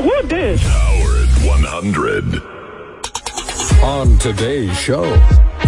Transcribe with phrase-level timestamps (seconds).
[0.00, 0.62] Who this?
[0.62, 2.24] Howard 100.
[3.84, 5.04] On today's show,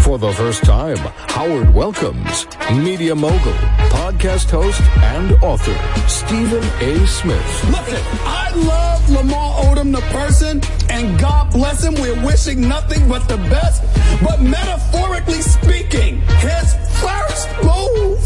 [0.01, 0.97] for the first time,
[1.29, 3.53] Howard welcomes media mogul,
[3.93, 4.81] podcast host,
[5.13, 5.77] and author
[6.09, 7.07] Stephen A.
[7.07, 7.65] Smith.
[7.65, 11.93] Listen, I love Lamar Odom, the person, and God bless him.
[12.01, 13.83] We're wishing nothing but the best.
[14.25, 18.19] But metaphorically speaking, his first move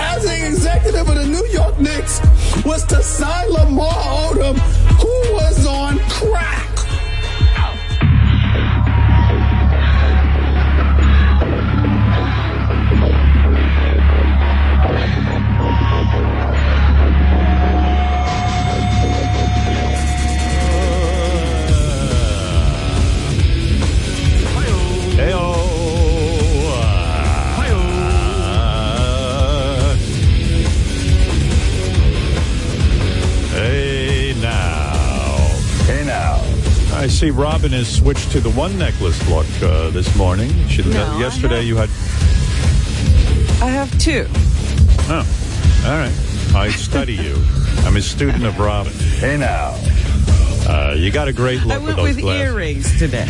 [0.00, 2.20] as the executive of the New York Knicks
[2.64, 4.91] was to sign Lamar Odom, who
[5.30, 6.71] was on crack.
[37.12, 40.50] See Robin has switched to the one necklace look uh, this morning.
[40.68, 41.88] She, No, I yesterday have- you had.
[43.62, 44.26] I have two.
[45.08, 45.24] Oh,
[45.86, 46.12] all right.
[46.54, 47.36] I study you.
[47.84, 48.92] I'm a student of Robin.
[48.92, 49.74] Hey now.
[50.68, 53.28] Uh, you got a great I look with went those with earrings today.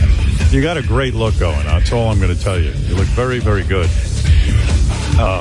[0.51, 1.65] You got a great look going.
[1.65, 2.71] That's all I'm going to tell you.
[2.73, 3.89] You look very, very good.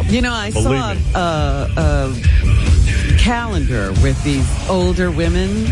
[0.10, 1.02] You know, I saw me.
[1.16, 5.66] a, a calendar with these older women,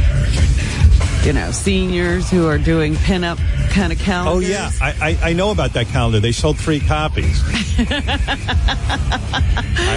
[1.24, 3.38] you know, seniors who are doing pinup
[3.70, 4.50] kind of oh, calendars.
[4.50, 6.20] Oh yeah, I, I I know about that calendar.
[6.20, 7.42] They sold three copies.
[7.80, 7.84] I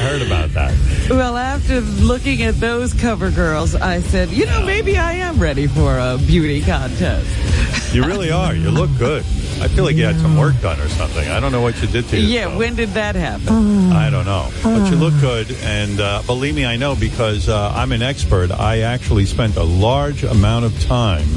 [0.05, 0.75] heard about that.
[1.11, 5.67] Well, after looking at those cover girls, I said, you know, maybe I am ready
[5.67, 7.95] for a beauty contest.
[7.95, 8.55] You really are.
[8.55, 9.25] You look good.
[9.63, 11.29] I feel like you had some work done or something.
[11.29, 12.53] I don't know what you did to yourself.
[12.53, 13.93] Yeah, when did that happen?
[13.93, 14.51] I don't know.
[14.63, 15.51] But you look good.
[15.63, 18.51] And uh, believe me, I know because uh, I'm an expert.
[18.51, 21.29] I actually spent a large amount of time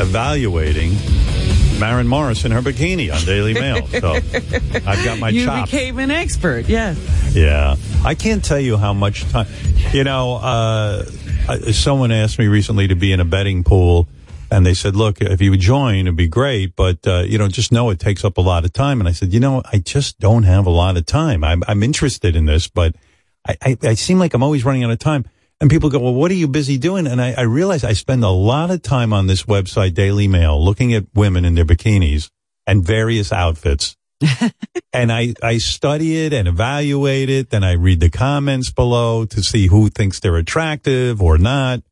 [0.00, 0.94] evaluating
[1.78, 3.86] Maren Morris in her bikini on Daily Mail.
[3.98, 5.70] So I've got my you chops.
[5.70, 6.98] became an expert, yes.
[7.34, 7.76] Yeah.
[8.04, 9.46] I can't tell you how much time.
[9.92, 11.04] You know, uh,
[11.48, 14.06] uh, someone asked me recently to be in a betting pool.
[14.50, 17.48] And they said, look, if you would join, it'd be great, but, uh, you know,
[17.48, 19.00] just know it takes up a lot of time.
[19.00, 21.44] And I said, you know, I just don't have a lot of time.
[21.44, 22.96] I'm, I'm interested in this, but
[23.46, 25.26] I, I, I seem like I'm always running out of time.
[25.60, 27.06] And people go, well, what are you busy doing?
[27.06, 30.62] And I, I realize I spend a lot of time on this website, Daily Mail,
[30.64, 32.30] looking at women in their bikinis
[32.66, 33.96] and various outfits.
[34.92, 37.50] and I, I study it and evaluate it.
[37.50, 41.82] Then I read the comments below to see who thinks they're attractive or not.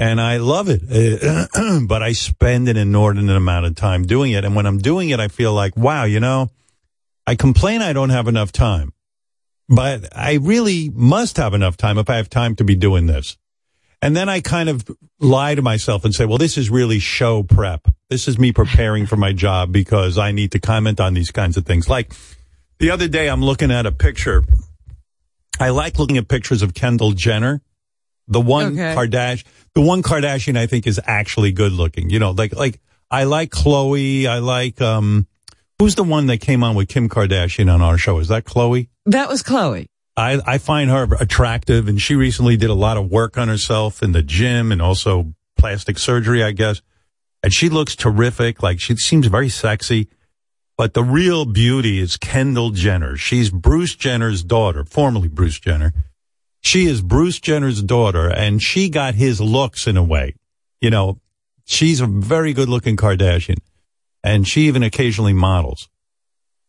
[0.00, 0.80] And I love it.
[0.90, 4.46] Uh, but I spend an inordinate amount of time doing it.
[4.46, 6.48] And when I'm doing it, I feel like, wow, you know,
[7.26, 8.94] I complain I don't have enough time,
[9.68, 13.36] but I really must have enough time if I have time to be doing this.
[14.00, 17.42] And then I kind of lie to myself and say, well, this is really show
[17.42, 17.86] prep.
[18.08, 21.58] This is me preparing for my job because I need to comment on these kinds
[21.58, 21.90] of things.
[21.90, 22.14] Like
[22.78, 24.44] the other day, I'm looking at a picture.
[25.60, 27.60] I like looking at pictures of Kendall Jenner,
[28.30, 28.94] the one Okay.
[28.94, 32.08] Kardashian, the one Kardashian I think is actually good looking.
[32.08, 32.80] You know, like, like
[33.10, 34.26] I like Khloé.
[34.26, 35.26] I like, um,
[35.78, 38.18] who's the one that came on with Kim Kardashian on our show?
[38.18, 38.88] Is that Khloé?
[39.06, 39.86] That was Khloé.
[40.16, 44.02] I, I find her attractive and she recently did a lot of work on herself
[44.02, 46.82] in the gym and also plastic surgery, I guess.
[47.42, 48.62] And she looks terrific.
[48.62, 50.08] Like she seems very sexy.
[50.76, 53.16] But the real beauty is Kendall Jenner.
[53.16, 55.92] She's Bruce Jenner's daughter, formerly Bruce Jenner.
[56.60, 60.34] She is Bruce Jenner's daughter and she got his looks in a way.
[60.80, 61.18] You know,
[61.64, 63.58] she's a very good looking Kardashian
[64.22, 65.88] and she even occasionally models.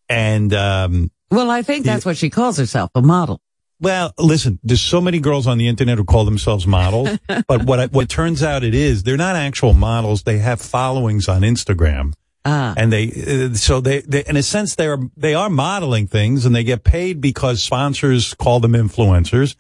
[0.10, 3.42] And, um, Well, I think that's what she calls herself, a model.
[3.80, 7.10] well, listen, there's so many girls on the internet who call themselves models,
[7.48, 10.24] but what I, what turns out it is they're not actual models.
[10.24, 12.14] They have followings on Instagram,
[12.46, 12.74] Ah.
[12.78, 13.08] and they
[13.52, 16.64] uh, so they, they in a sense they are they are modeling things, and they
[16.64, 19.56] get paid because sponsors call them influencers.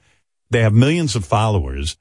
[0.51, 1.97] They have millions of followers,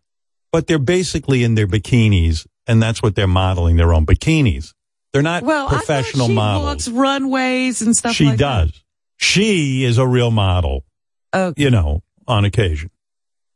[0.52, 4.74] but they're basically in their bikinis, and that's what they're modeling their own bikinis.
[5.12, 6.64] They're not well, professional I she models.
[6.66, 8.84] walks runways and stuff she like does.
[9.16, 10.84] She is a real model.
[11.32, 11.62] Okay.
[11.62, 12.90] you know, on occasion.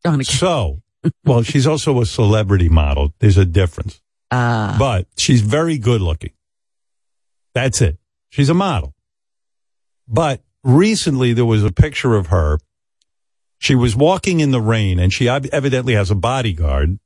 [0.04, 0.80] On a- So,
[1.24, 3.12] well, she's also a celebrity model.
[3.18, 4.76] There's a difference, Ah.
[4.78, 6.30] but she's very good looking.
[7.54, 7.98] That's it.
[8.30, 8.94] She's a model.
[10.06, 12.58] But recently there was a picture of her.
[13.58, 16.98] She was walking in the rain and she evidently has a bodyguard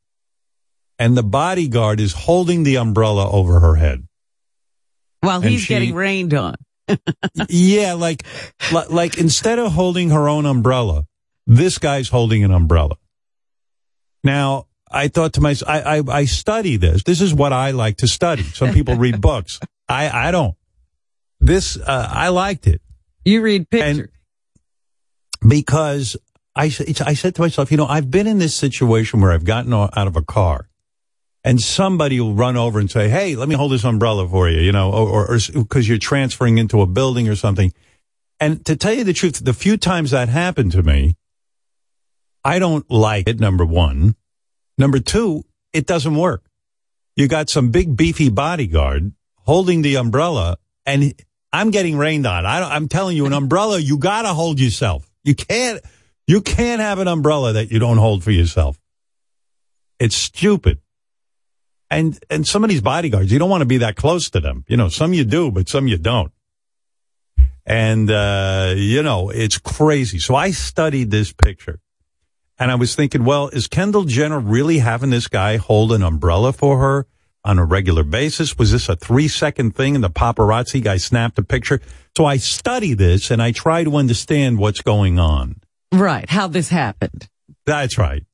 [0.99, 4.07] and the bodyguard is holding the umbrella over her head.
[5.21, 6.55] While and he's she- getting rained on.
[7.51, 8.25] yeah, like,
[8.91, 11.05] like instead of holding her own umbrella,
[11.47, 12.97] this guy's holding an umbrella.
[14.25, 17.03] Now, I thought to myself, I, I, I study this.
[17.05, 18.43] This is what I like to study.
[18.43, 19.61] Some people read books.
[19.87, 20.57] I, I don't.
[21.41, 22.81] This, uh, I liked it
[23.25, 24.09] You read pictures.
[25.47, 26.17] because
[26.59, 29.73] I, I said to myself, you know, I've been in this situation where I've gotten
[29.73, 30.69] out of a car
[31.45, 34.61] and somebody will run over and say, Hey, let me hold this umbrella for you,
[34.61, 37.73] you know, or, because you're transferring into a building or something.
[38.41, 41.17] And to tell you the truth, the few times that happened to me,
[42.45, 44.17] I don't like it, number one.
[44.77, 46.45] Number two, it doesn't work.
[47.15, 51.15] You got some big beefy bodyguard holding the umbrella and
[51.53, 52.45] I'm getting rained on.
[52.47, 55.09] I I'm telling you, an umbrella, you gotta hold yourself.
[55.23, 55.81] You can't,
[56.29, 58.79] you can't have an umbrella that you don't hold for yourself.
[59.99, 60.79] It's stupid.
[61.91, 64.63] And, and some of these bodyguards, you don't want to be that close to them.
[64.69, 66.31] You know, some you do, but some you don't.
[67.65, 70.19] And, uh, you know, it's crazy.
[70.19, 71.81] So I studied this picture
[72.59, 76.53] and I was thinking, well, is Kendall Jenner really having this guy hold an umbrella
[76.53, 77.07] for her
[77.43, 78.59] on a regular basis?
[78.59, 81.81] Was this a three second thing and the paparazzi guy snapped a picture?
[82.15, 85.63] So I study this and I try to understand what's going on.
[85.93, 86.29] Right.
[86.29, 87.29] How this happened.
[87.67, 88.25] That's right.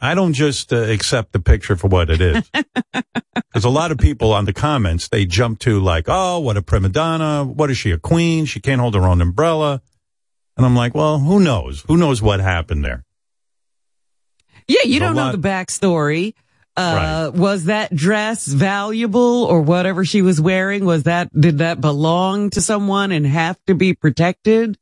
[0.00, 2.50] I don't just uh, accept the picture for what it is.
[3.52, 6.62] Because a lot of people on the comments, they jump to like, oh, what a
[6.62, 7.44] prima donna.
[7.44, 8.46] What is she, a queen?
[8.46, 9.82] She can't hold her own umbrella.
[10.56, 11.82] And I'm like, well, who knows?
[11.86, 13.04] Who knows what happened there?
[14.66, 16.32] Yeah, you There's don't know the backstory.
[16.74, 17.38] Uh, Right.
[17.38, 20.86] was that dress valuable or whatever she was wearing?
[20.86, 24.78] Was that, did that belong to someone and have to be protected?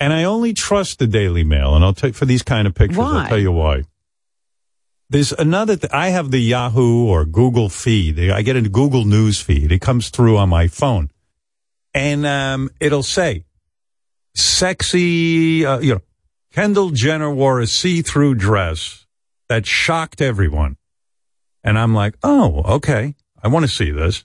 [0.00, 2.96] And I only trust the Daily Mail, and I'll tell for these kind of pictures.
[2.96, 3.22] Why?
[3.22, 3.84] I'll tell you why.
[5.10, 5.76] There's another.
[5.76, 8.18] Th- I have the Yahoo or Google feed.
[8.30, 9.70] I get a Google News feed.
[9.70, 11.10] It comes through on my phone,
[11.92, 13.44] and um, it'll say,
[14.34, 16.00] "Sexy," uh, you know,
[16.52, 19.06] Kendall Jenner wore a see-through dress
[19.48, 20.78] that shocked everyone,
[21.62, 24.24] and I'm like, "Oh, okay, I want to see this."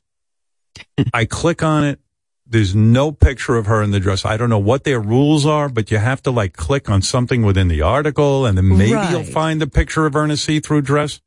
[1.13, 2.00] I click on it.
[2.47, 4.24] There's no picture of her in the dress.
[4.24, 7.42] I don't know what their rules are, but you have to like click on something
[7.42, 10.83] within the article and then maybe you'll find the picture of her in a see-through
[10.83, 11.21] dress.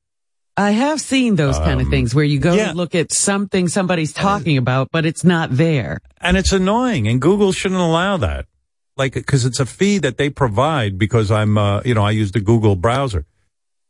[0.56, 2.72] I have seen those kind of things where you go Um, yeah.
[2.72, 6.00] Look at something somebody's talking about, but it's not there.
[6.20, 8.46] And it's annoying and Google shouldn't allow that.
[8.96, 12.32] Like, cause it's a feed that they provide because I'm, uh, you know, I use
[12.32, 13.24] the Google browser.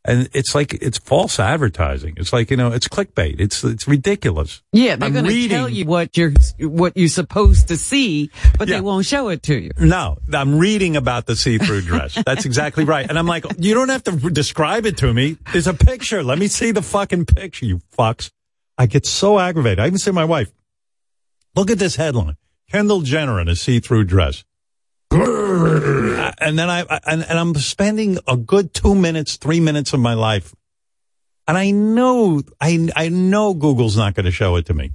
[0.08, 2.14] And it's like, it's false advertising.
[2.16, 3.38] It's like, you know, it's clickbait.
[3.38, 4.62] It's, it's ridiculous.
[4.72, 8.76] Yeah, they're going to tell you what you're what you're supposed to see, but Yeah.
[8.76, 9.70] they won't show it to you.
[9.78, 12.14] No, I'm reading about the see-through dress.
[12.24, 13.06] That's exactly right.
[13.06, 15.36] And I'm like, you don't have to describe it to me.
[15.52, 16.22] There's a picture.
[16.22, 18.30] Let me see the fucking picture, you fucks.
[18.78, 19.80] I get so aggravated.
[19.80, 20.50] I even say to my wife,
[21.54, 22.38] look at this headline.
[22.70, 24.44] Kendall Jenner in a see-through dress.
[26.40, 30.00] And then I, I- and, and I'm spending a good two minutes, three minutes of
[30.00, 30.54] my life.
[31.46, 34.92] And I know, I, I know Google's not going to show it to me.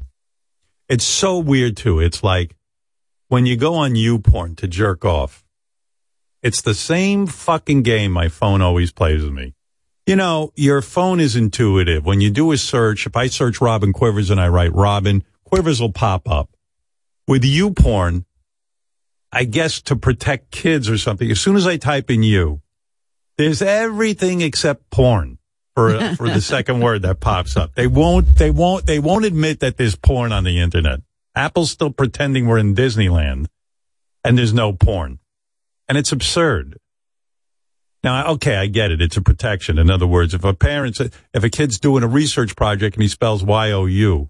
[0.88, 2.00] It's so weird too.
[2.00, 2.56] It's like,
[3.28, 5.44] when you go on YouPorn to jerk off,
[6.44, 9.56] it's the same fucking game my phone always plays with me.
[10.06, 12.06] You know, your phone is intuitive.
[12.06, 15.80] When you do a search, if I search Robin Quivers and I write Robin, Quivers
[15.80, 16.50] will pop up.
[17.28, 18.26] With YouPorn,
[19.34, 22.62] I guess to protect kids or something, as soon as I type in you,
[23.38, 25.40] there's everything except porn
[25.76, 27.74] for for the second word that pops up.
[27.74, 31.02] They won't they won't they won't admit that there's porn on the internet.
[31.36, 33.48] Apple's still pretending we're in Disneyland
[34.24, 35.20] and there's no porn.
[35.90, 36.78] And it's absurd.
[38.04, 39.02] Now, okay, I get it.
[39.02, 39.80] It's a protection.
[39.80, 43.08] In other words, if a parent's, if a kid's doing a research project and he
[43.08, 44.30] spells Y-O-U,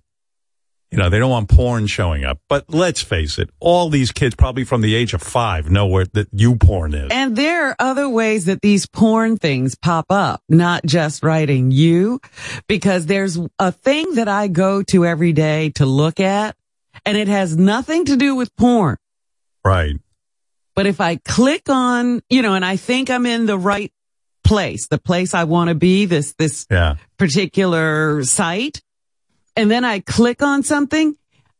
[0.93, 2.37] you know, they don't want porn showing up.
[2.47, 6.05] But let's face it, all these kids, probably from the age of five, know where
[6.13, 7.09] that you porn is.
[7.11, 12.21] And there are other ways that these porn things pop up, not just writing you,
[12.67, 16.55] because there's a thing that I go to every day to look at,
[17.07, 18.97] and it has nothing to do with porn.
[19.65, 19.95] right.
[20.75, 23.91] But if I click on, you know, and I think I'm in the right
[24.43, 26.95] place, the place I want to be, this, this Yeah.
[27.17, 28.81] particular site,
[29.55, 31.15] and then I click on something,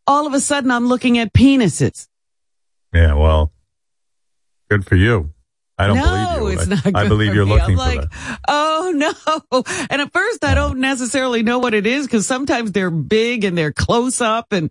[0.07, 2.07] all of a sudden I'm looking at penises.
[2.93, 3.13] Yeah.
[3.15, 3.51] Well,
[4.69, 5.29] good for you.
[5.75, 6.47] I don't no, believe you.
[6.59, 6.83] it's I- not.
[6.83, 7.51] Good I believe for you're me.
[7.53, 8.39] looking I'm for like, that.
[8.47, 8.91] oh
[9.51, 9.63] no!
[9.89, 13.57] And at first, I don't necessarily know what it is because sometimes they're big and
[13.57, 14.69] they're close up, and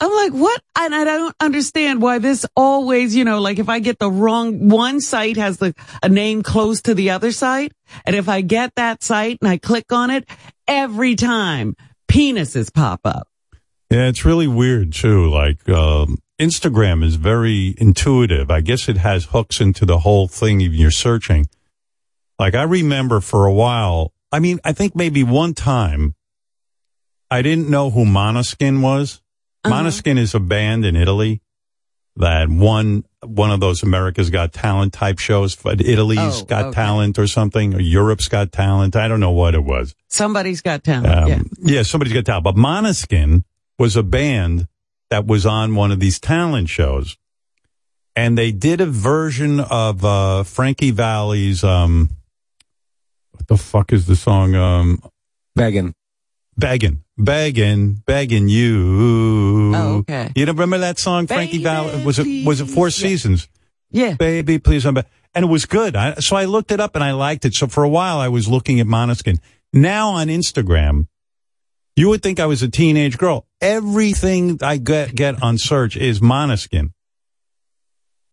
[0.00, 0.62] I'm like, what?
[0.78, 4.70] And I don't understand why this always, you know, like if I get the wrong
[4.70, 7.72] one site has the a name close to the other site,
[8.06, 10.26] and if I get that site and I click on it,
[10.66, 11.76] every time
[12.10, 13.28] penises pop up.
[13.90, 15.28] Yeah, it's really weird too.
[15.28, 18.50] Like um, Instagram is very intuitive.
[18.50, 20.60] I guess it has hooks into the whole thing.
[20.60, 21.48] Even you're searching.
[22.38, 26.14] Like I remember for a while, I mean, I think maybe one time
[27.30, 29.20] I didn't know who Måneskin was.
[29.64, 29.74] Uh-huh.
[29.74, 31.42] Måneskin is a band in Italy
[32.16, 36.74] that one one of those America's Got Talent type shows, but Italy's Oh, Got okay.
[36.74, 38.96] Talent or something, or Europe's Got Talent.
[38.96, 39.94] I don't know what it was.
[40.08, 41.06] Somebody's got talent.
[41.06, 41.42] Um, yeah.
[41.76, 42.44] yeah, somebody's got talent.
[42.44, 43.44] But Måneskin
[43.78, 44.68] was a band
[45.10, 47.16] that was on one of these talent shows.
[48.16, 52.10] And they did a version of uh, Frankie Valli's, um,
[53.32, 54.54] what the fuck is the song?
[54.54, 55.02] Um,
[55.54, 55.94] Begging.
[56.60, 59.72] Begging, begging, begging you.
[59.74, 60.30] Oh, okay.
[60.36, 62.04] You don't remember that song, Frankie Baby, Valli?
[62.04, 62.88] Was it was it Four.
[62.88, 62.90] Yeah.
[62.90, 63.48] Seasons?
[63.90, 64.14] Yeah.
[64.14, 65.06] Baby, please, I'm back.
[65.34, 65.96] and it was good.
[65.96, 67.54] I, so I looked it up and I liked it.
[67.54, 69.38] So for a while I was looking at Måneskin.
[69.72, 71.06] Now on Instagram,
[71.96, 73.46] you would think I was a teenage girl.
[73.60, 76.92] Everything I get get on search is Måneskin.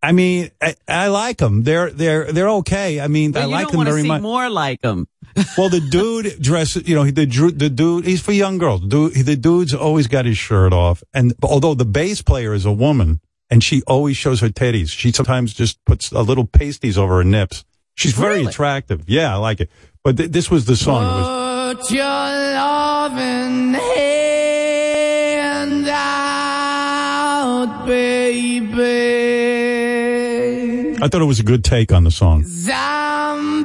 [0.07, 1.63] I mean, I, I like them.
[1.63, 2.99] They're they're they're okay.
[3.01, 4.21] I mean, But I like them very see much.
[4.21, 5.07] more like them.
[5.57, 7.25] Well, the dude dresses, you know, the
[7.63, 8.81] the dude, he's for young girls.
[8.81, 11.03] Dude, the dude's always got his shirt off.
[11.13, 13.19] And although the bass player is a woman
[13.51, 17.23] and she always shows her titties, she sometimes just puts a little pasties over her
[17.23, 17.65] nips.
[17.95, 18.47] She's very Really?
[18.49, 18.99] attractive.
[19.07, 19.69] Yeah, I like it.
[20.03, 21.03] But th- this was the song.
[21.03, 23.73] It was, your loving
[24.47, 29.06] hand out, baby.
[31.07, 32.43] I thought it was a good take on the song.
[32.69, 33.63] I'm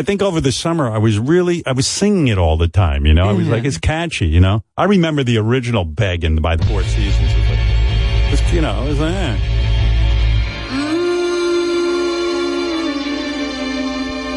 [0.00, 3.04] I think over the summer, I was really, I was singing it all the time,
[3.04, 3.28] you know?
[3.28, 4.64] I was like, it's catchy, you know?
[4.74, 7.30] I remember the original Begging by the Four Seasons.
[7.30, 9.36] It was like, it was, you know, it was like, eh.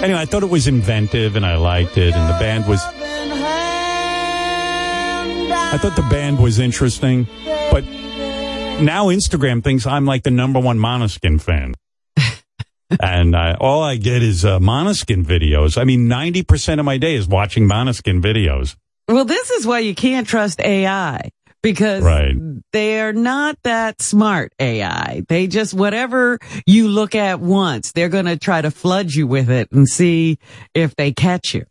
[0.03, 2.83] Anyway, I thought it was inventive and I liked it and the band was,
[5.71, 7.25] I thought the band was interesting,
[7.71, 11.75] but now Instagram thinks I'm like the number one Måneskin fan.
[12.99, 15.77] And uh, all I get is uh, Måneskin videos.
[15.79, 18.75] I mean, 90% of my day is watching Måneskin videos.
[19.07, 21.29] Well, this is why you can't trust AI
[21.61, 22.35] because Right.
[22.71, 25.23] they're not that smart AI.
[25.27, 29.49] They just, whatever you look at once, they're going to try to flood you with
[29.49, 30.37] it and see
[30.73, 31.65] if they catch you.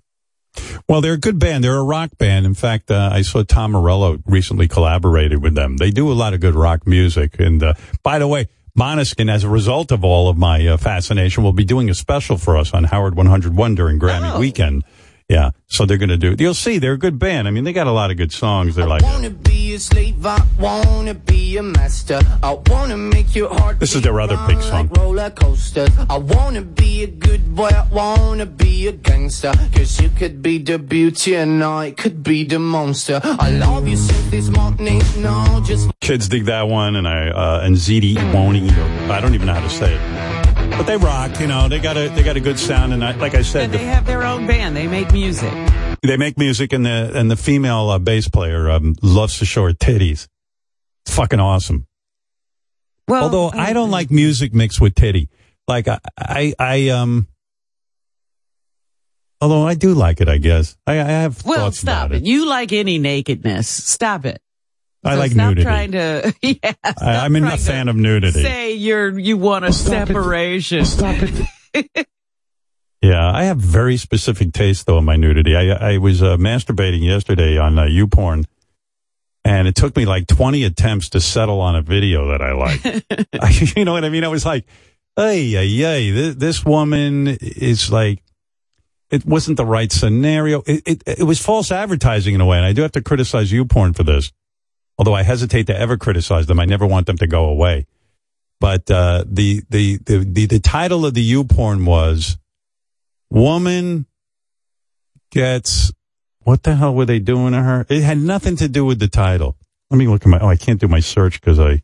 [0.87, 1.64] Well, they're a good band.
[1.64, 2.45] They're a rock band.
[2.45, 5.79] In fact, uh, I saw Tom Morello recently collaborated with them.
[5.79, 7.41] They do a lot of good rock music.
[7.41, 8.49] And uh, by the way,
[8.79, 12.38] Måneskin, as a result of all of my uh, fascination, will be doing a special
[12.38, 14.38] for us on Howard 101 during Grammy Oh.
[14.41, 14.83] weekend.
[15.29, 16.33] Yeah, so they're going to do.
[16.33, 16.41] it.
[16.41, 17.49] You'll see, they're a good band.
[17.49, 18.75] I mean, they got a lot of good songs.
[18.75, 22.21] They're like, wanna be a slave, I wanna be a master.
[22.43, 23.81] I wanna make your heart.
[23.81, 24.88] This is their other big song.
[24.88, 25.43] Like.
[26.11, 29.52] I wanna be a good boy, I wanna be a gangster.
[29.75, 33.21] Cause you could be the beauty and I could be the monster.
[33.25, 37.61] I love you since this morning, no, just kids dig that one, and I uh,
[37.62, 38.71] and ZD Woney.
[39.09, 40.00] Or, I don't even know how to say it,
[40.76, 41.38] but they rock.
[41.41, 43.64] You know, they got a they got a good sound, and I, like I said,
[43.64, 44.76] And the they have their own band.
[44.76, 45.52] They make music.
[46.02, 49.64] They make music, and the and the female uh, bass player um, loves to show
[49.64, 50.29] her titties.
[51.07, 51.87] It's fucking awesome.
[53.09, 55.29] Well, Although I don't like music mixed with titty.
[55.69, 57.29] Like I, I, I um.
[59.41, 62.25] Although I do like it, I guess I, I have Well, stop about it.
[62.25, 63.67] You like any nakedness.
[63.69, 64.41] Stop it.
[65.04, 65.62] I So like stop nudity.
[65.64, 66.73] trying to, yeah.
[66.85, 68.42] I, stop I'm a fan of nudity.
[68.42, 70.85] Say you're, you want a separation.
[70.85, 71.16] Stop
[71.75, 72.06] it.
[73.04, 75.56] Yeah, I have very specific taste though in my nudity.
[75.56, 78.44] I I was uh, masturbating yesterday on uh, YouPorn,
[79.44, 82.80] and it took me like twenty attempts to settle on a video that I like.
[83.42, 84.23] I, you know what I mean?
[84.23, 84.66] I was like,
[85.16, 88.23] hey, hey, this, this woman is like,
[89.11, 90.62] it wasn't the right scenario.
[90.64, 93.50] It, it it was false advertising in a way, and I do have to criticize
[93.50, 94.30] YouPorn for this.
[95.02, 97.88] Although I hesitate to ever criticize them, I never want them to go away.
[98.61, 102.38] But uh, the, the the the the title of the YouPorn was
[103.28, 104.06] woman
[105.32, 105.90] gets
[106.44, 107.85] what the hell were they doing to her?
[107.88, 109.56] It had nothing to do with the title.
[109.90, 110.38] Let me look at my.
[110.38, 111.82] Oh, I can't do my search because I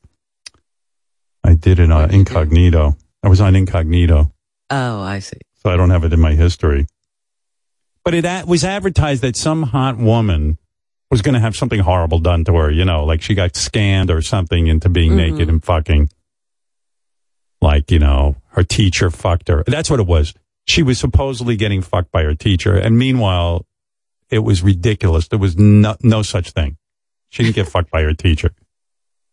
[1.42, 2.96] I did it on incognito.
[3.24, 4.30] I was on incognito,
[4.70, 5.38] Oh, I see.
[5.56, 6.86] so I don't have it in my history.
[8.04, 10.56] But it a- was advertised that some hot woman
[11.10, 12.70] was going to have something horrible done to her.
[12.70, 15.34] You know, like she got scanned or something into being mm-hmm.
[15.34, 16.10] naked and fucking.
[17.60, 19.64] Like you know, her teacher fucked her.
[19.66, 20.34] That's what it was.
[20.64, 23.66] she was supposedly getting fucked by her teacher, and meanwhile,
[24.30, 25.28] it was ridiculous.
[25.28, 26.76] There was no, no such thing.
[27.30, 28.50] She didn't get fucked by her teacher,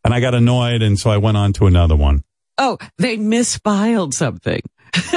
[0.04, 2.24] and I got annoyed, and so I went on to another one.
[2.58, 4.62] Oh, they misfiled something.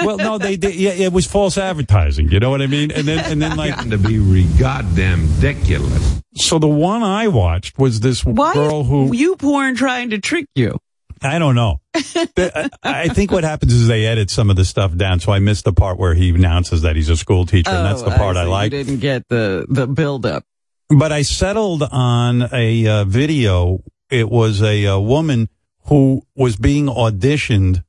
[0.04, 2.30] Well, no, they, they yeah, it was false advertising.
[2.30, 2.90] You know what I mean?
[2.90, 6.20] And then and then like Gotten to be re- goddamn ridiculous.
[6.34, 10.46] so, the one I watched was this Why girl who you porn trying to trick
[10.54, 10.78] you?
[11.20, 11.80] I don't know.
[11.94, 15.40] I I think what happens is they edit some of the stuff down, so I
[15.40, 18.16] missed the part where he announces that he's a school teacher, and that's the Oh,
[18.16, 18.50] part I, see.
[18.50, 18.72] like.
[18.72, 20.44] You didn't get the the build up.
[20.88, 23.82] But I settled on a uh, video.
[24.10, 25.48] It was a, uh woman
[25.86, 27.82] who was being auditioned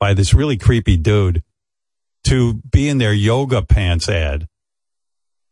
[0.00, 1.44] by this really creepy dude
[2.24, 4.48] to be in their yoga pants ad.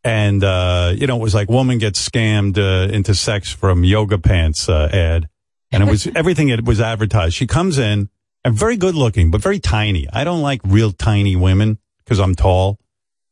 [0.03, 4.17] And, uh, you know, it was like woman gets scammed uh, into sex from yoga
[4.17, 5.29] pants uh, ad.
[5.71, 7.35] And it was everything it was advertised.
[7.35, 8.09] She comes in
[8.43, 10.07] and very good looking, but very tiny.
[10.11, 12.79] I don't like real tiny women because I'm tall,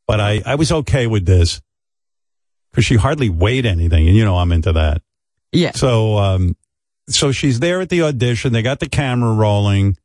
[0.07, 1.61] but I, I was okay with this
[2.71, 4.07] because she hardly weighed anything.
[4.07, 5.01] And, you know, I'm into that.
[5.51, 5.71] Yeah.
[5.71, 6.55] So, um,
[7.09, 8.53] so she's there at the audition.
[8.53, 9.97] They got the camera rolling.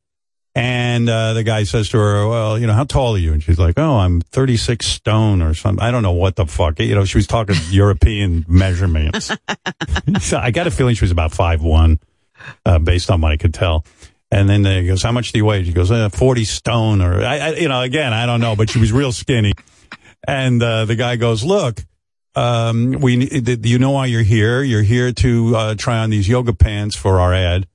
[0.54, 3.42] And uh, the guy says to her, "Well, you know, how tall are you?" And
[3.42, 5.82] she's like, "Oh, I'm 36 stone or something.
[5.82, 9.30] I don't know what the fuck." You know, she was talking European measurements.
[10.20, 12.00] so I got a feeling she was about five one,
[12.66, 13.86] uh, based on what I could tell.
[14.30, 17.00] And then uh, he goes, "How much do you weigh?" She goes, uh, "40 stone."
[17.00, 19.54] Or I, I, you know, again, I don't know, but she was real skinny.
[20.28, 21.80] And uh, the guy goes, "Look,
[22.34, 23.26] um, we,
[23.62, 24.62] you know why you're here?
[24.62, 27.66] You're here to uh, try on these yoga pants for our ad."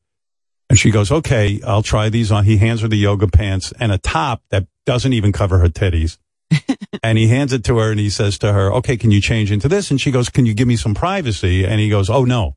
[0.70, 2.44] And she goes, okay, I'll try these on.
[2.44, 6.18] He hands her the yoga pants and a top that doesn't even cover her titties.
[7.04, 9.52] and he hands it to her and he says to her, okay, can you change
[9.52, 9.92] into this?
[9.92, 11.66] And she goes, can you give me some privacy?
[11.66, 12.56] And he goes, oh no,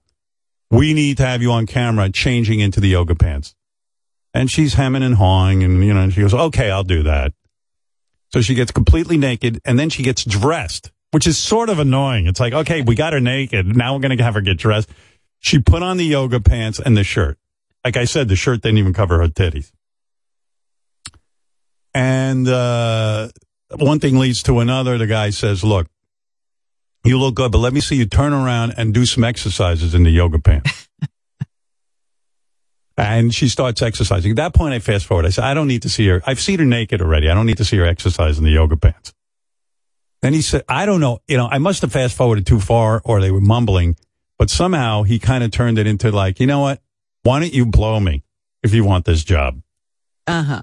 [0.70, 3.54] we need to have you on camera changing into the yoga pants.
[4.32, 7.32] And she's hemming and hawing and, you know, and she goes, okay, I'll do that.
[8.32, 12.26] So she gets completely naked and then she gets dressed, which is sort of annoying.
[12.26, 13.76] It's like, okay, we got her naked.
[13.76, 14.88] Now we're going to have her get dressed.
[15.40, 17.38] She put on the yoga pants and the shirt.
[17.84, 19.72] Like I said, the shirt didn't even cover her titties.
[21.94, 23.28] And uh,
[23.76, 24.98] one thing leads to another.
[24.98, 25.86] The guy says, look,
[27.04, 30.02] you look good, but let me see you turn around and do some exercises in
[30.02, 30.88] the yoga pants.
[32.96, 34.32] and she starts exercising.
[34.32, 35.24] At that point, I fast forward.
[35.24, 36.22] I said, I don't need to see her.
[36.26, 37.30] I've seen her naked already.
[37.30, 39.14] I don't need to see her exercise in the yoga pants.
[40.20, 41.20] Then he said, I don't know.
[41.26, 43.96] You know, I must have fast forwarded too far or they were mumbling,
[44.38, 46.82] but somehow he kind of turned it into like, you know what?
[47.22, 48.22] Why don't you blow me
[48.62, 49.60] if you want this job?
[50.26, 50.62] Uh huh.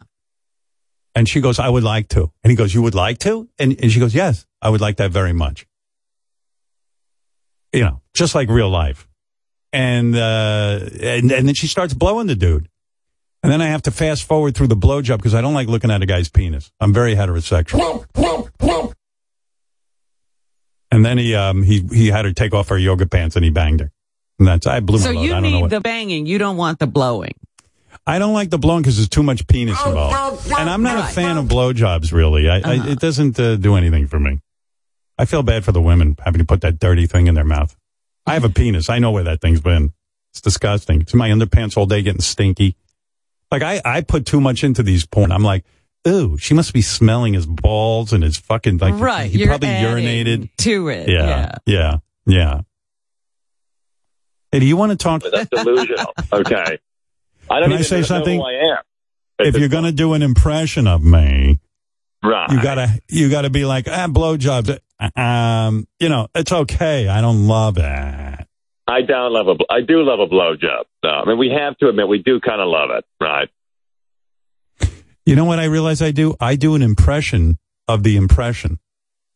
[1.17, 2.31] And she goes, I would like to.
[2.43, 3.49] And he goes, You would like to?
[3.57, 5.65] And, and she goes, Yes, I would like that very much.
[7.73, 9.07] You know, just like real life.
[9.73, 12.69] And, uh, and, and then she starts blowing the dude.
[13.43, 15.91] And then I have to fast forward through the blowjob because I don't like looking
[15.91, 16.71] at a guy's penis.
[16.79, 18.05] I'm very heterosexual.
[20.91, 23.51] And then he, um, he, he had her take off her yoga pants and he
[23.51, 23.91] banged her.
[24.39, 25.23] And that's, I blew So my load.
[25.23, 25.69] you I don't know need what.
[25.71, 26.25] the banging.
[26.25, 27.33] You don't want the blowing.
[28.05, 30.49] I don't like the blowing because there's too much penis involved.
[30.51, 32.47] And I'm not a fan of blowjobs, really.
[32.49, 32.83] I, Uh-huh.
[32.87, 34.39] I, it doesn't uh, do anything for me.
[35.17, 37.75] I feel bad for the women having to put that dirty thing in their mouth.
[38.25, 38.89] I have a penis.
[38.89, 39.91] I know where that thing's been.
[40.31, 41.01] It's disgusting.
[41.01, 42.75] It's in my underpants all day getting stinky.
[43.51, 45.31] Like, I, I put too much into these porn.
[45.31, 45.65] I'm like,
[46.07, 49.31] ooh, she must be smelling his balls and his fucking, like, right.
[49.31, 50.49] he You're probably urinated.
[50.57, 51.09] to it.
[51.09, 52.61] Yeah, yeah, yeah.
[54.51, 55.21] Hey, do you want to talk?
[55.23, 56.13] But that's delusional.
[56.33, 56.79] Okay.
[57.49, 58.39] I don't Can I say know something?
[58.39, 58.77] who I am.
[59.39, 61.59] If you're going to do an impression of me,
[62.23, 62.49] right.
[62.51, 64.79] you gotta you gotta be like ah blowjobs.
[65.15, 67.07] Um, you know it's okay.
[67.07, 67.83] I don't love it.
[68.89, 69.55] I don't love a.
[69.55, 70.85] bl- I do love a blowjob.
[71.03, 73.49] No, I mean we have to admit we do kind of love it, right?
[75.25, 76.35] You know what I realize I do?
[76.39, 78.79] I do an impression of the impression.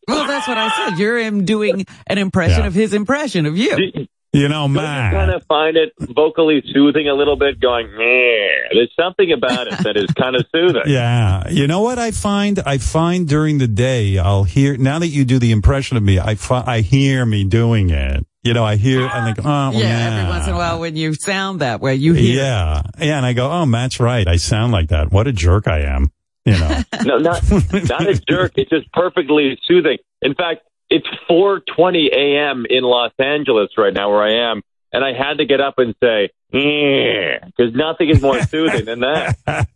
[0.07, 0.97] Well, that's what I said.
[0.99, 2.67] You're him doing an impression Yeah.
[2.67, 3.75] of his impression of you.
[3.93, 5.13] Do, You know, don't you man.
[5.13, 7.59] kind of find it vocally soothing a little bit?
[7.59, 8.69] Going, yeah.
[8.73, 10.83] There's something about it that is kind of soothing.
[10.91, 11.49] Yeah.
[11.49, 12.59] You know what I find?
[12.59, 16.17] I find during the day, I'll hear, now that you do the impression of me,
[16.19, 18.25] I, fi- I hear me doing it.
[18.43, 20.17] You know, I hear, I think, oh, yeah, yeah.
[20.19, 22.37] every once in a while when you sound that way, you hear.
[22.37, 22.81] Yeah.
[22.99, 23.17] Yeah.
[23.17, 24.27] And I go, oh, Matt's right.
[24.27, 25.11] I sound like that.
[25.11, 26.11] What a jerk I am.
[26.45, 28.53] You know, No, not not a jerk.
[28.55, 29.97] It's just perfectly soothing.
[30.23, 30.61] In fact,
[30.91, 32.65] it's 4:20 a.m.
[32.69, 35.95] in Los Angeles right now, where I am, and I had to get up and
[36.03, 39.37] say, because nothing is more soothing than that.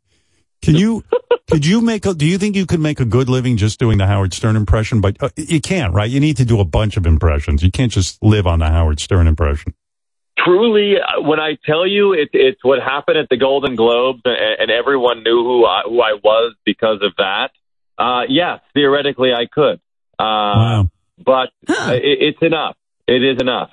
[0.61, 1.03] Can you,
[1.51, 3.99] could you make a, do you think you could make a good living just doing
[3.99, 4.99] the Howard Stern impression?
[4.99, 6.09] But uh, you can't, right?
[6.09, 7.61] You need to do a bunch of impressions.
[7.61, 9.75] You can't just live on the Howard Stern impression.
[10.39, 14.35] Truly, uh, when I tell you, it, it's what happened at the Golden Globes, and,
[14.59, 17.51] and everyone knew who I, who I was because of that.
[17.95, 19.79] Uh, yes, theoretically I could.
[20.17, 20.89] Uh, Wow.
[21.23, 22.75] But it, it's enough.
[23.07, 23.69] It is enough.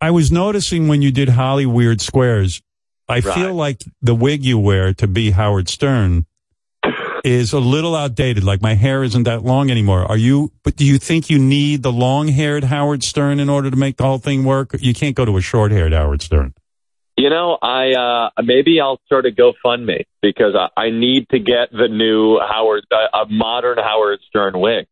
[0.00, 2.60] I was noticing when you did Hollywood Squares,
[3.08, 3.22] I Right.
[3.34, 6.26] feel like the wig you wear to be Howard Stern
[7.24, 8.44] is a little outdated.
[8.44, 10.04] Like my hair isn't that long anymore.
[10.04, 13.70] Are you, but do you think you need the long haired Howard Stern in order
[13.70, 14.74] to make the whole thing work?
[14.78, 16.54] You can't go to a short haired Howard Stern.
[17.16, 21.70] You know, I uh, maybe I'll start a GoFundMe because I, I need to get
[21.70, 24.86] the new Howard, uh, a modern Howard Stern wig.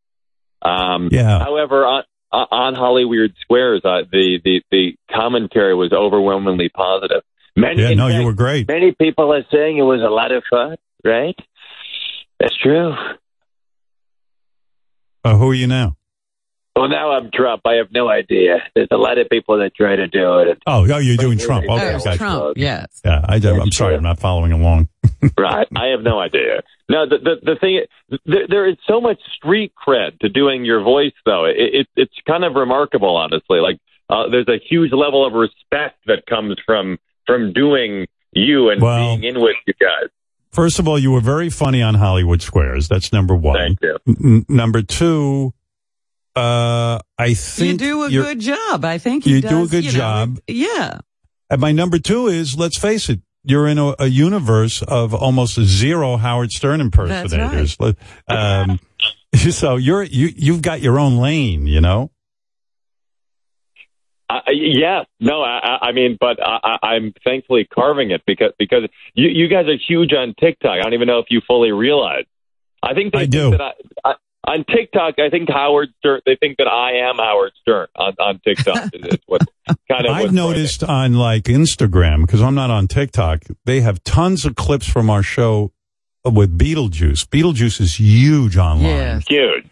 [0.62, 1.38] Um, Yeah.
[1.40, 7.22] However, on uh, on Hollywood Squares, uh, the the the commentary was overwhelmingly positive.
[7.55, 8.66] Many, Yeah, in no, you were great.
[8.68, 11.37] Many people are saying it was a lot of fun, right?
[12.40, 12.94] That's true.
[15.25, 15.96] Uh, who are you now?
[16.75, 17.62] Well, now I'm Trump.
[17.66, 18.62] I have no idea.
[18.75, 20.59] There's a lot of people that try to do it.
[20.66, 21.66] Oh, oh, you're doing Trump.
[21.68, 22.16] Okay, Oh, gotcha.
[22.16, 23.01] Trump, yes.
[23.05, 24.88] Yeah, I, I'm sorry, I'm not following along.
[25.38, 25.68] Right.
[25.76, 26.62] I have no idea.
[26.88, 27.80] No, the the, the thing
[28.26, 31.44] there, there is so much street cred to doing your voice, though.
[31.44, 33.58] It, it it's kind of remarkable, honestly.
[33.61, 33.78] Like
[34.11, 39.16] uh, there's a huge level of respect that comes from from doing you and Well-
[39.16, 40.11] being in with you guys.
[40.50, 42.87] First of all, you were very funny on Hollywood Squares.
[42.87, 43.56] That's number one.
[43.56, 43.98] Thank you.
[44.06, 45.54] N- number two,
[46.37, 48.85] uh, I think You do a good job.
[48.85, 50.38] I think he You do a good you know, job.
[50.46, 50.98] yeah.
[51.48, 55.61] And my number two is, let's face it, you're in a, a universe of almost
[55.61, 57.76] zero Howard Stern impersonators.
[58.28, 58.78] Um,
[59.35, 62.11] so you're you you've got your own lane, you know.
[64.31, 68.52] Uh, yeah, no, I, I- I mean, but I, I- I'm thankfully carving it because
[68.59, 70.70] because you, you guys are huge on TikTok.
[70.78, 72.24] I don't even know if you fully realize.
[72.83, 73.50] I think they I think do.
[73.50, 73.72] That I,
[74.05, 76.20] I, on TikTok, I think Howard Stern.
[76.26, 78.90] They think that I am Howard Stern on, on TikTok.
[79.05, 79.42] It's what
[79.88, 80.12] kind of.
[80.12, 83.44] I've what's noticed on like Instagram because I'm not on TikTok.
[83.64, 85.72] They have tons of clips from our show
[86.24, 87.26] with Beetlejuice.
[87.28, 88.85] Beetlejuice is huge online.
[88.85, 89.24] Yes.
[89.28, 89.66] huge.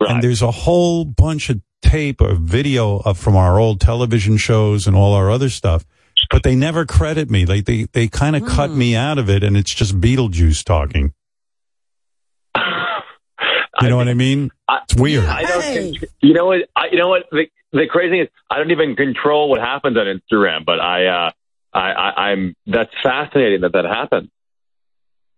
[0.00, 0.10] Right.
[0.10, 4.86] And there's a whole bunch of tape or video of, from our old television shows
[4.86, 5.84] and all our other stuff.
[6.30, 7.46] But they never credit me.
[7.46, 8.78] Like they, they kind of cut hmm.
[8.78, 11.12] me out of it and it's just Beetlejuice talking.
[13.80, 14.50] You know what I mean?
[14.70, 15.24] It's weird.
[15.24, 15.96] I don't.
[16.20, 16.68] You know what?
[16.76, 17.22] I, you know what?
[17.30, 20.64] The, the crazy thing is, I don't even control what happens on Instagram.
[20.66, 21.30] But I, uh,
[21.72, 22.54] I, I, I'm.
[22.66, 24.30] That's fascinating that that happened.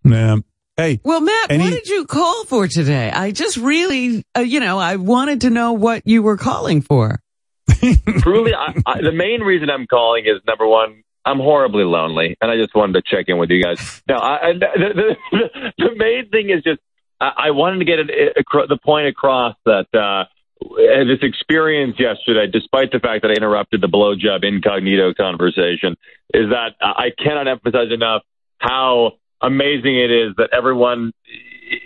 [0.05, 0.37] Yeah.
[0.77, 3.09] Hey, Well, Matt, Any- what did you call for today?
[3.09, 7.21] I just really, uh, you know, I wanted to know what you were calling for.
[8.19, 11.03] Truly, I, I, the main reason I'm calling is number one.
[11.25, 14.03] I'm horribly lonely, and I just wanted to check in with you guys.
[14.09, 16.81] No, I, I, the, the, the main thing is just
[17.21, 18.37] I, wanted to get it,
[18.69, 20.25] the point across that uh,
[20.61, 25.97] this experience yesterday, despite the fact that I interrupted the blowjob incognito conversation,
[26.33, 28.23] is that I cannot emphasize enough
[28.59, 31.13] how amazing it is that everyone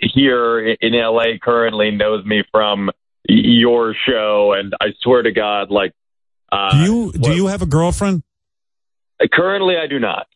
[0.01, 2.89] here in LA currently knows me from
[3.27, 5.93] your show, and I swear to God, like.
[6.51, 8.23] Uh, do you, do you have a girlfriend?
[9.31, 10.27] Currently, I do not.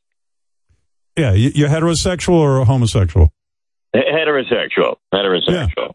[1.17, 1.34] Yeah.
[1.34, 3.32] you- You're heterosexual or homosexual?
[3.95, 4.95] Heterosexual.
[5.13, 5.93] Heterosexual.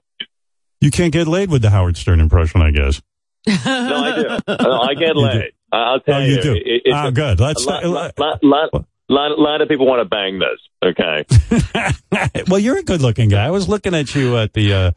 [0.80, 3.02] You can't get laid with the Howard Stern impression, I guess.
[3.46, 4.54] No, I do.
[4.58, 5.52] I get laid.
[5.72, 6.37] I'll tell Oh, you.
[6.37, 6.52] you do?
[6.54, 7.40] It- it's Ah, a- good.
[7.40, 10.61] Let's- a lot, lot, lot, lot, lot, lot of people want to bang this.
[10.84, 11.24] Okay.
[12.48, 13.44] well, you're a good looking guy.
[13.46, 14.90] I was looking at you at the, uh,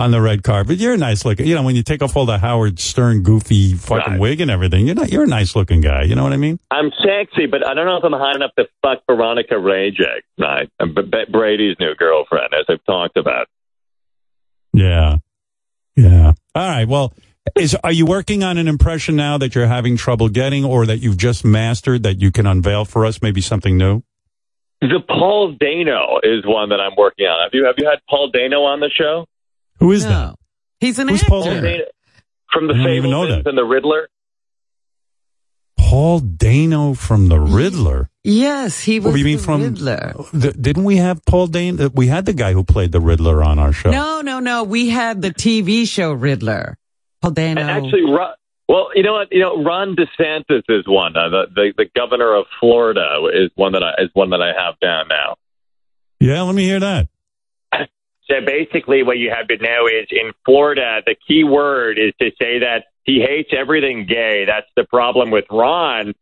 [0.00, 0.78] on the red carpet.
[0.78, 3.74] You're a nice looking, you know, when you take off all the Howard Stern goofy
[3.74, 4.20] fucking Right.
[4.20, 6.02] wig and everything, you're not, you're a nice looking guy.
[6.04, 6.58] You know what I mean?
[6.70, 10.70] I'm sexy, but I don't know if I'm hot enough to fuck Veronika Rajek, right?
[10.80, 13.46] Uh, B- B- Brady's new girlfriend, as I've talked about.
[14.72, 15.18] Yeah.
[15.96, 16.32] Yeah.
[16.54, 16.88] All right.
[16.88, 17.12] Well,
[17.58, 20.98] is, are you working on an impression now that you're having trouble getting or that
[20.98, 23.20] you've just mastered that you can unveil for us?
[23.20, 24.02] Maybe something new?
[24.80, 27.42] The Paul Dano is one that I'm working on.
[27.44, 29.26] Have you have you had Paul Dano on the show?
[29.80, 30.34] Who is no.
[30.78, 31.30] He's an Who's actor.
[31.30, 31.60] Paul Dano?
[31.62, 31.84] Dano,
[32.52, 34.08] from the I don't even Fabelmans and the Riddler.
[35.78, 38.10] Paul Dano from The Riddler.
[38.22, 40.14] Yes, he was What do you mean the from- Riddler.
[40.38, 41.88] Th- didn't we have Paul Dano?
[41.92, 43.90] We had the guy who played the Riddler on our show.
[43.90, 44.62] No, no, no.
[44.62, 46.76] We had the TV show Riddler.
[47.22, 47.60] Paul Dano.
[47.60, 48.34] And actually, Ron,
[48.68, 49.28] well, you know what?
[49.32, 51.16] You know, Ron DeSantis is one.
[51.16, 54.52] Uh, the, the the governor of Florida is one that I is one that I
[54.56, 55.34] have down now.
[56.20, 57.08] Yeah, let me hear that.
[58.30, 62.30] So basically, what you have to know is in Florida, the key word is to
[62.40, 64.44] say that he hates everything gay.
[64.46, 66.14] That's the problem with Ron,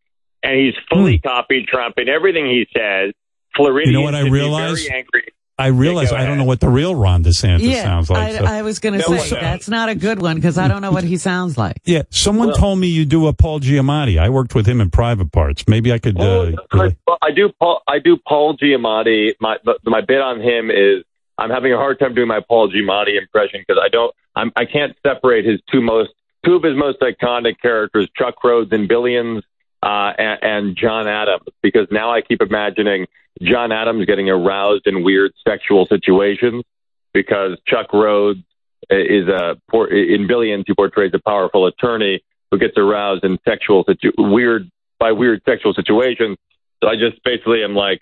[0.43, 3.13] and he's fully copied Trump in everything he says.
[3.55, 3.93] Floridians.
[3.93, 4.83] You know what I should realize?
[4.85, 5.25] Very angry.
[5.61, 8.35] I realize I don't know what the real Ron DeSantis yeah, sounds like.
[8.35, 10.69] I, so- I was going to No say that's not a good one because I
[10.69, 11.81] don't know what he sounds like.
[11.85, 14.21] yeah, someone Well- told me you do a Paul Giamatti.
[14.21, 15.65] I worked with him in private parts.
[15.67, 16.17] Maybe I could.
[16.21, 17.51] Oh, Uh, Chris, well, I do.
[17.59, 18.17] Paul, I do.
[18.19, 19.33] Paul Giamatti.
[19.41, 21.03] My my bit on him is
[21.39, 24.15] I'm having a hard time doing my Paul Giamatti impression because I don't.
[24.35, 26.11] I'm, I can't separate his two most
[26.45, 29.45] two of his most iconic characters, Chuck Rhoades in Billions
[29.83, 33.07] uh, and, and John Adams, because now I keep imagining
[33.43, 36.65] John Adams getting aroused in weird sexual situations
[37.13, 38.45] because Chuck Rhoades
[38.91, 39.57] is a
[39.91, 45.13] in Billions he portrays a powerful attorney who gets aroused in sexual situ- weird by
[45.13, 46.39] weird sexual situations.
[46.83, 48.01] So I just basically am like,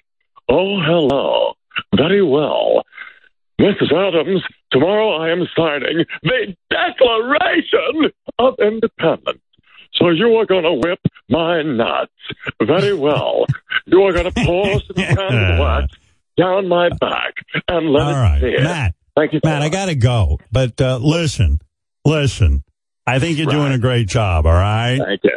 [0.49, 1.55] oh hello,
[1.95, 2.85] very well,
[3.61, 3.93] Mrs.
[3.93, 4.43] Adams.
[4.71, 9.41] Tomorrow I am signing the Declaration of Independence.
[9.95, 12.13] So you are going to whip my nuts.
[12.63, 13.47] Very well.
[13.89, 15.95] You are going to pour some candle wax
[16.37, 17.35] down my back
[17.69, 18.65] and let All it right, see it.
[18.65, 18.95] Matt.
[19.15, 19.41] Thank you.
[19.45, 20.41] Matt, I got to go.
[20.51, 21.61] But uh, listen,
[22.05, 22.65] listen.
[23.07, 24.45] I think you're doing a great job.
[24.45, 24.99] All right.
[24.99, 25.37] Thank you.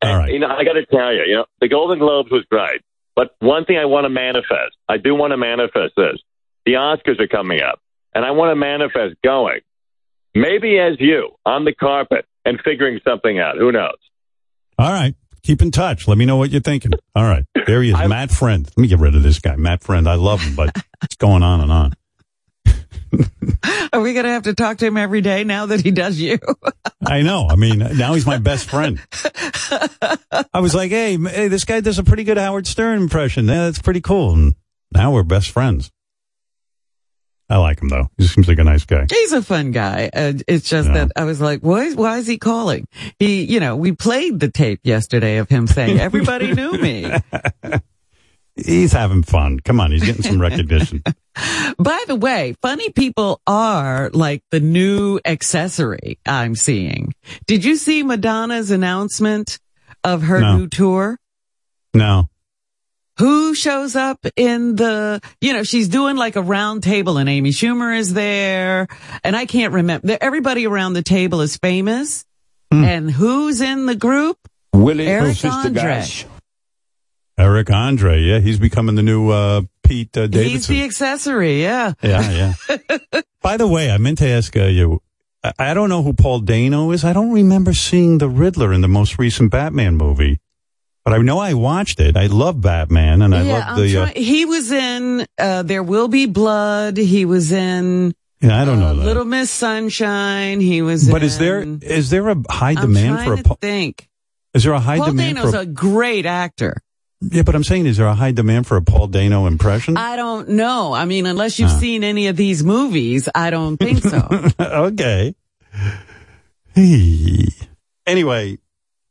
[0.00, 0.32] All And, right.
[0.32, 2.80] You know, I got to tell you, you know, the Golden Globes was great,
[3.14, 6.16] but one thing I want to manifest, I do want to manifest this.
[6.64, 7.80] The Oscars are coming up,
[8.14, 9.60] and I want to manifest going,
[10.34, 13.56] maybe as you on the carpet and figuring something out.
[13.56, 13.98] Who knows?
[14.78, 15.14] All right.
[15.42, 16.06] Keep in touch.
[16.06, 16.92] Let me know what you're thinking.
[17.16, 17.44] All right.
[17.66, 18.64] There he is, Matt Friend.
[18.64, 20.08] Let me get rid of this guy, Matt Friend.
[20.08, 20.70] I love him, but
[21.02, 21.92] it's going on and on.
[23.92, 26.18] Are we going to have to talk to him every day now that he does
[26.18, 26.38] you?
[27.04, 27.46] I know.
[27.50, 29.00] I mean, now he's my best friend.
[30.52, 33.46] I was like, hey, hey, this guy does a pretty good Howard Stern impression.
[33.46, 34.32] Yeah, that's pretty cool.
[34.32, 34.54] And
[34.92, 35.90] now we're best friends.
[37.52, 38.08] I like him though.
[38.16, 39.06] He seems like a nice guy.
[39.10, 40.08] He's a fun guy.
[40.12, 40.94] Uh, it's just Yeah.
[41.06, 42.86] that I was like, why, is- why is he calling?
[43.18, 47.12] He, you know, we played the tape yesterday of him saying, everybody knew me.
[48.56, 49.60] He's having fun.
[49.60, 51.02] Come on, he's getting some recognition.
[51.78, 57.14] By the way, funny people are like the new accessory I'm seeing.
[57.46, 59.58] Did you see Madonna's announcement
[60.04, 60.56] of her No.
[60.58, 61.18] new tour?
[61.94, 62.28] No.
[63.22, 67.50] Who shows up in the, you know, she's doing like a round table and Amy
[67.50, 68.88] Schumer is there
[69.22, 70.18] and I can't remember.
[70.20, 72.24] Everybody around the table is famous.
[72.72, 72.82] Hmm.
[72.82, 74.38] And who's in the group?
[74.72, 76.04] Willie Eric Andre.
[77.38, 81.62] Eric Andre, yeah, he's becoming the new uh, Pete uh, He's the accessory.
[81.62, 81.92] Yeah.
[82.02, 83.20] Yeah, yeah.
[83.40, 85.00] By the way, I meant to ask uh, you.
[85.60, 87.04] I don't know who Paul Dano is.
[87.04, 90.40] I don't remember seeing the Riddler in the most recent Batman movie,
[91.04, 92.16] but I know I watched it.
[92.16, 93.96] I love Batman, and I yeah, love the.
[93.96, 96.96] Uh, he was in, uh, There Will Be Blood.
[96.96, 99.04] He was in, yeah, I don't know uh, that.
[99.04, 100.60] Little Miss Sunshine.
[100.60, 103.58] He was but in, is there is there a high I'm demand for a Paul,
[103.60, 104.08] think.
[104.54, 106.76] is there a high Paul demand Dano's for a great actor.
[107.20, 107.42] yeah?
[107.42, 109.96] But I'm saying, is there a high demand for a Paul Dano impression?
[109.96, 110.92] I don't know.
[110.92, 111.78] I mean, unless you've Huh.
[111.80, 114.28] seen any of these movies, I don't think so.
[114.60, 115.34] okay.
[116.74, 117.48] Hey.
[118.06, 118.58] Anyway,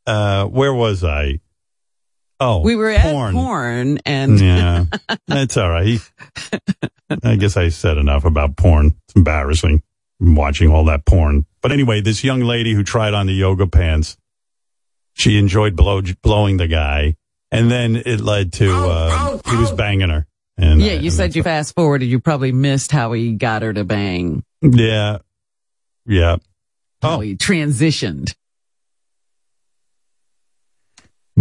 [0.07, 1.39] uh, where was I?
[2.43, 3.35] Oh, we were porn.
[3.35, 4.85] at porn and Yeah,
[5.27, 5.99] that's all right.
[7.23, 8.95] I guess I said enough about porn.
[9.05, 9.83] It's embarrassing
[10.19, 11.45] watching all that porn.
[11.61, 14.17] But anyway, this young lady who tried on the yoga pants,
[15.13, 17.15] she enjoyed blow, blowing the guy,
[17.51, 20.25] and then it led to uh, he was banging her.
[20.57, 22.07] And yeah, uh, you and said you fast forwarded.
[22.09, 24.43] You probably missed how he got her to bang.
[24.61, 25.19] yeah,
[26.07, 26.37] yeah.
[27.01, 27.19] How Oh.
[27.19, 28.33] he transitioned.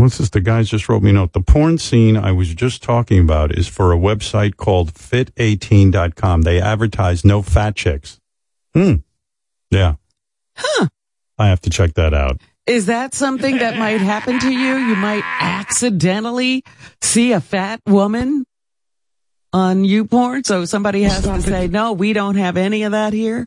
[0.00, 0.30] What's this?
[0.30, 1.34] The guys just wrote me a note.
[1.34, 6.42] The porn scene I was just talking about is for a website called fit18.com.
[6.42, 8.18] They advertise no fat chicks.
[8.72, 8.96] Hmm.
[9.70, 9.96] Yeah.
[10.56, 10.88] Huh.
[11.38, 12.40] I have to check that out.
[12.66, 14.76] Is that something that might happen to you?
[14.76, 16.64] You might accidentally
[17.02, 18.46] see a fat woman
[19.52, 20.46] on YouPorn.
[20.46, 23.46] So somebody has to say, no, we don't have any of that here.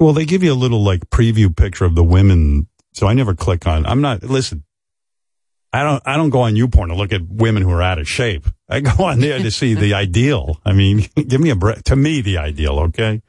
[0.00, 2.68] Well, they give you a little like preview picture of the women.
[2.94, 4.64] So I never click on, I'm not, listen,
[5.74, 8.08] I don't, I don't go on YouPorn to look at women who are out of
[8.08, 8.46] shape.
[8.68, 10.60] I go on there to see the ideal.
[10.64, 11.82] I mean, give me a break.
[11.84, 12.78] To me, the ideal.
[12.78, 13.20] Okay.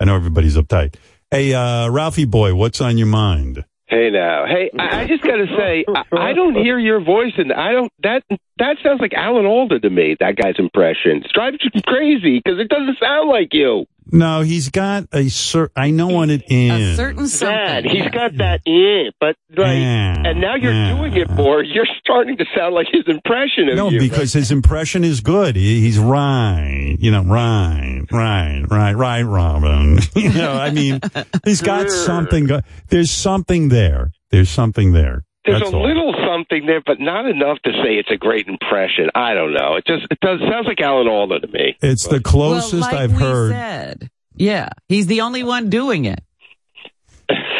[0.00, 0.96] I know everybody's uptight.
[1.30, 3.64] Hey, uh, Ralphie boy, what's on your mind?
[3.86, 7.34] Hey now, hey, I, I just got to say, I, I don't hear your voice,
[7.38, 8.24] and I don't that
[8.58, 10.16] that sounds like Alan Alda to me.
[10.20, 13.86] That guy's impression it drives you crazy because it doesn't sound like you.
[14.12, 15.72] No, he's got a certain.
[15.74, 16.92] I know what it is.
[16.92, 17.56] A certain something.
[17.56, 20.96] Dad, he's got that eh, but like, Yeah, and now you're yeah.
[20.96, 21.60] doing it more.
[21.60, 23.98] You're starting to sound like his impression of No, you.
[23.98, 25.56] because his impression is good.
[25.56, 26.96] He, he's right.
[27.00, 29.98] You know, right, right, right, right, Robin.
[30.14, 31.00] you know, I mean,
[31.44, 32.46] he's got something.
[32.46, 34.12] Go- There's something there.
[34.30, 35.24] There's something there.
[35.46, 35.86] There's That's a all.
[35.86, 39.08] little something there, but not enough to say it's a great impression.
[39.14, 39.76] I don't know.
[39.76, 41.76] It just it does sounds like Alan Alda to me.
[41.80, 43.52] It's the closest well, like I've we heard.
[43.52, 46.20] Said, yeah, he's the only one doing it.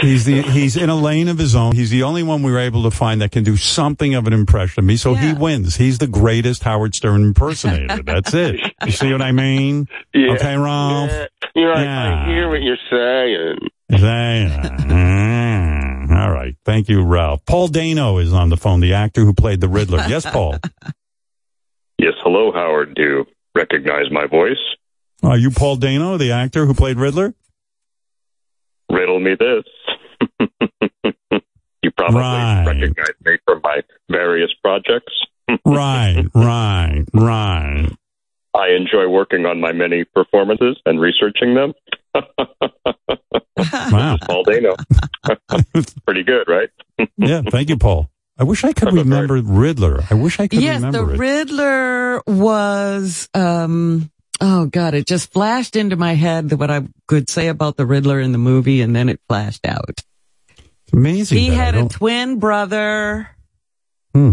[0.00, 1.74] He's the he's in a lane of his own.
[1.74, 4.32] He's the only one we were able to find that can do something of an
[4.34, 4.96] impression of me.
[4.96, 5.76] So he wins.
[5.76, 8.02] He's the greatest Howard Stern impersonator.
[8.02, 8.60] That's it.
[8.84, 9.88] You see what I mean?
[10.14, 10.32] Yeah.
[10.32, 11.10] Okay, Ralph.
[11.10, 11.26] Yeah.
[11.54, 12.24] You're like, Yeah.
[12.24, 13.58] I hear what you're saying.
[13.90, 15.85] Mm,
[16.16, 16.56] All right.
[16.64, 17.44] Thank you, Ralph.
[17.44, 20.04] Paul Dano is on the phone, the actor who played the Riddler.
[20.08, 20.56] Yes, Paul.
[21.98, 22.94] Yes, hello, Howard.
[22.94, 24.58] Do you recognize my voice?
[25.22, 27.32] Are you Paul Dano, the actor who played Riddler?
[28.90, 29.64] Riddle me this.
[31.82, 32.64] you probably Right.
[32.66, 35.12] recognize me from my various projects.
[35.64, 37.88] Right, right, right.
[38.54, 41.72] I enjoy working on my many performances and researching them.
[43.90, 44.18] Wow.
[44.22, 44.74] Paul Dano.
[46.06, 46.70] Pretty good, right?
[47.16, 48.10] Yeah, thank you, Paul.
[48.38, 50.04] I wish I could remember Riddler.
[50.10, 51.18] I wish I could yes, the remember it.
[51.18, 57.48] Riddler was, um, oh God, it just flashed into my head what I could say
[57.48, 60.02] about the Riddler in the movie and then it flashed out.
[60.58, 61.38] It's amazing.
[61.38, 63.30] He had a twin brother.
[64.12, 64.32] Hmm.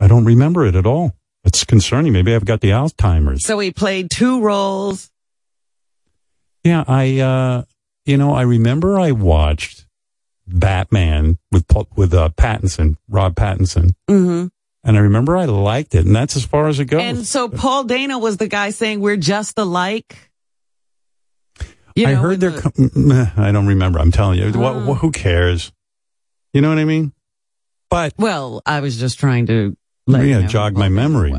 [0.00, 1.14] I don't remember it at all.
[1.44, 2.12] It's concerning.
[2.12, 3.44] Maybe I've got the Alzheimer's.
[3.46, 5.10] So he played two roles.
[6.64, 7.62] Yeah, I, uh,
[8.06, 9.86] you know, I remember I watched
[10.46, 14.46] Batman with with uh, Pattinson, Rob Pattinson, hmm
[14.86, 17.00] and I remember I liked it, and that's as far as it goes.
[17.00, 20.30] And so Paul Dano was the guy saying we're just alike.
[21.96, 22.50] You I know, heard in there.
[22.50, 23.98] the- I don't remember.
[23.98, 24.50] I'm telling you.
[24.52, 24.84] What, Ah.
[24.84, 25.72] what, who cares?
[26.52, 27.12] You know what I mean?
[27.88, 31.32] But well, I was just trying to let Yeah, you know jog my memory.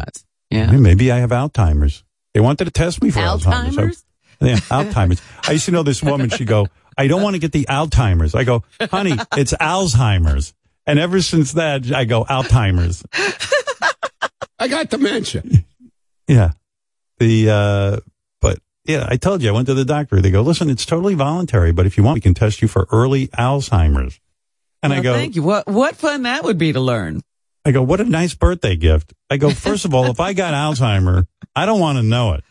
[0.50, 0.72] Yeah.
[0.72, 2.04] maybe I have Alzheimer's.
[2.34, 3.76] They wanted to test me for Alzheimer's.
[3.76, 4.05] Alzheimer's?
[4.42, 5.22] I- yeah, Alzheimer's.
[5.48, 6.30] I used to know this woman.
[6.30, 6.68] She'd go,
[6.98, 10.54] "I don't want to get the Alzheimer's." I go, "Honey, it's Alzheimer's."
[10.88, 13.04] And ever since that, I go Alzheimer's.
[14.60, 15.44] I got dementia.
[16.28, 16.52] Yeah.
[17.18, 18.00] The, uh,
[18.42, 20.22] but yeah, I told you, I went to the doctor.
[20.22, 22.88] They go, listen, it's totally voluntary, but if you want, we can test you for
[22.92, 24.20] early Alzheimer's.
[24.84, 25.42] And I go, thank you.
[25.44, 27.22] What what fun that would be to learn.
[27.66, 29.14] I go, what a nice birthday gift.
[29.30, 32.44] I go, first of all, if I got Alzheimer, I don't want to know it.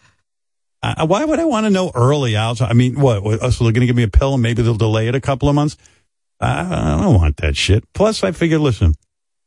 [0.85, 2.71] I, why would I want to know early Alzheimer?
[2.71, 3.23] I mean, what?
[3.23, 5.15] what oh, so they're going to give me a pill and maybe they'll delay it
[5.15, 5.77] a couple of months?
[6.41, 7.91] I, I don't want that shit.
[7.95, 8.95] Plus, I figured, listen,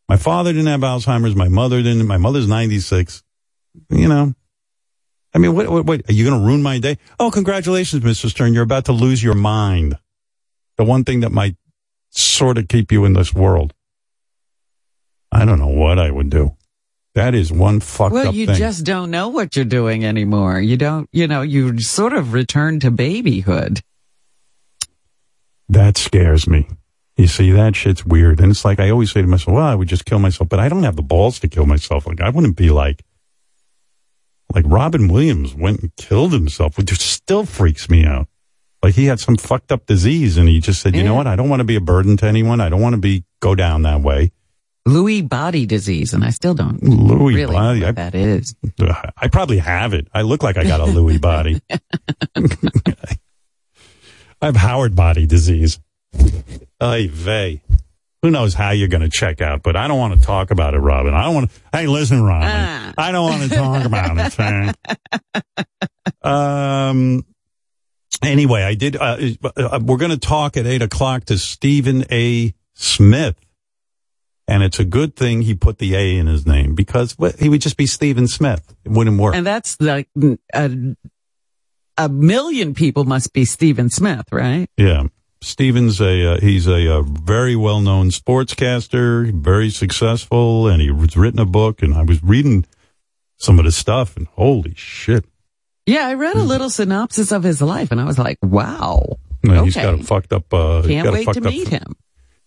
[0.09, 1.35] my father didn't have Alzheimer's.
[1.35, 2.07] My mother didn't.
[2.07, 3.23] My mother's 96.
[3.89, 4.33] You know,
[5.33, 6.97] I mean, what, what, what are you going to ruin my day?
[7.19, 8.27] Oh, congratulations, Mr.
[8.27, 8.53] Stern.
[8.53, 9.99] You're about to lose your mind.
[10.77, 11.55] The one thing that might
[12.09, 13.73] sort of keep you in this world.
[15.31, 16.56] I don't know what I would do.
[17.17, 18.57] That is one fucked Well, up you thing.
[18.57, 20.61] just don't know what you're doing anymore.
[20.61, 23.81] You don't, you know, you sort of return to babyhood.
[25.67, 26.67] That scares me.
[27.15, 28.39] You see, that shit's weird.
[28.39, 30.59] And it's like, I always say to myself, well, I would just kill myself, but
[30.59, 32.05] I don't have the balls to kill myself.
[32.05, 33.03] Like, I wouldn't be like,
[34.53, 38.27] like Robin Williams went and killed himself, which still freaks me out.
[38.83, 41.25] Like he had some fucked up disease and he just said, you know what?
[41.25, 42.61] I don't want to be a burden to anyone.
[42.61, 44.33] I don't want to be, go down that way.
[44.87, 47.79] Lewy body disease, and I still don't Louis really body.
[47.81, 48.55] know I, that is.
[49.17, 50.07] I probably have it.
[50.13, 51.61] I look like I got a Louis body.
[52.35, 53.17] I
[54.45, 55.79] have Howard body disease.
[56.79, 57.61] Ay vey.
[58.21, 60.73] Who knows how you're going to check out, but I don't want to talk about
[60.73, 61.13] it, Robin.
[61.13, 61.59] I don't want to.
[61.71, 62.49] Hey, listen, Robin.
[62.51, 62.93] Ah.
[62.97, 64.75] I don't want to talk about it.
[66.23, 67.25] Um.
[68.23, 68.95] Anyway, I did.
[68.95, 69.17] Uh,
[69.55, 72.53] uh, we're going to talk at eight o'clock to Stephen A.
[72.73, 73.35] Smith,
[74.47, 77.61] and it's a good thing he put the A in his name because he would
[77.61, 78.75] just be Stephen Smith.
[78.85, 79.35] It wouldn't work.
[79.35, 80.07] And that's like
[80.53, 80.95] a,
[81.97, 84.69] a million people must be Stephen Smith, right?
[84.77, 85.03] Yeah.
[85.41, 91.39] Steven's a uh, he's a, uh very well known sportscaster, very successful, and he's written
[91.39, 91.83] a book.
[91.83, 92.65] And I was reading
[93.37, 95.25] some of the stuff, and holy shit,
[95.85, 99.17] Yeah, I read a little synopsis of his life, and I was like, wow.
[99.43, 99.85] You know, he's Okay.
[99.91, 100.51] got a fucked up.
[100.51, 101.95] Uh, Can't wait to up, meet him.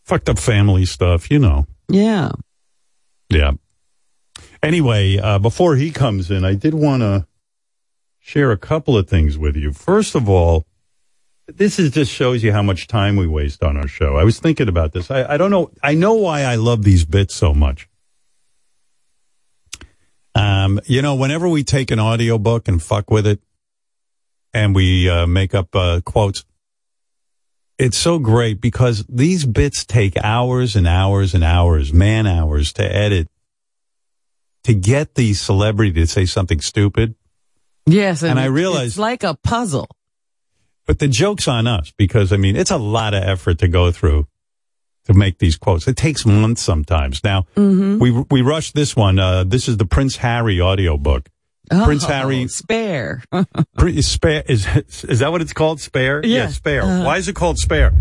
[0.02, 1.66] Fucked up family stuff, you know.
[1.90, 2.32] Yeah.
[3.28, 3.52] Yeah.
[4.62, 7.26] Anyway, uh, before he comes in, I did want to
[8.18, 9.72] share a couple of things with you.
[9.72, 10.66] First of all,
[11.48, 14.16] this is just shows you how much time we waste on our show.
[14.16, 15.10] I was thinking about this.
[15.10, 15.70] I, I don't know.
[15.82, 17.88] I know why I love these bits so much.
[20.34, 23.40] Um, you know, whenever we take an audio book and fuck with it
[24.54, 26.44] and we uh, make up uh, quotes,
[27.80, 32.84] it's so great because these bits take hours and hours and hours, man hours to
[32.84, 33.28] edit
[34.64, 37.14] to get the celebrity to say something stupid.
[37.86, 38.22] Yes.
[38.22, 39.88] And I it- realized- it's like a puzzle.
[40.86, 43.90] But the joke's on us because I mean, it's a lot of effort to go
[43.92, 44.26] through
[45.06, 45.86] to make these quotes.
[45.88, 47.22] It takes months sometimes.
[47.24, 49.18] Now, we, we rushed this one.
[49.18, 51.28] Uh, this is the Prince Harry audiobook.
[51.70, 53.22] Prince Oh, Harry spare.
[53.78, 54.66] Prin- spare is
[55.04, 55.80] is that what it's called?
[55.80, 56.24] Spare?
[56.24, 56.48] Yeah.
[56.48, 56.82] spare.
[56.82, 57.04] Uh-huh.
[57.04, 57.92] Why is it called spare?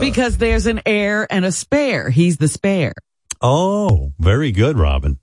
[0.00, 2.10] because there's an heir and a spare.
[2.10, 2.92] He's the spare.
[3.40, 5.18] Oh, very good, Robin.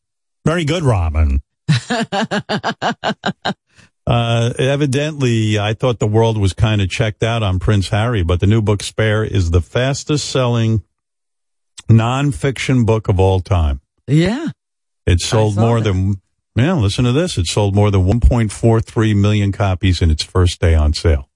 [0.45, 1.41] Very good, Robin.
[4.07, 8.39] Uh, evidently, I thought the world was kind of checked out on Prince Harry, but
[8.39, 10.81] the new book Spare is the fastest selling
[11.87, 13.79] nonfiction book of all time.
[14.07, 14.47] Yeah.
[15.05, 15.93] It sold more that.
[15.93, 16.19] than,
[16.55, 17.37] yeah, listen to this.
[17.37, 21.29] It sold more than 1.43 million copies in its first day on sale.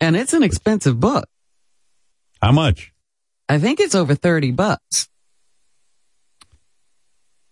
[0.00, 1.28] And it's an expensive book.
[2.40, 2.92] How much?
[3.48, 5.08] I think it's over 30 bucks.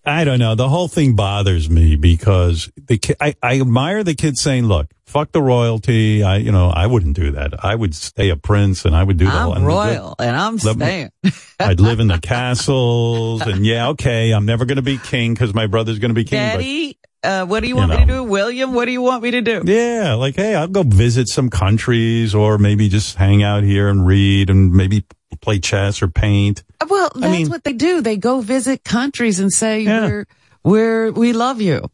[0.09, 0.55] I don't know.
[0.55, 4.87] The whole thing bothers me because the ki- I, I admire the kid saying, "Look,
[5.05, 7.63] fuck the royalty." I, you know, I wouldn't do that.
[7.63, 9.31] I would stay a prince, and I would do the.
[9.33, 11.11] I'm and royal and I'm staying.
[11.61, 15.53] I'd live in the castles, and yeah, okay, I'm never going to be king because
[15.53, 16.39] my brother's going to be king.
[16.39, 18.23] Daddy, uh, what do you You want me to do?
[18.25, 19.63] William, what do you want me to do?
[19.65, 24.07] Yeah, like, hey, I'll go visit some countries or maybe just hang out here and
[24.07, 25.05] read and maybe
[25.41, 26.65] play chess or paint.
[26.89, 28.01] Well, that's mean- what they do.
[28.01, 30.07] They go visit countries and say, Yeah.
[30.07, 30.27] we're,
[30.65, 31.91] we're, we love you.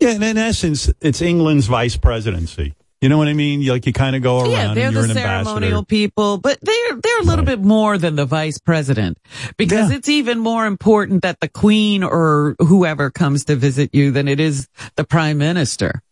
[0.00, 2.74] Yeah, and in essence, it's England's vice presidency.
[3.02, 3.60] You know what I mean?
[3.60, 7.18] You, like, you kind of go around Yeah, they're the ceremonial people, but they're they're
[7.20, 7.58] a little Right.
[7.58, 9.18] bit more than the vice president
[9.58, 9.96] because Yeah.
[9.98, 14.40] it's even more important that the queen or whoever comes to visit you than it
[14.40, 14.66] is
[14.96, 16.02] the prime minister.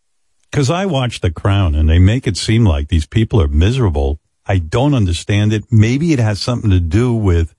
[0.51, 4.21] Because I watch The Crown and they make it seem like these people are miserable.
[4.47, 5.65] I don't understand it.
[5.71, 7.55] Maybe it has something to do with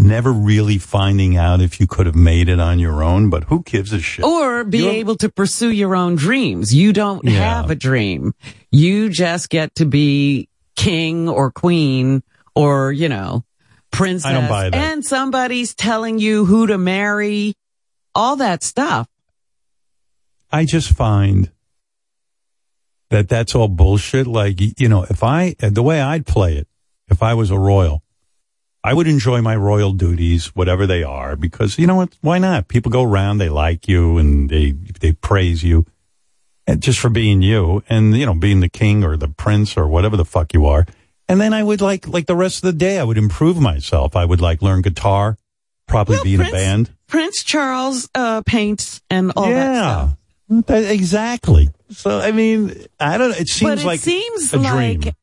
[0.00, 3.62] never really finding out if you could have made it on your own, but who
[3.62, 4.24] gives a shit?
[4.24, 6.74] Or be You're- able to pursue your own dreams.
[6.74, 7.32] You don't Yeah.
[7.60, 8.32] have a dream.
[8.72, 12.22] You just get to be king or queen
[12.54, 13.44] or, you know,
[13.90, 14.26] princess.
[14.26, 14.74] I don't buy that.
[14.74, 17.54] And somebody's telling you who to marry,
[18.14, 19.06] all that stuff.
[20.50, 21.50] I just find
[23.10, 24.26] that that's all bullshit.
[24.26, 26.66] Like, you know, if I, the way I'd play it,
[27.08, 28.02] if I was a royal,
[28.82, 32.16] I would enjoy my royal duties, whatever they are, because you know what?
[32.22, 32.68] Why not?
[32.68, 35.84] People go around, they like you and they, they praise you
[36.66, 39.86] and just for being you and, you know, being the king or the prince or
[39.86, 40.86] whatever the fuck you are.
[41.28, 44.16] And then I would like, like the rest of the day, I would improve myself.
[44.16, 45.36] I would like learn guitar,
[45.86, 46.90] probably Well, be in a band.
[47.06, 49.82] Prince Charles, uh, paints and all that yeah.
[49.82, 50.16] stuff.
[50.66, 51.68] That- exactly.
[51.90, 53.38] So I mean, I don't.
[53.38, 55.14] It seems it like seems a like dream.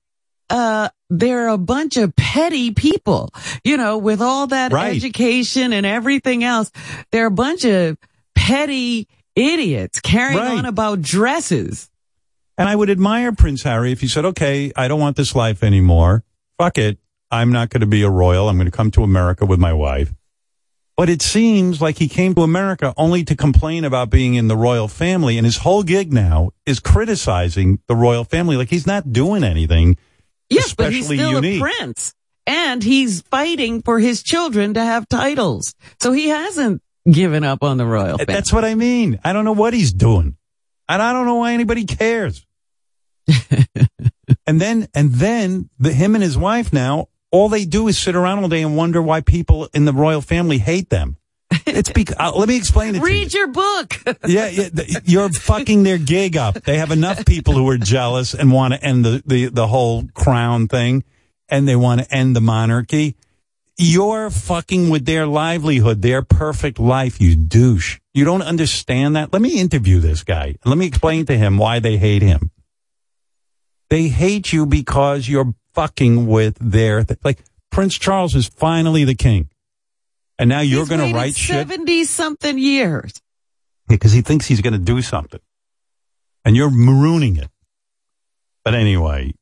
[0.49, 3.33] uh they're a bunch of petty people
[3.63, 4.95] you know with all that Right.
[4.95, 6.71] education and everything else
[7.11, 7.97] they're a bunch of
[8.35, 10.57] petty idiots carrying Right.
[10.57, 11.89] on about dresses
[12.57, 15.63] And I would admire Prince Harry if he said, "Okay, I don't want this life
[15.63, 16.23] anymore.
[16.57, 16.97] Fuck it.
[17.29, 18.49] I'm not going to be a royal.
[18.49, 20.11] I'm going to come to America with my wife."
[20.95, 24.57] But it seems like he came to America only to complain about being in the
[24.57, 28.57] royal family, and his whole gig now is criticizing the royal family.
[28.57, 29.95] Like he's not doing anything.
[30.49, 31.59] Yes but he's still unique.
[31.59, 32.13] a prince
[32.45, 36.81] and he's fighting for his children to have titles so he hasn't
[37.11, 38.33] given up on the royal family.
[38.33, 39.19] That's what I mean.
[39.23, 40.37] I don't know what he's doing.
[40.89, 42.45] And I don't know why anybody cares.
[44.47, 48.15] and then, and then the, him and his wife now, all they do is sit
[48.15, 51.17] around all day and wonder why people in the royal family hate them.
[51.65, 53.05] It's because, uh, let me explain it to you.
[53.05, 53.95] read your book
[54.27, 54.69] Yeah, yeah,
[55.05, 56.55] you're fucking their gig up.
[56.63, 60.07] They have enough people who are jealous and want to end the, the, the whole
[60.13, 61.03] crown thing
[61.49, 63.15] and they want to end the monarchy.
[63.77, 67.99] You're fucking with their livelihood, their perfect life, you douche.
[68.13, 69.31] You don't understand that?
[69.31, 70.55] Let me interview this guy.
[70.65, 72.49] Let me explain to him why they hate him.
[73.89, 79.13] They hate you because you're fucking with their, th- like, Prince Charles is finally the
[79.13, 79.49] king.
[80.39, 81.67] And now you're going to write shit?
[81.67, 83.13] 70 something years
[83.87, 85.39] because he thinks he's going to do something,
[86.45, 87.49] and you're marooning it.
[88.63, 89.33] But anyway,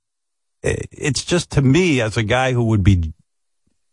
[0.64, 3.14] it's just to me as a guy who would be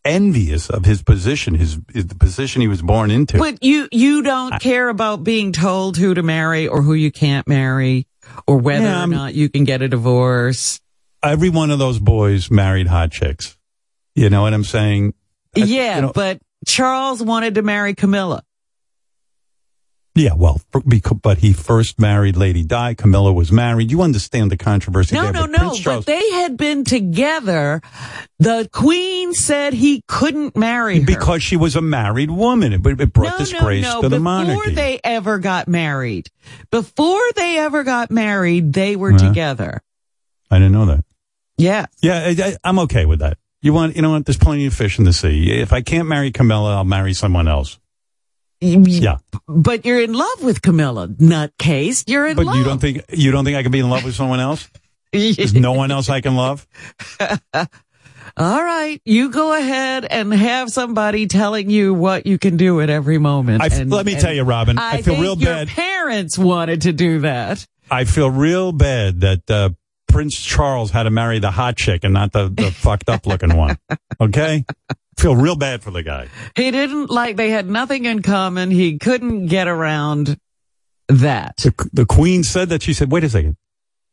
[0.05, 3.37] envious of his position, his, his the position he was born into.
[3.37, 7.47] But you you don't care about being told who to marry or who you can't
[7.47, 8.07] marry
[8.47, 10.79] or whether Yeah, or not you can get a divorce.
[11.21, 13.57] Every one of those boys married hot chicks.
[14.15, 15.13] You know what I'm saying?
[15.55, 18.43] Yeah, you know- but Charles wanted to marry Camilla.
[20.15, 20.61] Yeah, well,
[21.23, 22.93] but he first married Lady Di.
[22.93, 23.89] Camilla was married.
[23.89, 25.33] You understand the controversy No, there.
[25.33, 25.57] no, no.
[25.69, 27.81] Prince But they had been together.
[28.37, 31.05] The queen said he couldn't marry her.
[31.07, 34.01] because she was a married woman, it, it brought no, disgrace no, no.
[34.03, 34.59] to the Before monarchy.
[34.59, 36.29] Before they ever got married,
[36.69, 39.17] before they ever got married, they were Yeah.
[39.17, 39.81] together.
[40.51, 41.05] I didn't know that.
[41.57, 41.87] Yeah.
[42.03, 43.39] Yeah, I, I, I'm okay with that.
[43.63, 44.25] You want, you know what?
[44.25, 45.51] There's plenty of fish in the sea.
[45.59, 47.79] If I can't marry Camilla, I'll marry someone else.
[48.61, 52.03] Yeah, But you're in love with Camilla, nutcase.
[52.07, 52.55] You're in but love.
[52.55, 54.69] you don't think you don't think I can be in love with someone else?
[55.11, 56.65] There's no one else I can love.
[58.35, 62.89] All right, you go ahead and have somebody telling you what you can do at
[62.89, 63.61] every moment.
[63.61, 65.67] I And- let me tell you, Robin, I feel think real bad.
[65.67, 65.75] your.
[65.75, 67.65] Parents wanted to do that.
[67.91, 69.69] I feel real bad that uh,
[70.13, 73.57] Prince Charles had to marry the hot chick and not the, the fucked up looking
[73.57, 73.79] one.
[74.21, 74.63] Okay,
[75.17, 76.27] feel real bad for the guy.
[76.55, 77.35] He didn't like.
[77.35, 78.69] They had nothing in common.
[78.69, 80.37] He couldn't get around
[81.09, 81.57] that.
[81.57, 82.83] The, the queen said that.
[82.83, 83.57] She said, "Wait a second,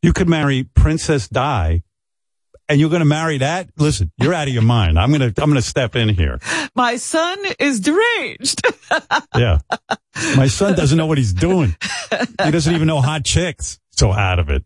[0.00, 1.82] you could marry Princess Di."
[2.70, 3.68] And you're going to marry that?
[3.78, 4.96] Listen, you're out of your mind.
[4.96, 6.38] I'm going to, I'm going to step in here.
[6.76, 8.62] My son is deranged.
[9.36, 9.58] Yeah.
[10.36, 11.74] My son doesn't know what he's doing.
[12.44, 13.78] He doesn't even know hot chicks.
[13.92, 14.64] So out of it.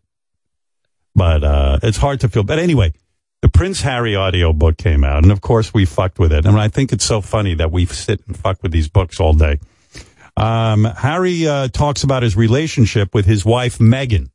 [1.15, 2.43] But, uh, it's hard to feel.
[2.43, 2.93] But anyway,
[3.41, 5.23] the Prince Harry audio book came out.
[5.23, 6.45] And of course we fucked with it.
[6.45, 9.33] And I think it's so funny that we sit and fuck with these books all
[9.33, 9.59] day.
[10.35, 14.29] Um, Harry, uh, talks about his relationship with his wife, Meghan.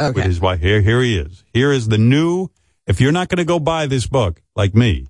[0.00, 0.60] With his wife.
[0.60, 1.44] Here, here he is.
[1.52, 2.48] Here is the new,
[2.86, 5.06] if you're not going to go buy this book like me,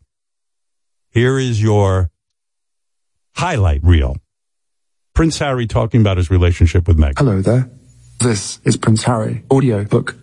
[1.10, 2.10] here is your
[3.34, 4.16] highlight reel.
[5.14, 7.18] Prince Harry talking about his relationship with Meghan.
[7.18, 7.70] Hello there.
[8.20, 10.16] This is Prince Harry audiobook.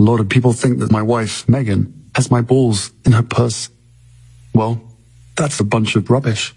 [0.00, 3.68] A lot of people think that my wife, Meghan, has my balls in her purse.
[4.54, 4.80] Well,
[5.36, 6.54] that's a bunch of rubbish.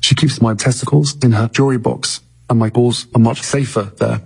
[0.00, 4.22] She keeps my testicles in her jewelry box, and my balls are much safer there.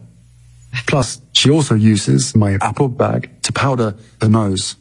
[0.86, 4.76] Plus, she also uses my apple bag to powder her nose.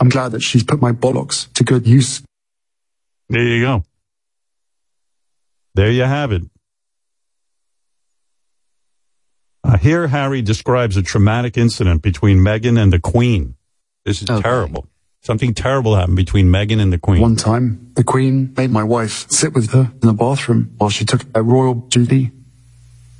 [0.00, 2.20] I'm glad that she's put my bollocks to good use.
[3.28, 3.84] There you go.
[5.76, 6.49] There you have it.
[9.62, 13.54] Uh, here, Harry describes a traumatic incident between Meghan and the Queen.
[14.04, 14.42] This is Okay.
[14.42, 14.86] terrible.
[15.22, 17.20] Something terrible happened between Meghan and the Queen.
[17.20, 21.04] One time, the Queen made my wife sit with her in the bathroom while she
[21.04, 22.30] took a royal duty.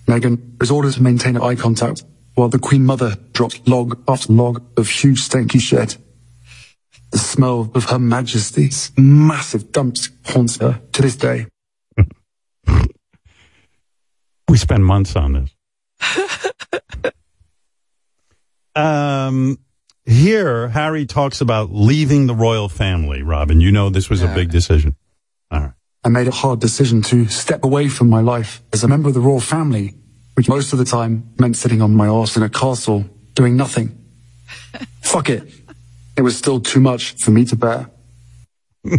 [0.07, 4.63] Meghan was ordered to maintain eye contact while the Queen Mother dropped log after log
[4.79, 5.99] of huge stanky shit.
[7.13, 11.47] The smell of Her Majesty's massive dumps haunts her to this day.
[14.49, 15.51] We spend months on this.
[18.75, 19.59] um,
[20.05, 23.23] here, Harry talks about leaving the royal family.
[23.23, 24.97] Robin, you know this was a big decision.
[25.51, 25.73] All right.
[26.03, 29.15] I made a hard decision to step away from my life as a member of
[29.15, 29.95] the royal family,
[30.35, 33.05] which most of the time meant sitting on my arse in a castle
[33.35, 33.97] doing nothing.
[35.03, 35.53] Fuck it.
[36.17, 37.91] It was still too much for me to bear.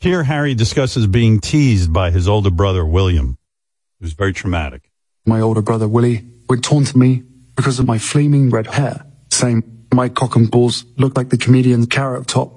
[0.00, 3.36] Here, Harry discusses being teased by his older brother, William.
[4.00, 4.90] It was very traumatic.
[5.26, 7.22] My older brother Willie would taunt me
[7.56, 11.86] because of my flaming red hair, saying my cock and balls look like the comedian's
[11.86, 12.52] carrot top,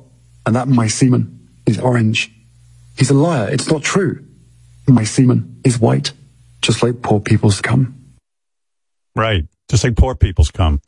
[0.45, 2.31] and that my semen is orange.
[2.97, 3.49] He's a liar.
[3.49, 4.25] It's not true.
[4.87, 6.11] My semen is white,
[6.61, 8.15] just like poor people's cum.
[9.15, 9.45] Right.
[9.69, 10.81] Just like poor people's cum.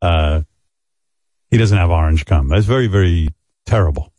[0.00, 0.42] Uh,
[1.50, 2.48] he doesn't have orange cum.
[2.48, 3.28] That's very, very
[3.66, 4.12] terrible.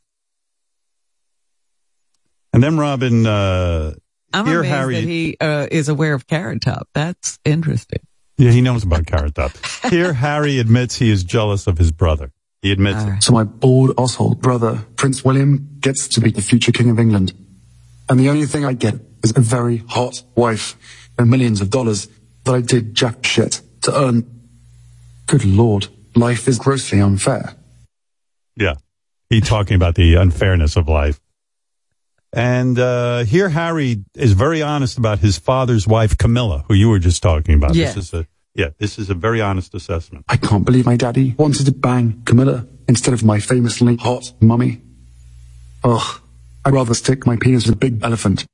[2.52, 3.94] And then Robin, uh,
[4.34, 4.96] I'm here, amazed Harry.
[4.96, 6.88] that he uh, is aware of Carrot Top.
[6.94, 8.00] That's interesting.
[8.38, 9.52] yeah, he knows about Carrot Top.
[9.90, 12.32] Here, Harry admits he is jealous of his brother.
[12.62, 13.24] He admits it.
[13.24, 17.34] So my bald asshole brother, Prince William, gets to be the future King of England.
[18.10, 20.76] And the only thing I get is a very hot wife
[21.18, 22.08] and millions of dollars
[22.44, 24.26] that I did jack shit to earn.
[25.28, 27.56] Good lord, life is grossly unfair.
[28.56, 28.76] Yeah.
[29.30, 31.20] He talking about the unfairness of life.
[32.32, 37.00] And uh, here, Harry is very honest about his father's wife, Camilla, who you were
[37.00, 37.74] just talking about.
[37.76, 37.96] Yes.
[37.96, 40.26] This is a yeah, this is a very honest assessment.
[40.28, 44.82] I can't believe my daddy wanted to bang Camilla instead of my famously hot mummy.
[45.84, 46.22] Ugh,
[46.66, 48.46] I'd rather stick my penis in a big elephant.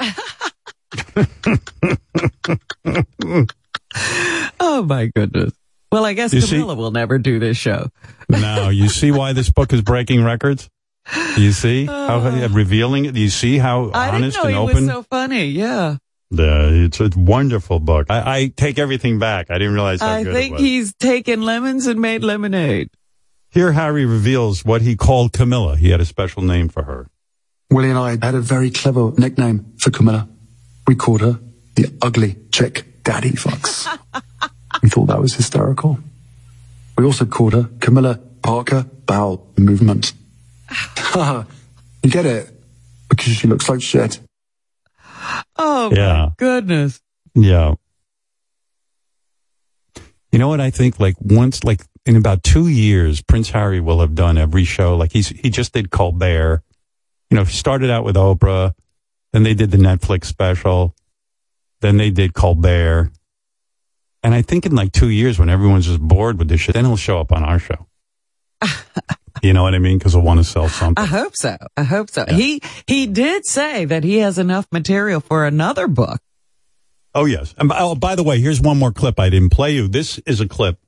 [4.60, 5.52] Oh my goodness.
[5.90, 7.88] Well, I guess You see- Camilla will never do this show.
[8.28, 10.70] Now, you see why this book is breaking records?
[11.36, 12.44] You see how uh.
[12.44, 13.14] Uh, revealing it?
[13.14, 14.86] Do you see how I didn't honest know and he open?
[14.86, 15.46] was so funny.
[15.46, 15.96] Yeah.
[16.30, 18.06] The, it's a wonderful book.
[18.08, 19.50] I, I take everything back.
[19.50, 20.62] I didn't realize how I good think it was.
[20.62, 22.88] he's taken lemons and made lemonade.
[23.50, 25.76] Here, Harry reveals what he called Camilla.
[25.76, 27.08] He had a special name for her.
[27.70, 30.26] Willie and I had a very clever nickname for Camilla.
[30.86, 31.38] We called her
[31.74, 33.86] the ugly chick daddy fucks.
[34.82, 35.98] we thought that was hysterical.
[36.96, 40.14] We also called her Camilla Parker Bowel Movement.
[42.02, 42.50] you get it?
[43.08, 44.20] Because she looks like shit.
[45.56, 46.26] Oh Yeah.
[46.26, 47.00] my goodness.
[47.34, 47.74] Yeah.
[50.32, 50.98] You know what I think?
[50.98, 54.96] Like once, like in about two years, Prince Harry will have done every show.
[54.96, 56.62] Like he's he just did Colbert.
[57.30, 58.72] You know, he started out with Oprah,
[59.32, 60.94] then they did the Netflix special,
[61.80, 63.10] then they did Colbert.
[64.22, 66.84] And I think in like two years, when everyone's just bored with this shit, then
[66.84, 67.86] he'll show up on our show.
[69.42, 69.98] you know what I mean?
[69.98, 71.02] Because he'll want to sell something.
[71.02, 71.56] I hope so.
[71.76, 72.24] I hope so.
[72.28, 76.20] He he did say that he has enough material for another book.
[77.14, 77.54] Oh yes.
[77.58, 79.88] And by, oh, by the way, here's one more clip I didn't play you.
[79.88, 80.78] This is a clip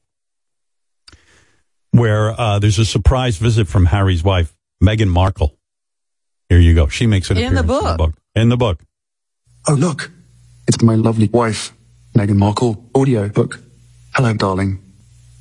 [1.90, 5.56] where uh, there's a surprise visit from Harry's wife, Meghan Markle.
[6.48, 6.88] Here you go.
[6.88, 7.98] She makes an In the appearance in the book.
[7.98, 8.14] book.
[8.34, 8.82] In the book.
[9.68, 10.10] Oh, look.
[10.66, 11.72] It's my lovely wife,
[12.16, 13.60] Meghan Markle, audio book.
[14.14, 14.80] Hello, darling.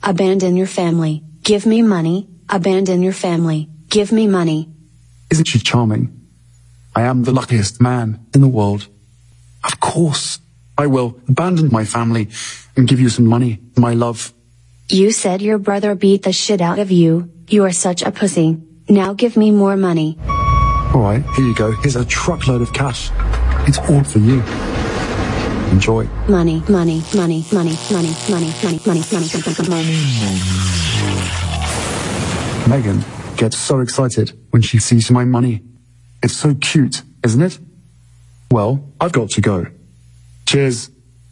[0.04, 1.24] Abandon your family.
[1.44, 2.28] Give me money.
[2.54, 3.68] Abandon your family.
[3.90, 4.70] Give me money.
[5.32, 6.14] Isn't she charming?
[6.96, 8.86] I am the luckiest man in the world.
[9.64, 10.38] Of course,
[10.78, 12.30] I will abandon my family
[12.78, 14.32] and give you some money, my love.
[14.88, 17.32] You said your brother beat the shit out of you.
[17.50, 18.62] You are such a pussy.
[18.88, 20.20] Now give me more money.
[20.94, 21.72] All right, here you go.
[21.72, 23.10] Here's a truckload of cash.
[23.68, 24.44] It's all for you.
[25.72, 26.06] Enjoy.
[26.30, 31.43] Money, money, money, money, money, money, money, money, money, money.
[32.66, 33.04] Meghan
[33.38, 35.62] gets so excited when she sees my money.
[36.22, 37.60] It's so cute, isn't it?
[38.52, 39.68] Well, I've got to go.
[40.46, 40.90] Cheers,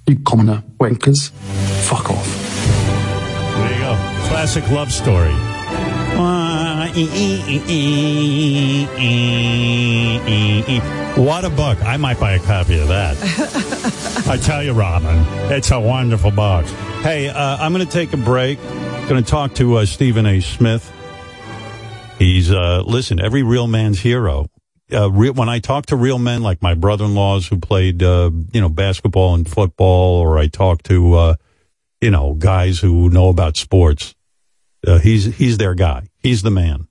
[0.07, 1.29] you commoner wankers.
[1.87, 2.27] Fuck off.
[3.55, 3.93] There you go.
[4.27, 5.33] Classic love story.
[11.15, 11.81] What a book.
[11.83, 13.15] I might buy a copy of that.
[14.27, 15.17] I tell you, Robin,
[15.51, 16.65] it's a wonderful book.
[17.03, 18.61] Hey, uh, I'm going to take a break.
[19.07, 20.41] Going to talk to uh, Stephen A.
[20.41, 20.91] Smith.
[22.21, 24.45] He's, uh, listen, every real man's hero.
[24.93, 28.61] Uh, real, when I talk to real men like my brother-in-laws who played, uh, you
[28.61, 31.35] know, basketball and football, or I talk to, uh,
[31.99, 34.13] you know, guys who know about sports,
[34.85, 36.09] uh, he's he's their guy.
[36.19, 36.87] He's the man.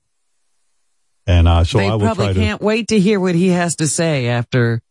[1.29, 3.87] And uh, so they I probably try can't wait to hear what he has to
[3.87, 4.83] say after,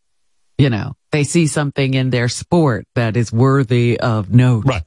[0.57, 4.63] you know, they see something in their sport that is worthy of note.
[4.65, 4.83] Right.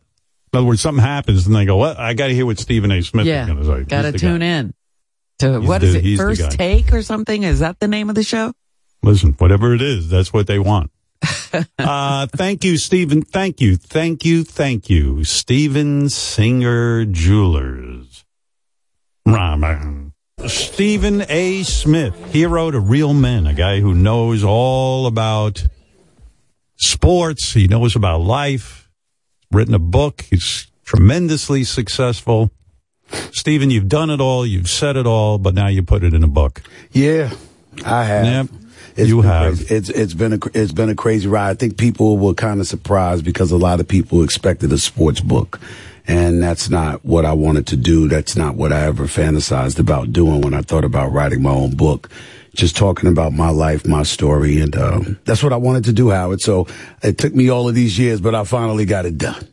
[0.54, 1.98] In other words, something happens and they go, "What?
[1.98, 3.02] I got to hear what Stephen A.
[3.02, 4.28] Smith Yeah, is going to say." got to the guy.
[4.28, 4.72] tune in
[5.42, 6.04] to He's what the- is it?
[6.04, 6.34] he's the guy.
[6.34, 7.42] First take or something?
[7.42, 8.52] Is that the name of the show?
[9.02, 10.90] Listen, whatever it is, that's what they want.
[11.78, 13.22] uh, thank you, Stephen.
[13.22, 13.76] Thank you.
[13.76, 14.44] Thank you.
[14.44, 15.24] Thank you.
[15.24, 18.24] Stephen Singer Jewelers.
[19.26, 20.12] Ramen.
[20.46, 21.62] Stephen A.
[21.62, 25.66] Smith, hero to real men, a guy who knows all about
[26.76, 27.52] sports.
[27.52, 28.90] He knows about life.
[29.52, 30.22] Written a book.
[30.22, 32.50] He's tremendously successful.
[33.32, 34.46] Stephen, you've done it all.
[34.46, 36.62] You've said it all, but now you put it in a book.
[36.92, 37.30] Yeah,
[37.84, 38.26] I have.
[38.26, 38.60] Yep.
[38.94, 39.56] It's You have.
[39.56, 39.74] crazy.
[39.74, 41.50] It's it's been a it's been a crazy ride.
[41.50, 45.20] I think people were kind of surprised because a lot of people expected a sports
[45.20, 45.58] book,
[46.06, 48.06] and that's not what I wanted to do.
[48.08, 51.74] That's not what I ever fantasized about doing when I thought about writing my own
[51.74, 52.10] book.
[52.54, 56.10] Just talking about my life, my story, and um, that's what I wanted to do,
[56.10, 56.42] Howard.
[56.42, 56.66] So
[57.02, 59.48] it took me all of these years, but I finally got it done.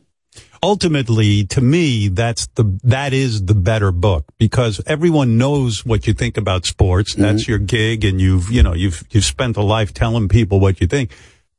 [0.62, 6.14] Ultimately to me that's the that is the better book because everyone knows what you
[6.14, 7.16] think about sports.
[7.16, 10.82] That's your gig and you've you know you've you've spent a life telling people what
[10.82, 11.12] you think.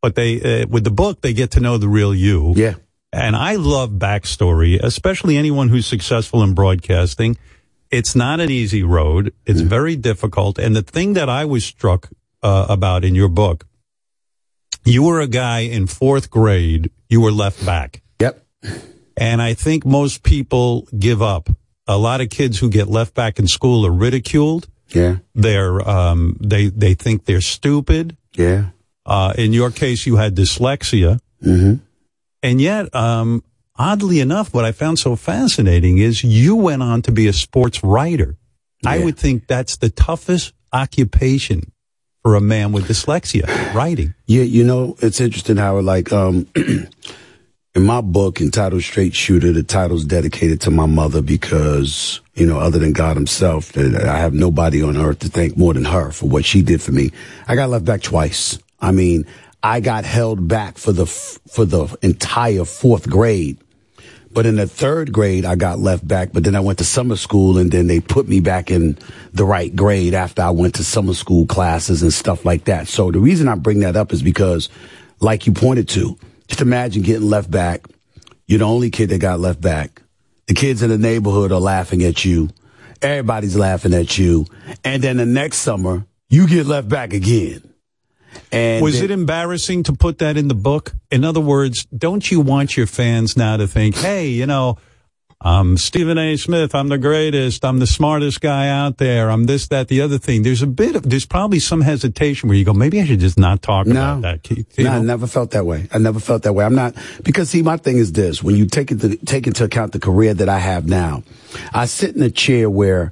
[0.03, 2.53] But they uh, with the book they get to know the real you.
[2.57, 2.75] Yeah.
[3.13, 7.37] And i love backstory especially anyone who's successful in broadcasting.
[7.91, 9.35] It's not an easy road.
[9.47, 10.59] It's very difficult.
[10.59, 12.09] And the thing that i was struck
[12.43, 13.67] uh, about in your book
[14.85, 16.91] you were a guy in fourth grade.
[17.09, 18.03] You were left back.
[19.17, 21.49] And I think most people give up.
[21.87, 24.69] A lot of kids who get left back in school are ridiculed.
[24.89, 25.19] Yeah.
[25.35, 28.17] They're um they they think they're stupid.
[28.35, 28.67] Yeah.
[29.07, 31.21] Uh in your case you had dyslexia.
[31.43, 31.75] Mm-hmm.
[32.43, 33.43] And yet um
[33.77, 37.83] oddly enough what I found so fascinating is you went on to be a sports
[37.83, 38.37] writer.
[38.85, 41.73] I would think that's the toughest occupation
[42.23, 44.15] for a man with dyslexia, writing.
[44.27, 46.47] Yeah, you know, it's interesting how like um
[47.75, 52.59] in my book entitled Straight Shooter, the title's dedicated to my mother because, you know,
[52.59, 56.11] other than God himself, that I have nobody on earth to thank more than her
[56.11, 57.13] for what she did for me.
[57.47, 58.59] I got left back twice.
[58.81, 59.25] I mean,
[59.63, 63.59] I got held back for the for the entire fourth grade.
[64.33, 67.17] But in the third grade, I got left back, but then I went to summer
[67.17, 68.97] school and then they put me back in
[69.33, 72.87] the right grade after I went to summer school classes and stuff like that.
[72.87, 74.69] So the reason I bring that up is because,
[75.19, 76.17] like you pointed to,
[76.51, 77.87] just imagine getting left back.
[78.47, 80.03] You're the only kid that got left back.
[80.49, 82.51] The kids in the neighborhood are laughing at you.
[83.01, 84.47] Everybody's laughing at you.
[84.85, 87.63] And then the next summer, you get left back again.
[88.51, 90.93] And was then- it embarrassing to put that in the book?
[91.11, 94.77] In other words, don't you want your fans now to think, hey, you know,
[95.43, 96.37] I'm Stephen A.
[96.37, 96.75] Smith.
[96.75, 97.65] I'm the greatest.
[97.65, 99.31] I'm the smartest guy out there.
[99.31, 100.43] I'm this, that, the other thing.
[100.43, 103.39] There's a bit of, there's probably some hesitation where you go, maybe I should just
[103.39, 104.51] not talk about that.
[104.51, 105.89] You No, I never felt that way.
[105.93, 106.63] I never felt that way.
[106.63, 109.93] I'm not because see, my thing is this: when you take into take into account
[109.93, 111.23] the career that I have now,
[111.73, 113.11] I sit in a chair where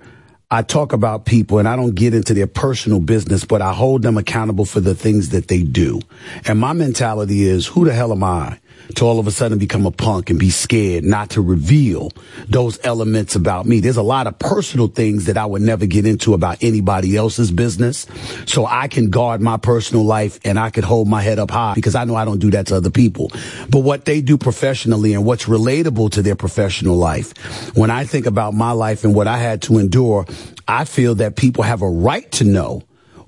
[0.50, 4.02] I talk about people and I don't get into their personal business, but I hold
[4.02, 6.00] them accountable for the things that they do.
[6.46, 8.58] And my mentality is, who the hell am I?
[8.96, 12.10] To all of a sudden become a punk and be scared not to reveal
[12.48, 13.80] those elements about me.
[13.80, 17.50] There's a lot of personal things that I would never get into about anybody else's
[17.50, 18.06] business.
[18.46, 21.74] So I can guard my personal life and I could hold my head up high
[21.74, 23.30] because I know I don't do that to other people.
[23.68, 28.26] But what they do professionally and what's relatable to their professional life, when I think
[28.26, 30.26] about my life and what I had to endure,
[30.66, 32.82] I feel that people have a right to know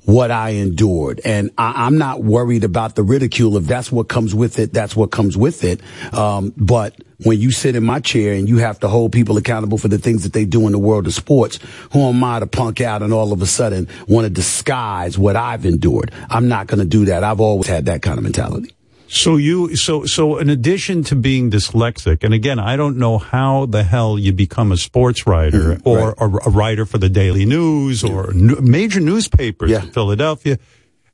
[0.04, 1.20] what I endured.
[1.24, 3.56] And I, I'm not worried about the ridicule.
[3.56, 5.80] If that's what comes with it, that's what comes with it.
[6.12, 9.78] Um, but when you sit in my chair and you have to hold people accountable
[9.78, 11.58] for the things that they do in the world of sports,
[11.92, 15.36] who am I to punk out and all of a sudden want to disguise what
[15.36, 16.12] I've endured?
[16.28, 17.24] I'm not going to do that.
[17.24, 18.74] I've always had that kind of mentality.
[19.12, 23.66] So you, so, so in addition to being dyslexic, and again, I don't know how
[23.66, 25.88] the hell you become a sports writer Mm-hmm.
[25.88, 30.58] or a, a writer for the Daily News or n- major newspapers in Philadelphia.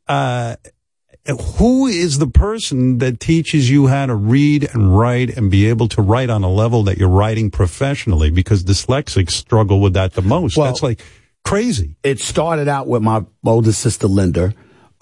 [0.06, 0.56] Uh,
[1.58, 5.88] who is the person that teaches you how to read and write and be able
[5.88, 8.30] to write on a level that you're writing professionally?
[8.30, 10.56] Because dyslexics struggle with that the most.
[10.58, 11.00] Well- That's like
[11.44, 11.96] crazy.
[12.02, 14.52] It started out with my older sister, Linda.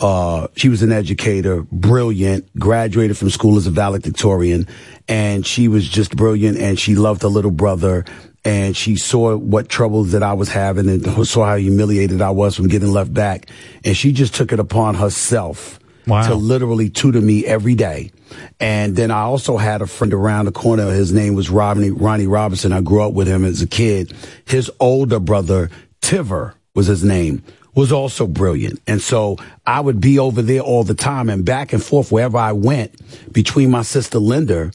[0.01, 4.67] Uh, she was an educator, brilliant, graduated from school as a valedictorian,
[5.09, 8.05] and she was just brilliant and she loved her little brother
[8.45, 12.57] and she saw what troubles that I was having and saw how humiliated I was
[12.57, 13.49] from getting left back.
[13.85, 15.79] And she just took it upon herself
[16.29, 18.11] to literally tutor me every day.
[18.61, 20.91] And then I also had a friend around the corner.
[20.91, 22.73] His name was Ronnie, Ronnie Robinson.
[22.73, 24.13] I grew up with him as a kid.
[24.45, 25.71] His older brother,
[26.03, 27.43] Tiver was his name,
[27.75, 28.81] was also brilliant.
[28.87, 32.39] And so I would be over there all the time and back and forth wherever
[32.39, 32.93] I went
[33.33, 34.73] between my sister Linda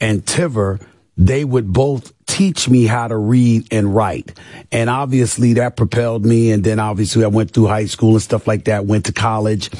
[0.00, 0.80] and Tiver.
[1.16, 4.38] They would both teach me how to read and write.
[4.70, 6.52] And obviously that propelled me.
[6.52, 9.70] And then obviously I went through high school and stuff like that, went to college.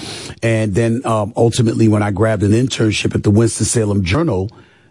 [0.43, 4.51] And then, um, ultimately when I grabbed an internship at the Winston-Salem Journal,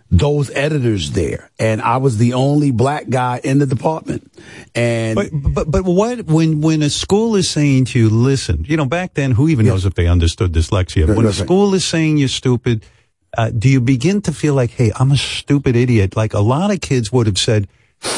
[0.10, 4.32] those editors there and I was the only black guy in the department.
[4.74, 8.78] And But, but, but what, when, when a school is saying to you, listen, you
[8.78, 11.08] know, back then, who even knows if they understood dyslexia?
[11.08, 11.46] When a that's right.
[11.46, 12.86] school is saying you're stupid,
[13.38, 16.16] uh, do you begin to feel like, hey, I'm a stupid idiot?
[16.16, 17.68] Like a lot of kids would have said,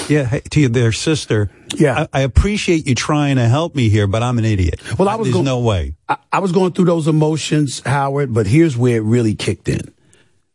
[0.08, 4.22] yeah, to their sister, yeah, I, I appreciate you trying to help me here, but
[4.22, 4.82] I'm an idiot.
[5.00, 5.96] Well, I was There's go- no way.
[6.08, 9.94] I, I was going through those emotions, Howard, but here's where it really kicked in.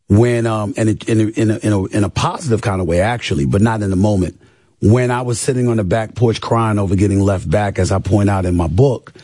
[0.08, 2.86] When, um, and it, in, a, in, a, in, a, in a positive kind of
[2.86, 4.40] way, actually, but not in the moment.
[4.82, 8.00] When I was sitting on the back porch crying over getting left back, as I
[8.00, 9.14] point out in my book,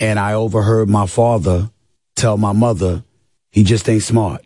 [0.00, 1.70] and I overheard my father
[2.16, 3.04] tell my mother,
[3.50, 4.44] he just ain't smart.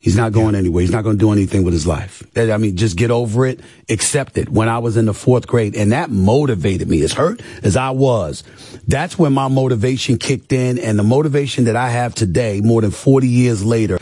[0.00, 0.82] He's not going anywhere.
[0.82, 2.22] He's not going to do anything with his life.
[2.36, 3.58] I mean, just get over it,
[3.88, 4.48] accept it.
[4.48, 7.02] When I was in the fourth grade, and that motivated me.
[7.02, 8.44] As hurt as I was,
[8.86, 12.92] that's when my motivation kicked in, and the motivation that I have today, more than
[12.92, 13.98] 40 years later,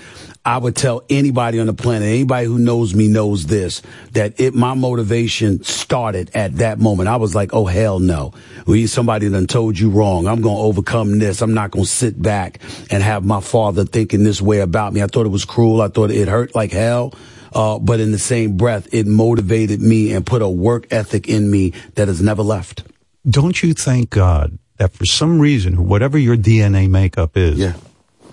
[0.46, 3.82] I would tell anybody on the planet, anybody who knows me knows this,
[4.12, 7.08] that it, my motivation started at that moment.
[7.08, 8.32] I was like, oh, hell no.
[8.64, 10.28] We, somebody done told you wrong.
[10.28, 11.42] I'm going to overcome this.
[11.42, 12.60] I'm not going to sit back
[12.92, 15.02] and have my father thinking this way about me.
[15.02, 15.82] I thought it was cruel.
[15.82, 17.12] I thought it hurt like hell.
[17.52, 21.50] Uh, but in the same breath, it motivated me and put a work ethic in
[21.50, 22.84] me that has never left.
[23.28, 27.58] Don't you thank God that for some reason, whatever your DNA makeup is,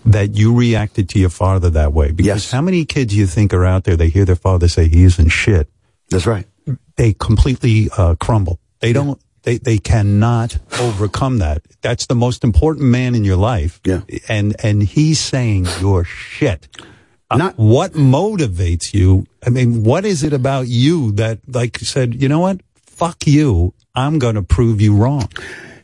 [0.05, 2.11] that you reacted to your father that way?
[2.11, 5.03] Because how many kids you think are out there, they hear their father say he
[5.03, 5.69] isn't shit.
[6.09, 6.45] That's right.
[6.95, 8.59] They completely uh, crumble.
[8.79, 11.63] They don't, they, they cannot overcome that.
[11.81, 13.79] That's the most important man in your life.
[13.85, 14.01] Yeah.
[14.27, 16.67] And, and he's saying you're shit.
[17.31, 19.25] Uh, what motivates you?
[19.45, 22.61] I mean, what is it about you that like said, you know what?
[22.85, 23.73] Fuck you.
[23.95, 25.29] I'm going to prove you wrong.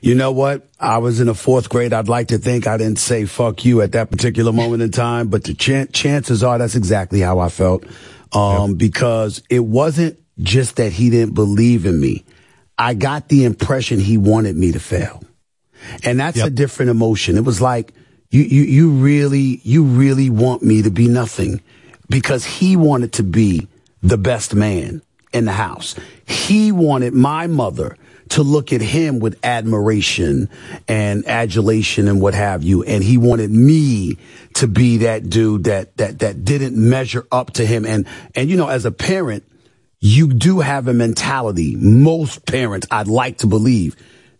[0.01, 0.67] You know what?
[0.79, 1.91] I was in the fourth grade.
[1.91, 5.27] I'd like to think I didn't say fuck you at that particular moment in time,
[5.27, 7.83] but the chan- chances are that's exactly how I felt.
[8.31, 12.23] Um, because it wasn't just that he didn't believe in me.
[12.77, 15.21] I got the impression he wanted me to fail.
[16.03, 17.37] And that's a different emotion.
[17.37, 17.93] It was like,
[18.29, 21.61] you, you, you really, you really want me to be nothing
[22.09, 23.67] because he wanted to be
[24.01, 25.01] the best man
[25.33, 25.95] in the house.
[26.25, 27.97] He wanted my mother
[28.30, 30.49] to look at him with admiration
[30.88, 32.84] and adulation and what have you.
[32.84, 34.17] And he wanted me
[34.55, 37.86] to be that dude that, that, that didn't measure up to him.
[37.86, 39.43] And, and, you know, as a parent,
[39.99, 41.75] you do have a mentality.
[41.75, 43.95] Most parents, I'd like to believe,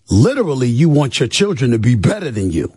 [0.10, 2.74] literally, you want your children to be better than you.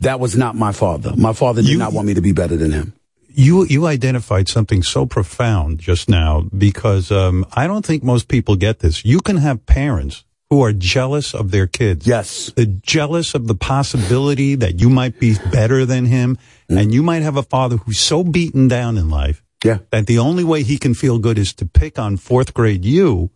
[0.00, 1.14] That was not my father.
[1.16, 2.94] My father did not want me to be better than him.
[3.32, 8.56] You you identified something so profound just now because um, I don't think most people
[8.56, 9.04] get this.
[9.04, 12.06] You can have parents who are jealous of their kids.
[12.06, 16.36] Yes, they're jealous of the possibility that you might be better than him,
[16.68, 19.78] and you might have a father who's so beaten down in life yeah.
[19.90, 23.30] that the only way he can feel good is to pick on fourth grade you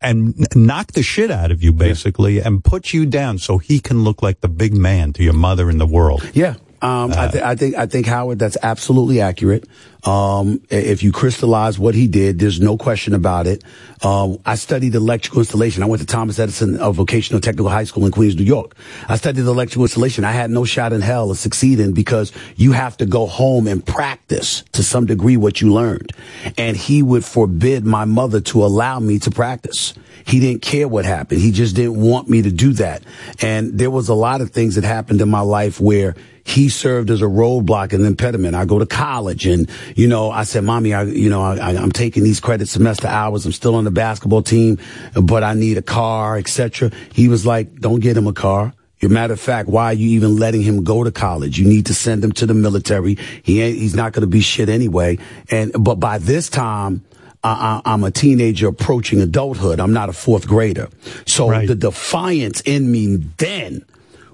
[0.00, 3.80] and n- knock the shit out of you basically and put you down so he
[3.80, 6.28] can look like the big man to your mother in the world.
[6.34, 6.54] Yeah.
[6.80, 9.66] Um, I, th- I think I think Howard, that's absolutely accurate.
[10.04, 13.64] Um, if you crystallize what he did, there's no question about it.
[14.02, 15.82] Um, I studied electrical installation.
[15.82, 18.76] I went to Thomas Edison uh, Vocational Technical High School in Queens, New York.
[19.08, 20.24] I studied electrical installation.
[20.24, 23.84] I had no shot in hell of succeeding because you have to go home and
[23.84, 26.12] practice to some degree what you learned.
[26.56, 29.94] And he would forbid my mother to allow me to practice.
[30.24, 31.40] He didn't care what happened.
[31.40, 33.02] He just didn't want me to do that.
[33.40, 36.14] And there was a lot of things that happened in my life where
[36.48, 38.54] he served as a roadblock and impediment.
[38.54, 41.92] I go to college and, you know, I said, mommy, I, you know, I, I'm
[41.92, 43.44] taking these credit semester hours.
[43.44, 44.78] I'm still on the basketball team,
[45.14, 46.90] but I need a car, etc.
[47.12, 48.72] He was like, don't get him a car.
[49.02, 51.58] As matter of fact, why are you even letting him go to college?
[51.58, 53.16] You need to send him to the military.
[53.42, 55.18] He ain't, he's not going to be shit anyway.
[55.50, 57.04] And, but by this time,
[57.44, 59.78] I, I, I'm a teenager approaching adulthood.
[59.78, 60.88] I'm not a fourth grader.
[61.26, 63.84] So the defiance in me then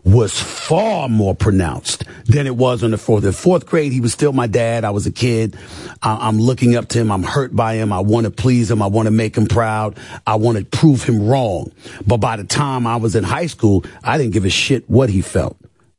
[0.04, 3.24] was far more pronounced than it was on the fourth.
[3.24, 4.84] In fourth grade, he was still my dad.
[4.84, 5.56] I was a kid.
[6.02, 7.10] I, I'm looking up to him.
[7.10, 7.92] I'm hurt by him.
[7.92, 8.82] I want to please him.
[8.82, 9.98] I want to make him proud.
[10.26, 11.72] I want to prove him wrong.
[12.06, 15.08] But by the time I was in high school, I didn't give a shit what
[15.08, 15.56] he felt,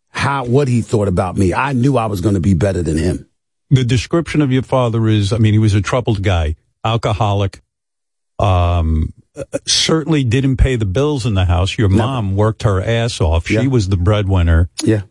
[0.10, 1.54] how, what he thought about me.
[1.54, 3.28] I knew I was going to be better than him.
[3.72, 7.62] The description of your father is, I mean, he was a troubled guy, alcoholic,
[8.38, 9.14] um,
[9.66, 11.78] certainly didn't pay the bills in the house.
[11.78, 13.48] Your mom worked her ass off.
[13.48, 14.70] She was the breadwinner.
[14.84, 15.02] Yeah.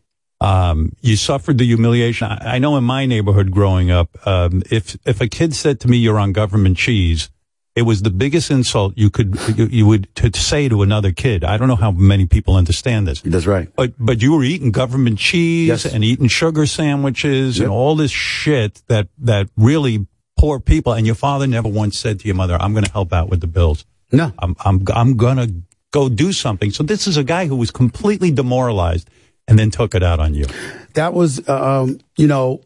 [0.40, 2.26] Um, you suffered the humiliation.
[2.26, 5.88] I, I know in my neighborhood growing up, um, if, if a kid said to
[5.88, 7.30] me, you're on government cheese,
[7.74, 11.44] it was the biggest insult you could, you, you would to say to another kid.
[11.44, 13.20] I don't know how many people understand this.
[13.22, 13.68] That's right.
[13.74, 18.82] But, but you were eating government cheese and eating sugar sandwiches and all this shit
[18.88, 20.06] that, that really
[20.36, 20.92] poor people.
[20.92, 23.40] And your father never once said to your mother, I'm going to help out with
[23.40, 23.86] the bills.
[24.14, 24.32] No.
[24.38, 25.54] I'm, I'm, I'm to
[25.90, 26.70] go do something.
[26.70, 29.08] So this is a guy who was completely demoralized
[29.46, 30.46] and then took it out on you.
[30.94, 32.62] That was, um, you know,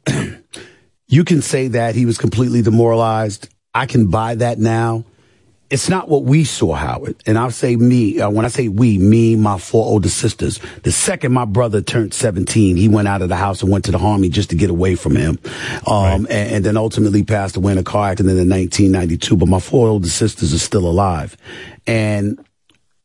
[1.08, 3.48] you can say that he was completely demoralized.
[3.74, 5.04] I can buy that now.
[5.70, 7.16] It's not what we saw, Howard.
[7.26, 10.60] And I'll say me, uh, when I say we, me, my four older sisters.
[10.82, 13.90] The second my brother turned 17, he went out of the house and went to
[13.90, 15.38] the army just to get away from him.
[15.86, 19.36] Um, and, and then ultimately passed away in a car accident in 1992.
[19.36, 21.36] But my four older sisters are still alive.
[21.86, 22.42] And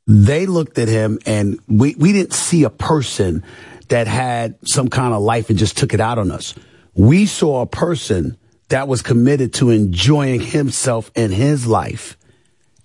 [0.07, 3.43] they looked at him and we, we didn't see a person
[3.89, 6.53] that had some kind of life and just took it out on us.
[6.93, 8.38] We saw a person
[8.70, 12.16] that was committed to enjoying himself and his life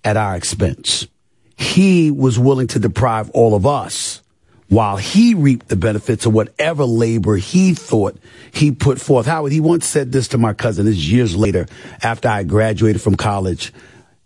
[0.03, 1.07] at our expense.
[1.55, 4.21] He was willing to deprive all of us
[4.69, 8.17] while he reaped the benefits of whatever labor he thought
[8.51, 9.25] he put forth.
[9.25, 11.67] Howard, he once said this to my cousin, this is years later
[12.01, 13.73] after I graduated from college.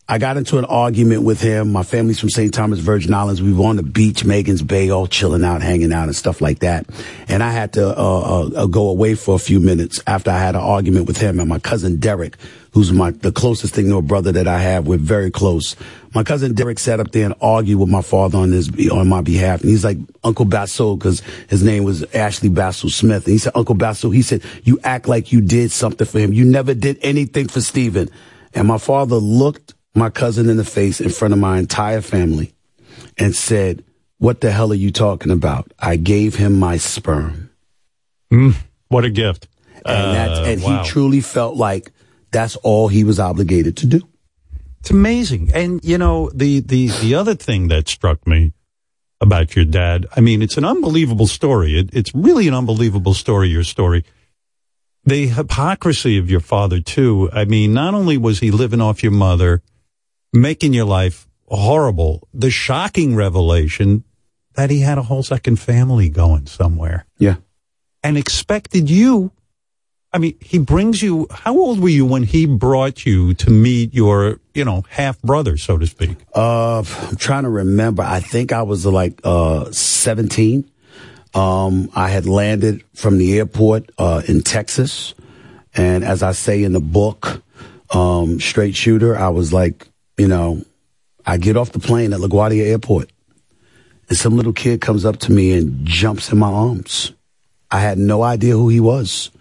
[0.07, 1.71] I got into an argument with him.
[1.71, 2.53] My family's from St.
[2.53, 3.41] Thomas Virgin Islands.
[3.41, 6.59] We were on the beach, Magens Bay, all chilling out, hanging out and stuff like
[6.59, 6.85] that.
[7.29, 10.55] And I had to uh, uh, go away for a few minutes after I had
[10.55, 12.35] an argument with him and my cousin Derek,
[12.73, 14.87] who's my the closest thing to a brother that I have.
[14.87, 15.75] We're very close.
[16.13, 19.21] My cousin Derek sat up there and argued with my father on his on my
[19.21, 23.25] behalf, and he's like Uncle Basso because his name was Ashley Basso Smith.
[23.25, 26.33] And he said, Uncle Basso, he said, you act like you did something for him.
[26.33, 28.09] You never did anything for Stephen.
[28.53, 32.53] And my father looked my cousin in the face in front of my entire family
[33.17, 33.83] and said,
[34.17, 35.71] What the hell are you talking about?
[35.79, 37.49] I gave him my sperm.
[38.31, 38.55] Mm,
[38.89, 39.47] what a gift.
[39.85, 40.83] And that's, Uh, and wow.
[40.83, 41.91] he truly felt like
[42.33, 44.01] that's all he was obligated to do.
[44.81, 45.51] It's amazing.
[45.53, 48.53] And you know, the, the, the other thing that struck me
[49.21, 51.79] about your dad, I mean, it's an unbelievable story.
[51.79, 54.03] It, it's really an unbelievable story, your story.
[55.05, 57.29] The hypocrisy of your father too.
[57.31, 59.61] I mean, not only was he living off your mother,
[60.33, 64.03] making your life horrible, the shocking revelation
[64.55, 67.05] that he had a whole second family going somewhere.
[67.17, 67.35] Yeah.
[68.03, 69.31] And expected you.
[70.13, 73.93] I mean, he brings you, how old were you when he brought you to meet
[73.93, 76.17] your, you know, half brother, so to speak?
[76.35, 78.03] Uh, I'm trying to remember.
[78.03, 80.69] I think I was like, uh, 17.
[81.33, 85.15] Um, I had landed from the airport, uh, in Texas.
[85.73, 87.41] And as I say in the book,
[87.93, 89.17] um, straight shooter.
[89.17, 89.87] I was like,
[90.17, 90.63] you know,
[91.25, 93.11] I get off the plane at LaGuardia Airport,
[94.09, 97.13] and some little kid comes up to me and jumps in my arms.
[97.71, 99.31] I had no idea who he was.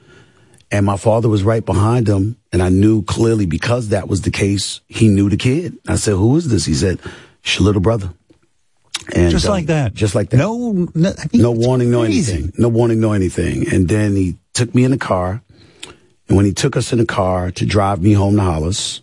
[0.73, 2.39] And my father was right behind him.
[2.51, 5.77] And I knew clearly because that was the case, he knew the kid.
[5.87, 6.65] I said, Who is this?
[6.65, 6.99] He said,
[7.45, 8.13] It's your little brother.
[9.15, 9.95] And Just uh, like that.
[9.95, 10.39] Just like that.
[10.39, 12.33] No, no, I mean, no warning, no crazy.
[12.33, 12.53] anything.
[12.57, 13.69] No warning, no anything.
[13.73, 15.43] And then he took me in the car.
[16.29, 19.03] And when he took us in the car to drive me home to Hollis,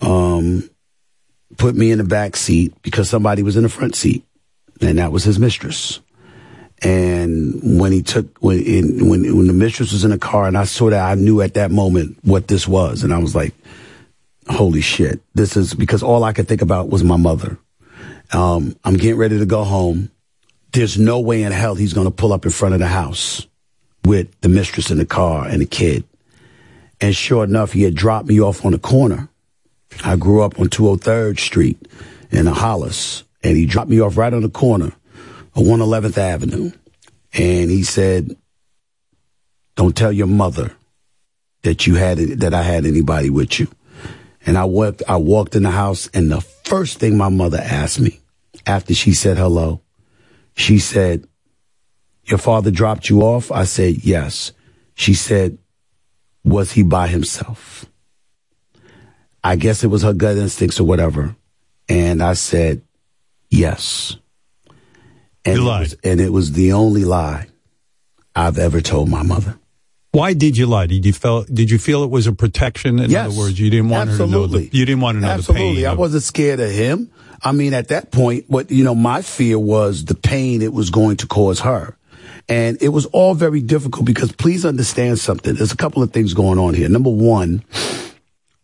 [0.00, 0.70] um,
[1.58, 4.24] put me in the back seat because somebody was in the front seat,
[4.80, 6.00] and that was his mistress.
[6.82, 10.58] And when he took when in, when when the mistress was in the car, and
[10.58, 13.54] I saw that, I knew at that moment what this was, and I was like,
[14.48, 15.20] "Holy shit!
[15.34, 17.56] This is because all I could think about was my mother."
[18.32, 20.10] Um, I'm getting ready to go home.
[20.72, 23.46] There's no way in hell he's going to pull up in front of the house
[24.04, 26.04] with the mistress in the car and the kid.
[27.00, 29.28] And sure enough, he had dropped me off on the corner.
[30.02, 31.88] I grew up on 203rd Street
[32.30, 34.92] in Hollis, and he dropped me off right on the corner
[35.54, 36.70] 111th Avenue.
[37.34, 38.36] And he said,
[39.76, 40.72] "Don't tell your mother
[41.62, 43.68] that you had it, that I had anybody with you."
[44.44, 48.00] And I walked, I walked in the house, and the first thing my mother asked
[48.00, 48.20] me
[48.66, 49.80] after she said hello,
[50.54, 51.26] she said,
[52.24, 54.52] "Your father dropped you off?" I said, "Yes."
[54.94, 55.58] She said,
[56.44, 57.86] "Was he by himself?"
[59.42, 61.34] I guess it was her gut instincts or whatever.
[61.88, 62.82] And I said,
[63.50, 64.16] "Yes."
[65.44, 67.46] And You it was- and it was the only lie
[68.34, 69.56] I've ever told my mother.
[70.12, 70.86] Why did you lie?
[70.86, 71.44] Did you feel?
[71.44, 72.98] Did you feel it was a protection?
[72.98, 73.28] In Yes.
[73.28, 74.68] other words, you didn't want her to know Absolutely.
[74.68, 74.76] the.
[74.78, 75.68] You didn't want to know Absolutely.
[75.68, 75.86] the pain.
[75.86, 77.08] I wasn't scared of him.
[77.42, 80.90] I mean, at that point, what, you know, my fear was the pain it was
[80.90, 81.96] going to cause her.
[82.48, 85.54] And it was all very difficult because please understand something.
[85.54, 86.88] There's a couple of things going on here.
[86.88, 87.64] Number one,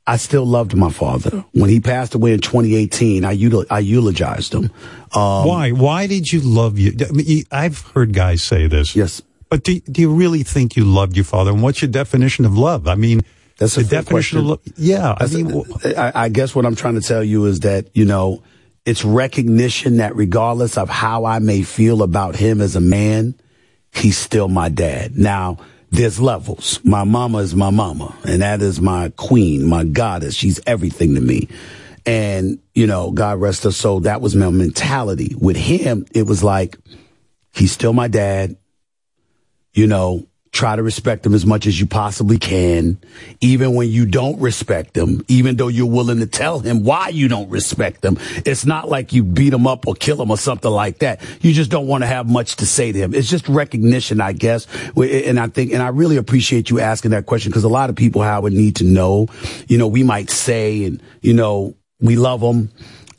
[0.08, 1.44] I still loved my father.
[1.52, 4.70] When he passed away in 2018, I, util- I eulogized him.
[5.14, 5.70] Um, Why?
[5.70, 6.92] Why did you love you?
[7.06, 8.96] I mean, I've heard guys say this.
[8.96, 9.20] Yes.
[9.50, 11.50] But do, do you really think you loved your father?
[11.52, 12.88] And what's your definition of love?
[12.88, 13.20] I mean,
[13.58, 14.62] That's a the definition of love.
[14.64, 14.84] question.
[14.84, 15.14] Yeah.
[15.18, 15.64] I mean,
[15.96, 18.42] I, I guess what I'm trying to tell you is that, you know,
[18.86, 23.34] it's recognition that regardless of how I may feel about him as a man,
[23.92, 25.16] he's still my dad.
[25.18, 25.58] Now,
[25.90, 26.80] there's levels.
[26.84, 30.34] My mama is my mama, and that is my queen, my goddess.
[30.34, 31.48] She's everything to me.
[32.06, 35.34] And, you know, God rest her soul, that was my mentality.
[35.38, 36.78] With him, it was like,
[37.52, 38.56] he's still my dad
[39.78, 40.26] you know,
[40.58, 42.98] try to respect them as much as you possibly can,
[43.40, 47.28] even when you don't respect them, even though you're willing to tell him why you
[47.28, 48.18] don't respect them.
[48.44, 51.20] It's not like you beat him up or kill him or something like that.
[51.42, 53.14] You just don't want to have much to say to him.
[53.14, 54.66] It's just recognition, I guess.
[54.96, 57.94] And I think, and I really appreciate you asking that question because a lot of
[57.94, 59.28] people, Howard, need to know,
[59.68, 62.70] you know, we might say and, you know, we love them.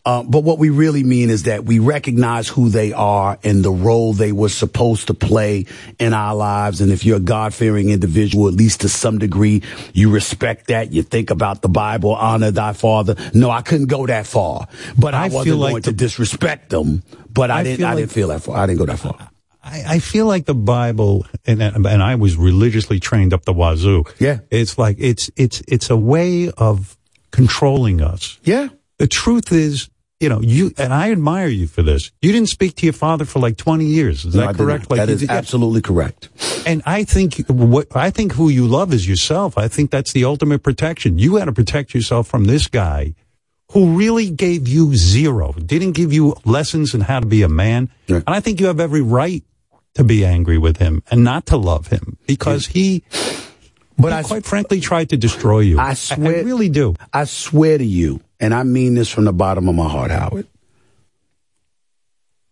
[0.05, 3.71] Uh, but what we really mean is that we recognize who they are and the
[3.71, 5.65] role they were supposed to play
[5.99, 6.79] in our lives.
[6.81, 9.61] And if you're a God fearing individual, at least to some degree,
[9.93, 10.91] you respect that.
[10.93, 13.15] You think about the Bible, honor thy father.
[13.33, 17.03] No, I couldn't go that far, but I, I wasn't like going to disrespect them.
[17.29, 17.77] But I, I didn't.
[17.77, 18.57] feel I like- didn't feel that far.
[18.57, 19.29] I didn't go that far.
[19.61, 24.05] I, I feel like the Bible, and and I was religiously trained up the wazoo.
[24.17, 24.39] Yeah.
[24.49, 26.97] it's like it's it's it's a way of
[27.31, 28.39] controlling us.
[28.43, 28.69] Yeah.
[28.99, 29.89] The truth is,
[30.19, 32.11] you know, you and I admire you for this.
[32.21, 34.25] You didn't speak to your father for like twenty years.
[34.25, 34.89] Is No, that did correct?
[34.91, 36.29] Like that did- absolutely correct.
[36.65, 39.57] And I think what I think who you love is yourself.
[39.57, 41.17] I think that's the ultimate protection.
[41.17, 43.15] You had to protect yourself from this guy
[43.71, 47.89] who really gave you zero, didn't give you lessons in how to be a man.
[48.07, 49.43] And I think you have every right
[49.93, 53.03] to be angry with him and not to love him because he,
[53.97, 55.79] but he I quite frankly tried to destroy you.
[55.79, 56.95] I swear, I really do.
[57.13, 60.47] I swear to you, and I mean this from the bottom of my heart, Howard.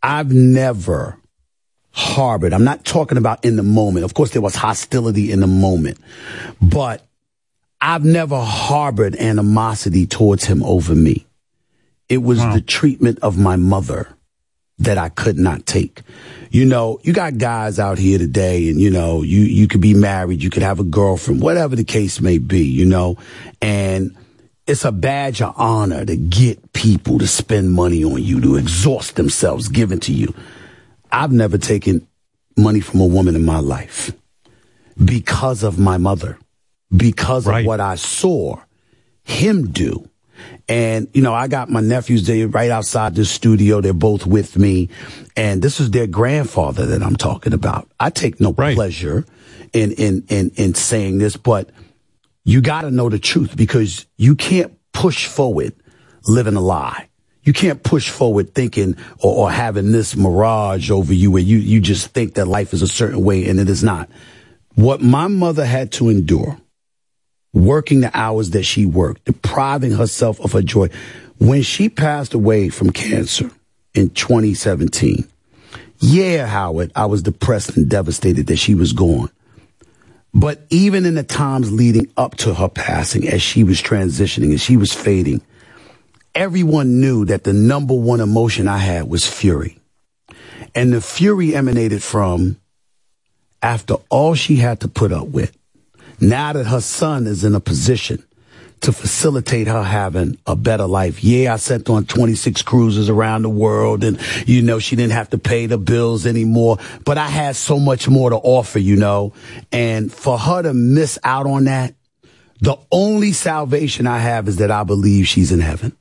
[0.03, 1.17] I've never
[1.91, 2.53] harbored.
[2.53, 4.05] I'm not talking about in the moment.
[4.05, 5.97] Of course, there was hostility in the moment,
[6.61, 7.05] but
[7.81, 11.25] I've never harbored animosity towards him over me.
[12.09, 14.07] It was the treatment of my mother
[14.79, 16.01] that I could not take.
[16.51, 19.93] You know, you got guys out here today and you know, you, you could be
[19.93, 23.17] married, you could have a girlfriend, whatever the case may be, you know,
[23.61, 24.15] and
[24.67, 29.15] it's a badge of honor to get people to spend money on you, to exhaust
[29.15, 30.33] themselves giving to you.
[31.11, 32.05] I've never taken
[32.57, 34.11] money from a woman in my life
[35.03, 36.37] because of my mother,
[36.95, 38.59] because of what I saw
[39.23, 40.09] him do.
[40.67, 43.81] And, you know, I got my nephews, they right outside the studio.
[43.81, 44.89] They're both with me.
[45.35, 47.89] And this is their grandfather that I'm talking about.
[47.99, 49.25] I take no pleasure
[49.73, 51.69] in, in, in, in saying this, but
[52.47, 55.73] you got to know the truth because you can't push forward
[56.25, 57.09] living a lie.
[57.43, 61.81] You can't push forward thinking or, or having this mirage over you where you, you
[61.81, 64.09] just think that life is a certain way and it is not.
[64.75, 66.57] What my mother had to endure,
[67.51, 70.87] working the hours that she worked, depriving herself of her joy.
[71.39, 73.51] When she passed away from cancer
[73.93, 75.27] in 2017,
[75.99, 79.31] yeah, Howard, I was depressed and devastated that she was gone.
[80.37, 84.61] But even in the times leading up to her passing, as she was transitioning, as
[84.61, 85.41] she was fading,
[86.35, 89.79] everyone knew that the number one emotion I had was fury.
[90.75, 92.57] And the fury emanated from
[93.63, 95.57] after all she had to put up with,
[96.21, 98.23] now that her son is in a position
[98.81, 101.23] to facilitate her having a better life.
[101.23, 105.29] Yeah, I sent on 26 cruises around the world and, you know, she didn't have
[105.31, 109.33] to pay the bills anymore, but I had so much more to offer, you know,
[109.71, 111.95] and for her to miss out on that,
[112.61, 115.95] the only salvation I have is that I believe she's in heaven.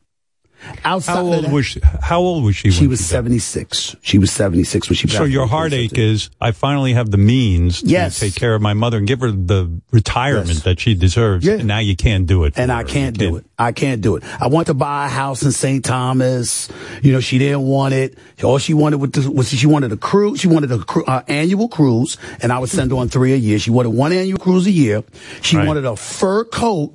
[0.84, 1.80] Outside How old that- was she?
[2.02, 2.70] How old was she?
[2.70, 3.94] She was 76.
[4.02, 5.18] She was 76 when she passed.
[5.18, 8.96] So your heartache is I finally have the means to take care of my mother
[8.98, 10.62] and give her the retirement Yes.
[10.62, 11.44] that she deserves.
[11.46, 11.54] Yeah.
[11.54, 12.54] And now you can't do it.
[12.56, 13.44] and I can't do it.
[13.58, 14.24] I can't do it.
[14.40, 15.84] I want to buy a house in St.
[15.84, 16.68] Thomas.
[17.02, 18.18] You know, she didn't want it.
[18.42, 20.40] All she wanted was, was she wanted a cruise.
[20.40, 23.36] She wanted a cru- uh, annual cruise, and I would send her on three a
[23.36, 23.58] year.
[23.58, 25.04] She wanted one annual cruise a year.
[25.42, 25.66] She Right.
[25.66, 26.94] wanted a fur coat,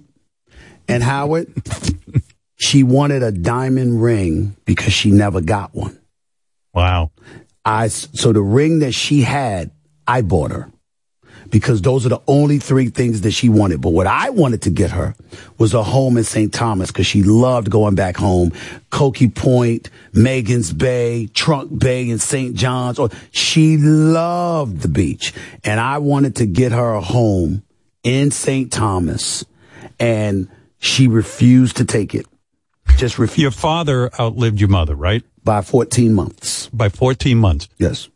[0.88, 1.47] and Howard,
[2.62, 5.99] she wanted a diamond ring because she never got one.
[6.76, 7.12] Wow.
[7.66, 9.72] I so the ring that she had,
[10.07, 10.72] I bought her
[11.49, 13.82] because those are the only three things that she wanted.
[13.82, 15.16] But what I wanted to get her
[15.57, 16.53] was a home in St.
[16.53, 18.51] Thomas because she loved going back home.
[18.91, 22.55] Coki Point, Magens Bay, Trunk Bay, and St.
[22.55, 22.99] John's.
[22.99, 25.34] Or she loved the beach,
[25.64, 27.64] and I wanted to get her a home
[28.03, 28.72] in St.
[28.72, 29.43] Thomas,
[29.99, 30.47] and
[30.78, 32.28] she refused to take it.
[33.02, 35.24] Just refused Your father outlived your mother, right?
[35.43, 36.68] by 14 months.
[36.72, 37.68] By 14 months.
[37.80, 38.10] Yes.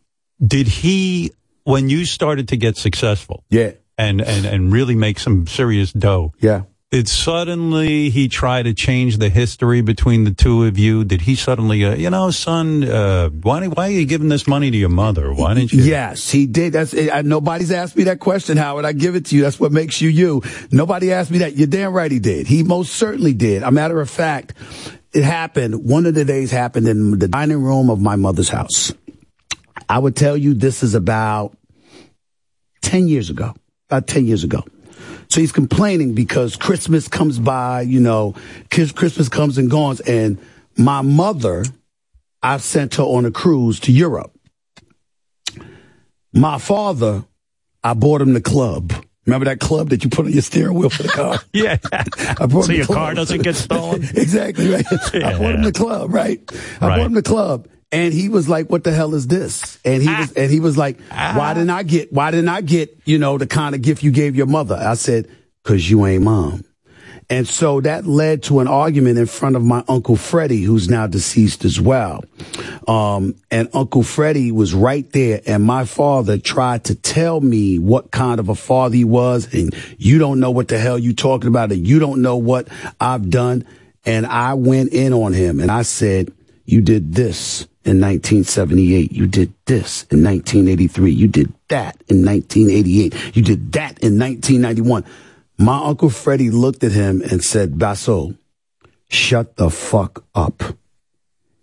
[0.45, 1.31] Did he,
[1.63, 3.71] when you started to get successful Yeah.
[3.97, 6.61] and, and, and really make some serious dough, Yeah.
[6.91, 11.03] Did suddenly he try to change the history between the two of you?
[11.03, 14.71] Did he suddenly, uh, you know, son, uh, why, why are you giving this money
[14.71, 15.33] to your mother?
[15.33, 15.83] Why didn't you?
[15.83, 16.73] Yes, he did.
[16.73, 18.86] That's uh, nobody's asked me that question, Howard.
[18.86, 19.41] I give it to you.
[19.41, 20.43] That's what makes you you.
[20.71, 21.55] Nobody asked me that.
[21.55, 22.47] You're damn right he did.
[22.47, 23.63] He most certainly did.
[23.63, 24.53] A matter of fact,
[25.11, 25.83] it happened.
[25.83, 28.93] One of the days happened in the dining room of my mother's house.
[29.89, 31.57] I would tell you this is about
[32.83, 33.53] 10 years ago.
[33.89, 34.63] About 10 years ago.
[35.36, 38.36] So he's complaining because Christmas comes by, you know,
[38.71, 39.99] Chris- Christmas comes and goes.
[39.99, 40.38] And
[40.77, 41.65] my mother,
[42.41, 44.31] I've sent her on a cruise to Europe.
[46.31, 47.25] My father,
[47.83, 48.93] I bought him the club.
[49.25, 51.39] Remember that club that you put on your steering wheel for the car?
[51.51, 51.79] Yeah.
[51.91, 54.03] I bought so your the car doesn't get stolen?
[54.15, 54.86] exactly right.
[55.15, 56.39] I bought him the club, right?
[56.79, 56.97] I Right.
[56.97, 57.67] bought him the club.
[57.91, 59.79] And he was like, what the hell is this?
[59.86, 62.99] And he was, and he was like, why didn't I get, why didn't I get,
[63.05, 64.75] you know, the kind of gift you gave your mother?
[64.75, 65.29] I said,
[65.63, 66.65] cause you ain't mom.
[67.29, 71.07] And so that led to an argument in front of my Uncle Freddie, who's now
[71.07, 72.23] deceased as well.
[72.88, 75.41] Um, and Uncle Freddie was right there.
[75.47, 79.51] And my father tried to tell me what kind of a father he was.
[79.53, 81.71] And you don't know what the hell you talking about.
[81.71, 82.67] And you don't know what
[82.99, 83.65] I've done.
[84.05, 86.31] And I went in on him and I said,
[86.65, 89.11] you did this in 1978.
[89.11, 91.11] You did this in 1983.
[91.11, 93.36] You did that in 1988.
[93.36, 95.05] You did that in 1991.
[95.57, 98.36] My Uncle Freddie looked at him and said, Basso,
[99.07, 100.63] shut the fuck up.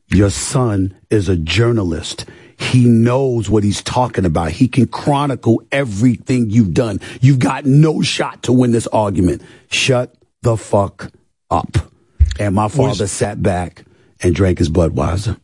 [0.08, 2.26] Your son is a journalist.
[2.56, 4.52] He knows what he's talking about.
[4.52, 7.00] He can chronicle everything you've done.
[7.20, 9.42] You've got no shot to win this argument.
[9.68, 11.10] Shut the fuck
[11.50, 11.76] up.
[12.38, 13.84] And my father sat back
[14.22, 15.38] and drank his Budweiser.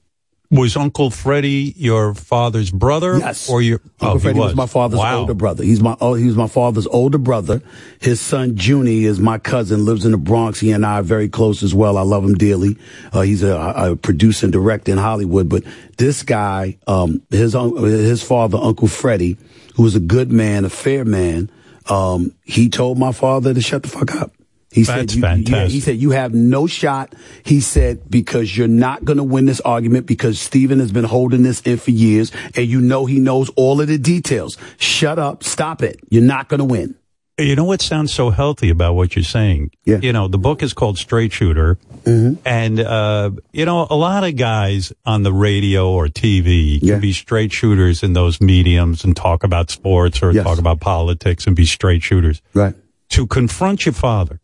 [0.51, 3.19] Was Uncle Freddie your father's brother?
[3.19, 3.51] Yes.
[3.51, 4.55] Or your, Uncle oh, Freddie was.
[4.55, 5.19] my father's wow.
[5.19, 5.63] older brother.
[5.63, 7.61] He's my oh, he was my father's older brother.
[8.01, 9.85] His son Junie is my cousin.
[9.85, 10.59] Lives in the Bronx.
[10.59, 11.99] He and I are very close as well.
[11.99, 12.79] I love him dearly.
[13.13, 15.51] Uh, he's a, a producer and director in Hollywood.
[15.51, 15.65] But
[15.99, 19.37] this guy, um, his his father, Uncle Freddie,
[19.75, 21.51] who was a good man, a fair man,
[21.91, 24.33] um, he told my father to shut the fuck up.
[24.79, 27.15] He That's said, you, yeah, he said, you have no shot.
[27.45, 31.43] He said, because you're not going to win this argument because Stephen has been holding
[31.43, 34.57] this in for years and you know he knows all of the details.
[34.79, 35.43] Shut up.
[35.43, 35.99] Stop it.
[36.11, 36.95] You're not going to win.
[37.41, 39.71] You know what sounds so healthy about what you're saying?
[39.85, 39.99] Yeah.
[40.03, 41.79] You know, the book is called Straight Shooter.
[42.03, 42.41] Mm-hmm.
[42.45, 46.99] And, uh, you know, a lot of guys on the radio or TV can Yeah.
[46.99, 50.43] be straight shooters in those mediums and talk about sports or Yes.
[50.45, 52.43] talk about politics and be straight shooters.
[52.55, 52.75] Right.
[53.11, 54.39] to confront your father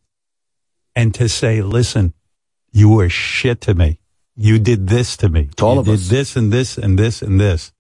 [0.97, 2.15] and to say, listen,
[2.73, 3.99] you were shit to me.
[4.37, 5.49] You did this to me.
[5.57, 6.09] To all you of did us.
[6.09, 7.73] this and this and this and this.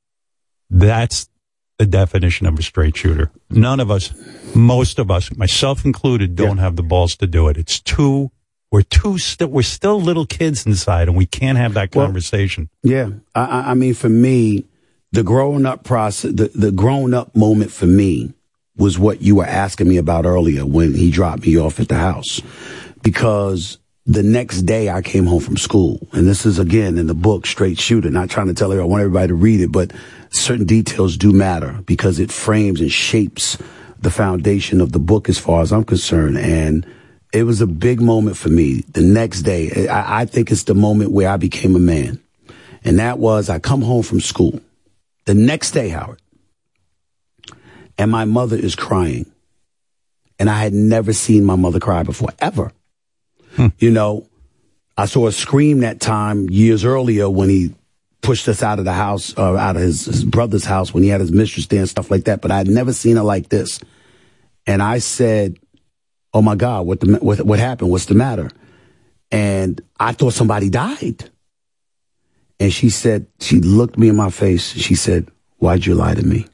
[0.70, 1.28] That's
[1.78, 3.30] the definition of a straight shooter.
[3.50, 4.12] None of us,
[4.54, 7.56] most of us, myself included, don't have the balls to do it.
[7.56, 8.30] It's too,
[8.70, 12.68] we're too, st- we're still little kids inside and we can't have that Well- conversation.
[12.82, 14.64] Yeah, I, I- I mean, for me,
[15.10, 18.32] the growing up process, the, the grown up moment for me
[18.76, 21.94] was what you were asking me about earlier when he dropped me off at the
[21.96, 22.40] house.
[23.04, 27.14] Because the next day I came home from school, and this is again in the
[27.14, 29.92] book, Straight Shooter, not trying to tell you, I want everybody to read it, but
[30.30, 33.58] certain details do matter because it frames and shapes
[34.00, 36.38] the foundation of the book as far as I'm concerned.
[36.38, 36.86] And
[37.32, 38.80] it was a big moment for me.
[38.92, 42.20] The next day, I, I think it's the moment where I became a man.
[42.84, 44.60] And that was I come home from school
[45.26, 46.20] the next day, Howard,
[47.96, 49.26] and my mother is crying.
[50.38, 52.72] And I had never seen my mother cry before, ever.
[53.78, 54.28] You know,
[54.96, 57.74] I saw her scream that time years earlier when he
[58.22, 61.08] pushed us out of the house, uh, out of his, his brother's house when he
[61.08, 62.40] had his mistress there and stuff like that.
[62.40, 63.80] But I had never seen her like this.
[64.66, 65.58] And I said,
[66.32, 67.90] "Oh my God, what the what, what happened?
[67.90, 68.50] What's the matter?"
[69.30, 71.30] And I thought somebody died.
[72.60, 74.72] And she said, she looked me in my face.
[74.72, 75.28] She said,
[75.58, 76.46] "Why'd you lie to me?"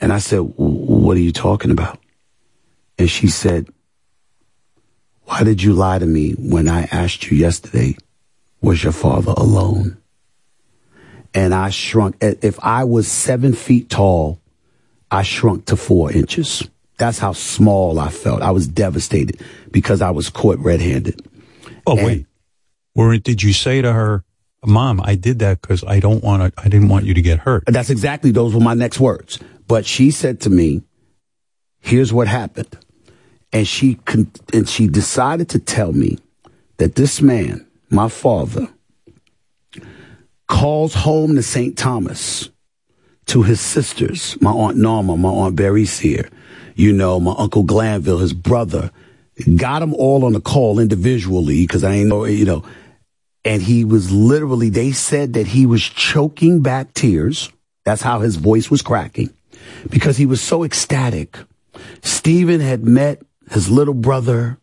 [0.00, 1.98] And I said, "What are you talking about?"
[2.98, 3.68] And she said,
[5.30, 7.96] "Why did you lie to me when I asked you yesterday,
[8.60, 9.96] was your father alone?"
[11.32, 12.16] And I shrunk.
[12.20, 14.40] If I was seven feet tall,
[15.08, 16.66] I shrunk to four inches.
[16.98, 18.42] That's how small I felt.
[18.42, 19.40] I was devastated
[19.70, 21.22] because I was caught red-handed.
[21.86, 22.26] Oh, And- wait.
[22.96, 24.24] Or did you say to her,
[24.66, 27.38] Mom, I did that because I don't want to, I didn't want you to get
[27.38, 27.62] hurt?
[27.66, 29.38] That's exactly those were my next words.
[29.68, 30.82] But she said to me,
[31.78, 32.76] "Here's what happened,"
[33.52, 36.18] and she con- and she decided to tell me
[36.76, 38.68] that this man, my father,
[40.46, 41.76] calls home to St.
[41.76, 42.50] Thomas
[43.26, 46.28] to his sisters, my aunt Norma, my aunt Berry's here,
[46.74, 48.90] you know, my uncle Glanville, his brother,
[49.56, 52.64] got them all on the call individually because I ain't know, you know,
[53.44, 57.50] and he was literally, they said that he was choking back tears.
[57.84, 59.30] That's how his voice was cracking
[59.88, 61.38] because he was so ecstatic.
[62.02, 64.58] Stephen had met his little brother.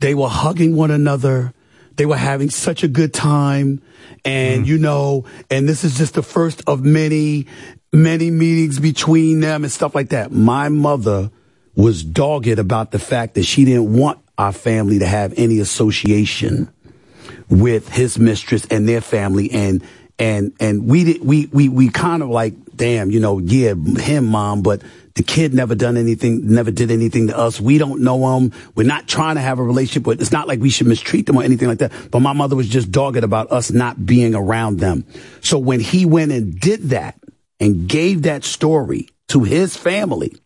[0.00, 1.52] They were hugging one another.
[1.96, 3.82] They were having such a good time.
[4.24, 4.68] And, mm.
[4.68, 7.46] you know, and this is just the first of many,
[7.92, 10.30] many meetings between them and stuff like that.
[10.30, 11.30] My mother
[11.74, 16.72] was dogged about the fact that she didn't want our family to have any association
[17.48, 19.82] with his mistress and their family and
[20.18, 24.26] and and we did we we we kind of like damn you know yeah him
[24.26, 24.82] mom but
[25.18, 27.60] the kid never done anything never did anything to us.
[27.60, 28.52] We don't know him.
[28.76, 31.36] We're not trying to have a relationship but it's not like we should mistreat them
[31.36, 31.90] or anything like that.
[32.12, 35.04] But my mother was just dogged about us not being around them.
[35.40, 37.18] So when he went and did that
[37.58, 40.36] and gave that story to his family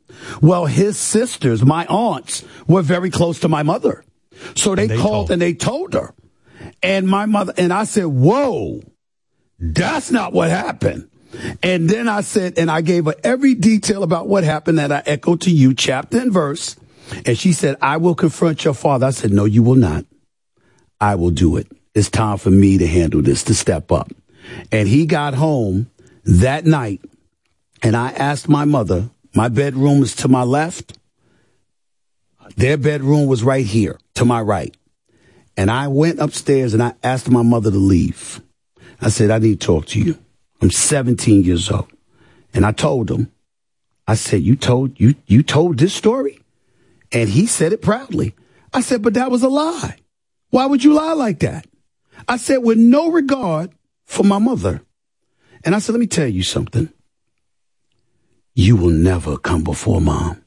[0.40, 4.02] well his sisters my aunts were very close to my mother.
[4.56, 5.30] So they, they called told.
[5.32, 6.14] and they told her.
[6.82, 8.80] And my mother, and I said, whoa,
[9.58, 11.10] that's not what happened.
[11.62, 15.02] And then I said, and I gave her every detail about what happened that I
[15.06, 16.76] echoed to you, chapter and verse.
[17.24, 19.06] And she said, I will confront your father.
[19.06, 20.04] I said, no, you will not.
[21.00, 21.66] I will do it.
[21.94, 24.12] It's time for me to handle this, to step up.
[24.70, 25.90] And he got home
[26.24, 27.00] that night
[27.82, 30.98] and I asked my mother, my bedroom is to my left.
[32.56, 34.76] Their bedroom was right here to my right.
[35.56, 38.40] And I went upstairs and I asked my mother to leave.
[39.00, 40.18] I said, I need to talk to you.
[40.62, 41.90] I'm 17 years old.
[42.54, 43.32] And I told him,
[44.06, 46.38] I said, you told, you, you told this story?
[47.10, 48.34] And he said it proudly.
[48.72, 49.96] I said, but that was a lie.
[50.50, 51.66] Why would you lie like that?
[52.28, 53.72] I said, with no regard
[54.04, 54.82] for my mother.
[55.64, 56.92] And I said, let me tell you something.
[58.54, 60.44] You will never come before mom.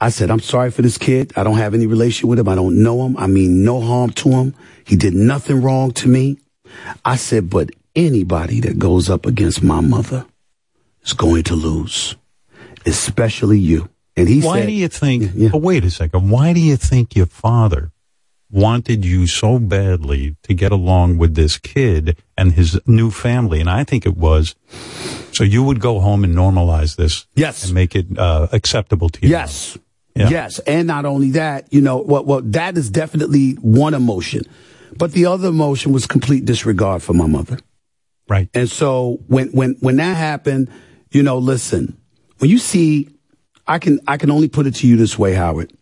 [0.00, 1.32] I said, I'm sorry for this kid.
[1.36, 2.48] I don't have any relationship with him.
[2.48, 3.16] I don't know him.
[3.16, 4.54] I mean, no harm to him.
[4.84, 6.38] He did nothing wrong to me.
[7.04, 10.24] I said, but anybody that goes up against my mother
[11.02, 12.16] is going to lose,
[12.86, 13.88] especially you.
[14.16, 17.16] And he why said, do you think, but wait a second, why do you think
[17.16, 17.90] your father
[18.50, 23.60] wanted you so badly to get along with this kid and his new family?
[23.60, 24.54] And I think it was
[25.32, 27.26] so you would go home and normalize this.
[27.34, 27.64] Yes.
[27.64, 29.28] And make it uh, acceptable to you.
[29.28, 29.76] Yes.
[30.14, 30.58] Yes.
[30.60, 34.42] And not only that, you know, well, well, that is definitely one emotion.
[34.96, 37.58] But the other emotion was complete disregard for my mother.
[38.28, 38.48] Right.
[38.54, 40.70] And so when, when, when that happened,
[41.10, 41.96] you know, listen,
[42.38, 43.08] when you see
[43.68, 45.72] I can I can only put it to you this way, Howard.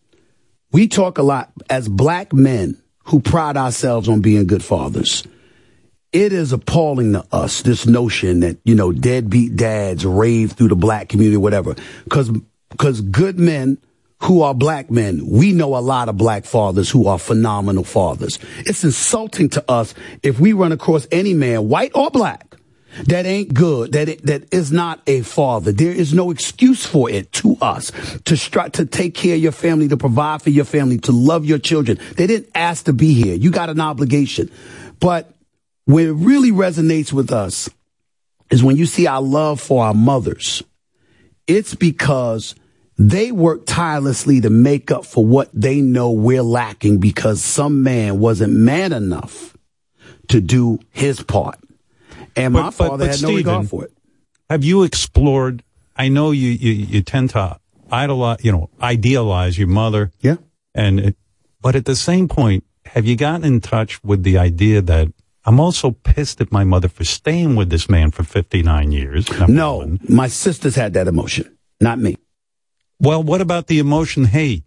[0.73, 5.23] We talk a lot as black men who pride ourselves on being good fathers.
[6.13, 10.77] It is appalling to us this notion that you know deadbeat dads rave through the
[10.77, 11.77] black community, whatever.
[12.05, 12.31] Because
[12.71, 13.79] because good men
[14.23, 18.39] who are black men, we know a lot of black fathers who are phenomenal fathers.
[18.61, 22.57] It's insulting to us if we run across any man, white or black,
[23.05, 25.71] that ain't good, that it, that is not a father.
[25.71, 29.53] There is no excuse for it to us to stri- to take care of your
[29.53, 31.99] family, to provide for your family, to love your children.
[32.17, 33.35] They didn't ask to be here.
[33.35, 34.51] You got an obligation.
[34.99, 35.31] But
[35.85, 37.69] where it really resonates with us
[38.51, 40.63] is when you see our love for our mothers.
[41.47, 42.55] It's because
[42.99, 48.19] they work tirelessly to make up for what they know we're lacking because some man
[48.19, 49.57] wasn't man enough
[50.29, 51.59] to do his part.
[52.35, 53.93] And my But- but- father but had no regard Stephen, for it.
[54.51, 55.63] Have you explored?
[55.97, 57.59] I know you, you, you tend to
[57.91, 60.11] idolize, you know, idealize your mother.
[60.21, 60.37] Yeah.
[60.75, 61.17] And, it,
[61.63, 65.09] but at the same point, have you gotten in touch with the idea that
[65.45, 69.27] I'm also pissed at my mother for staying with this man for 59 years?
[69.49, 70.01] No, one.
[70.09, 72.17] my sisters had that emotion, not me.
[72.99, 74.25] Well, what about the emotion?
[74.25, 74.65] Hey,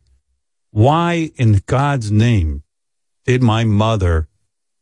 [0.72, 2.64] why in God's name
[3.26, 4.28] did my mother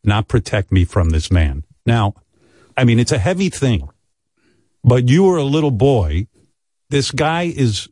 [0.03, 1.63] not protect me from this man?
[1.85, 2.13] Now,
[2.75, 3.89] I mean, it's a heavy thing,
[4.83, 6.27] but you were a little boy.
[6.89, 7.87] This guy is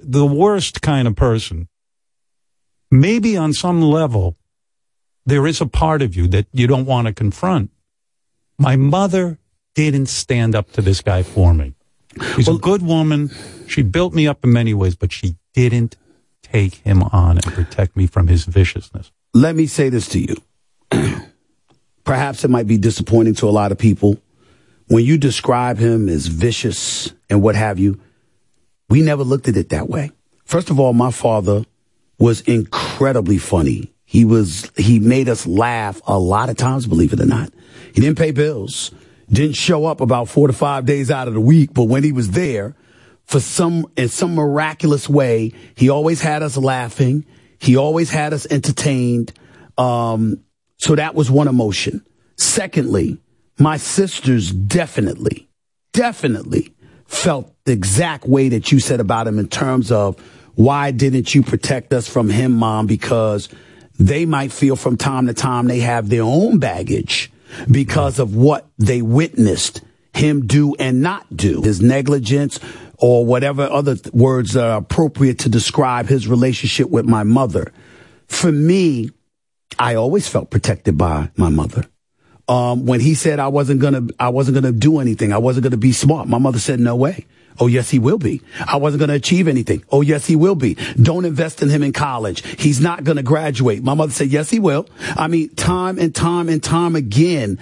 [0.00, 1.68] the worst kind of person.
[2.90, 4.36] Maybe on some level,
[5.26, 7.70] there is a part of you that you don't want to confront.
[8.58, 9.38] My mother
[9.74, 11.74] didn't stand up to this guy for me.
[12.34, 13.30] She's a good woman.
[13.66, 15.96] She built me up in many ways, but she didn't
[16.42, 19.10] take him on and protect me from his viciousness.
[19.34, 20.36] Let me say this to you.
[22.04, 24.18] Perhaps it might be disappointing to a lot of people.
[24.88, 28.00] When you describe him as vicious and what have you,
[28.88, 30.12] we never looked at it that way.
[30.44, 31.64] First of all, my father
[32.18, 33.92] was incredibly funny.
[34.04, 37.52] He was, he made us laugh a lot of times, believe it or not.
[37.92, 38.92] He didn't pay bills,
[39.30, 42.12] didn't show up about four to five days out of the week, but when he
[42.12, 42.74] was there,
[43.24, 47.26] for some, in some miraculous way, he always had us laughing.
[47.58, 49.32] He always had us entertained.
[49.76, 50.42] Um,
[50.78, 52.06] so that was one emotion.
[52.36, 53.18] Secondly,
[53.58, 55.48] my sisters definitely,
[55.92, 56.74] definitely
[57.06, 60.20] felt the exact way that you said about him in terms of
[60.54, 62.86] why didn't you protect us from him, mom?
[62.86, 63.48] Because
[63.98, 67.30] they might feel from time to time they have their own baggage
[67.70, 69.82] because of what they witnessed
[70.14, 72.58] him do and not do, his negligence
[72.98, 77.72] or whatever other th- words are appropriate to describe his relationship with my mother.
[78.26, 79.10] For me,
[79.78, 81.84] I always felt protected by my mother.
[82.48, 85.76] Um, when he said I wasn't gonna, I wasn't gonna do anything, I wasn't gonna
[85.76, 87.26] be smart, my mother said, no way.
[87.58, 88.42] Oh, yes, he will be.
[88.66, 89.84] I wasn't going to achieve anything.
[89.90, 90.74] Oh, yes, he will be.
[91.00, 92.44] Don't invest in him in college.
[92.60, 93.82] He's not going to graduate.
[93.82, 94.88] My mother said, yes, he will.
[95.16, 97.58] I mean, time and time and time again,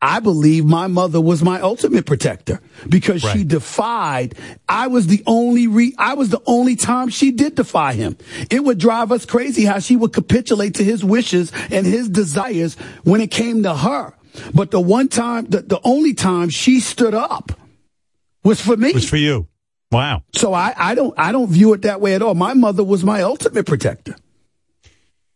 [0.00, 4.36] I believe my mother was my ultimate protector because she defied.
[4.68, 8.16] I was the only re, I was the only time she did defy him.
[8.48, 12.76] It would drive us crazy how she would capitulate to his wishes and his desires
[13.02, 14.14] when it came to her.
[14.54, 17.52] But the one time, the, the only time she stood up
[18.48, 18.88] was for me.
[18.90, 19.46] It Was for you.
[19.92, 20.22] Wow.
[20.34, 22.34] So I, I don't I don't view it that way at all.
[22.34, 24.16] My mother was my ultimate protector.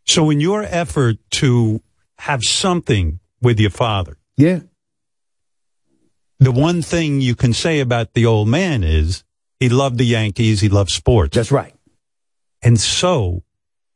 [0.04, 1.80] So in your effort to
[2.18, 4.60] have something with your father, Yeah.
[6.38, 9.24] the one thing you can say about the old man is
[9.60, 11.34] he loved the Yankees, he loved sports.
[11.36, 11.74] That's right.
[12.62, 13.42] And so,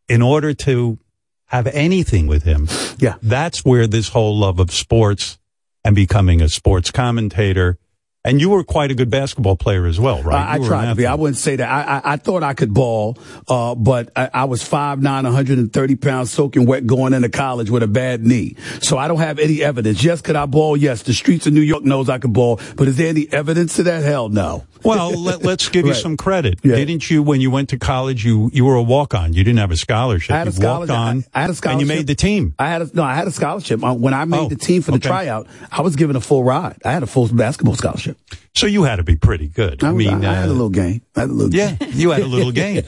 [0.08, 0.98] in order to
[1.46, 2.68] have anything with him,
[2.98, 5.38] yeah, that's where this whole love of sports
[5.84, 7.78] and becoming a sports commentator.
[8.26, 10.34] And you were quite a good basketball player as well, right?
[10.34, 11.06] I, I tried to be.
[11.06, 11.68] I wouldn't say that.
[11.68, 13.16] I, I, I thought I could ball,
[13.48, 17.88] uh, but I, I was 5'9", 130 pounds, soaking wet, going into college with a
[17.88, 18.56] bad knee.
[18.80, 20.02] So I don't have any evidence.
[20.02, 20.76] Yes, could I ball?
[20.76, 21.02] Yes.
[21.02, 23.82] The streets of New York knows I could ball, but is there any evidence to
[23.84, 24.02] that?
[24.02, 24.64] Hell no.
[24.84, 26.60] Well, let, us give you some credit.
[26.62, 26.76] Yeah.
[26.76, 29.32] Didn't you, when you went to college, you, you were a walk-on.
[29.32, 30.32] You didn't have a scholarship.
[30.34, 30.94] I had a you walked scholarship.
[30.94, 31.24] on.
[31.34, 31.80] I, I had a scholarship.
[31.80, 32.54] And you made the team.
[32.58, 33.82] I had a, no, I had a scholarship.
[33.82, 35.08] Uh, When I made Oh, the team for the okay.
[35.08, 36.76] tryout, I was given a full ride.
[36.84, 38.15] I had a full basketball scholarship.
[38.54, 39.84] So you had to be pretty good.
[39.84, 41.02] I, I mean, I, I had a uh, little game.
[41.14, 42.82] I had a little Yeah, you had a little game.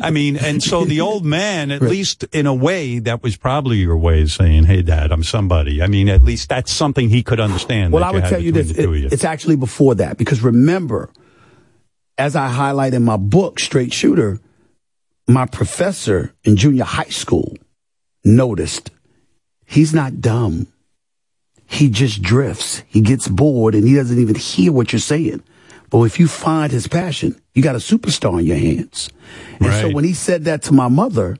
[0.00, 3.76] I mean, and so the old man, at least in a way, that was probably
[3.78, 7.22] your way of saying, "Hey, Dad, I'm somebody." I mean, at least that's something he
[7.22, 7.92] could understand.
[7.92, 8.68] Well, I would tell you this.
[8.68, 9.08] the two of it- you.
[9.12, 11.10] it's actually before that because remember,
[12.18, 14.40] as I highlight in my book, Straight Shooter,
[15.28, 17.56] my professor in junior high school
[18.24, 18.90] noticed
[19.66, 20.66] he's not dumb.
[21.72, 22.82] He just drifts.
[22.86, 25.42] He gets bored and he doesn't even hear what you're saying.
[25.88, 29.08] But if you find his passion, you got a superstar in your hands.
[29.58, 31.38] And so when he said that to my mother,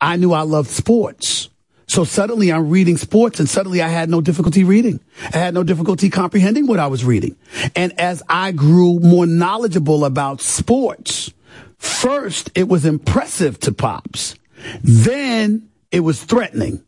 [0.00, 1.50] I knew I loved sports.
[1.86, 4.98] So suddenly I'm reading sports and suddenly I had no difficulty reading.
[5.34, 7.36] I had no difficulty comprehending what I was reading.
[7.76, 11.30] And as I grew more knowledgeable about sports,
[11.76, 14.36] first it was impressive to Pops.
[14.82, 16.82] Then it was threatening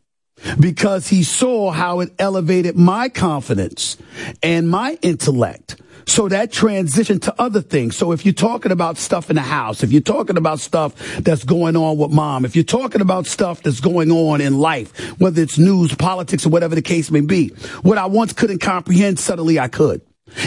[0.59, 3.97] because he saw how it elevated my confidence
[4.43, 5.81] and my intellect.
[6.07, 7.97] So that transitioned to other things.
[7.97, 11.43] So if you're talking about stuff in the house, if you're talking about stuff that's
[11.43, 15.41] going on with mom, if you're talking about stuff that's going on in life, whether
[15.41, 17.49] it's news, politics, or whatever the case may be,
[17.81, 20.01] what I once couldn't comprehend, suddenly I could.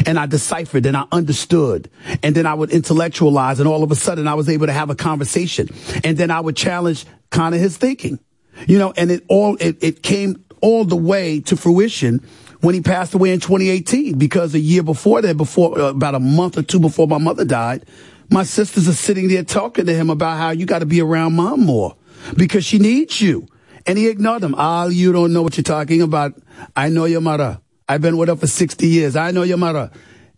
[0.06, 1.90] And I deciphered and I understood.
[2.22, 4.88] And then I would intellectualize and all of a sudden I was able to have
[4.88, 5.68] a conversation.
[6.04, 8.18] And then I would challenge kind of his thinking.
[8.66, 12.20] You know, and it all, it, it came all the way to fruition
[12.60, 16.20] when he passed away in 2018 because a year before that, before, uh, about a
[16.20, 17.86] month or two before my mother died,
[18.30, 21.34] my sisters are sitting there talking to him about how you got to be around
[21.34, 21.96] mom more
[22.36, 23.46] because she needs you.
[23.86, 24.54] And he ignored them.
[24.56, 26.34] Ah, you don't know what you're talking about.
[26.76, 27.60] I know your mother.
[27.88, 29.16] I've been with her for 60 years.
[29.16, 29.90] I know your mother.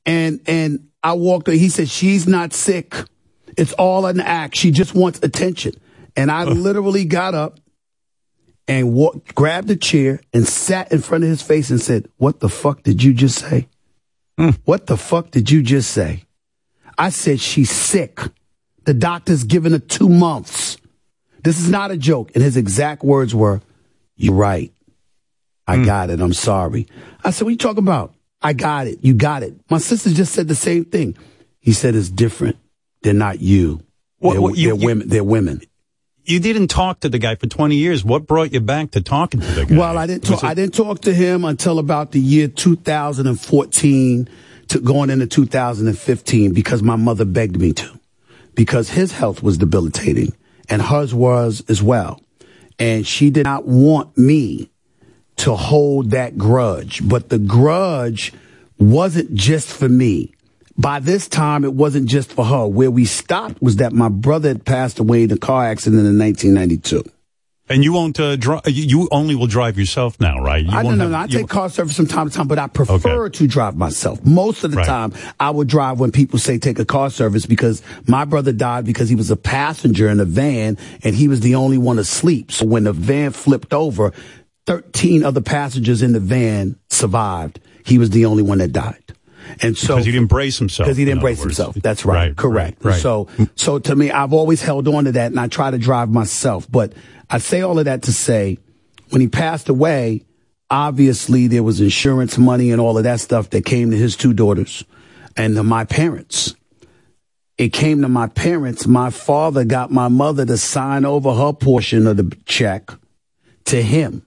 [0.07, 2.95] And, and I walked, he said, she's not sick.
[3.59, 4.57] It's all an act.
[4.57, 5.75] She just wants attention.
[6.17, 7.59] And I literally got up
[8.73, 12.41] and walked, grabbed a chair and sat in front of his face and said, what
[12.41, 13.69] the fuck did you just say?
[14.39, 14.51] Hmm.
[14.65, 16.25] What the fuck did you just say?
[16.97, 18.21] I said, she's sick.
[18.85, 20.79] The doctor's given her two months.
[21.43, 22.31] This is not a joke.
[22.35, 23.61] And his exact words were,
[24.17, 24.73] you're right.
[25.67, 25.85] I hmm.
[25.85, 26.21] got it.
[26.21, 26.87] I'm sorry.
[27.23, 28.15] I said, what are you talking about?
[28.41, 28.99] I got it.
[29.03, 29.55] You got it.
[29.71, 31.17] My sister just said the same thing.
[31.61, 32.57] He said, it's different.
[33.03, 33.83] They're not you.
[34.19, 35.09] What- they're, what you- they're you- women.
[35.09, 35.61] They're women.
[36.25, 38.05] You didn't talk to the guy for 20 years.
[38.05, 39.77] What brought you back to talking to the guy?
[39.77, 44.29] Well, I didn't talk, I didn't talk to him until about the year 2014
[44.69, 48.01] to going into 2015 because my mother begged me to
[48.55, 50.33] because his health was debilitating
[50.69, 52.21] and hers was as well.
[52.79, 54.71] And she did not want me
[55.37, 58.33] to hold that grudge, but the grudge
[58.79, 60.35] wasn't just for me.
[60.77, 62.67] By this time, it wasn't just for her.
[62.67, 66.19] Where we stopped was that my brother had passed away in a car accident in
[66.19, 67.05] 1992.
[67.69, 68.63] And you won't uh, drive.
[68.67, 70.63] You only will drive yourself now, right?
[70.65, 71.09] You I don't know.
[71.11, 74.23] have- I take car service from time to time, but I prefer to drive myself.
[74.25, 74.87] Most of the Right.
[74.87, 78.85] time, I would drive when people say take a car service because my brother died
[78.85, 82.51] because he was a passenger in a van and he was the only one asleep.
[82.53, 84.13] So when the van flipped over,
[84.67, 87.61] 13 other passengers in the van survived.
[87.87, 89.02] He was the only one that died.
[89.61, 90.87] And so because he didn't brace himself.
[90.87, 91.75] because he in didn't other brace himself.
[91.77, 92.29] That's right.
[92.29, 92.85] Right, Correct.
[92.85, 93.01] right, right.
[93.03, 96.11] So, so to me, I've always held on to that and I try to drive
[96.11, 96.71] myself.
[96.71, 96.93] But
[97.29, 98.59] I say all of that to say
[99.11, 100.25] when he passed away,
[100.71, 104.33] obviously there was insurance money and all of that stuff that came to his two
[104.33, 104.85] daughters
[105.37, 106.55] and to my parents.
[107.59, 108.87] It came to my parents.
[108.87, 112.91] My father got my mother to sign over her portion of the check
[113.67, 114.25] to him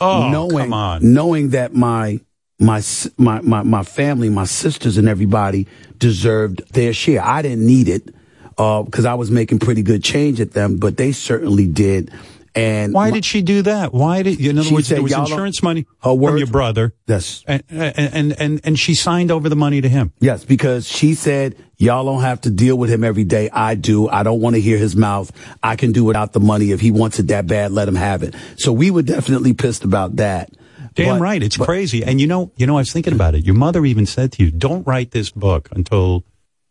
[0.00, 1.12] Oh, knowing, come on.
[1.14, 2.20] knowing that my,
[2.62, 2.80] my,
[3.18, 5.66] my, my, my family, my sisters and everybody
[5.98, 7.22] deserved their share.
[7.22, 8.14] I didn't need it,
[8.58, 12.10] uh, cause I was making pretty good change at them, but they certainly did.
[12.54, 13.94] And Why my- did she do that?
[13.94, 14.38] Why did?
[14.38, 17.42] In other words, said, there was insurance money Her from your brother, Yes.
[17.46, 20.12] and and and and she signed over the money to him.
[20.20, 23.48] Yes, because she said, y'all don't have to deal with him every day.
[23.50, 24.06] I do.
[24.06, 25.32] I don't want to hear his mouth.
[25.62, 26.72] I can do without the money.
[26.72, 28.34] If he wants it that bad, let him have it.
[28.58, 30.50] So we were definitely pissed about that.
[30.94, 32.02] Damn But- right, it's but- crazy.
[32.04, 33.44] And you know, you know, I was thinking about it.
[33.46, 36.24] Your mother even said to you, "Don't write this book until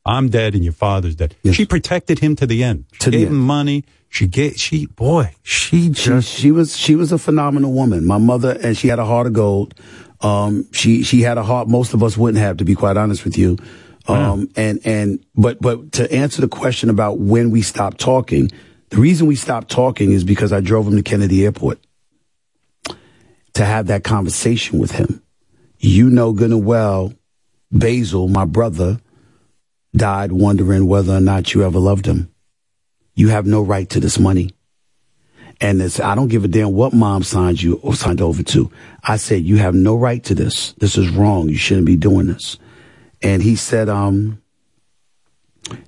[0.06, 1.56] I'm dead and your father's dead." Yes.
[1.56, 2.86] She protected him to the end.
[2.94, 3.36] She To the gave end.
[3.36, 3.84] him money.
[4.10, 4.58] She gave.
[4.58, 6.30] She boy, she She, just.
[6.30, 8.06] she was she was a phenomenal woman.
[8.06, 9.74] My mother and she had a heart of gold.
[10.22, 13.24] Um, she she had a heart most of us wouldn't have, to be quite honest
[13.24, 13.58] with you.
[14.08, 18.52] Um, and and but but to answer the question about when we stopped talking,
[18.90, 21.80] the reason we stopped talking is because I drove him to Kennedy Airport
[23.54, 25.22] to have that conversation with him.
[25.78, 27.14] You know good and well,
[27.72, 29.00] Basil, my brother,
[29.96, 32.32] died wondering whether or not you ever loved him.
[33.14, 34.52] You have no right to this money.
[35.60, 38.72] And it's, I don't give a damn what mom signed you or signed over to.
[39.04, 40.72] I said, you have no right to this.
[40.74, 41.50] This is wrong.
[41.50, 42.58] You shouldn't be doing this.
[43.22, 44.42] And he said, um,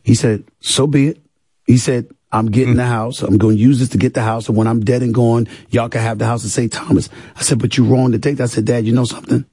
[0.03, 1.22] he said, so be it.
[1.65, 3.22] He said, I'm getting the house.
[3.22, 4.49] I'm going to use this to get the house.
[4.49, 6.73] And when I'm dead and gone, y'all can have the house in St.
[6.73, 7.07] Thomas.
[7.35, 8.45] I said, but you're wrong to take that.
[8.45, 9.45] I said, dad, you know something?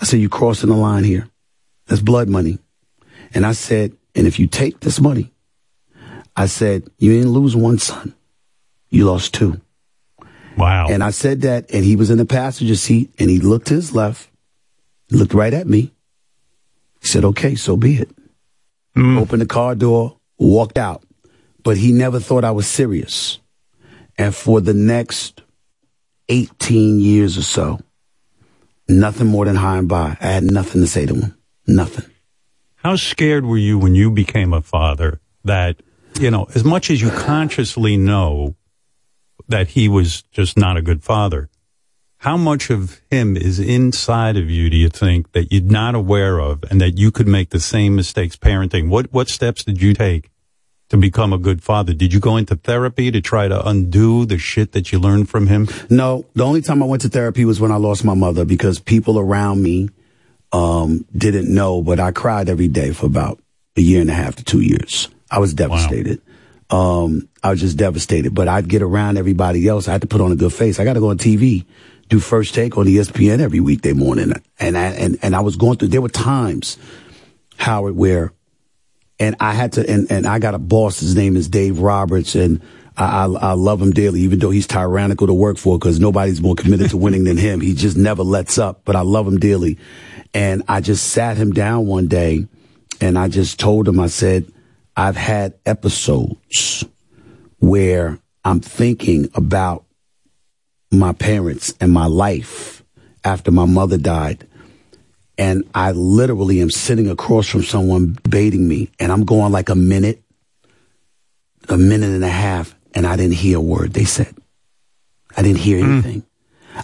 [0.00, 1.28] I said, you're crossing the line here.
[1.86, 2.58] That's blood money.
[3.34, 5.30] And I said, and if you take this money,
[6.34, 8.14] I said, you didn't lose one son.
[8.88, 9.60] You lost two.
[10.56, 10.88] Wow.
[10.88, 13.74] And I said that, and he was in the passenger seat, and he looked to
[13.74, 14.30] his left,
[15.10, 15.92] looked right at me,
[17.00, 18.10] He said, okay, so be it.
[18.96, 19.20] Mm.
[19.20, 21.02] Opened the car door, walked out.
[21.62, 23.38] But he never thought I was serious.
[24.16, 25.42] And for the next
[26.28, 27.80] 18 years or so,
[28.88, 30.16] nothing more than high and by.
[30.20, 31.38] I had nothing to say to him.
[31.66, 32.10] Nothing.
[32.76, 35.82] How scared were you when you became a father that,
[36.18, 38.56] you know, as much as you consciously know
[39.48, 41.50] that he was just not a good father,
[42.18, 46.38] how much of him is inside of you, do you think, that you're not aware
[46.38, 48.88] of and that you could make the same mistakes parenting?
[48.88, 50.30] What, what steps did you take
[50.90, 51.94] to become a good father?
[51.94, 55.46] Did you go into therapy to try to undo the shit that you learned from
[55.46, 55.68] him?
[55.88, 58.78] No, the only time I went to therapy was when I lost my mother because
[58.78, 59.88] people around me
[60.52, 63.40] um, didn't know, but I cried every day for about
[63.76, 65.08] a year and a half to two years.
[65.30, 66.20] I was devastated.
[66.70, 69.88] Um, I was just devastated, but I'd get around everybody else.
[69.88, 70.78] I had to put on a good face.
[70.78, 71.66] I got to go on TV,
[72.08, 74.32] do first take on ESPN every weekday morning.
[74.58, 76.78] And I, and, and I was going through, there were times,
[77.58, 78.32] Howard, where,
[79.20, 82.34] and I had to, and, and I got a boss, his name is Dave Roberts,
[82.34, 82.62] and
[82.96, 86.40] I, I, I love him dearly, even though he's tyrannical to work for because nobody's
[86.40, 87.60] more committed to winning than him.
[87.60, 89.78] He just never lets up, but I love him dearly.
[90.32, 92.48] And I just sat him down one day
[93.00, 94.50] and I just told him, I said,
[94.96, 96.84] I've had episodes
[97.58, 99.84] where I'm thinking about
[100.90, 102.82] my parents and my life
[103.22, 104.46] after my mother died.
[105.40, 109.74] And I literally am sitting across from someone baiting me and I'm going like a
[109.74, 110.22] minute,
[111.66, 114.34] a minute and a half, and I didn't hear a word they said.
[115.34, 116.24] I didn't hear anything.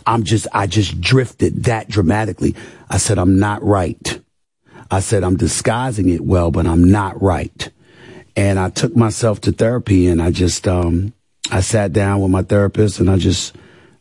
[0.06, 2.56] I'm just, I just drifted that dramatically.
[2.88, 4.20] I said, I'm not right.
[4.90, 7.70] I said, I'm disguising it well, but I'm not right.
[8.36, 11.12] And I took myself to therapy and I just, um,
[11.50, 13.54] I sat down with my therapist and I just,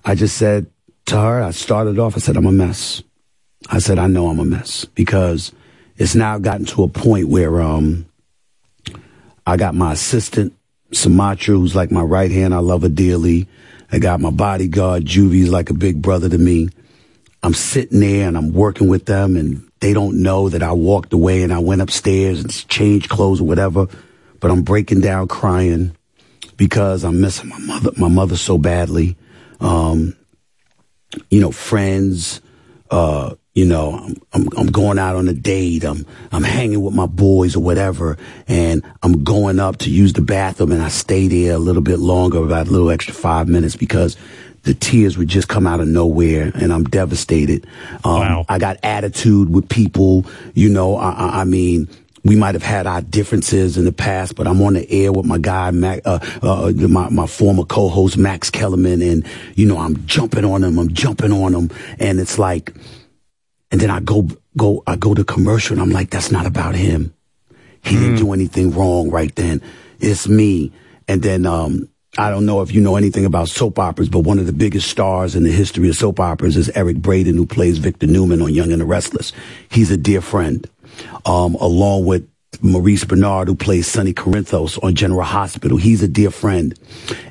[0.06, 0.68] I just said
[1.08, 3.04] to her, I started off, I said, I'm a mess.
[3.70, 5.52] I said, I know I'm a mess because
[5.98, 8.06] it's now gotten to a point where, um,
[9.48, 10.54] I got my assistant,
[10.92, 12.54] Sumatra, who's like my right hand.
[12.54, 13.48] I love her dearly.
[13.92, 16.70] I got my bodyguard, Juvie's like a big brother to me.
[17.44, 21.14] I'm sitting there and I'm working with them and they don't know that I walked
[21.14, 23.88] away and I went upstairs and changed clothes or whatever.
[24.40, 25.96] But I'm breaking down crying
[26.58, 29.16] because I'm missing my mother, my mother so badly.
[29.60, 30.16] Um,
[31.30, 32.42] you know, friends,
[32.90, 35.86] uh, you know, I'm, I'm, I'm going out on a date.
[35.86, 38.18] I'm, I'm hanging with my boys or whatever.
[38.48, 42.00] And I'm going up to use the bathroom and I stay there a little bit
[42.00, 44.18] longer, about a little extra five minutes because
[44.64, 47.66] the tears would just come out of nowhere and I'm devastated.
[48.04, 51.88] Um, I got attitude with people, you know, I, I, I mean,
[52.26, 55.28] we might have had our differences in the past, but I'm on the air with
[55.28, 59.02] my guy, Mac, uh, uh, my, my former co-host, Max Kellerman.
[59.04, 60.80] And, you know, I'm jumping on him.
[60.80, 61.70] I'm jumping on him.
[62.00, 62.74] And it's like,
[63.76, 66.76] and then I go, go, I go to commercial and I'm like, that's not about
[66.76, 67.14] him.
[67.84, 69.62] He didn't do anything wrong right then.
[70.00, 70.72] It's me.
[71.10, 74.40] And then, um, I don't know if you know anything about soap operas, but one
[74.40, 77.78] of the biggest stars in the history of soap operas is Eric Braeden, who plays
[77.78, 79.34] Victor Newman on Young and the Restless.
[79.70, 80.66] He's a dear friend,
[81.26, 82.26] um, along with
[82.62, 85.78] Maurice Benard, who plays Sonny Corinthos on General Hospital.
[85.78, 86.80] He's a dear friend.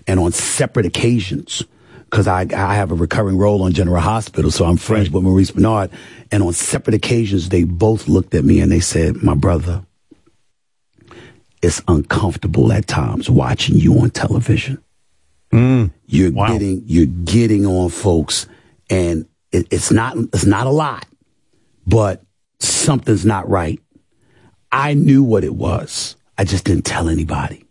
[0.07, 1.65] And on separate occasions,
[2.11, 5.51] because I, I have a recurring role on General Hospital, so I'm friends with Maurice
[5.51, 5.91] Benard.
[6.31, 9.85] And on separate occasions, they both looked at me and they said, my brother,
[11.63, 14.83] it's uncomfortable at times watching you on television.
[15.51, 15.93] Mm.
[16.07, 18.49] You're getting you're getting on folks,
[18.91, 21.07] and it, it's not it's not a lot,
[21.87, 22.23] but
[22.59, 23.81] something's not right.
[24.73, 26.17] I knew what it was.
[26.37, 27.65] I just didn't tell anybody,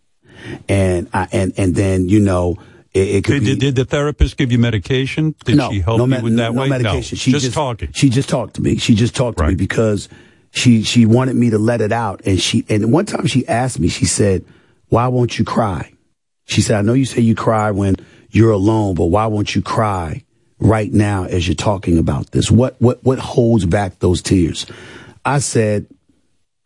[0.68, 2.56] and I, and and then you know
[2.94, 5.34] it, it Did, be did, the therapist give you medication?
[5.44, 6.68] Did no, she help no you me- with that no way?
[6.68, 7.16] medication.
[7.16, 7.90] No, She just, talking.
[7.92, 8.76] She just talked to me.
[8.76, 10.08] She just talked to me because
[10.52, 13.80] she she wanted me to let it out, and she and one time she asked
[13.80, 13.88] me.
[13.88, 14.44] She said,
[14.88, 15.92] "Why won't you cry?"
[16.46, 17.96] She said, "I know you say you cry when
[18.30, 20.22] you're alone, but why won't you cry
[20.60, 22.50] right now as you're talking about this?
[22.52, 24.66] What what what holds back those tears?"
[25.24, 25.86] I said,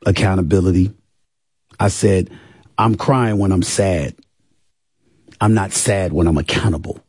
[0.04, 0.92] "Accountability."
[1.80, 2.30] I said,
[2.76, 4.14] "I'm crying when I'm sad.
[5.40, 7.00] I'm not sad when I'm accountable."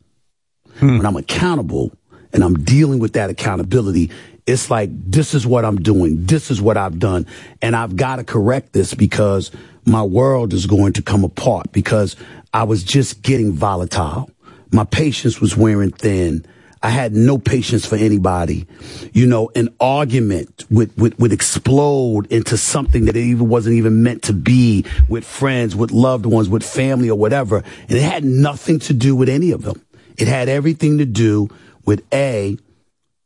[0.80, 0.96] Hmm.
[0.96, 1.92] when I'm accountable
[2.32, 4.10] and I'm dealing with that accountability,
[4.46, 6.24] it's like, this is what I'm doing.
[6.24, 7.26] This is what I've done.
[7.60, 9.50] And I've got to correct this because
[9.84, 12.16] my world is going to come apart because
[12.54, 14.30] I was just getting volatile.
[14.72, 16.46] My patience was wearing thin.
[16.82, 18.66] I had no patience for anybody.
[19.12, 24.02] You know, an argument would, would, would explode into something that it even wasn't even
[24.02, 27.58] meant to be with friends, with loved ones, with family or whatever.
[27.88, 29.84] And it had nothing to do with any of them.
[30.16, 31.50] It had everything to do
[31.84, 32.56] with A,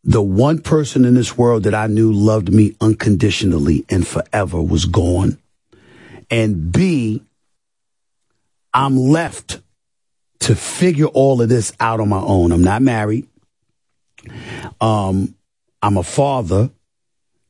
[0.02, 4.84] the one person in this world that I knew loved me unconditionally and forever was
[4.84, 5.38] gone.
[6.30, 7.22] And B,
[8.72, 9.60] I'm left
[10.40, 12.50] to figure all of this out on my own.
[12.52, 13.28] I'm not married.
[14.80, 15.34] Um,
[15.82, 16.70] I'm a father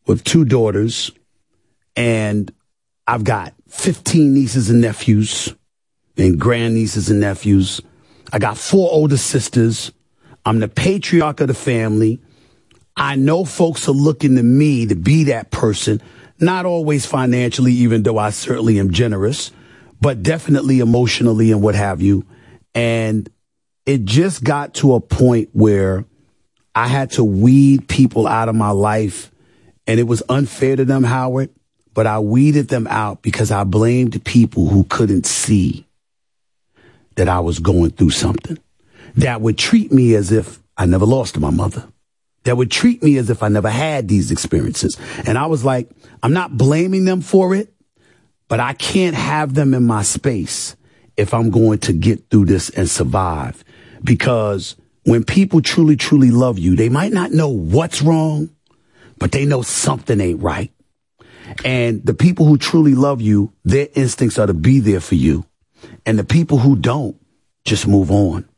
[0.07, 1.11] with two daughters,
[1.97, 2.53] and
[3.07, 5.55] I've got 15 nieces and nephews
[6.17, 7.81] and grandnieces and nephews.
[8.33, 9.93] I got four older sisters.
[10.45, 12.21] I'm the patriarch of the family.
[12.97, 16.01] I know folks are looking to me to be that person,
[16.39, 19.51] not always financially, even though I certainly am generous,
[20.01, 22.25] but definitely emotionally and what have you.
[22.75, 23.29] And
[23.87, 26.05] it just got to a point where
[26.75, 29.31] I had to weed people out of my life
[29.87, 31.51] and it was unfair to them, Howard,
[31.93, 35.87] but I weeded them out because I blamed people who couldn't see
[37.17, 38.59] that I was going through something
[39.17, 41.87] that would treat me as if I never lost my mother,
[42.43, 44.99] that would treat me as if I never had these experiences.
[45.27, 45.89] And I was like,
[46.23, 47.73] I'm not blaming them for it,
[48.49, 50.77] but I can't have them in my space
[51.17, 53.65] if I'm going to get through this and survive.
[54.03, 54.75] Because
[55.05, 58.51] when people truly, truly love you, they might not know what's wrong,
[59.19, 60.73] but they know something ain't right.
[61.65, 65.45] And the people who truly love you, their instincts are to be there for you.
[66.07, 67.17] And the people who don't
[67.65, 68.49] just move on.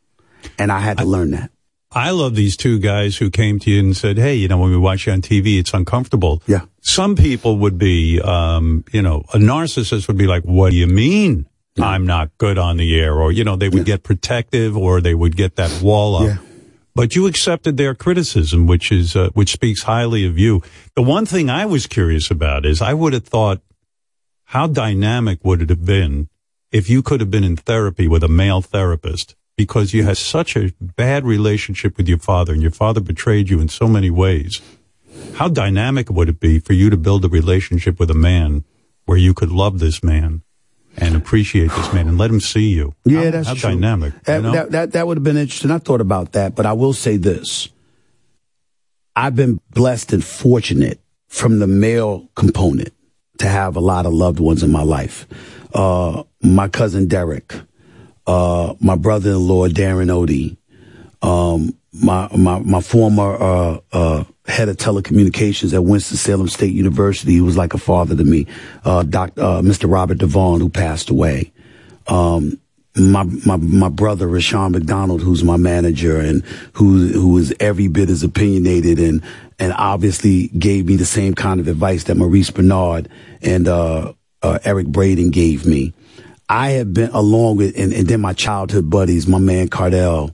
[0.59, 1.51] And I had to learn that.
[1.93, 4.71] I love these two guys who came to you and said, "Hey, you know, when
[4.71, 6.63] we watch you on TV, it's uncomfortable." Yeah.
[6.81, 10.87] Some people would be, um, you know, a narcissist would be like, "What do you
[10.87, 11.47] mean
[11.79, 15.15] I'm not good on the air?" Or you know, they would get protective, or they
[15.15, 16.27] would get that wall up.
[16.27, 16.37] Yeah.
[16.95, 20.63] But you accepted their criticism, which is uh, which speaks highly of you.
[20.95, 23.61] The one thing I was curious about is I would have thought,
[24.45, 26.29] how dynamic would it have been
[26.73, 30.57] if you could have been in therapy with a male therapist because you had such
[30.57, 34.61] a bad relationship with your father and your father betrayed you in so many ways.
[35.35, 38.65] How dynamic would it be for you to build a relationship with a man
[39.05, 40.43] where you could love this man
[40.99, 42.95] and appreciate this man and let him see you?
[43.05, 43.71] Yeah, how, that's how true.
[43.71, 44.15] dynamic.
[44.15, 44.53] you That, know?
[44.53, 45.71] that, that, that would have been interesting.
[45.71, 47.69] I thought about that, but I will say this.
[49.15, 52.93] I've been blessed and fortunate from the male component
[53.39, 55.27] to have a lot of loved ones in my life.
[55.75, 57.55] Uh, my cousin Derek,
[58.27, 60.57] uh, my brother-in-law Darren Odie,
[61.27, 67.41] um, my, my, my former, uh, uh, head of telecommunications at Winston-Salem State University, he
[67.41, 68.47] was like a father to me,
[68.85, 69.03] uh, uh,
[69.63, 69.91] Mr.
[69.91, 71.53] Robert Devon, who passed away.
[72.07, 72.61] Um,
[72.97, 76.43] my, my, my brother, Rashawn McDonald, who's my manager and
[76.75, 79.23] who, who is every bit as opinionated and,
[79.59, 83.09] and obviously gave me the same kind of advice that Maurice Benard
[83.43, 84.13] and, uh,
[84.43, 85.93] uh, Eric Braeden gave me.
[86.49, 90.31] I have been along with, and, and then my childhood buddies, my man Cardell,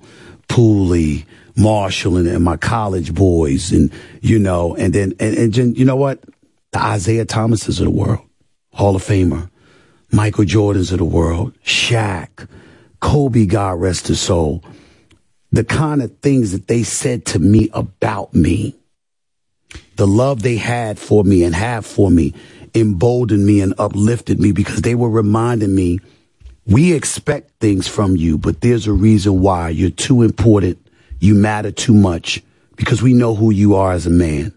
[0.49, 1.25] Pooley,
[1.57, 5.85] Marshall, and, and my college boys, and you know, and then and, and then, you
[5.85, 6.23] know what,
[6.73, 8.27] the Isaiah Thomases of the world,
[8.73, 9.51] Hall of Famer,
[10.11, 12.49] Michael Jordans of the world, Shaq,
[13.01, 14.63] Kobe, God rest his soul.
[15.51, 18.75] The kind of things that they said to me about me,
[19.97, 22.33] the love they had for me and have for me,
[22.75, 25.99] emboldened me and uplifted me because they were reminding me
[26.67, 29.71] we expect things from you, but there's a reason why.
[29.71, 30.79] You're too important.
[31.23, 32.43] You matter too much
[32.77, 34.53] because we know who you are as a man.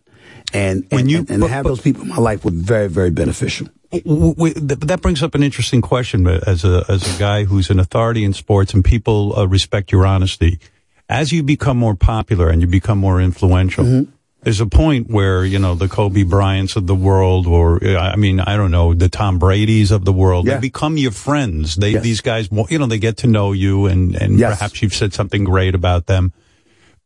[0.54, 3.68] And, and, and, and have those people in my life were very, very beneficial.
[3.92, 7.80] W- w- that brings up an interesting question as a as a guy who's an
[7.80, 10.60] authority in sports and people uh, respect your honesty
[11.08, 14.12] as you become more popular and you become more influential Mm-hmm.
[14.42, 18.16] there's a point where you know the Kobe Bryants of the world or uh, I
[18.18, 20.56] mean I don't know the Tom Brady's of the world Yeah.
[20.56, 22.04] they become your friends they Yes.
[22.04, 24.58] these guys you know they get to know you and and Yes.
[24.58, 26.34] perhaps you've said something great about them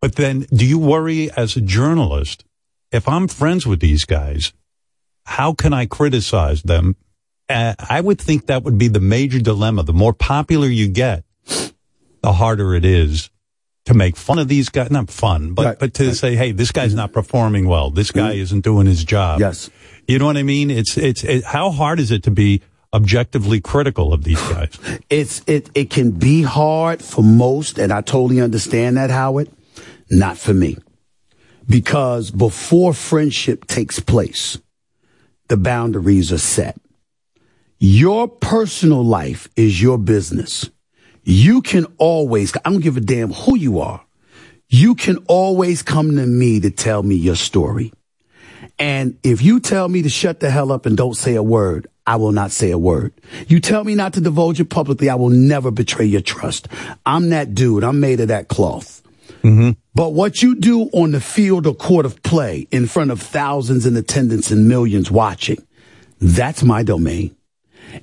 [0.01, 2.45] but then do you worry as a journalist
[2.91, 4.53] if I'm friends with these guys
[5.25, 6.95] how can I criticize them?
[7.47, 9.83] Uh, I would think that would be the major dilemma.
[9.83, 11.23] The more popular you get,
[12.21, 13.29] the harder it is
[13.85, 14.89] to make fun of these guys.
[14.89, 17.91] Not fun, but, Right, but to say, hey, this guy's not performing well.
[17.91, 18.41] This guy Mm-hmm.
[18.41, 19.39] isn't doing his job.
[19.39, 19.69] Yes.
[20.07, 20.71] You know what I mean?
[20.71, 22.61] It's, it's, it, how hard is it to be
[22.91, 24.71] objectively critical of these guys?
[25.11, 29.49] It's it it can be hard for most, and I totally understand that, Howard.
[30.09, 30.77] Not for me.
[31.67, 34.57] Because before friendship takes place,
[35.49, 36.79] the boundaries are set.
[37.77, 40.69] Your personal life is your business.
[41.23, 44.03] You can always, I don't give a damn who you are.
[44.67, 47.93] You can always come to me to tell me your story.
[48.77, 51.87] And if you tell me to shut the hell up and don't say a word,
[52.05, 53.13] I will not say a word.
[53.47, 56.67] You tell me not to divulge it publicly, I will never betray your trust.
[57.05, 57.83] I'm that dude.
[57.83, 58.98] I'm made of that cloth.
[59.41, 63.85] But what you do on the field or court of play in front of thousands
[63.85, 65.57] in attendance and millions watching,
[66.19, 67.35] that's my domain.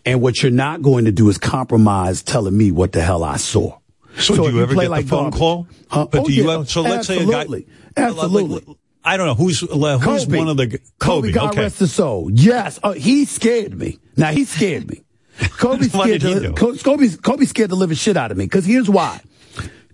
[0.05, 3.37] And what you're not going to do is compromise telling me what the hell I
[3.37, 3.79] saw.
[4.19, 5.69] So, if do you ever play get like the phone garbage- call?
[5.89, 6.07] Huh?
[6.11, 7.67] But Oh, do you yeah, have, so let's say a guy, absolutely.
[7.97, 8.77] Absolutely.
[9.05, 10.39] I don't know who's uh, who's Kobe.
[10.39, 11.61] one of the Kobe, God okay.
[11.61, 12.29] rest his soul.
[12.33, 14.01] Yes, uh, he scared me.
[14.17, 15.03] Now he scared me.
[15.59, 16.53] Kobe scared did he the, do?
[16.55, 18.47] Co- Kobe, Kobe scared the living shit out of me.
[18.47, 19.21] Because here's why.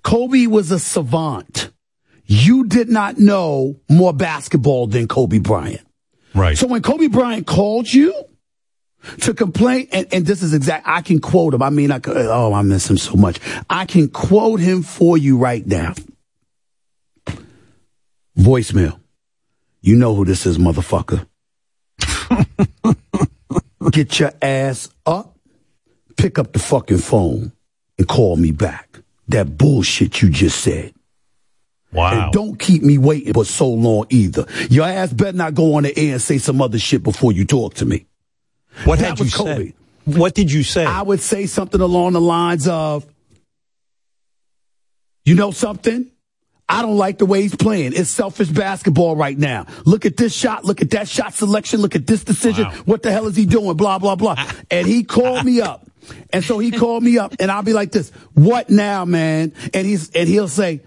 [0.02, 1.70] Kobe was a savant.
[2.24, 5.86] You did not know more basketball than Kobe Bryant.
[6.34, 6.56] Right.
[6.56, 8.14] So when Kobe Bryant called you
[9.20, 11.62] to complain, and, and this is exact, I can quote him.
[11.62, 13.38] I mean, I could, oh, I miss him so much.
[13.68, 15.94] I can quote him for you right now.
[18.38, 18.98] Voicemail.
[19.80, 21.26] You know who this is, motherfucker.
[23.90, 25.36] Get your ass up,
[26.16, 27.52] pick up the fucking phone,
[27.98, 28.91] and call me back.
[29.32, 30.94] That bullshit you just said.
[31.92, 32.24] Wow.
[32.24, 34.46] And don't keep me waiting for so long either.
[34.70, 37.44] Your ass better not go on the air and say some other shit before you
[37.44, 38.06] talk to me.
[38.84, 39.64] What That had you Kobe.
[39.66, 39.74] said?
[40.18, 40.86] What did you say?
[40.86, 43.06] I would say something along the lines of,
[45.24, 46.10] you know something?
[46.68, 47.92] I don't like the way he's playing.
[47.94, 49.66] It's selfish basketball right now.
[49.84, 50.64] Look at this shot.
[50.64, 51.80] Look at that shot selection.
[51.80, 52.64] Look at this decision.
[52.86, 53.76] What the hell is he doing?
[53.76, 54.42] Blah, blah, blah.
[54.70, 55.86] And he called me up.
[56.30, 58.10] And so he called me up and I'll be like this.
[58.34, 59.52] What now, man?
[59.72, 60.80] And he's, and he'll say,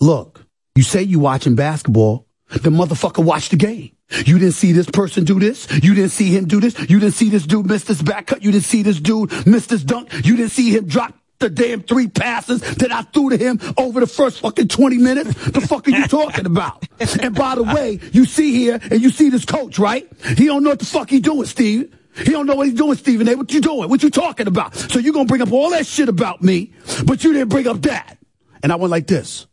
[0.00, 2.26] look, you say you watching basketball.
[2.48, 3.92] The motherfucker watched the game.
[4.26, 5.70] You didn't see this person do this.
[5.70, 6.78] You didn't see him do this.
[6.90, 8.42] You didn't see this dude miss this back cut.
[8.42, 10.12] You didn't see this dude miss this dunk.
[10.26, 14.00] You didn't see him drop the damn three passes that I threw to him over
[14.00, 15.32] the first fucking 20 minutes.
[15.50, 16.86] The fuck are you talking about?
[17.22, 20.08] And by the way, you see here and you see this coach, right?
[20.36, 21.96] He don't know what the fuck he doing, Steve.
[22.16, 23.36] He don't know what he's doing, Stephen A.
[23.36, 23.88] What you doing?
[23.88, 24.74] What you talking about?
[24.74, 26.72] So you gonna bring up all that shit about me,
[27.04, 28.18] but you didn't bring up that.
[28.62, 29.46] And I went like this.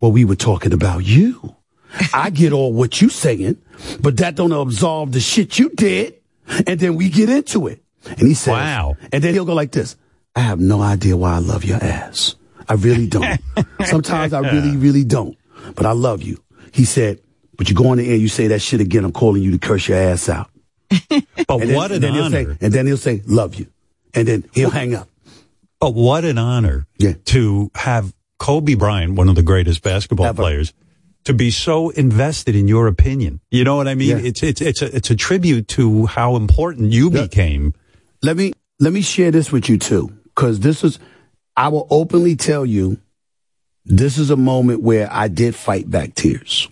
[0.00, 1.54] Well, we were talking about you.
[2.12, 3.56] I get all what you saying,
[4.00, 6.14] but that don't absolve the shit you did.
[6.66, 7.82] And then we get into it.
[8.04, 8.96] And he says, Wow.
[9.12, 9.96] And then he'll go like this.
[10.34, 12.36] I have no idea why I love your ass.
[12.68, 13.40] I really don't.
[13.84, 15.36] Sometimes I really, really don't.
[15.74, 16.42] But I love you.
[16.72, 17.20] He said,
[17.56, 19.58] but you go on the air, you say that shit again, I'm calling you to
[19.58, 20.50] curse your ass out.
[21.08, 22.44] but And then, what an then he'll honor.
[22.54, 23.66] say, and then he'll say, love you.
[24.14, 25.08] And then he'll hang up.
[25.80, 27.14] But what an honor Yeah.
[27.26, 30.42] to have Kobe Bryant, one of the greatest basketball Ever.
[30.42, 30.72] players,
[31.24, 33.40] to be so invested in your opinion.
[33.50, 34.10] You know what I mean?
[34.18, 34.24] Yeah.
[34.24, 37.22] It's it's it's a it's a tribute to how important you Yeah.
[37.22, 37.74] became.
[38.22, 40.98] let me let me share this with you too because this is
[41.56, 42.98] i will openly tell you
[43.84, 46.68] this is a moment where i did fight back tears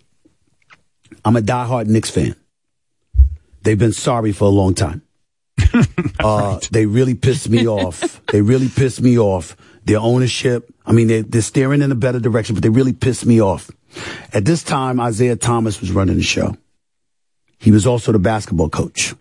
[1.24, 2.34] i'm a diehard Knicks fan
[3.64, 5.02] they've been sorry for a long time.
[6.20, 8.20] Uh, they really pissed me off.
[8.32, 9.56] They really pissed me off.
[9.84, 13.26] Their ownership i mean they, they're steering in a better direction but they really pissed
[13.26, 13.70] me off.
[14.32, 16.56] At this time isaiah thomas was running the show.
[17.58, 19.14] He was also the basketball coach.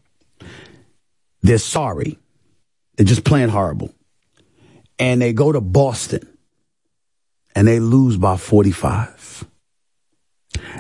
[1.41, 2.18] They're sorry.
[2.95, 3.94] They're just playing horrible.
[4.99, 6.28] And they go to Boston.
[7.56, 9.45] And they lose by 45.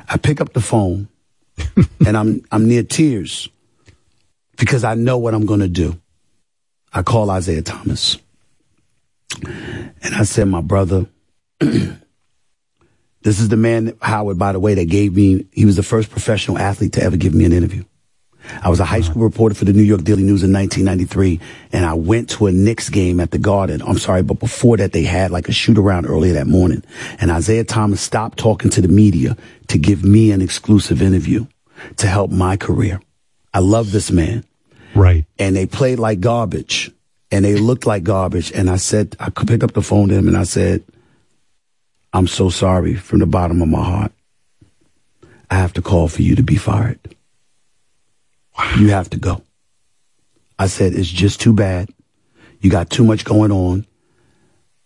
[0.09, 1.07] I pick up the phone
[2.05, 3.49] and I'm, I'm near tears
[4.57, 5.99] because I know what I'm going to do.
[6.93, 8.17] I call Isaiah Thomas
[9.43, 11.07] and I said, my brother,
[11.59, 11.99] this
[13.23, 16.57] is the man, Howard, by the way, that gave me, he was the first professional
[16.57, 17.83] athlete to ever give me an interview.
[18.61, 21.39] I was a high school reporter for the New York Daily News in 1993,
[21.71, 23.81] and I went to a Knicks game at the Garden.
[23.81, 26.83] I'm sorry, but before that, they had like a shoot around earlier that morning,
[27.19, 29.37] and Isaiah Thomas stopped talking to the media
[29.67, 31.45] to give me an exclusive interview
[31.97, 33.01] to help my career.
[33.53, 34.43] I love this man,
[34.95, 35.25] Right.
[35.39, 36.91] and they played like garbage,
[37.31, 38.51] and they looked like garbage.
[38.51, 40.83] And I said, I could pick up the phone to him, and I said,
[42.13, 44.11] "I'm so sorry from the bottom of my heart.
[45.49, 46.99] I have to call for you to be fired."
[48.77, 49.41] You have to go.
[50.59, 51.89] I said, it's just too bad.
[52.59, 53.85] You got too much going on.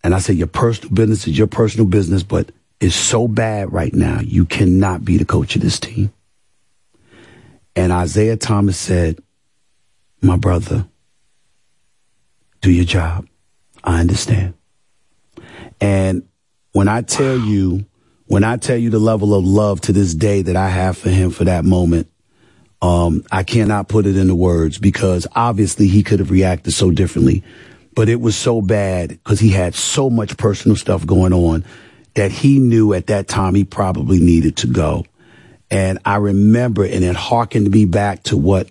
[0.04, 3.94] And I said, your personal business is your personal business, but it's so bad right
[3.94, 4.22] now.
[4.22, 6.14] You cannot be the coach of this team.
[7.76, 9.20] And Isaiah Thomas said,
[10.22, 10.88] my brother,
[12.62, 13.28] do your job.
[13.84, 14.54] I understand.
[15.80, 16.28] And
[16.72, 17.86] when I tell you,
[18.26, 21.10] when I tell you the level of love to this day that I have for
[21.10, 22.10] him for that moment,
[22.82, 27.44] um, I cannot put it into words because obviously he could have reacted so differently,
[27.96, 31.66] but it was so bad because he had so much personal stuff going on
[32.14, 35.06] that he knew at that time he probably needed to go.
[35.70, 38.70] And I remember, and it harkened me back to what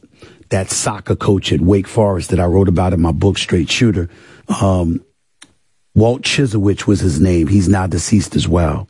[0.48, 4.08] that soccer coach at Wake Forest that I wrote about in my book, Straight Shooter,
[4.60, 5.04] um,
[5.94, 7.48] Walt Chyzowych was his name.
[7.48, 8.88] He's now deceased as well.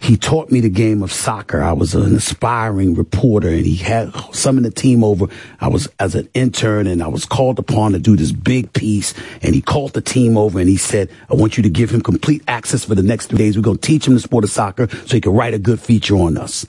[0.00, 1.60] He taught me the game of soccer.
[1.60, 4.14] I was an aspiring reporter and he had
[4.56, 5.26] of the team over.
[5.60, 9.12] I was as an intern and I was called upon to do this big piece
[9.42, 12.00] and he called the team over and he said, I want you to give him
[12.00, 13.56] complete access for the next three days.
[13.56, 15.80] We're going to teach him the sport of soccer so he can write a good
[15.80, 16.64] feature on us.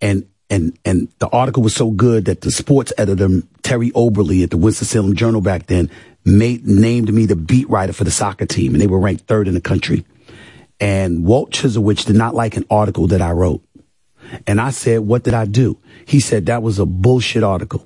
[0.00, 4.50] And, and, and the article was so good that the sports editor, Terry Oberly at
[4.50, 5.90] the Winston-Salem Journal back then
[6.24, 9.48] made, named me the beat writer for the soccer team and they were ranked third
[9.48, 10.06] in the country.
[10.80, 13.62] And Walt Chyzowych did not like an article that I wrote.
[14.46, 15.78] And I said, what did I do?
[16.06, 17.84] He said, that was a bullshit article.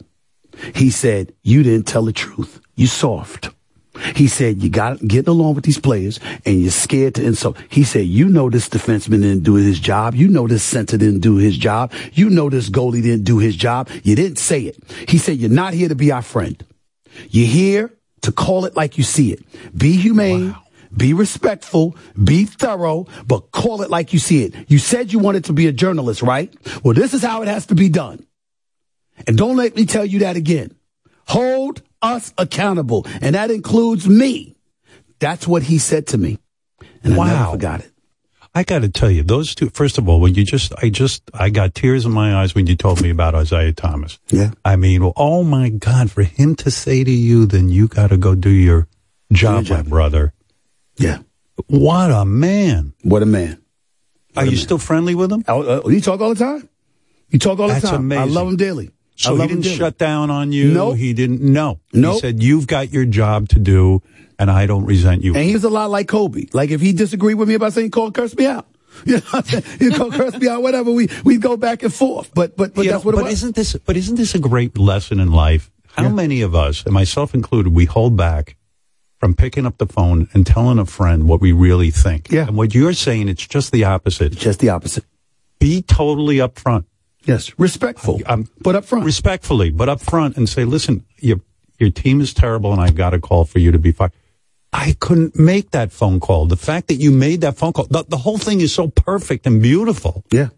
[0.74, 2.60] He said, you didn't tell the truth.
[2.74, 3.50] You soft.
[4.16, 7.58] He said, you got getting along with these players and you're scared to insult.
[7.68, 10.14] He said, you know this defenseman didn't do his job.
[10.14, 11.92] You know this center didn't do his job.
[12.12, 13.88] You know this goalie didn't do his job.
[14.02, 14.82] You didn't say it.
[15.08, 16.64] He said, you're not here to be our friend.
[17.28, 17.92] You're here
[18.22, 19.42] to call it like you see it.
[19.76, 20.56] Be humane.
[20.96, 24.54] Be respectful, be thorough, but call it like you see it.
[24.68, 26.52] You said you wanted to be a journalist, right?
[26.84, 28.26] Well, this is how it has to be done.
[29.26, 30.74] And don't let me tell you that again.
[31.28, 33.06] Hold us accountable.
[33.20, 34.56] And that includes me.
[35.18, 36.38] That's what he said to me.
[37.04, 37.26] And I Wow.
[37.26, 37.92] never forgot it.
[38.54, 39.70] I got to tell you, those two.
[39.70, 42.66] First of all, when you just, I just, I got tears in my eyes when
[42.66, 44.18] you told me about Isaiah Thomas.
[44.28, 44.50] Yeah.
[44.62, 48.18] I mean, oh my God, for him to say to you, then you got to
[48.18, 48.88] go do your
[49.32, 50.34] job, my brother.
[50.96, 51.18] Yeah.
[51.66, 52.94] What a man.
[53.02, 53.62] What a man.
[54.36, 55.44] Are you still friendly with him?
[55.46, 56.68] Oh, uh, you talk all the time.
[57.28, 58.10] You talk all the That's time.
[58.12, 58.88] I love him dearly.
[58.88, 60.72] I So he didn't shut down on you.
[60.72, 60.96] Nope.
[60.96, 61.40] He didn't.
[61.42, 61.80] No.
[61.92, 62.14] Nope.
[62.14, 64.02] He said, you've got your job to do
[64.38, 65.34] and I don't resent you.
[65.34, 66.46] And he was a lot like Kobe.
[66.52, 68.66] Like if he disagreed with me about something, call curse me out.
[69.06, 69.78] You know what I'm saying?
[69.78, 70.90] He'd call curse me out, whatever.
[70.90, 72.30] We we go back and forth.
[72.34, 73.32] But but but You that's know, what it but was.
[73.34, 75.70] isn't this but isn't this a great lesson in life?
[75.92, 78.56] How many of us, and myself included, we hold back
[79.22, 82.28] from picking up the phone and telling a friend what we really think?
[82.32, 82.48] Yeah.
[82.48, 84.32] And what you're saying, it's just the opposite.
[84.32, 85.04] It's Just the opposite.
[85.60, 86.86] Be totally upfront.
[87.24, 89.04] Yes, respectful, um, but up front.
[89.04, 91.36] Respectfully, but up front and say, listen, your
[91.78, 94.10] your team is terrible and I've got a call for you to be fired.
[94.72, 96.46] I couldn't make that phone call.
[96.46, 99.46] The fact that you made that phone call, the, the whole thing is so perfect
[99.46, 100.24] and beautiful.
[100.32, 100.48] Yeah.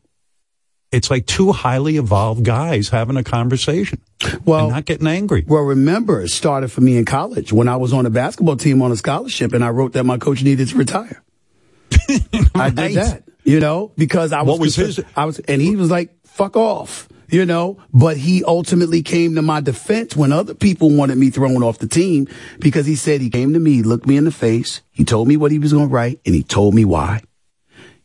[0.94, 4.00] It's like two highly evolved guys having a conversation.
[4.44, 5.44] Well, and not getting angry.
[5.46, 8.80] Well, remember, it started for me in college when I was on a basketball team
[8.80, 11.20] on a scholarship, and I wrote that my coach needed to retire.
[12.54, 14.48] I did that, you know, because I was.
[14.50, 17.76] What was his- I was, and he was like, "Fuck off," you know.
[17.92, 21.88] But he ultimately came to my defense when other people wanted me thrown off the
[21.88, 22.28] team
[22.60, 25.36] because he said he came to me, looked me in the face, he told me
[25.36, 27.20] what he was going to write, and he told me why.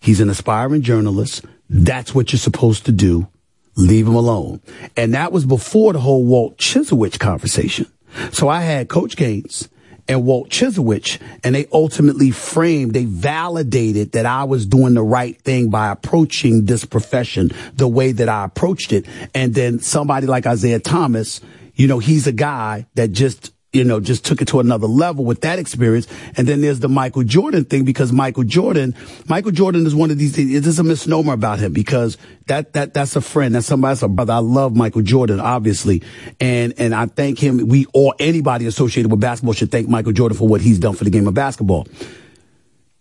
[0.01, 1.45] He's an aspiring journalist.
[1.69, 3.27] That's what you're supposed to do.
[3.75, 4.61] Leave him alone.
[4.97, 7.85] And that was before the whole Walt Chyzowych conversation.
[8.31, 9.69] So I had Coach Gaines
[10.07, 15.39] and Walt Chyzowych, and they ultimately framed, they validated that I was doing the right
[15.39, 19.05] thing by approaching this profession the way that I approached it.
[19.35, 21.41] And then somebody like Isaiah Thomas,
[21.75, 25.23] you know, he's a guy that just you know, just took it to another level
[25.23, 26.07] with that experience.
[26.35, 28.95] And then there's the Michael Jordan thing because Michael Jordan,
[29.27, 30.61] Michael Jordan is one of these things.
[30.61, 32.17] There's a misnomer about him because
[32.47, 33.53] that, that, that's a friend.
[33.53, 34.33] That's somebody, that's a brother.
[34.33, 36.01] I love Michael Jordan, obviously.
[36.39, 37.67] And, and I thank him.
[37.67, 41.03] We or anybody associated with basketball should thank Michael Jordan for what he's done for
[41.03, 41.87] the game of basketball.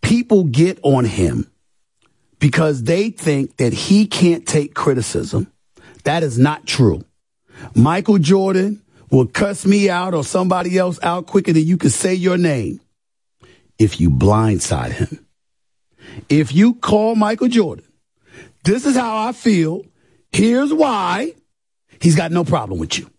[0.03, 1.51] People get on him
[2.41, 5.51] because they think that he can't take criticism.
[6.05, 7.05] That is not true.
[7.75, 12.15] Michael Jordan will cuss me out or somebody else out quicker than you can say
[12.15, 12.81] your name
[13.79, 15.27] if you blindside him.
[16.29, 17.85] If you call Michael Jordan,
[18.65, 19.85] this is how I feel.
[20.33, 21.35] Here's why.
[22.01, 23.11] He's got no problem with you.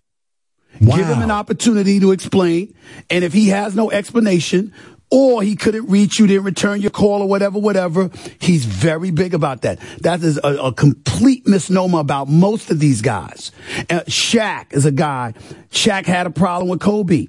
[0.79, 2.73] Give him an opportunity to explain.
[3.09, 4.73] And if he has no explanation
[5.11, 8.09] or he couldn't reach you, didn't return your call or whatever, whatever,
[8.39, 9.79] he's very big about that.
[10.01, 13.51] That is a, a complete misnomer about most of these guys.
[13.89, 15.33] Uh, Shaq is a guy.
[15.71, 17.27] Shaq had a problem with Kobe.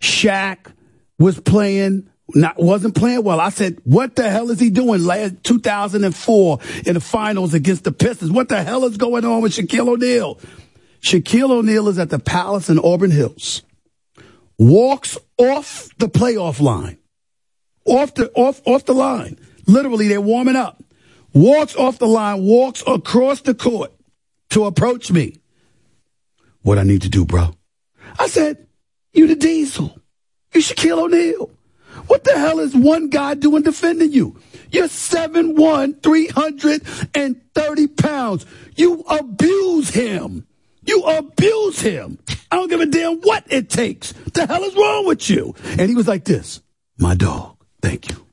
[0.00, 0.72] Shaq
[1.18, 3.38] was playing not wasn't playing well.
[3.38, 7.92] I said, "What the hell is he doing?" Last 2004 in the finals against the
[7.92, 8.30] Pistons.
[8.30, 10.38] What the hell is going on with Shaquille O'Neal?
[11.02, 13.62] Shaquille O'Neal is at the Palace in Auburn Hills.
[14.58, 16.96] Walks off the playoff line.
[17.84, 19.38] Off the off off the line.
[19.66, 20.82] Literally, they're warming up.
[21.32, 23.92] Walks off the line, walks across the court
[24.50, 25.40] to approach me.
[26.62, 27.54] What I need to do, bro?
[28.18, 28.66] I said,
[29.12, 29.98] "You the Diesel.
[30.54, 31.50] You Shaquille O'Neal.
[32.06, 34.36] What the hell is one guy doing defending you?
[34.70, 38.46] You're 7'1", 330 pounds.
[38.76, 40.46] You abuse him.
[40.84, 42.18] You abuse him.
[42.50, 44.12] I don't give a damn what it takes.
[44.32, 45.54] The hell is wrong with you?
[45.78, 46.60] And he was like this,
[46.98, 47.53] my dog,
[47.84, 48.24] thank you.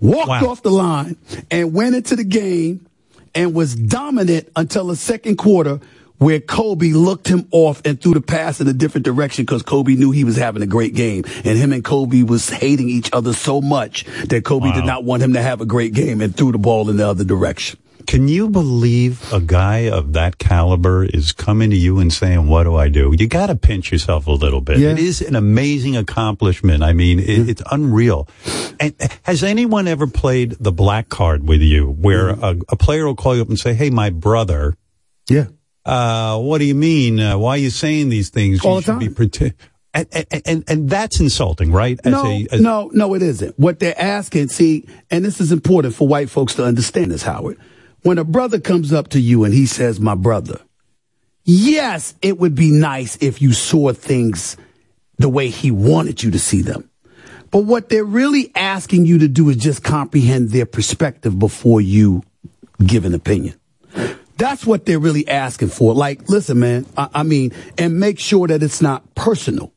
[0.00, 0.46] Walked Wow.
[0.48, 1.16] off the line
[1.50, 2.86] and went into the game
[3.34, 5.80] and was dominant until the second quarter
[6.18, 9.94] where Kobe looked him off and threw the pass in a different direction because Kobe
[9.94, 11.24] knew he was having a great game.
[11.44, 15.22] And him and Kobe was hating each other so much that Kobe did not want
[15.22, 17.78] him to have a great game and threw the ball in the other direction.
[18.06, 22.62] Can you believe a guy of that caliber is coming to you and saying, "What
[22.62, 24.78] do I do?" You got to pinch yourself a little bit.
[24.78, 24.90] Yeah.
[24.90, 26.84] It is an amazing accomplishment.
[26.84, 28.28] I mean, it, it's unreal.
[28.78, 28.94] And
[29.24, 32.44] has anyone ever played the black card with you, where mm-hmm.
[32.44, 34.76] a, a player will call you up and say, "Hey, my brother."
[35.28, 35.46] Yeah.
[35.86, 37.20] Uh, what do you mean?
[37.20, 38.64] Uh, why are you saying these things?
[38.64, 39.54] All you the should be prote-
[39.94, 41.98] and, and, and, and that's insulting, right?
[42.04, 43.58] As no, a, as- no, no, it isn't.
[43.58, 47.58] What they're asking, see, and this is important for white folks to understand this, Howard.
[48.02, 50.60] When a brother comes up to you and he says, my brother,
[51.44, 54.56] yes, it would be nice if you saw things
[55.18, 56.90] the way he wanted you to see them.
[57.50, 62.22] But what they're really asking you to do is just comprehend their perspective before you
[62.84, 63.54] give an opinion.
[64.36, 65.94] That's what they're really asking for.
[65.94, 69.72] Like, listen, man, I, I mean, and make sure that it's not personal.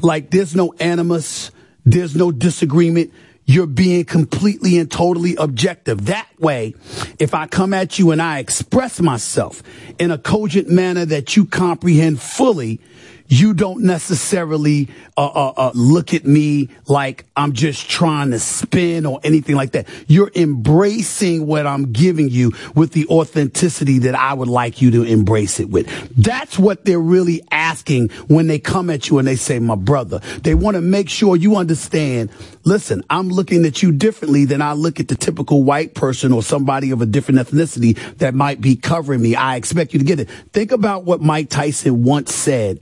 [0.00, 1.50] Like, there's no animus,
[1.84, 3.12] there's no disagreement.
[3.46, 6.06] You're being completely and totally objective.
[6.06, 6.74] That way,
[7.18, 9.62] if I come at you and I express myself
[9.98, 12.80] in a cogent manner that you comprehend fully,
[13.28, 19.06] you don't necessarily uh, uh, uh, look at me like I'm just trying to spin
[19.06, 19.88] or anything like that.
[20.06, 25.02] You're embracing what I'm giving you with the authenticity that I would like you to
[25.04, 25.86] embrace it with.
[26.16, 30.18] That's what they're really asking when they come at you and they say, my brother.
[30.42, 32.30] They want to make sure you understand,
[32.64, 36.42] listen, I'm looking at you differently than I look at the typical white person or
[36.42, 39.34] somebody of a different ethnicity that might be covering me.
[39.34, 40.28] I expect you to get it.
[40.52, 42.80] Think about what Mike Tyson once said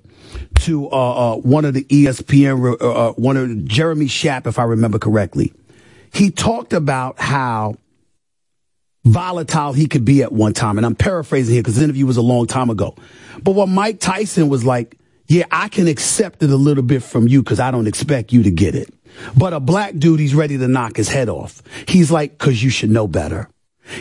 [0.60, 4.64] to uh, uh, one of the ESPN, uh, uh, one of Jeremy Schaap, if I
[4.64, 5.52] remember correctly.
[6.12, 7.76] He talked about how
[9.04, 12.16] volatile he could be at one time, and I'm paraphrasing here because the interview was
[12.16, 12.94] a long time ago.
[13.42, 14.96] But what Mike Tyson was like,
[15.26, 18.42] yeah, I can accept it a little bit from you because I don't expect you
[18.42, 18.92] to get it.
[19.36, 21.62] But a black dude, he's ready to knock his head off.
[21.88, 23.48] He's like, because you should know better.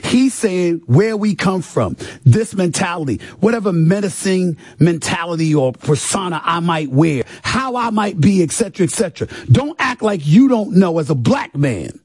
[0.04, 6.90] He's saying where we come from, this mentality, whatever menacing mentality or persona I might
[6.90, 9.28] wear, how I might be, etc., etc.
[9.52, 12.00] Don't act like you don't know as a black man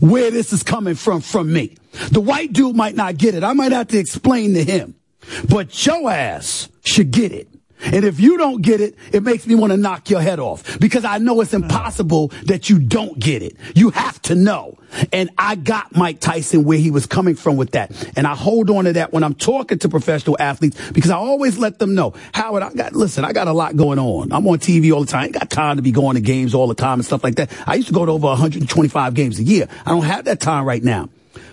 [0.00, 1.76] where this is coming from from me.
[2.10, 3.44] The white dude might not get it.
[3.44, 4.94] I might have to explain to him,
[5.48, 7.48] but your ass should get it.
[7.84, 10.78] And if you don't get it, it makes me want to knock your head off
[10.80, 13.56] because I know it's impossible that you don't get it.
[13.74, 14.78] You have to know.
[15.12, 17.92] And I got Mike Tyson where he was coming from with that.
[18.16, 21.58] And I hold on to that when I'm talking to professional athletes because I always
[21.58, 24.32] let them know, Howard, I got, listen, I got a lot going on.
[24.32, 25.22] I'm on TV all the time.
[25.22, 27.36] I ain't got time to be going to games all the time and stuff like
[27.36, 27.50] that.
[27.66, 29.68] I used to go to over 125 games a year.
[29.84, 31.08] I don't have that time right now.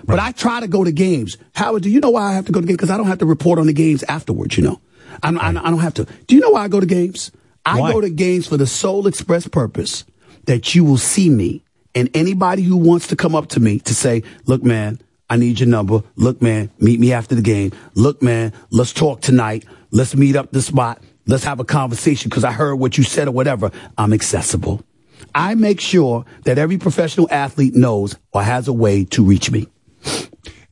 [0.06, 1.38] But I try to go to games.
[1.54, 2.78] Howard, do you know why I have to go to games?
[2.78, 4.80] Because I don't have to report on the games afterwards, you know.
[5.22, 6.06] I don't, I I don't have to.
[6.28, 7.32] Do you know why I go to games?
[7.66, 7.92] I Why?
[7.92, 10.04] go to games for the sole express purpose
[10.46, 11.64] that you will see me
[11.96, 15.00] and anybody who wants to come up to me to say, look, man,
[15.30, 16.04] I need your number.
[16.16, 17.72] Look, man, meet me after the game.
[17.96, 19.66] Look, man, let's talk tonight.
[19.92, 21.02] Let's meet up the spot.
[21.26, 23.72] Let's have a conversation because I heard what you said or whatever.
[23.98, 24.84] I'm accessible.
[25.34, 29.68] I make sure that every professional athlete knows or has a way to reach me.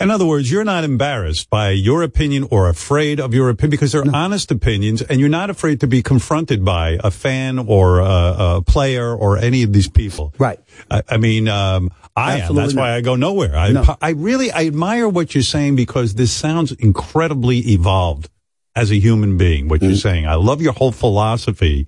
[0.02, 3.92] In other words, you're not embarrassed by your opinion or afraid of your opinion because
[3.92, 8.36] they're honest opinions, and you're not afraid to be confronted by a fan or a,
[8.58, 10.34] a player or any of these people.
[10.40, 10.60] Right.
[10.90, 12.56] I, I mean, um, I am.
[12.56, 12.82] That's not.
[12.82, 13.56] why I go nowhere.
[13.56, 13.96] I, No.
[14.02, 18.30] I really, I admire what you're saying because this sounds incredibly evolved
[18.76, 19.68] as a human being.
[19.68, 19.90] What Mm.
[19.90, 21.88] you're saying, I love your whole philosophy.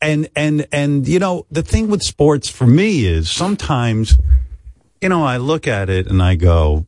[0.00, 4.18] And and and you know, the thing with sports for me is sometimes,
[5.00, 6.86] you know, I look at it and I go,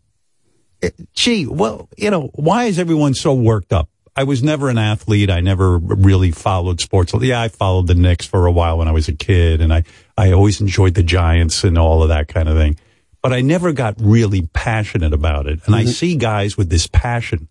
[1.15, 3.89] gee, well, you know, why is everyone so worked up?
[4.19, 5.31] I was never an athlete.
[5.31, 7.13] I never really followed sports.
[7.21, 9.85] Yeah, I followed the Knicks for a while when I was a kid, and I,
[10.17, 12.79] I always enjoyed the Giants and all of that kind of thing.
[13.21, 15.61] But I never got really passionate about it.
[15.67, 15.91] And I mm-hmm.
[15.91, 17.49] see guys with this passion.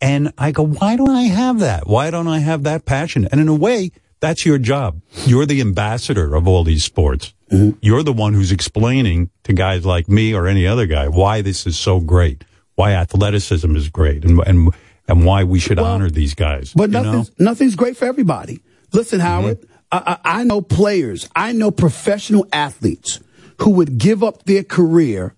[0.00, 1.86] And I go, why don't I have that?
[1.86, 3.28] Why don't I have that passion?
[3.30, 3.90] And in a way,
[4.20, 5.00] that's your job.
[5.26, 7.34] You're the ambassador of all these sports.
[7.50, 7.78] Mm-hmm.
[7.80, 11.66] You're the one who's explaining to guys like me or any other guy why this
[11.66, 12.44] is so great,
[12.74, 14.72] why athleticism is great, and and
[15.08, 16.72] and why we should honor these guys.
[16.74, 17.02] But you know?
[17.02, 18.60] nothing's, nothing's great for everybody.
[18.92, 19.26] Listen, mm-hmm.
[19.26, 23.20] Howard, I, I, I know players, I know professional athletes
[23.60, 25.34] who would give up their career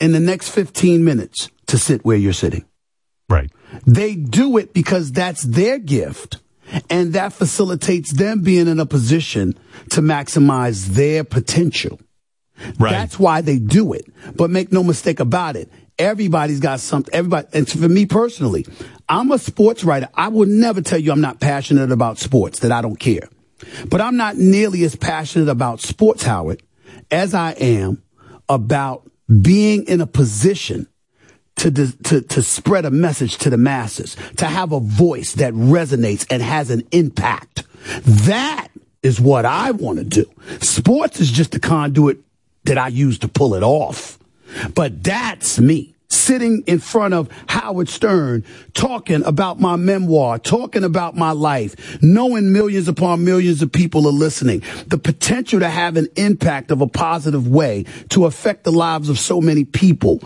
[0.00, 2.64] in the next 15 minutes to sit where you're sitting.
[3.28, 3.50] Right.
[3.86, 6.38] They do it because that's their gift.
[6.90, 9.58] And that facilitates them being in a position
[9.90, 12.00] to maximize their potential.
[12.78, 12.90] Right.
[12.90, 14.06] That's why they do it.
[14.34, 15.70] But make no mistake about it.
[15.98, 17.14] Everybody's got something.
[17.14, 18.66] Everybody, and for me personally,
[19.08, 20.08] I'm a sports writer.
[20.14, 23.28] I will never tell you I'm not passionate about sports, that I don't care.
[23.88, 26.62] But I'm not nearly as passionate about sports, Howard,
[27.10, 28.02] as I am
[28.48, 29.10] about
[29.40, 30.86] being in a position
[31.56, 36.26] to, to, to spread a message to the masses, to have a voice that resonates
[36.30, 37.64] and has an impact.
[38.02, 38.68] That
[39.02, 40.26] is what I want to do.
[40.60, 42.18] Sports is just the conduit
[42.64, 44.18] that I use to pull it off.
[44.74, 51.16] But that's me sitting in front of Howard Stern, talking about my memoir, talking about
[51.16, 56.08] my life, knowing millions upon millions of people are listening, the potential to have an
[56.16, 60.20] impact of a positive way to affect the lives of so many people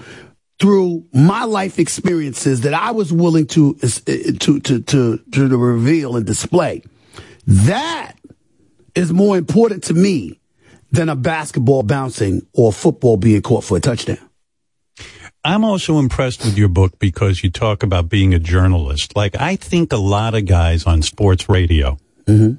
[0.60, 5.56] through my life experiences that I was willing to, eh, eh, to, to, to, to
[5.56, 6.82] reveal and display.
[7.46, 8.12] That
[8.94, 10.38] is more important to me
[10.92, 14.18] than a basketball bouncing or a football being caught for a touchdown.
[15.42, 19.16] I'm also impressed with your book because you talk about being a journalist.
[19.16, 21.96] Like, I think a lot of guys on sports radio
[22.26, 22.56] mm-hmm.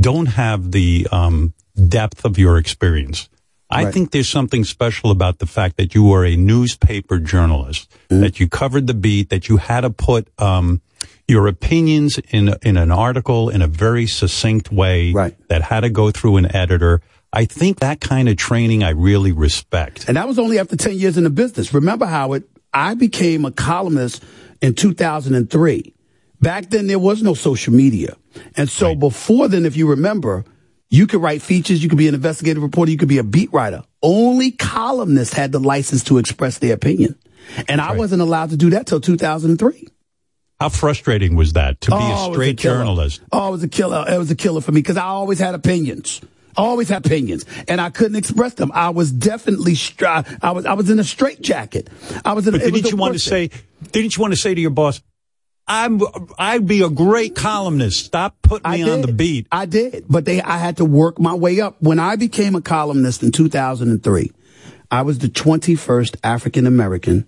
[0.00, 1.52] don't have the um,
[1.88, 3.28] depth of your experience.
[3.72, 3.94] I Right.
[3.94, 8.46] think there's something special about the fact that you were a newspaper journalist, that you
[8.48, 10.80] covered the beat, that you had to put um,
[11.26, 15.12] your opinions in in an article in a very succinct way,
[15.48, 17.00] that had to go through an editor.
[17.32, 20.04] I think that kind of training I really respect.
[20.06, 21.72] And that was only after 10 years in the business.
[21.72, 22.44] Remember, Howard,
[22.74, 24.22] I became a columnist
[24.60, 25.94] in 2003.
[26.42, 28.16] Back then, there was no social media.
[28.56, 30.44] And so before then, if you remember,
[30.92, 33.50] you could write features, you could be an investigative reporter, you could be a beat
[33.50, 33.82] writer.
[34.02, 37.18] Only columnists had the license to express their opinion.
[37.66, 39.88] And I wasn't allowed to do that till 2003.
[40.60, 43.22] How frustrating was that to be Oh, a a straight journalist?
[43.32, 44.04] Oh, it was a killer.
[44.06, 46.20] It was a killer for me because I always had opinions.
[46.56, 48.70] I always had opinions, and I couldn't express them.
[48.74, 51.88] I was definitely stri- I was I was in a straitjacket.
[52.24, 52.52] I was in.
[52.52, 53.48] But was didn't you want to say?
[53.90, 55.00] Didn't you want to say to your boss,
[55.66, 56.00] "I'm
[56.38, 58.04] I'd be a great columnist.
[58.04, 61.34] Stop putting me on the beat." I did, but they I had to work my
[61.34, 61.76] way up.
[61.80, 64.32] When I became a columnist in 2003,
[64.90, 67.26] I was the 21st African American,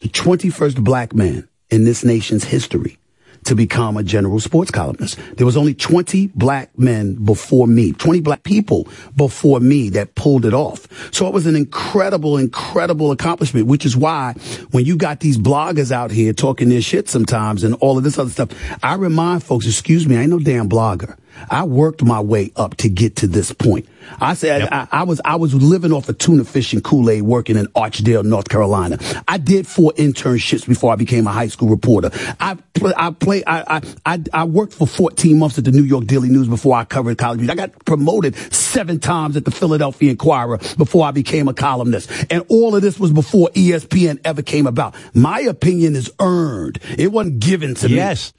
[0.00, 2.98] the 21st black man in this nation's history
[3.44, 5.18] to become a general sports columnist.
[5.36, 10.44] There was only 20 black men before me, 20 black people before me that pulled
[10.44, 10.86] it off.
[11.12, 14.34] So it was an incredible, incredible accomplishment, which is why
[14.70, 18.18] when you got these bloggers out here talking their shit sometimes and all of this
[18.18, 18.50] other stuff,
[18.82, 21.16] I remind folks, excuse me, I ain't no damn blogger.
[21.50, 23.88] I worked my way up to get to this point.
[24.20, 27.22] I said I, I was I was living off of tuna fish and Kool Aid,
[27.22, 28.98] working in Archdale, North Carolina.
[29.28, 32.10] I did four internships before I became a high school reporter.
[32.40, 32.56] I
[32.96, 36.28] I play I, I I I worked for 14 months at the New York Daily
[36.28, 37.48] News before I covered college.
[37.48, 42.44] I got promoted seven times at the Philadelphia Inquirer before I became a columnist, and
[42.48, 44.94] all of this was before ESPN ever came about.
[45.14, 46.80] My opinion is earned.
[46.98, 47.96] It wasn't given to me.
[47.96, 48.32] Yes.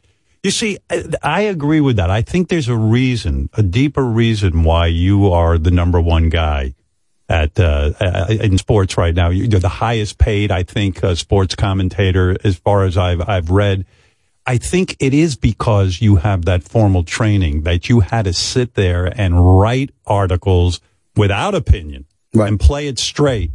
[0.44, 2.10] You see, I- I agree with that.
[2.10, 6.74] I think there's a reason, a deeper reason why you are the number one guy
[7.30, 9.30] at uh, uh, in sports right now.
[9.30, 13.86] You're the highest paid, I think, uh, sports commentator as far as I've I've read.
[14.45, 18.74] I think it is because you have that formal training that you had to sit
[18.74, 20.82] there and write articles
[21.15, 22.03] without opinion
[22.34, 23.52] and play it straight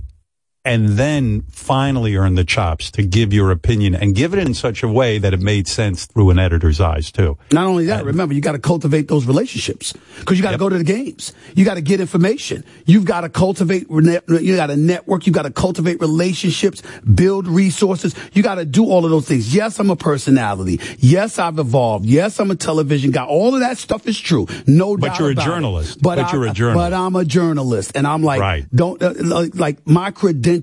[0.69, 4.82] and then finally earn the chops to give your opinion and give it in such
[4.82, 7.39] a way that it made sense through an editor's eyes too.
[7.53, 10.69] Not only that, remember, you got to cultivate those relationships because you got to go
[10.69, 11.32] to the games.
[11.55, 12.65] You got to get information.
[12.85, 15.27] You've got to cultivate, you got to network.
[15.27, 18.15] You got to cultivate relationships, build resources.
[18.35, 19.55] You got to do all of those things.
[19.55, 20.81] Yes, I'm a personality.
[20.99, 22.05] Yes, I've evolved.
[22.05, 23.24] Yes, I'm a television guy.
[23.24, 24.47] All of that stuff is true.
[24.66, 26.03] No But doubt But you're a journalist.
[26.03, 26.90] But, you're a journalist.
[26.90, 28.66] But I'm a journalist and I'm like, Right.
[28.74, 30.57] don't, uh, like, like my credentials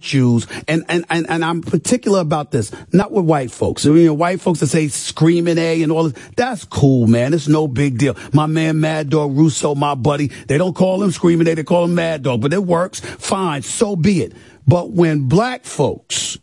[0.68, 3.86] and, and, and, and I'm particular about this, not with white folks.
[3.86, 7.34] I mean, white folks that say screaming A and all this, that's cool, man.
[7.34, 8.16] It's no big deal.
[8.34, 11.86] My man Mad Dog Russo, my buddy, they don't call him screaming A, they call
[11.86, 13.00] him Mad Dog, but it works.
[13.00, 13.62] Fine.
[13.62, 14.34] So be it.
[14.68, 16.38] But when black folks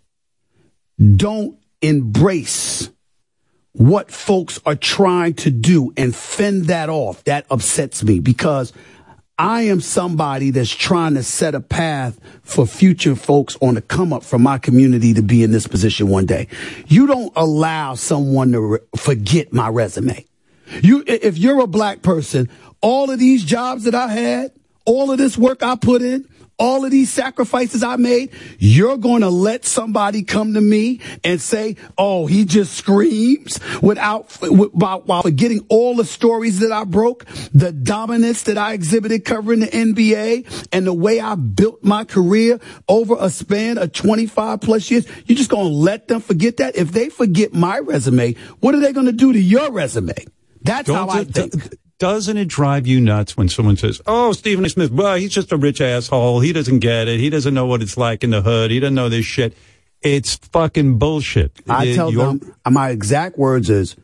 [1.17, 2.91] don't embrace
[3.73, 8.73] what folks are trying to do and fend that off, that upsets me because
[9.43, 14.13] I am somebody that's trying to set a path for future folks on the come
[14.13, 16.47] up from my community to be in this position one day.
[16.87, 20.25] You don't allow someone to re- forget my resume.
[20.81, 22.51] You, if you're a black person,
[22.83, 24.53] all of these jobs that I had,
[24.85, 26.29] all of this work I put in,
[26.59, 31.41] all of these sacrifices I made, you're going to let somebody come to me and
[31.41, 37.25] say, "Oh, he just screams," without while, while forgetting all the stories that I broke,
[37.53, 42.61] the dominance that I exhibited covering the NBA, and the way I built my career
[42.89, 45.07] over a span of 25 plus years.
[45.27, 46.77] You're just going to let them forget that?
[46.77, 50.15] If they forget my resume, what are they going to do to your resume?
[50.63, 51.75] That's how I Don't- think.
[51.99, 54.69] Doesn't it drive you nuts when someone says, "Oh, Stephen A.
[54.69, 56.41] Smith, well, he's just a rich asshole.
[56.41, 57.21] He doesn't get it.
[57.21, 58.71] He doesn't know what it's like in the hood.
[58.71, 59.57] He doesn't know this shit."
[60.01, 61.53] It's fucking bullshit.
[61.69, 63.95] I It- tell them uh, my exact words is,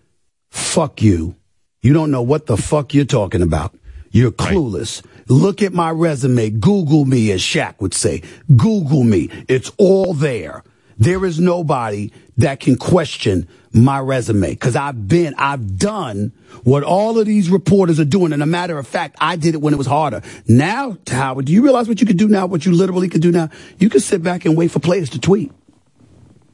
[0.51, 1.35] "Fuck you.
[1.83, 3.75] You don't know what the fuck you're talking about.
[4.13, 5.03] You're clueless.
[5.29, 6.51] Look at my resume.
[6.51, 8.23] Google me, as Shaq would say.
[8.57, 9.29] Google me.
[9.49, 10.63] It's all there.
[10.99, 16.33] There is nobody that can question my resume because I've been, I've done
[16.65, 18.33] what all of these reporters are doing.
[18.33, 20.23] And a matter of fact, I did it when it was harder.
[20.49, 22.47] Now, Howard, do you realize what you could do now?
[22.47, 23.51] What you literally could do now?
[23.79, 25.53] You can sit back and wait for players to tweet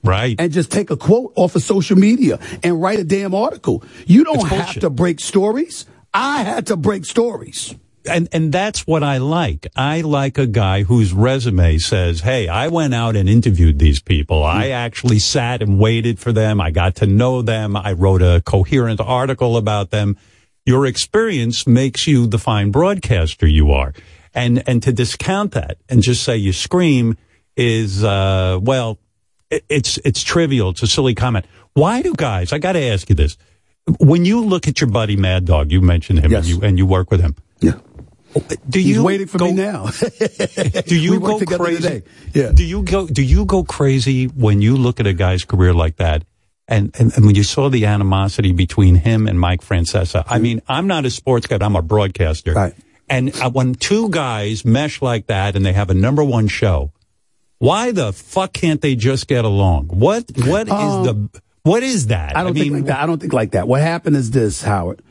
[0.03, 3.83] right and just take a quote off of social media and write a damn article.
[4.07, 4.81] You don't It's have bullshit.
[4.83, 5.87] to break stories.
[6.13, 7.75] I had to break stories.
[8.09, 9.67] And and that's what I like.
[9.77, 14.43] I like a guy whose resume says, "Hey, I went out and interviewed these people.
[14.43, 16.61] I actually sat and waited for them.
[16.61, 17.77] I got to know them.
[17.77, 20.17] I wrote a coherent article about them."
[20.67, 23.93] Your experience makes you the fine broadcaster you are.
[24.33, 27.17] And and to discount that and just say you scream
[27.57, 28.99] is uh well
[29.51, 30.71] it, it's it's trivial.
[30.71, 31.47] It's a silly comment.
[31.75, 32.53] Why do guys?
[32.53, 33.37] I got to ask you this:
[34.01, 36.87] when you look at your buddy Mad Dog, you mentioned him and you and you
[36.87, 37.37] work with him.
[37.61, 37.75] Yeah.
[38.69, 39.87] Do He's you waiting for go, me now.
[40.87, 42.03] Do you go crazy?
[42.33, 42.53] Yeah.
[42.53, 43.07] Do you go?
[43.07, 46.25] Do you go crazy when you look at a guy's career like that?
[46.67, 50.63] And, and, and when you saw the animosity between him and Mike Francesa, I mean,
[50.67, 52.55] I'm not a sports guy, I'm a broadcaster.
[52.55, 52.75] Right.
[53.09, 56.91] And uh, when two guys mesh like that and they have a number one show,
[57.59, 59.89] why the fuck can't they just get along?
[59.89, 62.35] What what is Um, the what is that?
[62.35, 63.01] I don't mean, think like that.
[63.01, 63.69] I don't think like that.
[63.69, 65.03] What happened is this, Howard.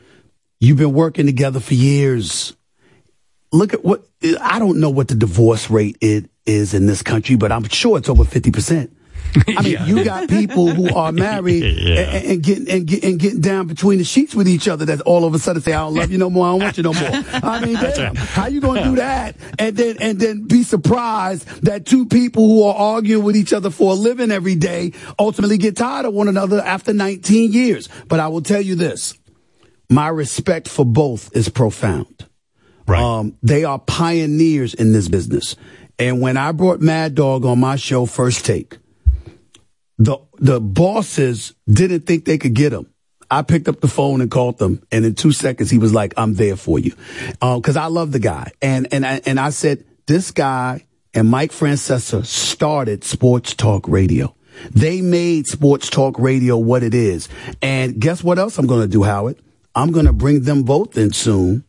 [0.60, 2.56] You've been working together for years.
[3.54, 4.04] Look at what
[4.40, 7.96] I don't know what the divorce rate it is in this country, but I'm sure
[7.98, 8.90] it's over fifty percent.
[9.48, 12.00] I mean, you got people who are married Yeah.
[12.00, 14.84] and, and getting and, get, and getting down between the sheets with each other.
[14.86, 16.46] That all of a sudden say, "I don't love you no more.
[16.46, 19.36] I don't want you no more." I mean, damn, how you going to do that
[19.58, 23.70] and then and then be surprised that two people who are arguing with each other
[23.70, 27.88] for a living every day ultimately get tired of one another after 19 years?
[28.08, 29.16] But I will tell you this:
[29.88, 32.26] my respect for both is profound.
[32.86, 33.02] Right.
[33.02, 35.56] Um, they are pioneers in this business.
[35.98, 38.78] And when I brought Mad Dog on my show, First Take,
[39.98, 42.90] the the bosses didn't think they could get him.
[43.30, 46.12] I picked up the phone and called them, and in two seconds he was like,
[46.16, 46.94] "I'm there for you,"
[47.40, 48.50] because I love the guy.
[48.60, 50.84] And and I, and I said, "This guy
[51.14, 54.34] and Mike Francesa started Sports Talk Radio.
[54.70, 57.28] They made Sports Talk Radio what it is.
[57.62, 59.36] And guess what else I'm going to do, Howard?
[59.74, 61.64] I'm going to bring them both in soon."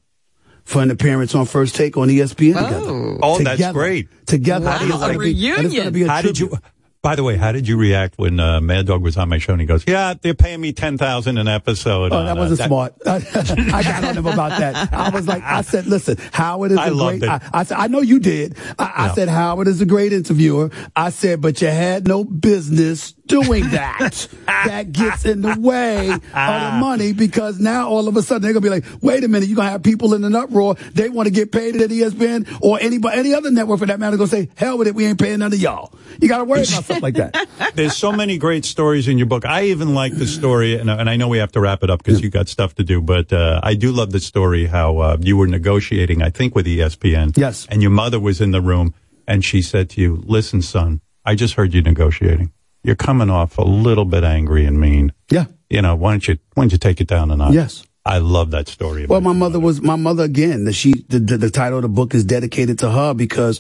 [0.66, 3.18] For an appearance on First Take on ESPN together.
[3.22, 4.10] Oh, that's great.
[4.26, 4.66] Together.
[4.66, 6.58] Wow, And it's a gonna be- it's be a How did you?
[7.04, 9.52] By the way, how did you react when uh, Mad Dog was on my show
[9.52, 12.40] and he goes, "Yeah, they're paying me ten thousand an episode." Oh, on, that uh,
[12.40, 12.96] wasn't smart.
[13.06, 14.92] I got on him about that.
[14.92, 17.30] I was like, I said, listen, Howard is I a loved great.
[17.32, 17.42] it.
[17.54, 18.58] I, I said, I know you did.
[18.80, 20.72] I, I said Howard is a great interviewer.
[20.96, 24.28] I said, but you had no business doing that.
[24.46, 26.28] that gets in the way of the
[26.80, 29.56] money because now all of a sudden they're gonna be like, wait a minute, you're
[29.56, 30.76] gonna have people in an uproar.
[30.94, 34.18] They want to get paid at ESPN or anybody, any other network for that matter,
[34.18, 35.94] gonna say, hell with it, we ain't paying none of y'all.
[36.22, 37.48] You gotta worry about stuff like that.
[37.76, 39.46] There's so many great stories in your book.
[39.46, 42.04] I even like the story, and, and I know we have to wrap it up
[42.04, 45.18] because you got stuff to do, but uh, I do love the story how uh,
[45.20, 47.38] you were negotiating, I think, with ESPN.
[47.38, 47.68] Yes.
[47.70, 48.94] And your mother was in the room,
[49.28, 52.52] and she said to you, "Listen, son, I just heard you negotiating.
[52.86, 55.12] You're coming off a little bit angry and mean.
[55.32, 55.46] Yeah.
[55.72, 57.84] You know, why don't you why don't you take it down a notch?" Yes.
[58.06, 59.08] I love that story.
[59.08, 60.66] Well, my mother was my mother again.
[60.66, 63.60] The she the, the, the title of the book is dedicated to her because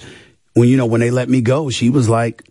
[0.53, 2.43] when you know when they let me go, she was like,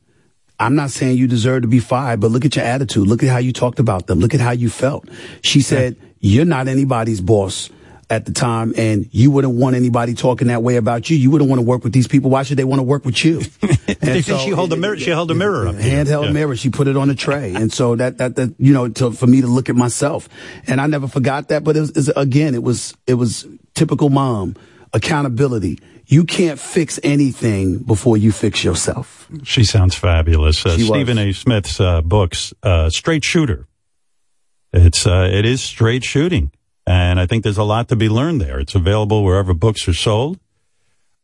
[0.59, 3.06] "I'm not saying you deserve to be fired, but look at your attitude.
[3.06, 4.18] Look at how you talked about them.
[4.18, 5.09] Look at how you felt."
[5.42, 7.70] She said, "You're not anybody's boss."
[8.10, 11.16] At the time, and you wouldn't want anybody talking that way about you.
[11.16, 12.28] You wouldn't want to work with these people.
[12.31, 13.40] Why should they want to work with you?
[13.86, 14.98] Did she hold a mirror?
[14.98, 15.76] She held a mirror up.
[15.76, 16.32] handheld Yeah.
[16.32, 16.55] mirror.
[16.55, 19.26] She put it on a tray, and so that that that you know, to, for
[19.26, 20.28] me to look at myself,
[20.66, 21.64] and I never forgot that.
[21.64, 24.55] But it was, it was- again, it was it was typical mom
[24.93, 25.78] accountability.
[26.06, 29.26] You can't fix anything before you fix yourself.
[29.44, 30.64] She sounds fabulous.
[30.66, 30.89] Uh, She was.
[30.90, 31.32] Stephen A.
[31.32, 33.66] Smith's uh, books, uh, Straight Shooter.
[34.72, 36.51] It's uh, it is straight shooting,
[36.86, 38.59] and I think there's a lot to be learned there.
[38.61, 40.39] It's available wherever books are sold.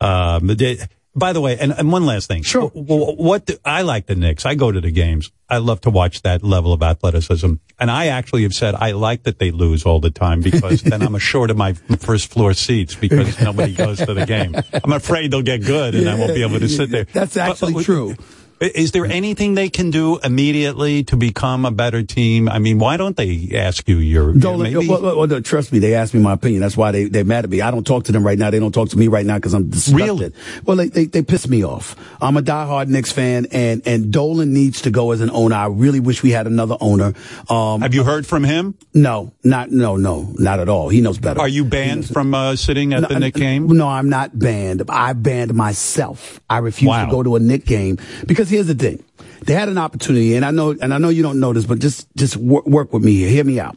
[0.01, 0.79] Um, they-
[1.15, 2.43] By the way, and, and one last thing.
[2.45, 2.69] Sure.
[2.69, 4.47] What do, I like the Knicks.
[4.47, 5.33] I go to the games.
[5.49, 7.55] I love to watch that level of athleticism.
[7.81, 11.03] And I actually have said I like that they lose all the time because then
[11.03, 14.55] I'm assured of my first floor seats because nobody goes to the game.
[14.73, 17.05] I'm afraid they'll get good and I won't be able to sit there.
[17.05, 18.15] That's But- actually but- true.
[18.61, 22.47] Is there anything they can do immediately to become a better team?
[22.47, 24.87] I mean, why don't they ask you your maybe?
[24.87, 25.79] well, well, trust me.
[25.79, 26.61] They asked me my opinion.
[26.61, 27.63] That's why they they mad at me.
[27.63, 28.51] I don't talk to them right now.
[28.51, 29.97] They don't talk to me right now because I'm disgusted.
[29.97, 30.33] Really?
[30.65, 31.97] Well, they, they they piss me off.
[32.21, 35.57] I'm a diehard Knicks fan, and and Dolan needs to go as an owner.
[35.57, 37.15] I really wish we had another owner.
[37.49, 38.75] Um, Have you heard from him?
[38.93, 40.91] No, not no no not at all.
[40.91, 41.41] He knows better.
[41.41, 43.69] Are you banned from uh, sitting at the Knick game?
[43.69, 44.83] No, I'm not banned.
[44.91, 46.41] I banned myself.
[46.51, 47.07] I refuse Wow.
[47.07, 47.97] to go to a Knick game
[48.27, 49.03] because here's the thing:
[49.43, 51.79] they had an opportunity, and I know, and I know you don't know this, but
[51.79, 53.31] just just wor- work with me here.
[53.31, 53.77] Hear me out.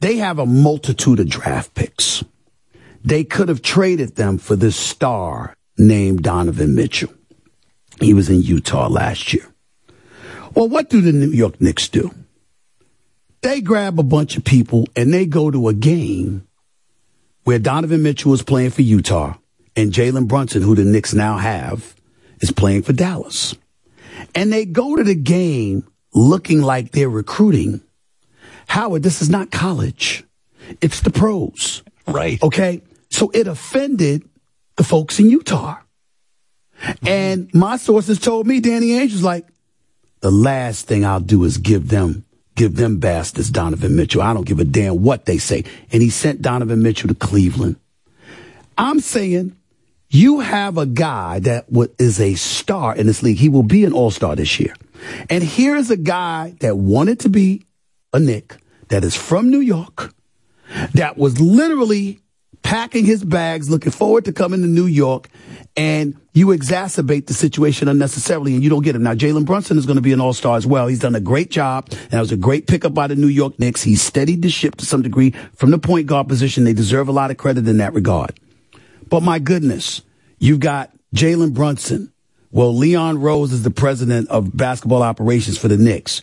[0.00, 2.24] They have a multitude of draft picks.
[3.04, 7.12] They could have traded them for this star named Donovan Mitchell.
[8.00, 9.46] He was in Utah last year.
[10.54, 12.14] Well, what do the New York Knicks do?
[13.42, 16.46] They grab a bunch of people and they go to a game
[17.44, 19.34] where Donovan Mitchell is playing for Utah
[19.76, 21.94] and Jalen Brunson, who the Knicks now have,
[22.40, 23.54] is playing for Dallas.
[24.34, 27.80] And they go to the game looking like they're recruiting.
[28.68, 30.24] Howard, this is not college.
[30.80, 31.82] It's the pros.
[32.06, 32.42] Right.
[32.42, 32.82] Okay.
[33.10, 34.28] So it offended
[34.76, 35.76] the folks in Utah.
[36.82, 37.08] Mm-hmm.
[37.08, 39.46] And my sources told me Danny Ainge was like,
[40.20, 42.24] the last thing I'll do is give them
[42.58, 44.20] give them bastards Donovan Mitchell.
[44.20, 45.62] I don't give a damn what they say.
[45.92, 47.76] And he sent Donovan Mitchell to Cleveland.
[48.76, 49.56] I'm saying
[50.10, 51.66] you have a guy that
[51.98, 53.38] is a star in this league.
[53.38, 54.74] He will be an all-star this year.
[55.30, 57.64] And here's a guy that wanted to be
[58.12, 58.56] a Knick
[58.88, 60.14] that is from New York
[60.94, 62.20] that was literally
[62.62, 65.28] packing his bags, looking forward to coming to New York,
[65.76, 69.02] and you exacerbate the situation unnecessarily and you don't get him.
[69.02, 70.86] Now, Jalen Brunson is going to be an all star as well.
[70.86, 73.58] He's done a great job, and that was a great pickup by the New York
[73.58, 73.82] Knicks.
[73.82, 76.64] He steadied the ship to some degree from the point guard position.
[76.64, 78.38] They deserve a lot of credit in that regard.
[79.08, 80.02] But my goodness,
[80.38, 82.12] you've got Jalen Brunson.
[82.50, 86.22] Well, Leon Rose is the president of basketball operations for the Knicks.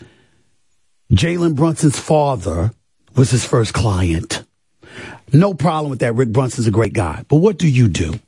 [1.12, 2.72] Jalen Brunson's father
[3.16, 4.44] was his first client.
[5.32, 6.14] No problem with that.
[6.14, 7.24] Rick Brunson's a great guy.
[7.28, 8.20] But what do you do?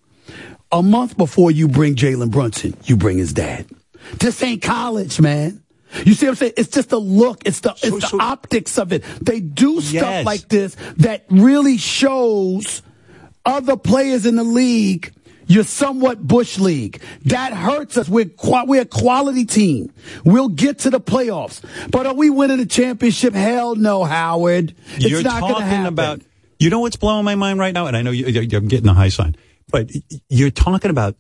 [0.71, 3.65] A month before you bring Jalen Brunson, you bring his dad.
[4.19, 5.63] This ain't college, man.
[6.03, 6.53] You see what I'm saying?
[6.57, 7.41] It's just the look.
[7.45, 9.03] It's the it's the optics of it.
[9.21, 10.25] They do stuff Yes.
[10.25, 12.81] like this that really shows
[13.47, 15.11] other players in the league.
[15.49, 17.01] You're somewhat bush league.
[17.25, 18.09] That hurts us.
[18.09, 18.29] We're
[18.65, 19.93] we're a quality team.
[20.25, 21.61] We'll get to the playoffs.
[21.89, 23.33] But are we winning a championship?
[23.33, 24.75] Hell no, Howard.
[24.95, 25.85] It's You're not going to talking happen.
[25.87, 26.21] about.
[26.59, 28.93] You know what's blowing my mind right now, and I know you, I'm getting a
[28.93, 29.37] high sign,
[29.71, 29.89] but
[30.27, 31.15] you're talking about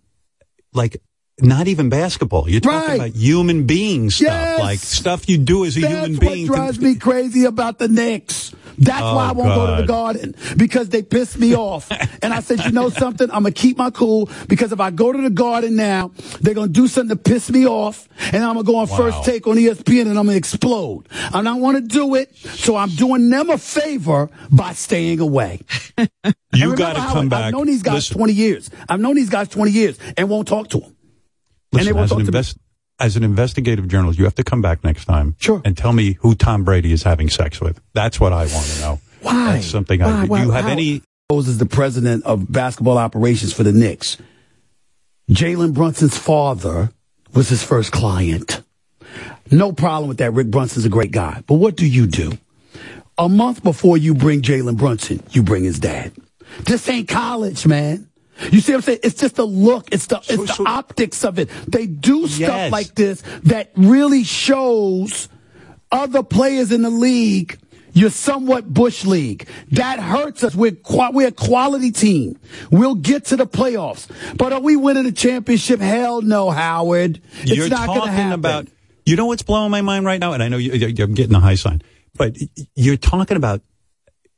[0.73, 0.97] like
[1.39, 2.49] not even basketball.
[2.49, 2.95] You're talking Right.
[2.95, 4.59] about human being stuff, Yes.
[4.59, 6.47] like stuff you do as a That's human what being.
[6.47, 8.51] to- drives me crazy about the Knicks.
[8.79, 11.89] That's Oh, why I won't go to the Garden because they pissed me off.
[12.21, 13.27] and I said, you know something?
[13.31, 16.67] I'm gonna keep my cool because if I go to the Garden now, they're gonna
[16.67, 18.97] do something to piss me off, and I'm gonna go on Wow.
[18.97, 21.07] first take on ESPN and I'm gonna explode.
[21.33, 25.61] And I want to do it, so I'm doing them a favor by staying away.
[26.53, 27.45] you got to come back.
[27.45, 28.69] I've known these guys Listen, 20 years.
[28.87, 30.95] I've known these guys 20 years and won't talk to them.
[31.73, 32.43] and they listen, won't talk to me.
[32.99, 35.35] Invest, as an investigative journalist, you have to come back next time.
[35.39, 35.61] Sure.
[35.63, 37.81] And tell me who Tom Brady is having sex with.
[37.93, 38.99] That's what I want to know.
[39.21, 39.53] Why?
[39.53, 40.05] That's something Why?
[40.05, 40.25] I.
[40.25, 40.39] Why?
[40.39, 41.01] Do you have How- any?
[41.31, 44.17] Rose is the president of basketball operations for the Knicks.
[45.29, 46.91] Jalen Brunson's father
[47.33, 48.61] was his first client.
[49.51, 50.31] No problem with that.
[50.33, 51.43] Rick Brunson's a great guy.
[51.47, 52.37] But what do you do?
[53.17, 56.13] A month before you bring Jalen Brunson, you bring his dad.
[56.61, 58.07] This ain't college, man.
[58.51, 58.99] You see what I'm saying?
[59.03, 59.89] It's just the look.
[59.91, 61.49] It's the it's the optics of it.
[61.67, 62.71] They do stuff Yes.
[62.71, 65.29] like this that really shows
[65.91, 67.57] other players in the league.
[67.93, 69.47] You're somewhat bush league.
[69.71, 70.53] That hurts us.
[70.53, 70.77] We're
[71.11, 72.37] we're a quality team.
[72.69, 74.07] We'll get to the playoffs.
[74.37, 75.79] But are we winning a championship?
[75.79, 77.19] Hell no, Howard.
[77.41, 78.33] It's You're not going to talking happen.
[78.39, 78.67] about.
[79.07, 81.33] You know what's blowing my mind right now, and I know you, you- I'm getting
[81.33, 81.81] a high sign,
[82.13, 82.35] but
[82.75, 83.61] you're talking about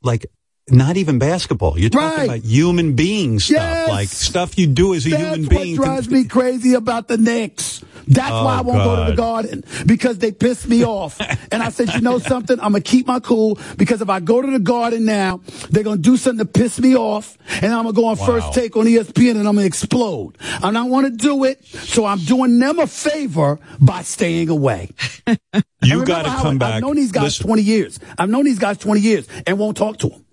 [0.02, 0.24] like
[0.68, 1.78] not even basketball.
[1.78, 2.24] You're talking Right.
[2.24, 3.88] about human being stuff, Yes.
[3.88, 5.76] like stuff you do as a That's human what being.
[5.76, 7.80] to- drives me crazy about the Knicks.
[8.08, 11.20] That's Oh, why I oh, won't go to the Garden because they pissed me off.
[11.52, 12.56] and I said, you know something?
[12.58, 15.96] I'm gonna keep my cool because if I go to the Garden now, they're gonna
[16.00, 18.26] do something to piss me off, and I'm gonna go on Wow.
[18.26, 20.38] first take on ESPN and I'm gonna explode.
[20.62, 24.90] And I want to do it, so I'm doing them a favor by staying away.
[25.84, 26.82] you got to come I've back.
[26.82, 28.00] known these guys Listen, 20 years.
[28.18, 30.24] I've known these guys 20 years and won't talk to them.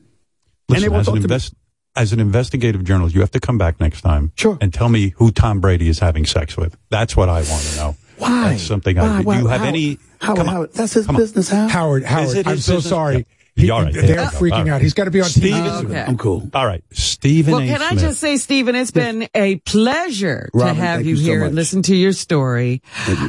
[0.70, 1.24] Listen, they as, an talk to me.
[1.24, 1.54] invest,
[1.96, 4.32] as an investigative journalist, you have to come back next time.
[4.36, 4.58] Sure.
[4.62, 6.78] And tell me who Tom Brady is having sex with.
[6.90, 7.96] That's what I want to know.
[8.18, 8.50] Why?
[8.50, 9.04] That's something Why?
[9.20, 9.22] I.
[9.22, 9.36] Why?
[9.38, 9.98] Do you have Howard, any?
[10.20, 10.54] Howard, come on.
[10.56, 11.22] Howard, that's his Come on.
[11.22, 11.72] business, Howard.
[11.72, 12.90] Howard, Howard, I'm his so business?
[12.90, 13.16] sorry.
[13.18, 13.24] Yeah.
[13.56, 14.38] He- All right, they're there you go.
[14.38, 14.70] freaking All right.
[14.74, 14.82] out.
[14.82, 15.86] He's got to be on TV Stephen- soon.
[15.88, 16.02] Okay.
[16.08, 16.48] I'm cool.
[16.54, 17.54] All right, Stephen.
[17.54, 17.66] Well, A.
[17.68, 21.40] can I just say, Stephen, it's been a pleasure Robin, to have you, you here
[21.40, 21.48] much.
[21.48, 22.84] and listen to your story.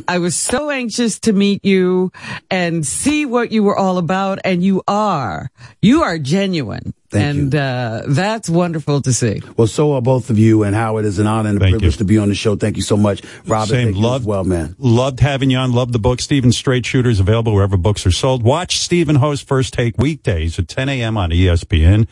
[0.06, 2.12] I was so anxious to meet you
[2.50, 5.50] and see what you were all about, and you are.
[5.80, 6.92] You are genuine.
[7.10, 9.40] Thank and Uh, that's wonderful to see.
[9.56, 11.94] Well, so are both of you, and Howard is an honor and a Thank privilege
[11.94, 11.98] you.
[11.98, 12.54] to be on the show.
[12.56, 13.68] Thank you so much, Robin.
[13.68, 13.84] Same.
[13.86, 14.76] thank you Loved, as well, man.
[14.78, 15.72] Loved having you on.
[15.72, 16.20] Loved the book.
[16.20, 18.42] Stephen Straight Shooters available wherever books are sold.
[18.42, 21.16] Watch Stephen host First Take weekdays at 10 a.m.
[21.16, 22.06] on ESPN.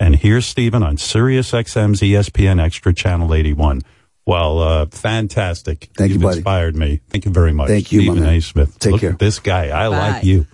[0.00, 3.82] And here's Stephen on Sirius XM's ESPN Extra Channel 81.
[4.26, 5.88] Well, uh, fantastic.
[5.96, 6.36] Thank you, You've buddy.
[6.38, 7.00] inspired me.
[7.10, 7.68] Thank you very much.
[7.68, 8.24] Thank you, Stephen.
[8.24, 8.40] A.
[8.40, 8.78] Smith.
[8.78, 9.10] Take Look care.
[9.10, 9.66] at this guy.
[9.66, 10.10] I Bye.
[10.12, 10.46] like you.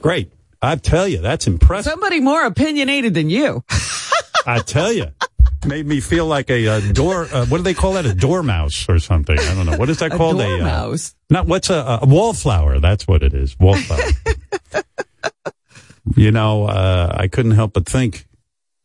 [0.00, 0.30] Great.
[0.62, 1.90] I tell you, that's impressive.
[1.90, 3.62] Somebody more opinionated than you.
[4.46, 5.06] I tell you.
[5.66, 7.26] Made me feel like a, uh door.
[7.32, 8.06] Uh, what do they call that?
[8.06, 9.36] A dormouse or something?
[9.38, 9.76] I don't know.
[9.76, 10.38] What is that A called?
[10.38, 11.10] dormouse?
[11.10, 12.78] uh, not what's a, a wallflower.
[12.78, 13.56] That's what it is.
[13.58, 14.00] Wallflower.
[16.16, 18.26] you know, uh, I couldn't help but think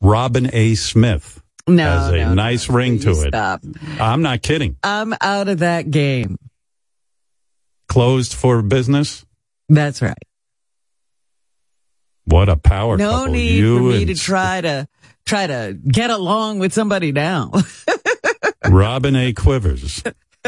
[0.01, 0.73] Robin A.
[0.75, 2.33] Smith No, has a no, no.
[2.33, 3.27] nice ring to it.
[3.29, 3.61] Stop.
[3.99, 4.75] I'm not kidding.
[4.83, 6.37] I'm out of that game.
[7.87, 9.23] Closed for business.
[9.69, 10.17] That's right.
[12.25, 13.33] What a power No couple.
[13.33, 14.87] need you for me and to try to
[15.25, 17.51] try to get along with somebody now.
[18.69, 19.33] Robin A.
[19.33, 20.03] Quivers.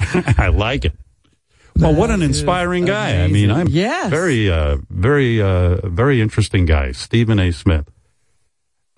[0.00, 0.92] I like it.
[1.76, 3.22] Well, what an inspiring guy.
[3.22, 4.10] I mean, I'm Yes.
[4.10, 7.52] very, uh, very, uh, very interesting guy, Stephen A.
[7.52, 7.88] Smith.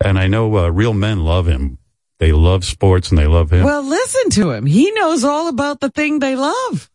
[0.03, 1.77] And I know uh, real men love him.
[2.17, 3.63] They love sports and they love him.
[3.63, 4.65] well, listen to him.
[4.65, 6.89] He knows all about the thing they love.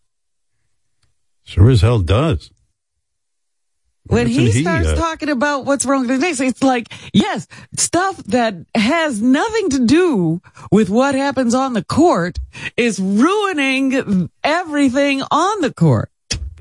[1.44, 2.50] sure as hell does.
[4.08, 7.46] When he Doesn't starts uh, talking about what's wrong with things, it's like, yes,
[7.76, 12.38] stuff that has nothing to do with what happens on the court
[12.76, 16.10] is ruining everything on the court.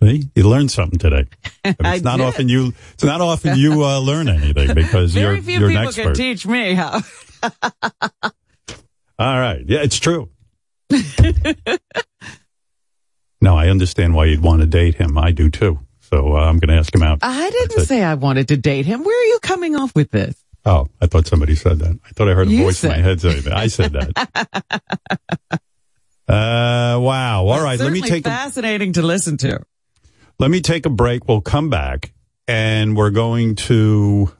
[0.02, 1.28] See, you learned something today.
[1.66, 2.26] I it's not did.
[2.26, 2.74] often you.
[2.94, 6.04] It's not often you uh, learn anything because Very you're few you're an people expert.
[6.04, 7.02] can teach me how.
[9.18, 9.64] All right.
[9.66, 10.30] Yeah, it's true.
[13.42, 15.18] no, I understand why you'd want to date him.
[15.18, 15.80] I do too.
[16.10, 17.20] So uh, I'm going to ask him out.
[17.22, 19.04] I didn't say I wanted to date him.
[19.04, 20.36] Where are you coming off with this?
[20.66, 22.00] Oh, I thought somebody said that.
[22.06, 23.54] I thought I heard a You voice in my head say that.
[23.54, 24.30] I said that.
[26.28, 27.46] uh, wow.
[27.48, 27.80] All right.
[27.80, 29.60] Let me take a, fascinating to listen to.
[30.40, 31.28] let me take a break.
[31.28, 32.14] We'll come back
[32.48, 34.32] and we're going to,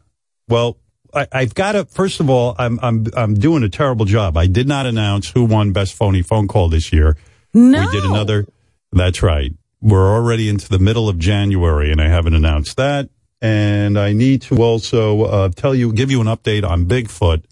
[0.48, 0.78] well,
[1.14, 4.36] I, I've got to, first of all, I'm, I'm, I'm doing a terrible job.
[4.38, 7.18] I did not announce who won best phony phone call this year.
[7.54, 7.86] No.
[7.86, 8.46] We did another.
[8.92, 9.52] That's right.
[9.86, 13.08] We're already into the middle of January, and I haven't announced that.
[13.40, 17.44] And I need to also uh, tell you, give you an update on Bigfoot,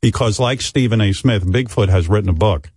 [0.00, 1.12] because like Stephen A.
[1.12, 2.72] Smith, Bigfoot has written a book,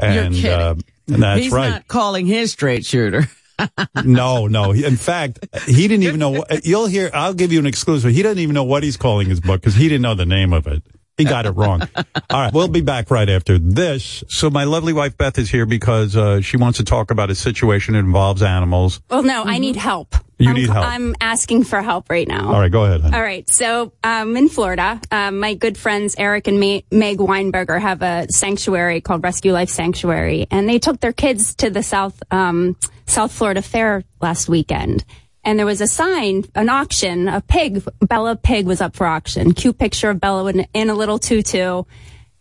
[0.00, 0.50] and, kidding.
[0.50, 0.74] Uh,
[1.08, 1.68] and that's He's right.
[1.68, 3.28] not calling his straight shooter.
[4.02, 4.72] no, no.
[4.72, 6.30] In fact, he didn't even know.
[6.30, 7.10] What, you'll hear.
[7.12, 8.12] I'll give you an exclusive.
[8.12, 10.54] He doesn't even know what he's calling his book because he didn't know the name
[10.54, 10.82] of it.
[11.18, 11.82] He got it wrong.
[11.96, 14.24] All right, we'll be back right after this.
[14.28, 17.34] So my lovely wife Beth is here because uh, she wants to talk about a
[17.34, 19.00] situation that involves animals.
[19.10, 20.14] Well, no, I need help.
[20.38, 20.86] You I'm, need help.
[20.86, 22.52] I'm asking for help right now.
[22.52, 23.02] All right, go ahead.
[23.02, 23.14] honey.
[23.14, 23.48] All right.
[23.48, 29.00] So, um, in Florida, um, my good friends Eric and Meg Weinberger have a sanctuary
[29.00, 32.76] called Rescue Life Sanctuary, and they took their kids to the South um,
[33.06, 35.04] South Florida Fair last weekend.
[35.44, 39.52] And there was a sign, an auction, a pig, Bella pig was up for auction.
[39.54, 41.82] Cute picture of Bella in, in a little tutu.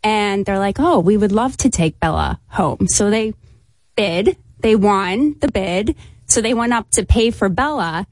[0.03, 2.87] And they're like, oh, we would love to take Bella home.
[2.87, 3.33] So they
[3.95, 4.37] bid.
[4.59, 5.95] They won the bid.
[6.27, 8.07] So they went up to pay for Bella.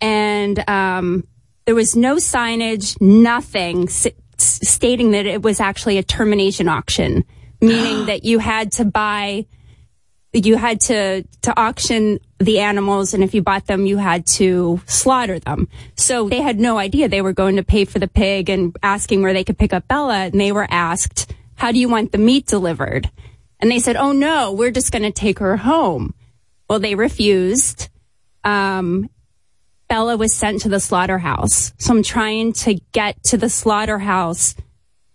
[0.00, 1.26] And um,
[1.64, 4.06] there was no signage, nothing s-
[4.38, 7.24] stating that it was actually a termination auction,
[7.60, 9.46] meaning that you had to buy,
[10.32, 13.14] you had to, to auction the animals.
[13.14, 15.68] And if you bought them, you had to slaughter them.
[15.96, 19.22] So they had no idea they were going to pay for the pig and asking
[19.22, 20.26] where they could pick up Bella.
[20.26, 23.10] And they were asked, how do you want the meat delivered?
[23.60, 26.14] And they said, oh no, we're just going to take her home.
[26.68, 27.88] Well, they refused.
[28.44, 29.10] Um,
[29.88, 31.72] Bella was sent to the slaughterhouse.
[31.78, 34.54] So I'm trying to get to the slaughterhouse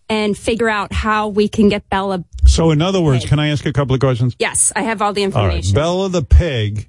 [0.09, 2.25] and figure out how we can get Bella.
[2.53, 4.35] So, in other words, can I ask a couple of questions?
[4.37, 5.73] Yes, I have all the All right, information.
[5.73, 6.87] Bella the pig.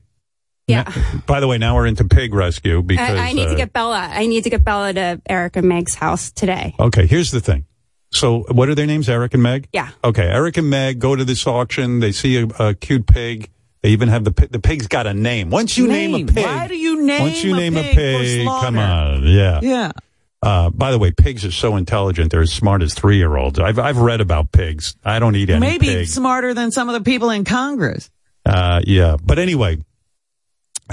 [0.67, 0.91] Yeah.
[1.27, 3.73] By the way, now we're into pig rescue because I, I need uh, to get
[3.73, 4.11] Bella.
[4.13, 6.75] I need to get Bella to Eric and Meg's house today.
[6.79, 7.65] Okay, here's the thing.
[8.13, 9.09] So, what are their names?
[9.09, 9.69] Eric and Meg.
[9.73, 9.89] Yeah.
[10.05, 12.01] Okay, Eric and Meg go to this auction.
[12.01, 13.49] They see a, a cute pig.
[13.83, 15.49] They even have the pi- the pig's got a name.
[15.49, 16.29] Once you name, Name.
[16.29, 19.23] a pig, Why do you name once you a name pig a pig, come on,
[19.25, 19.61] yeah.
[19.63, 19.93] Yeah.
[20.45, 23.59] Uh, by the way, pigs are so intelligent; they're as smart as three-year-olds.
[23.59, 24.95] I've I've read about pigs.
[25.03, 26.07] I don't eat any Maybe pig.
[26.07, 28.11] smarter than some of the people in Congress.
[28.45, 29.79] Uh, yeah, but anyway,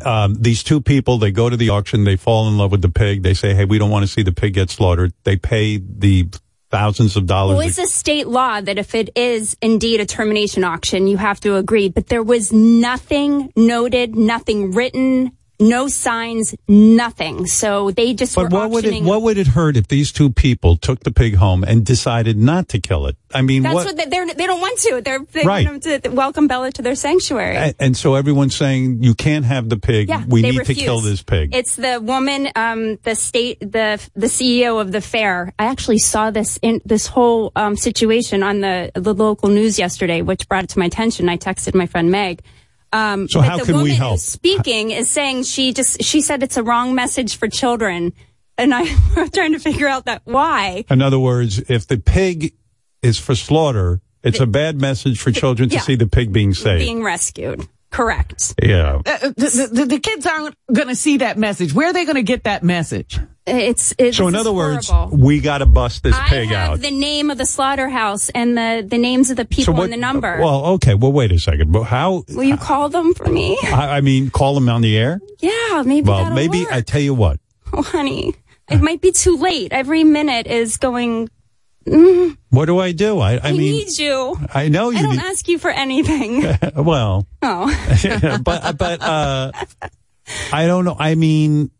[0.05, 2.05] um, these two people they go to the auction.
[2.05, 3.23] They fall in love with the pig.
[3.23, 6.29] They say, "Hey, we don't want to see the pig get slaughtered." They pay the
[6.69, 7.57] thousands of dollars.
[7.57, 11.41] Well, it's a state law that if it is indeed a termination auction, you have
[11.41, 11.89] to agree.
[11.89, 17.45] But there was nothing noted, nothing written, no signs, nothing.
[17.45, 20.75] So they just but what would it what would it hurt if these two people
[20.77, 23.15] took the pig home and decided not to kill it?
[23.33, 23.85] I mean, That's what?
[23.85, 25.01] what, they, they're, don't want to.
[25.01, 25.65] They're, they Right.
[25.65, 27.55] want them to welcome Bella to their sanctuary.
[27.55, 30.09] and, and so everyone's saying you can't have the pig.
[30.09, 30.77] Yeah, we need refuse.
[30.79, 31.55] to kill this pig.
[31.55, 35.53] It's the woman, um, the state, the the CEO of the fair.
[35.57, 40.21] I actually saw this in this whole um, situation on the the local news yesterday,
[40.21, 41.29] which brought it to my attention.
[41.29, 42.41] I texted my friend Meg.
[42.93, 44.19] Um, So but how the can we help?
[44.19, 48.13] Speaking is saying she just she said it's a wrong message for children,
[48.57, 48.87] and I'm
[49.33, 50.85] trying to figure out that why.
[50.89, 52.53] In other words, if the pig
[53.01, 55.81] is for slaughter, it's a bad message for children to yeah.
[55.81, 56.79] see the pig being saved.
[56.79, 58.55] Being rescued, correct?
[58.63, 59.01] yeah.
[59.05, 61.73] Uh, the, the, the kids aren't going to see that message.
[61.73, 63.19] Where are they going to get that message?
[63.45, 65.17] It's, it's So in other words, horrible.
[65.17, 66.79] we got to bust this I pig have out.
[66.79, 70.39] the name of the slaughterhouse and the the names of the people and the number.
[70.39, 70.93] Well, okay.
[70.93, 71.71] Well, wait a second.
[71.71, 72.23] But how?
[72.29, 73.57] Will you call them for me?
[73.63, 75.19] I, I mean, call them on the air.
[75.39, 76.71] Yeah, maybe well, maybe work.
[76.71, 77.39] I tell you what.
[77.73, 78.35] Oh, honey,
[78.69, 79.73] it might be too late.
[79.73, 81.29] Every minute is going.
[81.87, 83.19] Mm, What do I do?
[83.19, 84.37] I, I, I, mean, need you.
[84.53, 84.99] I know you.
[84.99, 86.43] I don't need- ask you for anything.
[86.75, 89.51] well, oh, but but uh,
[90.53, 90.95] I don't know.
[90.99, 91.71] I mean,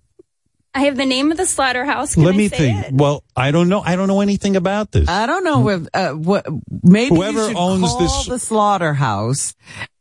[0.74, 2.16] I have the name of the slaughterhouse.
[2.16, 2.86] Can let I me say think.
[2.88, 2.94] it?
[2.94, 3.82] Well, I don't know.
[3.82, 5.08] I don't know anything about this.
[5.08, 6.48] I don't know if uh, what
[6.82, 9.54] maybe Whoever you owns call this- the slaughterhouse.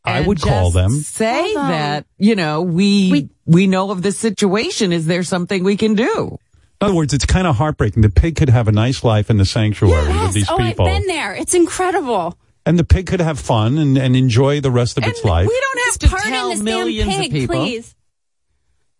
[0.03, 0.93] I would call them.
[0.93, 1.71] Say Hold on.
[1.73, 4.93] that you know we, we know of the situation.
[4.95, 6.39] Is there something we can do?
[6.81, 8.03] In other words, it's kind of heartbreaking.
[8.03, 10.35] The pig could have a nice life in the sanctuary with Yes.
[10.35, 11.35] these Oh, people, I've been there.
[11.35, 12.39] It's incredible.
[12.65, 15.47] and the pig could have fun and, and enjoy the rest of its life.
[15.49, 17.57] We don't have Just to pardon tell this millions damn of pig, people.
[17.57, 17.95] please.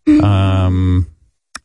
[0.07, 1.07] Um.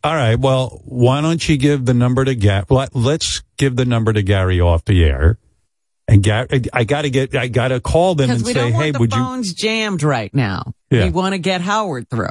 [0.05, 0.38] All right.
[0.38, 2.64] Well, why don't you give the number to Gary?
[2.93, 5.38] Let's give the number to Gary off the air.
[6.06, 8.60] And Gary, I got to get, I got to call them Because and we say,
[8.60, 9.18] don't want hey, the would you?
[9.18, 10.74] The phones jammed right now.
[10.90, 11.05] Yeah.
[11.06, 12.28] We want to get Howard through.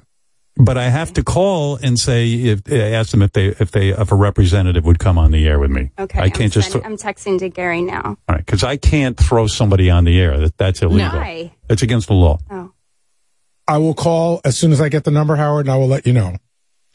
[0.57, 4.09] But I have to call and say, if ask them if they, if they, if
[4.11, 5.91] a representative would come on the air with me.
[5.99, 8.01] Okay, I can't I'm just, sending- I'm texting to Gary now.
[8.05, 10.37] all right, because I can't throw somebody on the air.
[10.39, 11.09] That that's illegal.
[11.19, 11.51] Why?
[11.69, 12.39] It's against the law.
[12.49, 12.71] Oh.
[13.67, 16.07] I will call as soon as I get the number, Howard, and I will let
[16.07, 16.37] you know.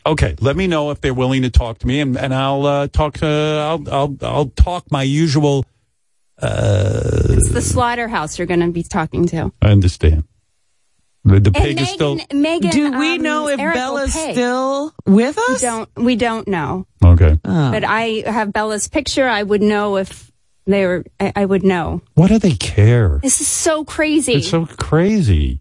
[0.07, 2.87] Okay, let me know if they're willing to talk to me, and, and I'll uh,
[2.89, 5.67] talk to I'll I'll I'll talk my usual.
[6.41, 9.53] Uh, It's the slaughterhouse you're going to be talking to.
[9.61, 10.25] I understand.
[11.25, 14.33] The, the pig Megan, is still Megan, Do we um, know if Eric Bella's pay.
[14.33, 15.61] still with We us?
[15.61, 15.89] don't.
[15.97, 16.87] We don't know.
[17.05, 17.39] okay.
[17.43, 19.29] But I have Bella's picture.
[19.29, 20.31] I would know if
[20.67, 21.05] they were.
[21.21, 22.01] I, I would know.
[22.15, 23.21] What do they care?
[23.23, 24.35] This is so crazy.
[24.35, 25.61] It's so crazy,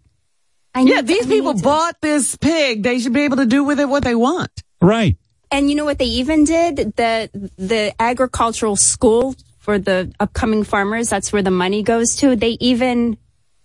[0.74, 2.82] I yeah, need- these I people need to- bought this pig.
[2.82, 4.50] They should be able to do with it what they want.
[4.80, 5.16] right?
[5.52, 6.76] And you know what they even did?
[6.96, 7.28] The
[7.58, 12.34] the agricultural school for the upcoming farmers, that's where the money goes to.
[12.36, 13.18] They even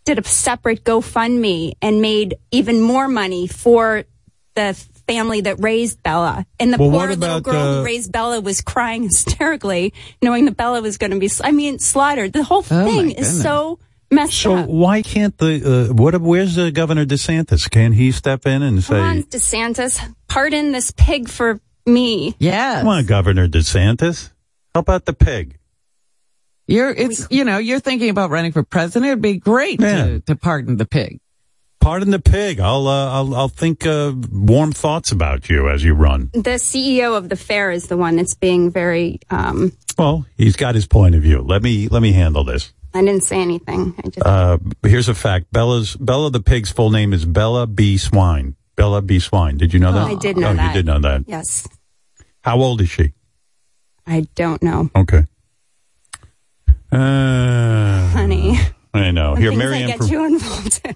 [0.06, 4.06] did a separate GoFundMe and made even more money for
[4.56, 4.74] the
[5.08, 6.46] family that raised Bella.
[6.60, 10.58] And the Well, poor little girl uh, who raised Bella was crying hysterically, knowing that
[10.58, 12.34] Bella was going to be, I mean, slaughtered.
[12.34, 13.80] The whole Oh, thing is so
[14.12, 14.66] messed So up.
[14.68, 16.20] So why can't the uh, what?
[16.22, 17.70] Where's uh, Governor DeSantis?
[17.70, 22.36] Can he step in and Come on, say, DeSantis, pardon this pig for me.
[22.40, 22.80] Yes.
[22.80, 24.32] "Come on, Governor DeSantis,
[24.74, 25.58] help out the pig"?
[26.68, 29.06] You're it's you know, you're thinking about running for president.
[29.10, 30.06] It'd be great Yeah.
[30.06, 31.20] to, to pardon the pig.
[31.80, 32.60] Pardon the pig.
[32.60, 36.32] I'll uh, I'll I'll think uh, warm thoughts about you as you run.
[36.34, 40.74] The CEO of the fair is the one that's being very, um, Well, he's got
[40.74, 41.42] his point of view.
[41.44, 42.74] Let me let me handle this.
[42.96, 43.94] I didn't say anything.
[44.04, 45.52] I just, Uh, here's a fact.
[45.52, 47.98] Bella's Bella the pig's full name is Bella B.
[47.98, 48.56] Swine.
[48.76, 49.20] Bella B.
[49.20, 49.58] Swine.
[49.58, 50.08] Did you know that?
[50.08, 50.68] I did know oh, that.
[50.70, 51.26] you did know that.
[51.28, 51.68] yes,
[52.42, 53.14] How old is she?
[54.08, 55.26] I don't know, Okay.
[56.92, 58.58] Uh, honey.
[58.94, 59.36] I know.
[59.36, 59.88] The Here, things I Marianne.
[59.88, 60.96] get From, you involved in.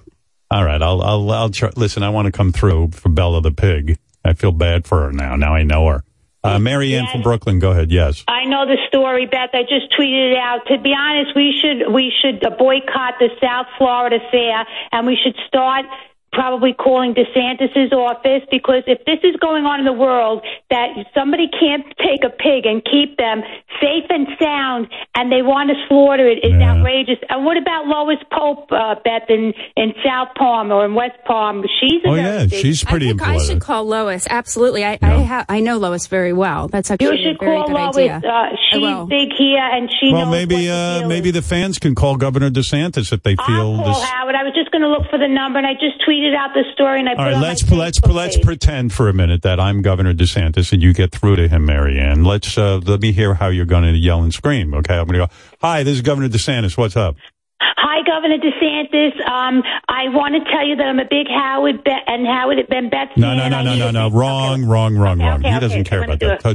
[0.52, 2.04] all right, I'll I'll I'll try, listen.
[2.04, 3.98] I want to come through for Bella the pig.
[4.24, 5.36] I feel bad for her now.
[5.36, 6.04] Now I know her.
[6.42, 7.60] Uh, Marianne from Brooklyn.
[7.60, 7.92] Go ahead.
[7.92, 8.24] Yes.
[8.26, 9.50] I know the story, Beth.
[9.54, 10.66] I just tweeted it out.
[10.68, 15.36] To be honest, we should we should boycott the South Florida Fair, and we should
[15.48, 15.86] start
[16.32, 21.48] probably calling DeSantis's office because if this is going on in the world that somebody
[21.50, 23.42] can't take a pig and keep them
[23.82, 27.18] safe and sound and they want to slaughter it is outrageous.
[27.30, 31.64] And what about Lois Pope, uh, Beth, in, in South Palm or in West Palm?
[31.80, 34.28] She's Oh, yeah, big- she's pretty I think I should call Lois.
[34.30, 34.84] Absolutely.
[34.86, 36.68] I I, ha- I know Lois very well.
[36.68, 37.98] That's You actually should a very call good Lois.
[37.98, 38.22] idea.
[38.24, 42.16] Uh, she's big here and she well, knows maybe uh, maybe the fans can call
[42.18, 43.46] Governor DeSantis if they feel
[43.78, 44.04] Call this.
[44.04, 44.36] Howard.
[44.36, 46.64] I was just going to look for the number, and I just tweeted out the
[46.74, 49.42] story, and I put All it on let's let's Facebook let's pretend for a minute
[49.44, 52.24] that I'm Governor DeSantis and you get through to him, Marianne.
[52.24, 54.74] Let's uh, let me hear how you're going to yell and scream.
[54.74, 55.34] Okay, I'm going to go.
[55.62, 56.78] Hi, this is Governor DeSantis.
[56.78, 57.16] What's up?
[57.62, 59.20] Hi, Governor DeSantis.
[59.28, 62.90] Um, I want to tell you that I'm a big Howard Be- and Howard Ben
[62.90, 64.10] Betts No, no, no, no, no, no.
[64.10, 65.40] Wrong, wrong, wrong, wrong.
[65.46, 66.46] okay, he doesn't okay, care about that.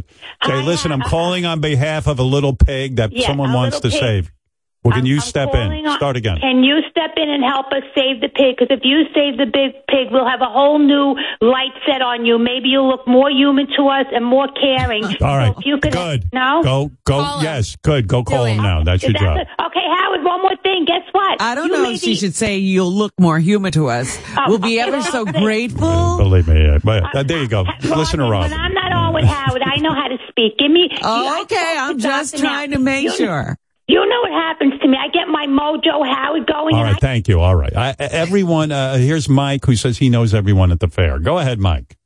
[0.44, 3.90] Okay, listen, I'm calling on behalf of a little pig that Yeah, someone wants to
[3.90, 4.00] pig.
[4.00, 4.32] save.
[4.84, 5.86] Well, can you step in?
[5.86, 6.38] on- Start again.
[6.40, 8.56] Can you step in and help us save the pig?
[8.58, 12.26] Because if you save the big pig, we'll have a whole new light set on
[12.26, 12.38] you.
[12.38, 15.04] Maybe you'll look more human to us and more caring.
[15.22, 16.28] All right, So if you could, good.
[16.34, 16.62] No.
[16.62, 17.38] Go, go.
[17.42, 18.06] Yes, good.
[18.08, 18.82] Go call him now.
[18.84, 19.46] That's Is your that job.
[19.58, 20.22] the- okay, Howard.
[20.24, 20.84] One more thing.
[20.86, 21.40] Guess what?
[21.40, 24.18] I don't You know if she be- should say you'll look more human to us.
[24.48, 26.18] we'll be ever so grateful.
[26.18, 26.62] Believe me.
[26.62, 26.78] Yeah.
[26.84, 27.64] But, uh, there you go.
[27.82, 28.42] Listen to Rob.
[28.42, 30.58] When I'm not on with Howard, I know how to speak.
[30.58, 30.88] Give me.
[31.02, 33.56] Oh, okay, I'm just trying to make sure.
[33.86, 34.96] You know what happens to me.
[34.98, 36.74] I get my mojo Howard going.
[36.74, 37.40] All right, and right, thank you.
[37.40, 37.76] All right.
[37.76, 41.18] I, everyone, uh, here's Mike who says he knows everyone at the fair.
[41.18, 41.98] Go ahead, Mike.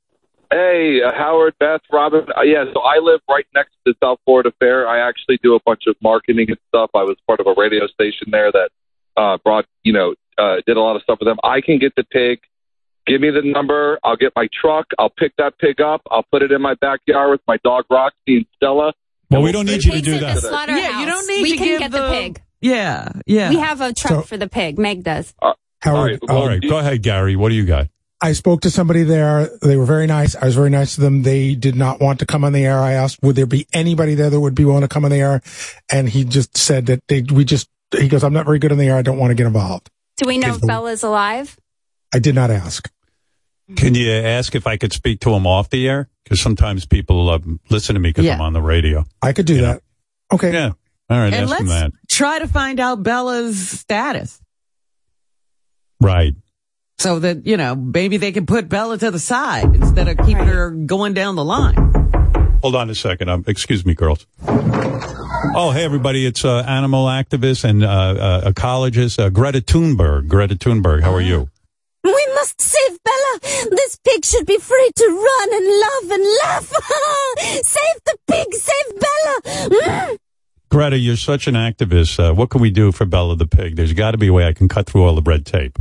[0.50, 2.24] Hey, uh, Howard, Beth, Robin.
[2.36, 4.88] Uh, yeah, so I live right next to the South Florida Fair.
[4.88, 6.90] I actually do a bunch of marketing and stuff.
[6.94, 8.70] I was part of a radio station there that
[9.16, 11.36] uh, brought, you know, uh, did a lot of stuff with them.
[11.44, 12.40] I can get the pig.
[13.06, 13.98] Give me the number.
[14.02, 14.86] I'll get my truck.
[14.98, 16.02] I'll pick that pig up.
[16.10, 18.94] I'll put it in my backyard with my dog Roxy and Stella.
[19.30, 20.42] Well, we don't need you to do that.
[20.68, 22.42] Yeah, you don't need we to can give get the, the- pig.
[22.60, 23.50] Yeah, yeah.
[23.50, 24.78] We have a truck So- for the pig.
[24.78, 25.32] Meg does.
[25.80, 27.36] Howard, All um, right, go ahead, Gary.
[27.36, 27.86] What do you got?
[28.20, 29.48] I spoke to somebody there.
[29.62, 30.34] They were very nice.
[30.34, 31.22] I was very nice to them.
[31.22, 32.80] They did not want to come on the air.
[32.80, 35.18] I asked, would there be anybody there that would be willing to come on the
[35.20, 35.40] air?
[35.88, 38.78] And he just said that they, we just, he goes, I'm not very good on
[38.78, 38.96] the air.
[38.96, 39.88] I don't want to get involved.
[40.16, 41.56] Do we know if Bella's alive?
[42.12, 42.90] I did not ask.
[43.76, 46.08] Can you ask if I could speak to him off the air?
[46.24, 47.38] Because sometimes people uh,
[47.70, 48.34] listen to me because Yeah.
[48.34, 49.04] I'm on the radio.
[49.22, 49.82] I could do that.
[50.32, 50.52] Okay.
[50.52, 50.70] Yeah.
[51.10, 51.92] All right, and ask let's that.
[52.08, 54.40] try to find out Bella's status
[56.00, 56.34] Right.
[56.98, 60.46] so that, you know, maybe they can put Bella to the side instead of keeping
[60.46, 61.74] her going down the line.
[62.62, 63.28] Hold on a second.
[63.30, 64.26] Um, excuse me, girls.
[64.46, 66.26] Oh, hey, everybody.
[66.26, 70.26] It's uh, animal activist and uh, uh, ecologist uh, Greta Thunberg.
[70.28, 71.48] Greta Thunberg, how are you?
[72.04, 73.38] We must save Bella.
[73.70, 76.66] This pig should be free to run and love and laugh.
[77.64, 79.68] save the pig, save Bella.
[79.70, 80.18] Mm.
[80.70, 82.18] Greta, you're such an activist.
[82.18, 83.76] Uh, what can we do for Bella the pig?
[83.76, 85.78] There's got to be a way I can cut through all the red tape.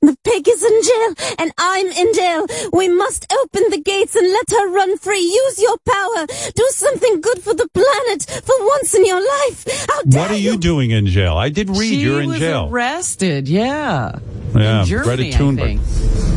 [0.00, 2.46] The pig is in jail and I'm in jail.
[2.72, 5.20] We must open the gates and let her run free.
[5.20, 6.26] Use your power.
[6.54, 9.64] Do something good for the planet for once in your life.
[9.88, 11.36] How dare What are you doing in jail?
[11.36, 12.38] I did read she you're in jail.
[12.38, 14.18] She was arrested, yeah.
[14.54, 15.80] yeah, in Germany, Greta I Thunberg.
[15.80, 15.80] think.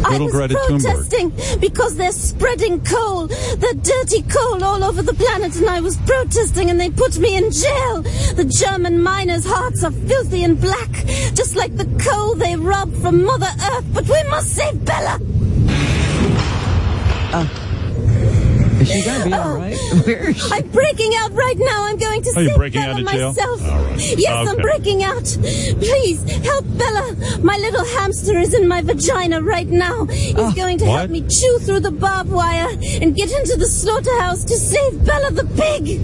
[0.04, 0.82] I Little was Greta Thunberg.
[1.12, 5.96] protesting because they're spreading coal, the dirty coal all over the planet, and I was
[5.98, 8.02] protesting and they put me in jail.
[8.34, 10.90] The German miners' hearts are filthy and black,
[11.36, 15.20] just like the coal they robbed from Mother Earth, but we must save Bella!
[17.34, 17.71] Is
[18.90, 19.42] she gonna be oh.
[19.42, 19.76] all right?
[20.06, 20.52] Where is she?
[20.54, 21.86] I'm breaking out right now.
[21.86, 23.28] I'm going to Are you save breaking Bella out of jail?
[23.30, 23.62] myself.
[23.64, 24.18] All right.
[24.18, 25.24] Yes, I'm breaking out.
[25.24, 27.16] Please help Bella.
[27.44, 30.06] My little hamster is in my vagina right now.
[30.06, 30.98] He's ah, going to Oh, What?
[31.00, 32.70] help me chew through the barbed wire
[33.02, 36.02] and get into the slaughterhouse to save Bella the pig.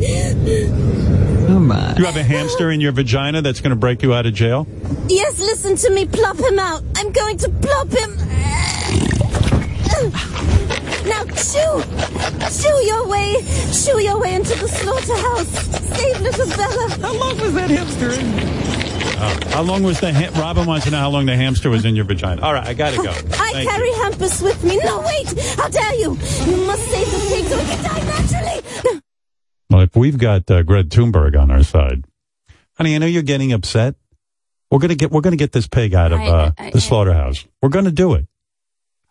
[1.50, 1.94] Oh my.
[1.94, 4.34] Do you have a hamster in your vagina that's going to break you out of
[4.34, 4.68] jail?
[5.08, 6.06] Yes, listen to me.
[6.06, 6.84] Plop him out.
[6.96, 8.18] I'm going to plop him.
[11.08, 11.84] Now chew,
[12.62, 13.36] chew your way,
[13.72, 15.48] chew your way into the slaughterhouse.
[15.98, 16.90] Save little Bella.
[17.02, 18.34] How long was that hamster in?
[19.20, 19.40] Oh.
[19.50, 21.96] How long was the ha- Robin wants to know how long the hamster was in
[21.96, 22.42] your vagina.
[22.42, 23.10] All right, I got to go.
[23.10, 23.96] I Thank carry you.
[23.96, 24.78] Hampus with me.
[24.84, 25.28] No, wait!
[25.56, 26.12] How dare you!
[26.12, 29.02] You must save the pig so he can die naturally!
[29.70, 32.06] Well, if we've got uh, Greta Thunberg on our side,
[32.78, 33.96] honey, I know you're getting upset.
[34.70, 37.46] We're gonna get we're gonna get this pig out of I- uh, I- the slaughterhouse.
[37.62, 38.28] We're gonna do it.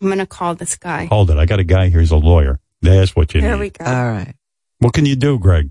[0.01, 1.07] I'm going to call this guy.
[1.07, 1.39] Hold it.
[1.39, 2.01] I got a guy here.
[2.01, 2.61] He's a lawyer.
[2.83, 3.61] That's what you Here need.
[3.61, 3.85] we go.
[3.85, 4.35] All right.
[4.79, 5.71] What can you do, Greg?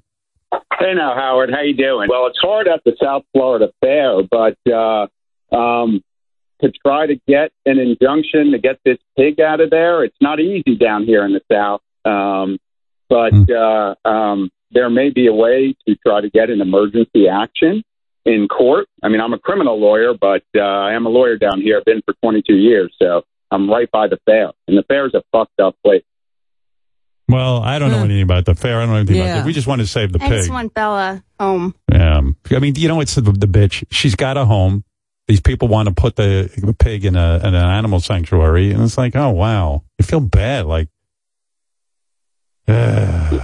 [0.52, 2.10] Hey now, Howard, how you doing?
[2.10, 5.08] Well, it's hard at the South Florida Fair, but uh,
[5.56, 6.02] um,
[6.62, 10.40] to try to get an injunction to get this pig out of there, it's not
[10.40, 11.82] easy down here in the South.
[12.04, 12.58] Um,
[13.10, 17.84] but uh, um, there may be a way to try to get an emergency action
[18.26, 18.88] in court.
[19.02, 21.78] I mean, I'm a criminal lawyer, but uh, I am a lawyer down here.
[21.78, 23.24] I've been for 22 years, so
[23.56, 26.04] I'm right by the fair, and the fair is a fucked up place.
[27.28, 28.78] Well, I don't know anything about the fair.
[28.78, 29.36] I don't know anything about Yeah.
[29.38, 29.46] that.
[29.46, 30.52] We just want to save the I just pig.
[30.54, 31.74] want Bella home.
[31.92, 33.84] Um, I mean, you know, it's the, the bitch.
[33.90, 34.84] She's got a home.
[35.28, 38.96] These people want to put the pig in a in an animal sanctuary, and it's
[38.98, 40.66] like, oh wow, you feel bad.
[40.68, 40.88] Like,
[42.68, 43.40] uh,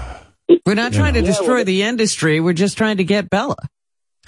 [0.66, 1.22] We're not You trying know.
[1.22, 2.40] to destroy the industry.
[2.40, 3.56] We're just trying to get Bella.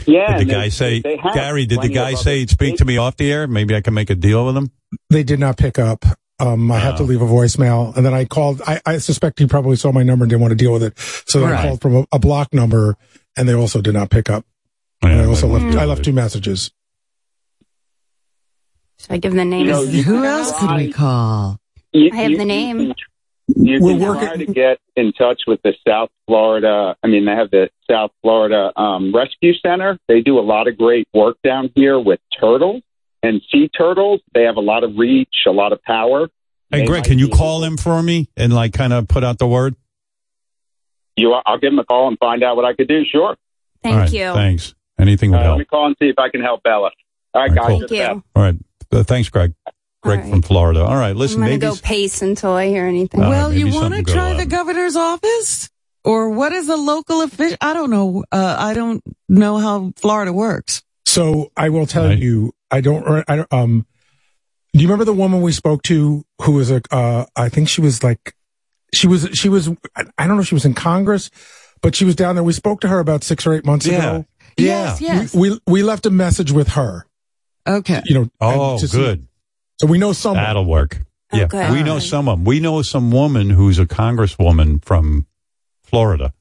[0.05, 0.37] Yeah.
[0.37, 1.65] did the guy say, Gary?
[1.65, 3.47] Did the guy say he'd speak to me off the air?
[3.47, 4.71] Maybe I can make a deal with him.
[5.09, 6.03] They did not pick up.
[6.39, 7.05] Um, I had to Oh.
[7.05, 8.61] leave a voicemail, and then I called.
[8.65, 10.97] I, I suspect he probably saw my number and didn't want to deal with it,
[10.97, 12.97] so then I called from a, a block number,
[13.37, 14.43] and they also did not pick up.
[15.03, 15.77] and I also left.
[15.77, 16.71] I left two messages.
[18.99, 19.65] Should I give them the name?
[19.67, 21.59] You know, you Who else could we call?
[21.93, 22.93] You, I have you- the name.
[23.47, 26.95] You We're can try to get in touch with the South Florida.
[27.03, 29.99] I mean, they have the South Florida um, Rescue Center.
[30.07, 32.81] They do a lot of great work down here with turtles
[33.21, 34.21] and sea turtles.
[34.33, 36.29] They have a lot of reach, a lot of power.
[36.71, 39.39] Hey, They Greg, can you call them for me and like kind of put out
[39.39, 39.75] the word?
[41.17, 43.03] You, I'll give them a call and find out what I could do.
[43.05, 43.35] Sure.
[43.83, 44.33] Thank All right, you.
[44.33, 44.73] Thanks.
[44.97, 46.91] Anything would Uh, let me call and see if I can help Bella.
[47.33, 47.67] All right, All right, guys.
[47.67, 47.79] cool.
[47.87, 48.23] Thank you.
[48.35, 48.55] All right.
[48.91, 49.53] Uh, thanks, Greg.
[50.03, 50.29] Greg All right.
[50.31, 50.81] from Florida.
[50.83, 51.11] All right.
[51.11, 53.21] I'm Listen, gonna maybe go pace until I hear anything.
[53.23, 55.69] All right, well, you want to try the governor's office?
[56.03, 57.57] Or what is a local official?
[57.61, 58.25] I don't know.
[58.31, 60.83] Uh, I don't know how Florida works.
[61.05, 62.17] So I will tell Right.
[62.19, 63.23] you, I don't.
[63.29, 63.53] I don't.
[63.53, 63.85] Um,
[64.73, 66.81] do you remember the woman we spoke to who was a?
[66.91, 68.35] Uh, I think she was like,
[68.93, 69.29] she was.
[69.33, 69.69] She was.
[69.95, 70.41] I I don't know.
[70.41, 71.29] if She was in Congress,
[71.81, 72.43] but she was down there.
[72.43, 73.97] We spoke to her about six or eight months Yeah.
[73.99, 74.25] ago.
[74.57, 75.33] Yes, yes.
[75.33, 77.05] We, we we left a message with her.
[77.65, 78.01] Okay.
[78.05, 78.29] You know.
[78.41, 79.27] Oh, and see- good.
[79.83, 80.35] So we know some.
[80.35, 81.01] That'll work.
[81.31, 81.45] Oh, yeah.
[81.45, 81.71] good.
[81.71, 82.43] We know someone.
[82.43, 85.25] We know some woman who's a congresswoman from
[85.81, 86.33] Florida.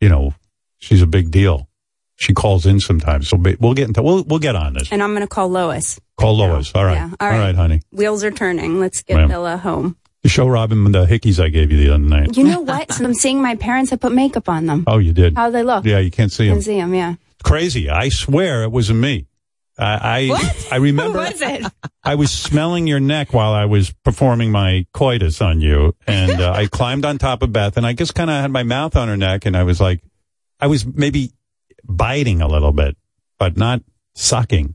[0.00, 0.34] You know,
[0.78, 1.68] she's a big deal.
[2.16, 3.28] She calls in sometimes.
[3.28, 4.92] So we'll get into, we'll, we'll get on this.
[4.92, 5.98] And I'm gonna call Lois.
[6.16, 6.70] Call Lois.
[6.74, 6.94] All right.
[6.94, 7.10] Yeah.
[7.18, 7.80] All right, honey.
[7.90, 8.78] Wheels are turning.
[8.78, 9.28] Let's get Ma'am.
[9.28, 9.96] Bella home.
[10.24, 12.36] Show Robin the hickeys I gave you the other night.
[12.36, 12.92] You know what?
[12.92, 13.92] So I'm seeing my parents.
[13.92, 14.84] I put makeup on them.
[14.86, 15.34] Oh, you did?
[15.34, 15.84] How they look?
[15.84, 16.56] Yeah, you can't see I them.
[16.56, 16.94] can see them.
[16.94, 17.14] Yeah.
[17.42, 17.90] Crazy.
[17.90, 19.26] I swear it wasn't me.
[19.78, 21.64] I, I, I remember was it?
[22.04, 26.52] I was smelling your neck while I was performing my coitus on you, and uh,
[26.52, 29.08] I climbed on top of Beth, and I just kind of had my mouth on
[29.08, 30.02] her neck, and I was like,
[30.60, 31.32] I was maybe
[31.84, 32.96] biting a little bit,
[33.38, 33.80] but not
[34.14, 34.74] sucking.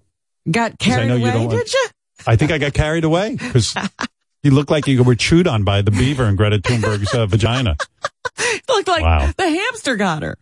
[0.49, 1.87] Got carried you away, don't want- did you?
[2.25, 3.75] I think I got carried away because
[4.43, 7.77] you looked like you were chewed on by the beaver in Greta Thunberg's uh, vagina.
[8.69, 9.31] Looked like Wow.
[9.37, 10.37] the hamster got her.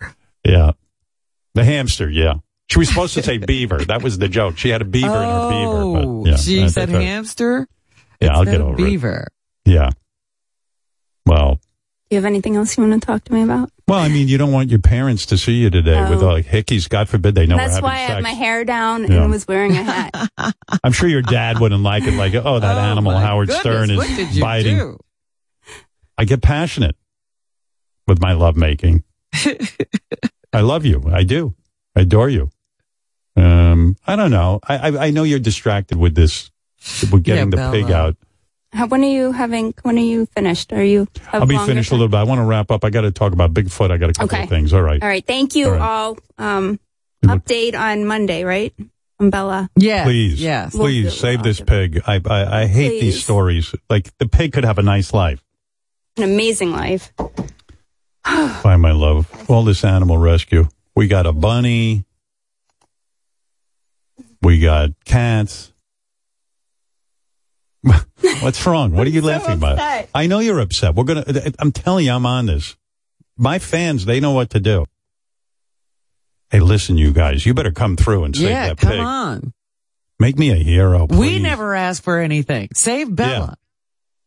[0.45, 0.71] Yeah,
[1.53, 2.09] the hamster.
[2.09, 2.35] Yeah,
[2.69, 3.77] she was supposed to say beaver.
[3.85, 4.57] That was the joke.
[4.57, 5.81] She had a beaver in her beaver.
[5.81, 7.03] Oh, But yeah, she that's said okay.
[7.05, 7.67] hamster.
[8.21, 8.77] Yeah, I'll get of over it.
[8.85, 9.27] beaver.
[9.65, 9.89] Yeah.
[11.25, 11.59] Well, Do
[12.11, 13.71] you have anything else you want to talk to me about?
[13.87, 16.27] Well, I mean, you don't want your parents to see you today with Oh.
[16.27, 16.87] like hickeys.
[16.89, 19.23] God forbid they know That's we're why I having had my hair down Yeah.
[19.23, 20.29] and was wearing a hat.
[20.83, 22.13] I'm sure your dad wouldn't like it.
[22.13, 24.77] Like, oh, that Oh, animal Howard goodness, Stern is biting.
[24.77, 24.97] do?
[26.17, 26.95] I get passionate
[28.07, 29.03] with my lovemaking.
[30.53, 31.03] I love you.
[31.11, 31.53] I do.
[31.95, 32.49] I adore you.
[33.35, 34.59] Um, I don't know.
[34.67, 36.51] I, I I know you're distracted with this,
[37.11, 38.15] with getting Yeah, the pig out.
[38.71, 39.73] How, when are you having?
[39.83, 40.71] When are you finished?
[40.73, 41.07] Are you?
[41.27, 42.17] Have I'll be longer finished a little bit.
[42.17, 42.83] I want to wrap up.
[42.83, 43.91] I got to talk about Bigfoot.
[43.91, 44.43] I got a couple Okay.
[44.43, 44.73] of things.
[44.73, 45.01] All right.
[45.01, 45.25] All right.
[45.25, 45.81] Thank you All right.
[45.81, 46.17] all.
[46.37, 46.79] Um,
[47.23, 48.73] update on Monday, right?
[49.17, 49.69] From Bella.
[49.77, 50.03] Yeah.
[50.03, 50.75] Please, Yes.
[50.75, 52.01] please save this pig.
[52.05, 53.73] I, I, I hate these stories.
[53.89, 55.41] Like the pig could have a nice life.
[56.17, 57.13] An amazing life.
[58.25, 60.67] By my love, all this animal rescue.
[60.95, 62.05] We got a bunny.
[64.45, 65.73] We got cats.
[67.81, 68.91] What's wrong?
[68.91, 70.07] What are you laughing about?
[70.13, 70.93] I know you're upset.
[70.93, 71.23] We're gonna.
[71.57, 72.75] I'm telling you, I'm on this.
[73.37, 74.85] My fans, they know what to do.
[76.51, 78.99] Hey, listen, you guys, you better come through and save Yeah, that come pig.
[78.99, 79.53] on.
[80.19, 81.07] Make me a hero.
[81.09, 82.69] We never ask for anything.
[82.75, 83.57] Save Bella.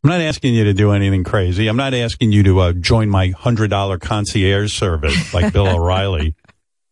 [0.03, 1.69] I'm not asking you to do anything crazy.
[1.69, 6.35] I'm not asking you to uh, join my hundred dollar concierge service like Bill O'Reilly.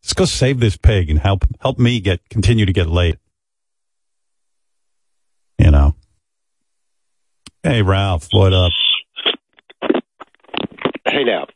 [0.07, 3.19] Let's go save this pig and help help me get continue to get laid.
[5.59, 5.97] You know.
[7.65, 8.71] Hey Ralph, what up?
[11.09, 11.47] Hey now.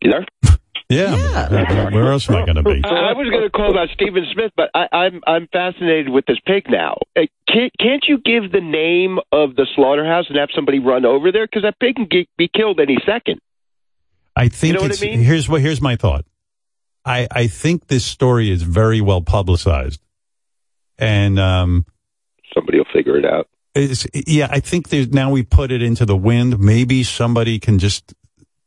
[0.00, 0.26] You there?
[0.88, 1.90] Yeah.
[1.90, 2.80] Where else am I going to be?
[2.84, 6.38] I was going to call about Stephen Smith, but I, I'm I'm fascinated with this
[6.46, 6.98] pig now.
[7.16, 11.32] Uh, Can't, can't you give the name of the slaughterhouse and have somebody run over
[11.32, 11.44] there?
[11.44, 13.40] Because that pig can get, be killed any second.
[14.36, 15.18] I think you know what I mean?
[15.18, 16.24] here's what here's my thought.
[17.06, 20.00] I I think this story is very well publicized,
[20.98, 21.86] and um,
[22.52, 23.48] Somebody will figure it out.
[23.74, 26.58] It's, yeah, I think there's now we put it into the wind.
[26.58, 28.14] Maybe somebody can just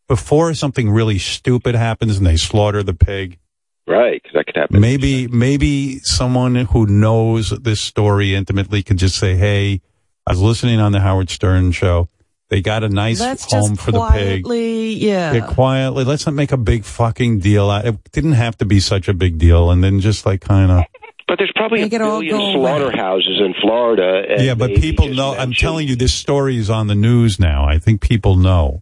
[0.08, 3.40] before something really stupid happens and they slaughter the pig.
[3.88, 4.80] Right, because that could happen.
[4.80, 9.82] Maybe maybe someone who knows this story intimately can just say, "Hey,
[10.28, 12.08] I was listening on the Howard Stern show.
[12.50, 14.44] They got a nice Let's home just for the pig.
[14.44, 15.34] quietly, yeah.
[15.34, 16.04] Yeah, quietly.
[16.04, 17.70] Let's not make a big fucking deal.
[17.70, 20.72] out It didn't have to be such a big deal, and then just like kind
[20.72, 20.84] of.
[21.28, 24.24] But there's probably Make a it billion slaughterhouses in Florida.
[24.30, 25.36] and Yeah, but people just know.
[25.36, 27.66] I'm telling you, this story is on the news now.
[27.66, 28.82] I think people know.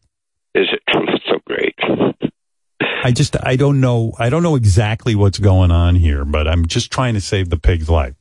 [0.55, 0.79] Is it
[1.29, 1.75] so great?
[3.03, 4.13] I just, I don't know.
[4.17, 7.57] I don't know exactly what's going on here, but I'm just trying to save the
[7.57, 8.15] pig's life.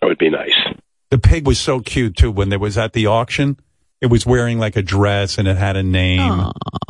[0.00, 0.54] That would be nice.
[1.10, 2.30] The pig was so cute too.
[2.30, 3.58] When there was at the auction,
[4.00, 6.20] it was wearing like a dress and it had a name.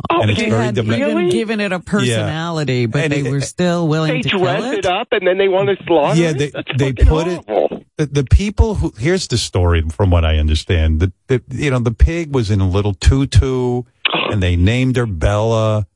[0.09, 3.31] and it's they very had doma- even given it a personality, but And they it-
[3.31, 4.79] were still willing They to kill dress it.
[4.79, 6.37] it up and then they want to slaughter Yeah, it?
[6.37, 7.45] they That's they fucking put it.
[7.97, 10.99] The, the people who here's the story from what I understand.
[10.99, 13.83] The, the you know the pig was in a little tutu,
[14.31, 15.87] and they named her Bella,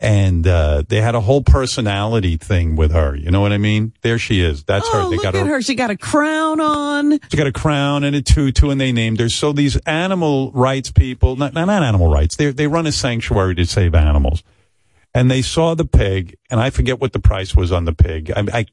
[0.00, 3.14] and uh, they had a whole personality thing with her.
[3.14, 3.92] You know what I mean?
[4.02, 4.64] There she is.
[4.64, 5.10] That's oh, her.
[5.10, 5.54] They look got at her.
[5.54, 5.62] her.
[5.62, 7.18] She got a crown on.
[7.30, 9.28] She got a crown and a tutu, and they named her.
[9.28, 13.66] So these animal rights people, not, not animal rights, they they run a sanctuary to
[13.66, 14.42] save animals.
[15.16, 18.32] And they saw the pig, and I forget what the price was on the pig.
[18.34, 18.66] I I,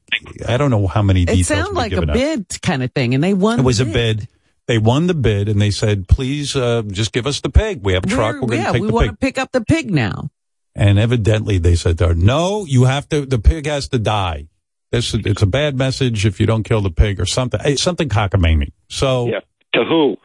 [0.48, 1.46] I don't know how many It details.
[1.46, 2.12] sounded were like a out.
[2.12, 3.60] bid kind of thing, and they won.
[3.60, 4.26] It was a bid.
[4.66, 7.84] They won the bid, and they said, "Please, uh, just give us the pig.
[7.84, 8.34] We have a truck.
[8.34, 10.30] We're, going to yeah, take we the want pig." to pick up the pig now.
[10.74, 13.26] And evidently, they said, to her, "No, you have to.
[13.26, 14.48] The pig has to die.
[14.90, 17.60] This it's a bad message if you don't kill the pig or something.
[17.62, 19.40] eh, Something cockamamie." So Yeah.
[19.74, 20.16] To who?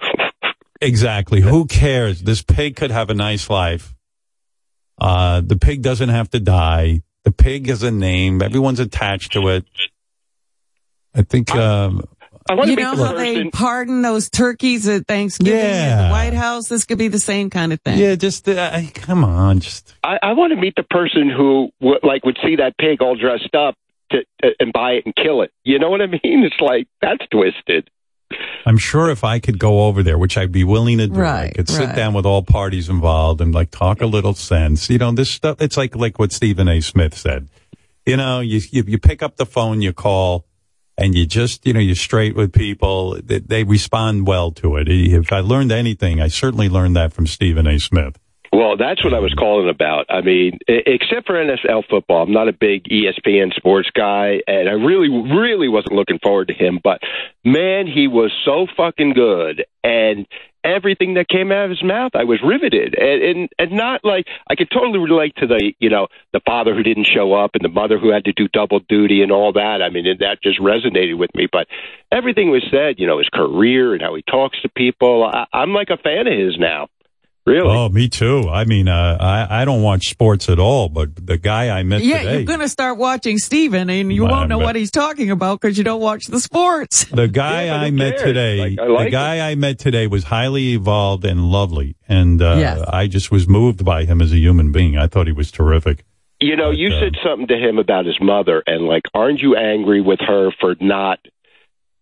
[0.81, 2.21] exactly, who cares?
[2.21, 3.93] This pig could have a nice life.
[4.99, 7.01] Uh, the pig doesn't have to die.
[7.23, 8.41] The pig has a name.
[8.41, 9.65] Everyone's attached to it.
[11.13, 11.53] I think.
[11.53, 12.03] Um,
[12.49, 16.07] I want You to know meet the how they pardon those turkeys at Thanksgiving at
[16.07, 16.67] the White House?
[16.69, 17.97] This could be the same kind of thing.
[17.97, 21.99] yeah, just uh, come on, just I, I want to meet the person who w-
[22.03, 23.75] like would see that pig all dressed up
[24.11, 25.51] to, uh, and buy it and kill it.
[25.63, 26.19] You know what I mean?
[26.23, 27.89] It's like that's twisted.
[28.65, 31.51] I'm sure if I could go over there, which I'd be willing to do, I
[31.55, 31.95] could sit right.
[31.95, 34.89] down with all parties involved and like talk a little sense.
[34.89, 36.81] You know, this stuff, it's like, like what Stephen A.
[36.81, 37.47] Smith said.
[38.05, 40.45] You know, you, you, you pick up the phone, you call,
[40.97, 43.19] and you just, you know, you're straight with people.
[43.23, 44.87] They, they respond well to it.
[44.89, 47.79] If I learned anything, I certainly learned that from Stephen A.
[47.79, 48.17] Smith.
[48.51, 50.05] Well, that's what I was calling about.
[50.09, 54.73] I mean, except for NFL football, I'm not a big ESPN sports guy, and I
[54.73, 56.79] really, really wasn't looking forward to him.
[56.81, 57.01] But
[57.43, 60.25] man, he was so fucking good, and
[60.67, 64.27] everything that came out of his mouth, I was riveted, and and, and not like
[64.49, 67.63] I could totally relate to the, you know, the father who didn't show up and
[67.63, 69.81] the mother who had to do double duty and all that.
[69.81, 71.47] I mean, that just resonated with me.
[71.51, 71.67] But
[72.11, 75.23] everything was said, you know, his career and how he talks to people.
[75.23, 76.87] I, I'm like a fan of his now.
[77.47, 77.69] Really?
[77.69, 78.49] Oh, me too.
[78.49, 82.03] I mean, uh, I, I don't watch sports at all, but the guy I met
[82.03, 82.33] Yeah, today.
[82.35, 85.61] you're going to start watching Stephen and you won't know but- what he's talking about
[85.61, 87.05] because you don't watch the sports.
[87.05, 88.21] The guy Yeah, I met cares?
[88.23, 92.41] today, Like, I like the guy I met today was highly evolved and lovely, and
[92.41, 92.81] uh, Yes.
[92.87, 94.97] I just was moved by him as a human being.
[94.97, 96.03] I thought he was terrific.
[96.41, 99.55] You know, you uh, said something to him about his mother, and like, aren't you
[99.55, 101.19] angry with her for not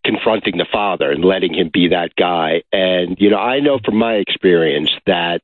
[0.06, 2.62] confronting the father and letting him be that guy?
[2.72, 5.42] And you know, I know from my experience that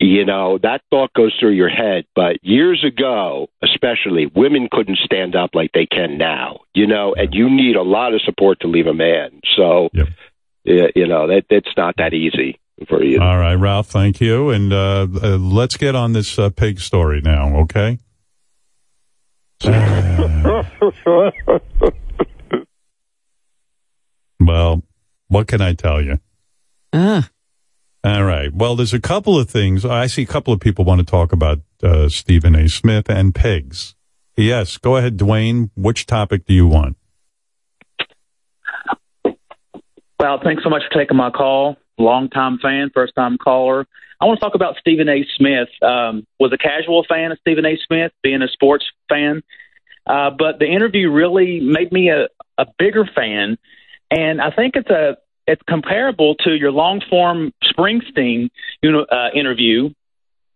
[0.00, 5.36] you know that thought goes through your head, but years ago, especially, women couldn't stand
[5.36, 6.60] up like they can now.
[6.74, 9.40] You know, and you need a lot of support to leave a man.
[9.56, 10.08] So, Yep.
[10.64, 12.58] you know, that it's not that easy
[12.88, 13.20] for you.
[13.20, 17.20] All right, Ralph, thank you, and uh, uh, let's get on this uh, pig story
[17.22, 17.98] now, okay?
[24.46, 24.82] Well,
[25.28, 26.20] what can I tell you?
[26.92, 27.28] Ah,
[28.04, 28.54] All right.
[28.54, 29.84] Well, there's a couple of things.
[29.84, 32.68] I see a couple of people want to talk about uh, Stephen A.
[32.68, 33.94] Smith and pigs.
[34.36, 35.70] Yes, go ahead, Dwayne.
[35.76, 36.96] Which topic do you want?
[40.18, 41.76] Well, thanks so much for taking my call.
[41.98, 43.86] Long time fan, first time caller.
[44.20, 45.24] I want to talk about Stephen A.
[45.36, 45.68] Smith.
[45.82, 47.76] Um, was a casual fan of Stephen A.
[47.86, 49.42] Smith, being a sports fan,
[50.06, 53.58] uh, but the interview really made me a, a bigger fan,
[54.10, 58.50] and I think it's a it's comparable to your long form Springsteen
[58.82, 59.90] you know, uh, interview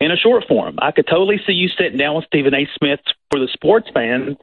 [0.00, 0.78] in a short form.
[0.80, 2.68] I could totally see you sitting down with Stephen A.
[2.76, 4.36] Smith for the sports fans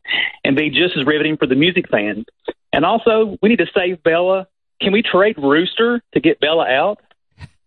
[0.43, 2.25] and be just as riveting for the music fans.
[2.71, 4.47] And also, we need to save Bella.
[4.81, 7.01] Can we trade Rooster to get Bella out?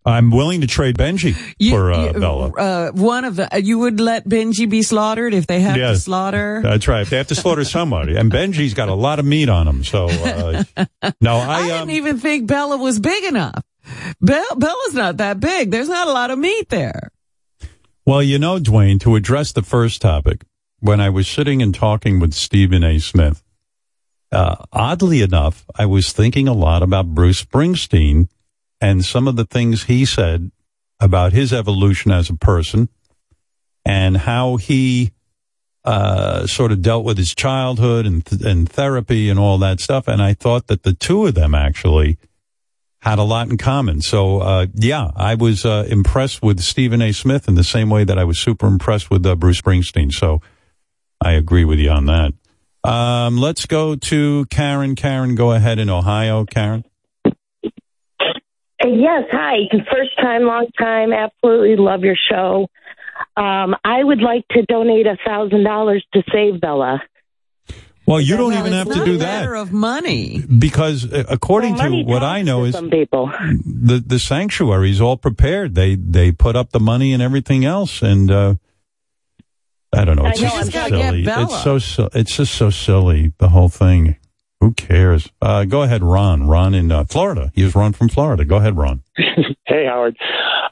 [0.04, 2.50] I'm willing to trade Benji you, for uh, you- Bella.
[2.52, 6.60] uh, one of the, you would let Benji be slaughtered if they have to slaughter.
[6.62, 7.02] That's right.
[7.02, 9.84] If they have to slaughter somebody, and Benji's got a lot of meat on him.
[9.84, 10.64] So, uh,
[11.20, 13.62] no, I I didn't um, even think Bella was big enough.
[14.20, 15.70] Bella, Bella's not that big.
[15.70, 17.10] There's not a lot of meat there.
[18.06, 20.44] Well, you know, Dwayne, to address the first topic,
[20.80, 22.98] when I was sitting and talking with Stephen A.
[22.98, 23.42] Smith,
[24.32, 28.28] uh, oddly enough, I was thinking a lot about Bruce Springsteen
[28.80, 30.50] and some of the things he said
[31.00, 32.88] about his evolution as a person
[33.84, 35.12] and how he
[35.84, 40.08] uh, sort of dealt with his childhood and, th- and therapy and all that stuff.
[40.08, 42.18] And I thought that the two of them actually
[43.00, 44.02] had a lot in common.
[44.02, 47.12] So, uh, yeah, I was uh, impressed with Stephen A.
[47.12, 50.12] Smith in the same way that I was super impressed with uh, Bruce Springsteen.
[50.12, 50.42] So
[51.20, 52.34] I agree with you on that.
[52.84, 54.94] Um, let's go to Karen.
[54.96, 56.44] Karen, go ahead in Ohio.
[56.44, 56.84] Karen.
[58.82, 59.56] Uh, Yes, hi.
[59.92, 61.12] First time, long time.
[61.12, 62.66] Absolutely love your show.
[63.36, 67.02] Um, I would like to donate a thousand dollars to save Bella.
[68.06, 71.24] Well, you don't Well, even have to do a that matter of money because uh,
[71.28, 73.30] according Well, money to what I know is some people.
[73.64, 75.74] the the sanctuary is all prepared.
[75.74, 78.54] They they put up the money and everything else, and uh,
[79.92, 80.24] I don't know.
[80.24, 81.22] I It's know, just I'm gotta get silly.
[81.24, 81.44] Bella.
[81.44, 83.32] It's so si- it's just so silly.
[83.38, 84.16] The whole thing.
[84.60, 85.28] Who cares?
[85.40, 86.46] Uh, go ahead, Ron.
[86.46, 87.50] Ron in uh, Florida.
[87.54, 88.44] He was Ron from Florida.
[88.44, 89.02] Go ahead, Ron.
[89.66, 90.16] Hey, Howard.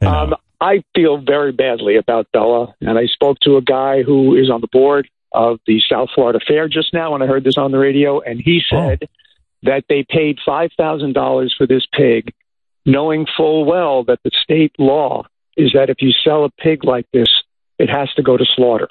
[0.02, 4.50] Um, I feel very badly about Bella, and I spoke to a guy who is
[4.50, 7.70] on the board of the South Florida Fair just now when I heard this on
[7.70, 9.08] the radio, and he said
[9.62, 12.32] that they paid $5,000 for this pig,
[12.84, 15.24] knowing full well that the state law
[15.56, 17.28] is that if you sell a pig like this,
[17.78, 18.88] it has to go to slaughter.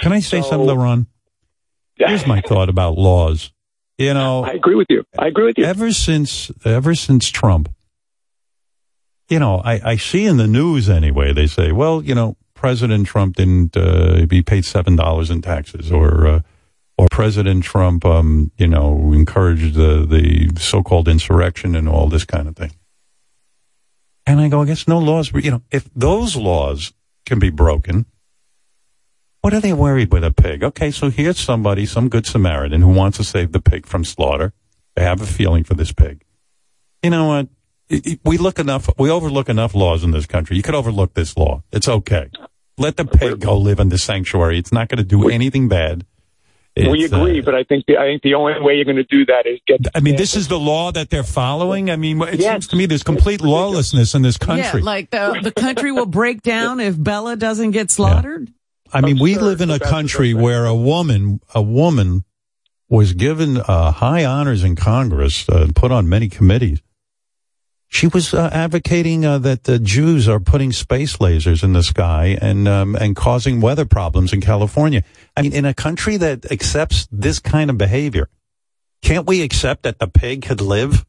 [0.00, 1.06] Can I say something, to Ron?
[1.96, 3.50] Here's my thought about laws.
[3.98, 5.04] You know, I agree with you.
[5.16, 5.64] I agree with you.
[5.64, 7.72] Ever since, ever since Trump,
[9.28, 11.32] you know, I, I see in the news anyway.
[11.32, 15.92] They say, well, you know, President Trump didn't uh, be paid seven dollars in taxes,
[15.92, 16.40] or uh,
[16.98, 22.48] or President Trump, um, you know, encouraged the the so-called insurrection and all this kind
[22.48, 22.72] of thing.
[24.26, 26.92] And I go, I guess no laws, you know, if those laws
[27.26, 28.06] can be broken,
[29.44, 30.64] what are they worried with a pig?
[30.64, 34.54] Okay, so here's somebody, some good Samaritan who wants to save the pig from slaughter.
[34.96, 36.24] They have a feeling for this pig.
[37.02, 37.48] You know what?
[37.90, 40.56] It- it- We look enough, we overlook enough laws in this country.
[40.56, 41.62] You could overlook this law.
[41.72, 42.28] It's okay.
[42.78, 44.58] Let the pig go live in the sanctuary.
[44.58, 46.06] It's not going to do anything bad.
[46.74, 48.96] we It's, uh, agree, but I think the, I think the only way you're going
[48.96, 49.80] to do that is get.
[49.94, 51.90] I mean, this is the law that they're following.
[51.90, 52.52] I mean, it Yes.
[52.52, 54.80] seems to me there's complete lawlessness in this country.
[54.80, 58.50] Yeah, like the, the country will break down if Bella doesn't get slaughtered.
[58.92, 62.24] I mean, we live in a country where a woman, a woman
[62.88, 66.80] was given uh, high honors in Congress, uh, put on many committees.
[67.88, 72.36] She was uh, advocating uh, that the Jews are putting space lasers in the sky
[72.40, 75.04] and um, and causing weather problems in California.
[75.36, 78.28] I mean, in a country that accepts this kind of behavior,
[79.00, 81.04] can't we accept that the pig could live?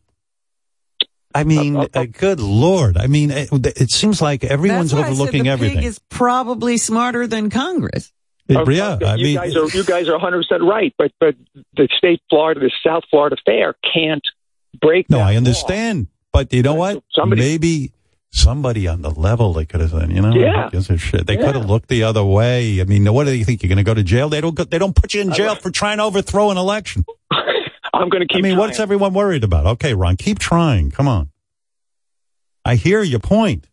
[1.35, 2.97] I mean, uh, good lord!
[2.97, 5.77] I mean, it, it seems like everyone's That's why I said overlooking the everything.
[5.79, 8.11] Pig is probably smarter than Congress.
[8.47, 11.11] It- Okay, yeah, I you mean, guys are you guys are 100 percent right, but
[11.19, 11.35] but
[11.75, 14.23] the state Florida, the South Florida Fair can't
[14.79, 15.09] break.
[15.09, 15.37] No, that I law.
[15.37, 16.07] understand.
[16.31, 17.03] But you know what?
[17.11, 17.91] somebody- Maybe
[18.31, 20.69] somebody on the level they could have said, you know, Yeah.
[20.69, 21.25] gives a shit.
[21.25, 21.45] They Yeah.
[21.45, 22.81] could have looked the other way.
[22.81, 23.63] I mean, what do you think?
[23.63, 24.27] You're going to go to jail?
[24.29, 24.53] They don't.
[24.53, 27.05] Go, they don't put you in jail for trying to overthrow an election.
[27.95, 28.43] I'm going to keep.
[28.43, 29.65] I mean, what's everyone worried about?
[29.65, 30.91] Okay, Ron, keep trying.
[30.91, 31.29] Come on.
[32.65, 33.67] I hear your point,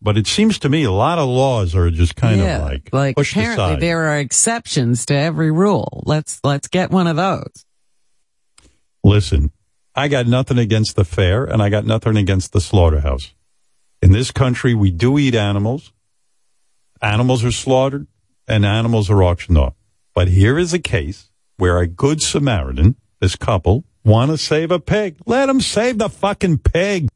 [0.00, 2.88] but it seems to me a lot of laws are just kind yeah, of like,
[2.92, 3.80] like pushed apparently aside.
[3.80, 6.02] there are exceptions to every rule.
[6.06, 7.66] Let's let's get one of those.
[9.02, 9.50] Listen,
[9.94, 13.34] I got nothing against the fair and I got nothing against the slaughterhouse.
[14.00, 15.92] In this country, we do eat animals.
[17.02, 18.06] Animals are slaughtered
[18.46, 19.74] and animals are auctioned off.
[20.14, 24.78] But here is a case where a good Samaritan, this couple, want to save a
[24.80, 25.16] pig.
[25.26, 27.08] Let them save the fucking pig.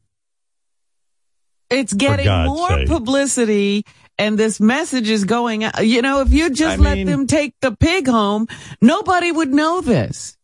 [1.69, 2.87] It's getting more sake.
[2.87, 3.85] publicity
[4.17, 5.85] and this message is going out.
[5.85, 8.47] You know, if you just I let mean- them take the pig home,
[8.81, 10.35] nobody would know this.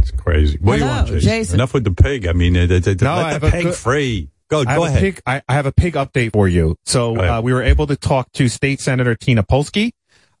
[0.00, 0.58] It's crazy.
[0.60, 1.20] What do you want, Jason?
[1.20, 1.54] Jason.
[1.56, 2.26] Enough with the pig.
[2.26, 4.30] I mean, it, it, it- No, let have the a pig good- free.
[4.48, 5.00] Go, I go ahead.
[5.00, 6.76] Pig, I, I have a pig update for you.
[6.84, 9.90] So uh, we were able to talk to State Senator Tina Polsky.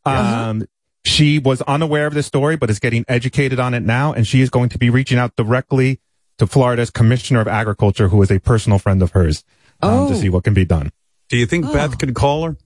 [0.04, 0.50] Uh-huh.
[0.50, 0.64] Um,
[1.06, 4.40] She was unaware of this story, but is getting educated on it now, and she
[4.40, 6.00] is going to be reaching out directly
[6.38, 9.44] to Florida's Commissioner of Agriculture, who is a personal friend of hers,
[9.82, 10.20] um, to Oh.
[10.20, 10.90] see what can be done.
[11.28, 11.72] Do you think Oh.
[11.72, 12.56] Beth could call her?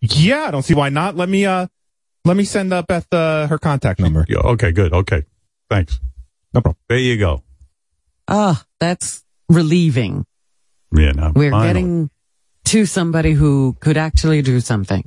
[0.00, 1.16] Yeah, I don't see why not.
[1.16, 1.68] Let me uh,
[2.24, 4.26] let me send uh, Beth uh, her contact number.
[4.28, 4.92] Yeah, okay, good.
[4.92, 5.22] Okay.
[5.70, 6.00] Thanks.
[6.52, 6.78] No problem.
[6.88, 7.42] There you go.
[8.28, 10.26] Ah, that's relieving.
[10.94, 11.68] Yeah, no, We're finally.
[11.68, 12.10] getting
[12.66, 15.04] to somebody who could actually do something.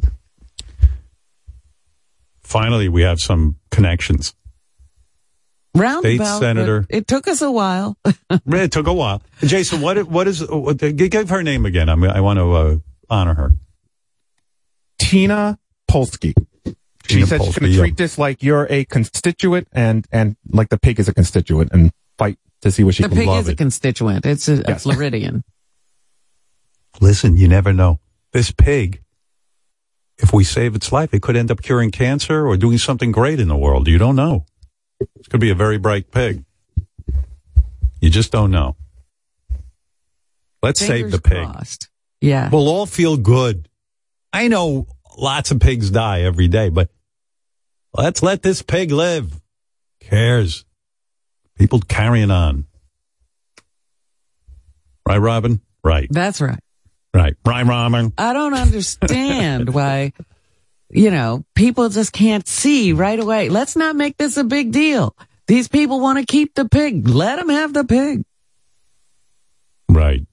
[2.45, 4.35] Finally, we have some connections.
[5.73, 6.39] Roundabout.
[6.39, 6.85] senator.
[6.89, 7.97] It took us a while.
[8.29, 9.21] it took a while.
[9.41, 11.89] Jason, what what is what, give her name again?
[11.89, 12.77] I mean, I want to uh,
[13.09, 13.55] honor her.
[14.99, 15.57] Tina
[15.89, 16.33] Polsky.
[17.07, 17.79] She Tina said she's going Polsky, to yeah.
[17.79, 21.91] treat this like you're a constituent and, and like the pig is a constituent and
[22.17, 24.25] fight to see what she The can pig love is a constituent.
[24.25, 25.43] It's a, a Floridian.
[27.01, 27.99] Listen, you never know.
[28.31, 29.01] This pig,
[30.17, 33.39] if we save its life, it could end up curing cancer or doing something great
[33.39, 33.87] in the world.
[33.87, 34.45] You don't know.
[34.99, 36.45] This could be a very bright pig.
[37.99, 38.75] You just don't know.
[40.61, 41.45] Let's save the pig.
[41.45, 41.89] crossed.
[42.21, 42.49] Yeah.
[42.49, 43.69] We'll all feel good.
[44.33, 44.87] I know
[45.17, 46.89] lots of pigs die every day, but
[47.93, 49.39] let's let this pig live.
[49.99, 50.65] Cares?
[51.57, 52.65] People carrying on.
[55.07, 55.61] Right, Robin?
[55.83, 56.07] Right.
[56.09, 56.59] That's right.
[57.15, 57.37] Right.
[57.45, 58.11] Right, Robin.
[58.17, 60.11] I don't understand why,
[60.89, 63.47] you know, people just can't see right away.
[63.47, 65.15] Let's not make this a big deal.
[65.47, 67.07] These people want to keep the pig.
[67.07, 68.25] Let them have the pig.
[69.87, 70.27] Right.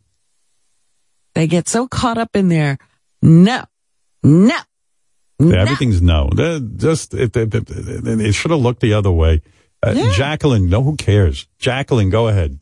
[1.34, 2.78] They get so caught up in their
[3.22, 3.62] no,
[4.24, 4.58] no,
[5.38, 5.56] no.
[5.56, 6.30] Everything's no.
[6.34, 9.40] They're just it, they, if they, they should have looked the other way.
[9.84, 11.46] Uh, Jacqueline, no, who cares?
[11.60, 12.58] Jacqueline, go ahead.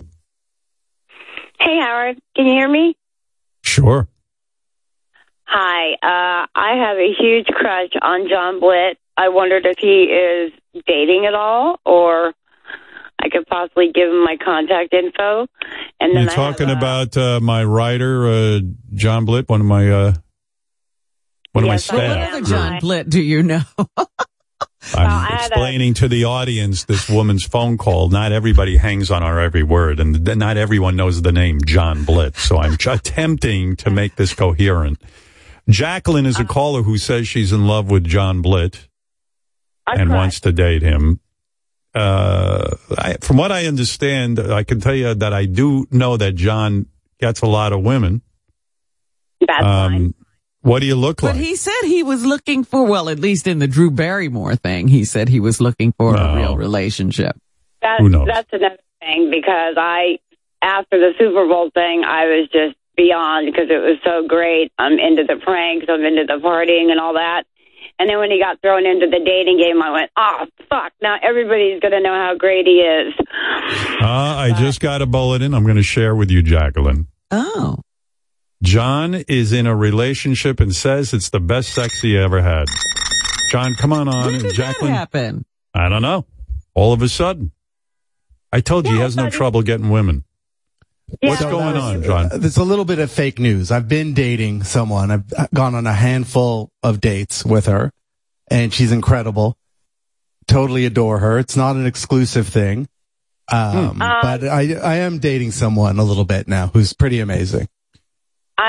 [1.59, 2.21] Hey, Howard.
[2.37, 2.97] Can you hear me?
[3.63, 4.09] Sure.
[5.45, 5.93] Hi.
[5.95, 8.99] Uh, I have a huge crush on John Blitt.
[9.17, 10.53] I wondered if he is
[10.87, 12.33] dating at all, or
[13.19, 15.47] I could possibly give him my contact info.
[16.01, 18.61] And then You're talking have, uh, about uh, my writer, uh,
[18.95, 20.15] John Blitt, one of my uh,
[21.53, 22.19] one Yes, of my I staff.
[22.19, 23.63] What other John Blitt do you know?
[24.95, 28.09] I'm explaining to the audience this woman's phone call.
[28.09, 32.05] Not everybody hangs on our every word, and th- not everyone knows the name John
[32.05, 32.37] Blitt.
[32.37, 35.01] So I'm ch- attempting to make this coherent.
[35.69, 38.89] Jacqueline is a caller who says she's in love with John Blitt
[40.01, 41.21] and wants to date him.
[41.95, 46.33] Uh, I, from what I understand, I can tell you that I do know that
[46.37, 46.87] John
[47.21, 48.23] gets a lot of women.
[49.47, 50.15] That's um,
[50.63, 51.35] What do you look like?
[51.35, 54.89] But he said he was looking for, well, at least in the Drew Barrymore thing,
[54.89, 57.37] he said he was looking for a real relationship.
[57.81, 58.27] That, Who knows?
[58.27, 60.19] That's another thing because I,
[60.61, 64.71] after the Super Bowl thing, I was just beyond because it was so great.
[64.79, 67.45] I'm into the pranks, I'm into the partying and all that.
[67.99, 71.17] And then when he got thrown into the dating game, I went, oh, fuck, now
[71.23, 73.15] everybody's going to know how great he is.
[74.01, 77.09] Uh, I just got a bulletin I'm going to share with you, Jacqueline.
[77.31, 77.79] Oh.
[78.63, 82.67] John is in a relationship and says it's the best sex he ever had.
[83.51, 84.27] John, come on on.
[84.27, 84.93] When did Jacqueline.
[84.93, 85.45] that happen?
[85.75, 86.27] I don't know.
[86.75, 87.53] All of a sudden.
[88.53, 90.25] I told you he has no trouble getting women.
[91.23, 92.27] What's going on, John?
[92.33, 93.71] Uh, There's a little bit of fake news.
[93.73, 95.11] I've been dating someone.
[95.11, 97.93] I've gone on a handful of dates with her,
[98.49, 99.57] and she's incredible.
[100.47, 101.39] Totally adore her.
[101.39, 102.89] It's not an exclusive thing,
[103.53, 103.99] um, Hmm.
[103.99, 107.69] but I I am dating someone a little bit now who's pretty amazing.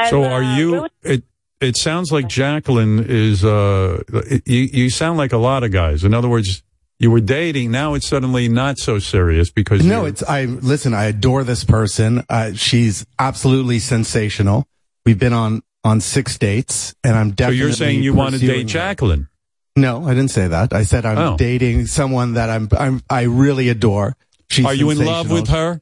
[0.09, 0.87] So are you?
[1.03, 1.23] It
[1.59, 3.43] it sounds like Jacqueline is.
[3.45, 6.03] Uh, it, you you sound like a lot of guys.
[6.03, 6.63] In other words,
[6.99, 7.71] you were dating.
[7.71, 10.93] Now it's suddenly not so serious because No, you're- it's I listen.
[10.93, 12.23] I adore this person.
[12.29, 14.65] Uh, she's absolutely sensational.
[15.05, 17.57] We've been on on six dates, and I'm definitely.
[17.59, 18.79] So you're saying you want to pursuing date her.
[18.79, 19.27] Jacqueline?
[19.75, 20.73] No, I didn't say that.
[20.73, 21.37] I said I'm Oh.
[21.37, 24.15] dating someone that I'm I'm I really adore.
[24.49, 25.81] She's Are you in love with her?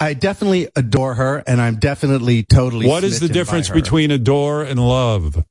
[0.00, 2.88] I definitely adore her, and I'm definitely totally.
[2.88, 5.44] What is the difference between adore and love?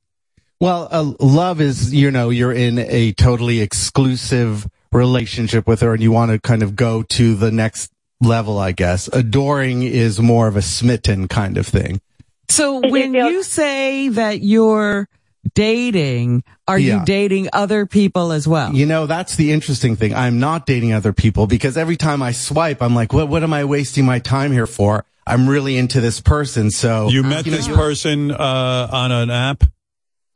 [0.58, 6.02] Well, uh, love is you know you're in a totally exclusive relationship with her, and
[6.02, 8.58] you want to kind of go to the next level.
[8.58, 12.00] I guess adoring is more of a smitten kind of thing.
[12.48, 15.08] So when you say that you're
[15.54, 18.74] dating, are you dating other people as well?
[18.74, 20.14] You know, that's the interesting thing.
[20.14, 23.52] I'm not dating other people because every time I swipe, I'm like, what, what am
[23.52, 25.04] I wasting my time here for?
[25.26, 26.70] I'm really into this person.
[26.70, 29.64] So You met know, this you- person uh, on an app.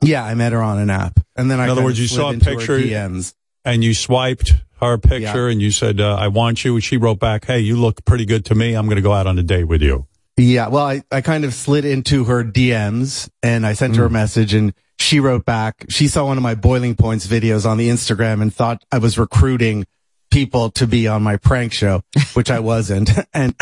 [0.01, 2.29] Yeah, I met her on an app, and then I In other words, you saw
[2.31, 3.33] a picture DMs.
[3.63, 4.51] and you swiped
[4.81, 8.03] her picture and you said, uh, "I want you." She wrote back, "Hey, you look
[8.05, 8.73] pretty good to me.
[8.75, 10.05] I'm going to go out on a date with you."
[10.37, 14.07] Yeah, well, I, I kind of slid into her DMs and I sent her Mm.
[14.07, 15.85] a message and she wrote back.
[15.89, 19.17] She saw one of my boiling points videos on the Instagram and thought I was
[19.17, 19.85] recruiting
[20.31, 22.01] people to be on my prank show,
[22.33, 23.09] which I wasn't.
[23.33, 23.55] and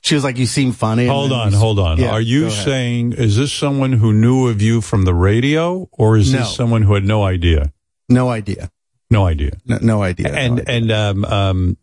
[0.00, 1.06] she was like, you seem funny.
[1.06, 1.98] Hold on, we- hold on.
[1.98, 6.16] Yeah, Are you saying is this someone who knew of you from the radio, or
[6.16, 6.40] is No.
[6.40, 7.72] this someone who had no idea?
[8.08, 8.70] No idea.
[9.10, 9.52] No idea.
[9.66, 10.32] No, no idea.
[10.34, 11.76] And and um, um,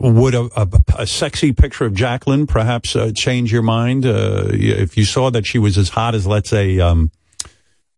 [0.00, 0.68] would a, a,
[0.98, 5.46] a sexy picture of Jacqueline perhaps uh, change your mind uh, if you saw that
[5.46, 7.10] she was as hot as, let's say, um,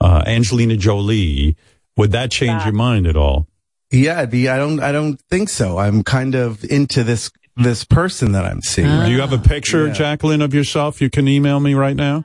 [0.00, 1.57] uh, Angelina Jolie?
[1.97, 3.47] Would that change your mind at all?
[3.91, 5.78] Yeah, it'd be, I don't, I don't think so.
[5.78, 9.05] I'm kind of into this, this person that I'm seeing.
[9.05, 9.92] Do you have a picture, Yeah.
[9.94, 11.00] Jacqueline, of yourself?
[11.00, 12.25] You can email me right now.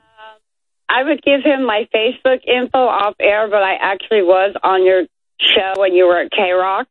[0.88, 5.04] I would give him my Facebook info off air, but I actually was on your
[5.40, 6.88] show when you were at K Rock,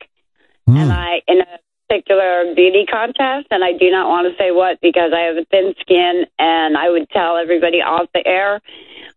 [0.66, 4.80] and I in a particular beauty contest, and I do not want to say what
[4.82, 8.60] because I have a thin skin, and I would tell everybody off the air,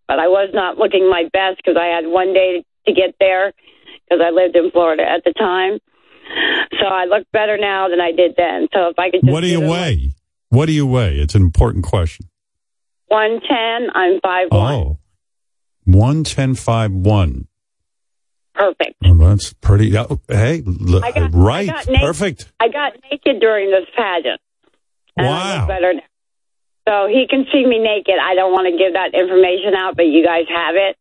[0.08, 3.52] but I was not looking my best because I had one day to get there
[4.08, 5.78] because I lived in Florida at the time.
[6.80, 8.68] So I look better now than I did then.
[8.72, 10.14] So if I could just What do you weigh?
[10.48, 11.16] What do you weigh?
[11.16, 12.28] It's an important question.
[13.08, 14.48] 110, I'm 5'1.
[14.52, 14.98] Oh,
[15.84, 17.46] one ten five one.
[18.54, 18.94] Perfect.
[19.04, 19.96] Oh, that's pretty.
[19.98, 22.52] oh, Hey, l- I got- right, I got naked- perfect.
[22.60, 24.40] I got naked during this pageant.
[25.16, 25.58] And I Wow.
[25.60, 26.00] look better now.
[26.86, 28.14] So he can see me naked.
[28.22, 30.96] I don't want to give that information out, but you guys have it.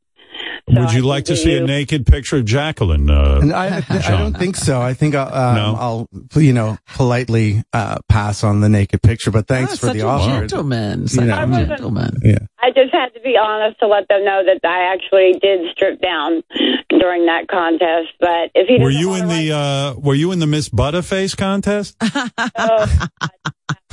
[0.68, 3.08] Would you like to see a naked picture of Jacqueline?
[3.08, 4.82] Uh, I, I, I don't think so.
[4.82, 5.76] I think I'll, um, No?
[5.78, 6.10] I'll,
[6.42, 9.30] you know, politely uh, pass on the naked picture.
[9.30, 10.40] But thanks Ah, for such the a offer.
[10.40, 12.18] gentleman, You such know, a gentleman.
[12.24, 12.40] Yeah.
[12.60, 16.02] I just had to be honest to let them know that I actually did strip
[16.02, 16.42] down
[16.90, 18.10] during that contest.
[18.20, 21.96] But if he were you in the uh, Were you in the Miss Butterface contest?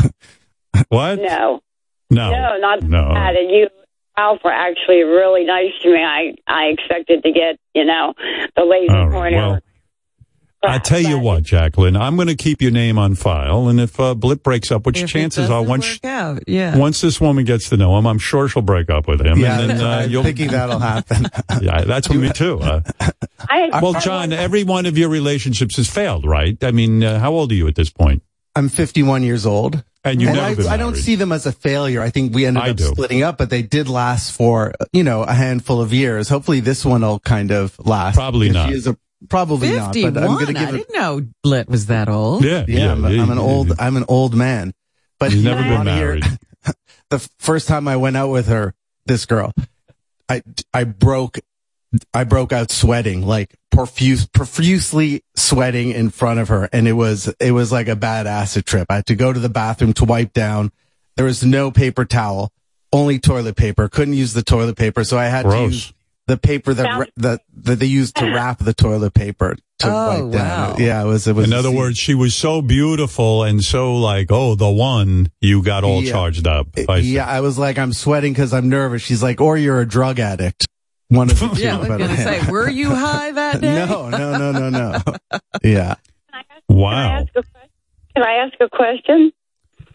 [0.88, 1.20] what?
[1.20, 1.60] No.
[2.10, 2.30] No.
[2.30, 3.14] No, not No.
[3.14, 3.36] that.
[3.36, 3.68] And you,
[4.18, 6.02] Ralph, were actually really nice to me.
[6.02, 8.14] I, I expected to get, you know,
[8.56, 9.36] the lazy All right, corner.
[9.52, 9.60] well,
[10.62, 13.98] I tell you what, Jacqueline, I'm going to keep your name on file, and if
[13.98, 16.76] uh, Blitt breaks up, which If chances are once work out, yeah.
[16.76, 19.58] once this woman gets to know him, I'm sure she'll break up with him, Yeah,
[19.58, 21.28] and then uh, I'm you'll thinking that'll happen.
[21.62, 22.58] yeah, that's with me too.
[22.60, 22.82] Uh,
[23.80, 26.62] well, John, every one of your relationships has failed, right?
[26.62, 28.22] I mean, uh, how old are you at this point?
[28.56, 29.82] I'm 51 years old.
[30.02, 32.00] And you've never I, been I don't see them as a failure.
[32.00, 32.84] I think we ended I up do.
[32.84, 36.28] splitting up, but they did last for, you know, a handful of years.
[36.28, 38.14] Hopefully this one will kind of last.
[38.16, 38.70] Probably not.
[38.70, 38.96] She is a,
[39.28, 40.54] probably not, but I'm going to 51.
[40.54, 42.44] give I didn't know Blitt was that old.
[42.44, 44.72] Yeah, Yeah, I'm, I'm an old, I'm an old man.
[45.18, 46.24] But You've never been wanna hear- married.
[47.10, 49.52] the first time I went out with her, this girl,
[50.30, 51.38] I, I broke,
[52.14, 56.68] I broke out sweating, like profuse, profusely sweating in front of her.
[56.72, 58.86] And it was, it was like a bad acid trip.
[58.90, 60.70] I had to go to the bathroom to wipe down.
[61.16, 62.52] There was no paper towel,
[62.92, 63.88] only toilet paper.
[63.88, 65.02] Couldn't use the toilet paper.
[65.04, 65.92] So I had to use
[66.26, 70.32] the paper that, that, that they used to wrap the toilet paper to Oh, wipe
[70.32, 70.70] down.
[70.70, 70.76] wow.
[70.78, 71.46] Yeah, it was, it was.
[71.48, 75.82] In other words, she was so beautiful and so like, oh, the one you got
[75.82, 76.12] all Yeah.
[76.12, 76.68] charged up.
[76.88, 79.02] I yeah, I was like, I'm sweating because I'm nervous.
[79.02, 80.68] She's like, or you're a drug addict.
[81.10, 81.60] One of the two.
[81.62, 83.74] Yeah, I was going to say, were you high that day?
[83.86, 85.38] no, no, no, no, no.
[85.62, 85.96] Yeah.
[86.68, 87.26] Wow.
[88.14, 89.32] Can I ask a question?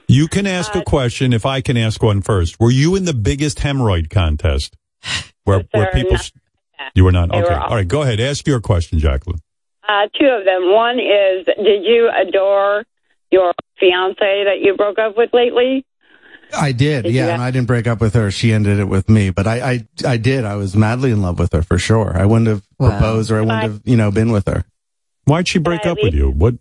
[0.08, 2.60] You can ask a question if I can ask one first.
[2.60, 4.76] Were you in the biggest hemorrhoid contest?
[5.46, 6.32] Where where people not
[6.94, 7.30] You were not.
[7.32, 7.42] Okay.
[7.42, 8.20] were all- All right, go ahead.
[8.20, 9.40] Ask your question, Jacqueline.
[9.88, 10.72] Uh, two of them.
[10.74, 12.84] One is, did you adore
[13.32, 15.86] your fiance that you broke up with lately?
[16.58, 17.04] I did.
[17.04, 17.30] Did yeah.
[17.30, 18.32] And I didn't break up with her.
[18.32, 20.46] She ended it with me, but I, I, I did.
[20.46, 22.18] I was madly in love with her for sure.
[22.18, 22.90] I wouldn't have Wow.
[22.92, 24.64] proposed or I wouldn't I- have, you know, been with her.
[25.26, 26.30] Why'd she break I up with you?
[26.30, 26.56] What?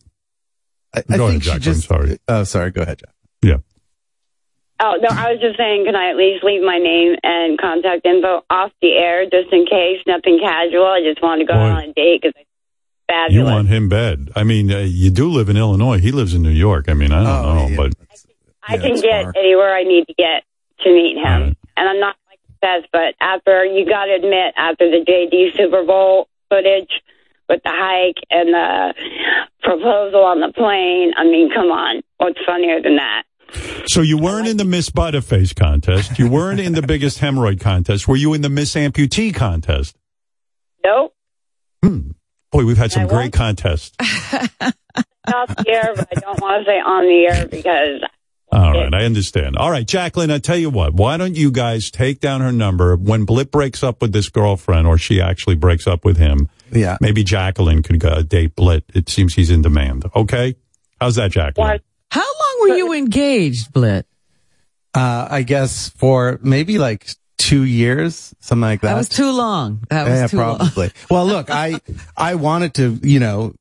[0.95, 1.75] I, I Go ahead, think she Jacqueline.
[1.75, 2.19] just, Sorry.
[2.29, 2.71] Oh, sorry.
[2.71, 3.15] Go ahead, Jack.
[3.43, 3.57] Yeah.
[4.81, 8.05] Oh, no, I was just saying, can I at least leave my name and contact
[8.05, 9.99] info off the air just in case?
[10.07, 10.87] Nothing casual.
[10.87, 11.59] I just want to go Boy.
[11.61, 14.31] on a date because it's You want him bad.
[14.35, 15.99] I mean, uh, you do live in Illinois.
[15.99, 16.87] He lives in New York.
[16.89, 17.77] I mean, I don't Oh, know, yeah.
[17.77, 17.93] but
[18.67, 19.33] I Yeah, can get far.
[19.37, 20.45] anywhere I need to get
[20.81, 21.25] to meet him.
[21.43, 21.57] Right.
[21.77, 25.85] And I'm not like obsessed, but after, you got to admit, after the JD Super
[25.85, 26.91] Bowl footage
[27.49, 28.95] with the hike and the
[29.63, 32.03] proposal on the plane, I mean, come on.
[32.19, 33.25] What's funnier than that?
[33.87, 36.19] So you weren't in the Miss Butterface contest.
[36.19, 38.09] You weren't in the biggest hemorrhoid contest.
[38.09, 39.97] Were you in the Miss Amputee contest?
[40.85, 41.15] Nope.
[41.83, 42.11] Hmm.
[42.51, 43.95] Boy, we've had some I great contests.
[44.01, 48.01] Off the air, but I don't want to say on the air because
[48.55, 49.57] All right, I understand.
[49.57, 52.97] All right, Jacqueline, I tell you what, why don't you guys take down her number
[52.97, 56.49] when Blitt breaks up with this girlfriend or she actually breaks up with him?
[56.71, 56.97] Yeah.
[57.01, 58.85] Maybe Jacqueline could go date Blitt.
[58.95, 60.05] It seems he's in demand.
[60.15, 60.55] Okay?
[61.01, 61.69] How's that, Jacqueline?
[61.69, 61.83] What?
[62.11, 64.07] How long were you engaged, Blitt?
[64.95, 68.91] Uh, I guess for maybe like two years, something like that.
[68.91, 69.85] That was too long.
[69.91, 70.57] That was yeah, too long.
[70.59, 70.93] probably.
[71.11, 71.81] well, look, I
[72.17, 73.55] I wanted to, you know,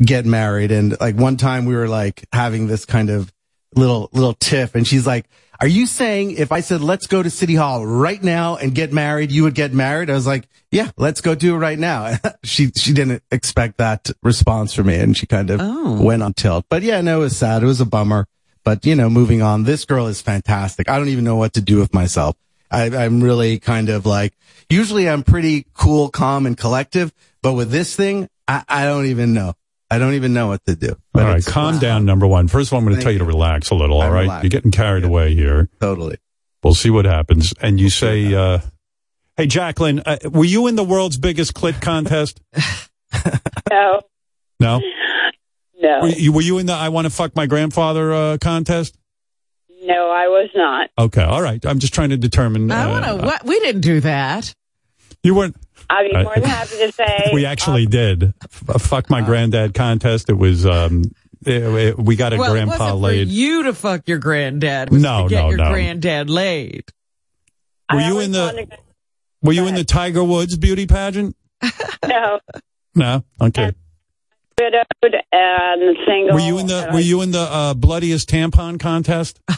[0.00, 3.31] get married, and like one time we were like having this kind of
[3.74, 5.26] little little tiff, and she's like,
[5.60, 8.92] "Are you saying if I said let's go to City Hall right now and get
[8.92, 12.16] married, you would get married?" I was like, "Yeah, let's go do it right now."
[12.44, 16.02] she she didn't expect that response from me, and she kind of Oh.
[16.02, 16.66] went on tilt.
[16.68, 17.62] But yeah, no, it was sad.
[17.62, 18.26] It was a bummer.
[18.64, 19.64] But you know, moving on.
[19.64, 20.88] This girl is fantastic.
[20.88, 22.36] I don't even know what to do with myself.
[22.70, 24.32] I, I'm really kind of like,
[24.70, 29.34] usually I'm pretty cool, calm, and collective, but with this thing, I, I don't even
[29.34, 29.52] know.
[29.92, 30.96] I don't even know what to do.
[31.12, 32.48] But all right, it's- calm down, number one.
[32.48, 34.42] First of all, I'm going to tell you to relax a little, all I'm right?
[34.42, 35.68] You're getting carried away here.
[35.80, 36.16] Totally.
[36.62, 37.52] We'll see what happens.
[37.60, 38.60] And you say, uh,
[39.36, 42.40] hey, Jacqueline, uh, were you in the world's biggest clit contest?
[43.70, 44.00] No,
[44.60, 44.80] No.
[45.80, 48.96] no, Were you, were you in the I want to fuck my grandfather uh, contest?
[49.84, 50.10] no.
[50.10, 50.90] I was not.
[50.98, 51.64] Okay, all right.
[51.66, 52.70] I'm just trying to determine.
[52.70, 53.26] I uh, want to.
[53.26, 53.44] What?
[53.44, 54.54] We didn't do that.
[55.22, 55.56] You weren't.
[55.94, 57.30] I'd be Uh, more than happy to say.
[57.34, 58.32] We actually did.
[58.42, 60.28] F- fuck my granddad contest.
[60.30, 60.64] It was.
[60.66, 61.02] um
[61.44, 63.28] it- it- We got a well, it grandpa wasn't laid.
[63.28, 64.88] for you to fuck your granddad.
[64.88, 65.70] It was No, to get no, your no.
[65.70, 66.84] granddad laid.
[67.92, 68.68] Were you in the?
[69.42, 71.36] Were you in the Tiger Woods beauty pageant?
[72.08, 72.40] No,
[72.94, 73.24] No.
[73.40, 73.72] Okay.
[74.60, 76.34] widowed and single.
[76.34, 76.88] Were you in the?
[76.92, 79.40] Were you in the uh, bloodiest tampon contest?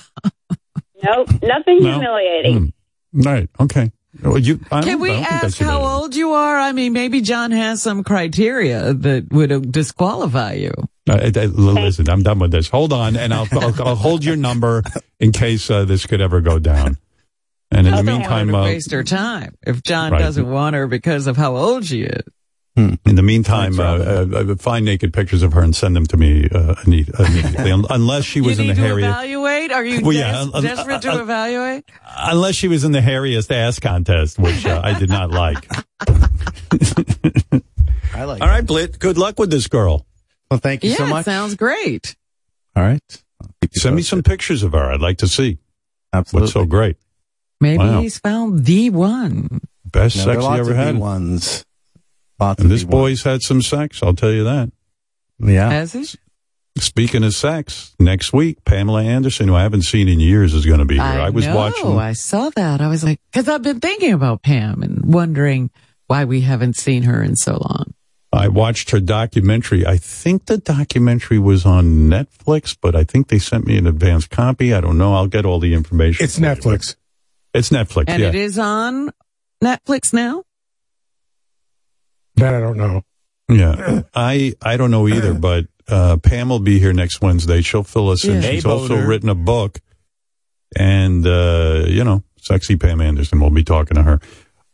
[1.03, 1.93] Nope, nothing No?
[1.93, 2.73] humiliating.
[3.13, 3.51] Right.
[3.61, 3.93] Okay.
[4.25, 4.59] Well, you.
[4.73, 6.57] I Can we I don't think ask how old you are?
[6.57, 10.73] I mean, maybe John has some criteria that would disqualify you.
[11.09, 12.69] Uh, uh, uh, listen, I'm done with this.
[12.69, 14.83] Hold on, and I'll I'll, I'll hold your number
[15.21, 16.97] in case uh, this could ever go down.
[17.71, 20.19] And in I the don't meantime, uh, waste her time if John Right.
[20.21, 22.23] doesn't want her because of how old she is.
[22.77, 26.17] In the meantime, uh, uh, uh, find naked pictures of her and send them to
[26.17, 27.71] me uh, imme- immediately.
[27.89, 29.71] Unless she was you in need the to hairiest, evaluate?
[29.71, 31.85] Are you Well, des- yeah, uh, uh, desperate to uh, evaluate?
[32.17, 35.69] unless she was in the hairiest ass contest, which uh, I did not like.
[38.13, 38.43] I like.
[38.43, 38.99] All right, Blitt.
[38.99, 40.05] Good luck with this girl.
[40.51, 41.25] Well, thank you yeah, so much.
[41.25, 42.17] sounds great.
[42.77, 43.23] All right.
[43.73, 44.93] Send me some pictures of her.
[44.93, 45.59] I'd like to see.
[46.13, 46.45] Absolutely.
[46.47, 46.97] What's so great?
[47.61, 48.01] Maybe Wow.
[48.01, 49.61] he's found the one.
[49.85, 50.97] Best No, sex he ever had.
[50.99, 51.65] ones.
[52.45, 52.91] Lots And this B1s.
[52.91, 54.03] boy's had some sex.
[54.03, 54.71] I'll tell you that.
[55.39, 55.71] Yeah.
[55.71, 56.07] Has he?
[56.77, 60.81] Speaking of sex, next week Pamela Anderson, who I haven't seen in years, is going
[60.81, 61.05] to be here.
[61.05, 61.99] I, was know, watching.
[61.99, 62.81] I saw that.
[62.81, 65.71] I was like, because I've been thinking about Pam and wondering
[66.09, 67.95] why we haven't seen her in so long.
[68.33, 69.87] I watched her documentary.
[69.87, 74.27] I think the documentary was on Netflix, but I think they sent me an advance
[74.27, 74.75] copy.
[74.75, 75.15] I don't know.
[75.15, 76.25] I'll get all the information.
[76.25, 76.97] It's Netflix.
[77.55, 78.07] It's Netflix.
[78.09, 78.29] And yeah.
[78.29, 79.13] it is on
[79.63, 80.43] Netflix now?
[82.37, 83.03] That I don't know.
[83.49, 87.61] Yeah, I I don't know either, but uh, Pam will be here next Wednesday.
[87.63, 88.43] She'll fill us in.
[88.43, 88.51] Yeah.
[88.51, 89.81] She's Hey, also written a book,
[90.77, 93.41] and uh, you know, sexy Pam Anderson.
[93.41, 94.21] We'll be talking to her.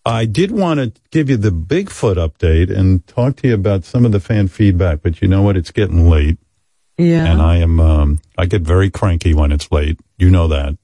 [0.05, 4.07] I did want to give you the Bigfoot update and talk to you about some
[4.07, 5.57] of the fan feedback, but you know what?
[5.59, 6.39] It's getting late,
[6.97, 7.27] Yeah.
[7.31, 9.99] and I am um, I get very cranky when it's late.
[10.17, 10.79] You know that.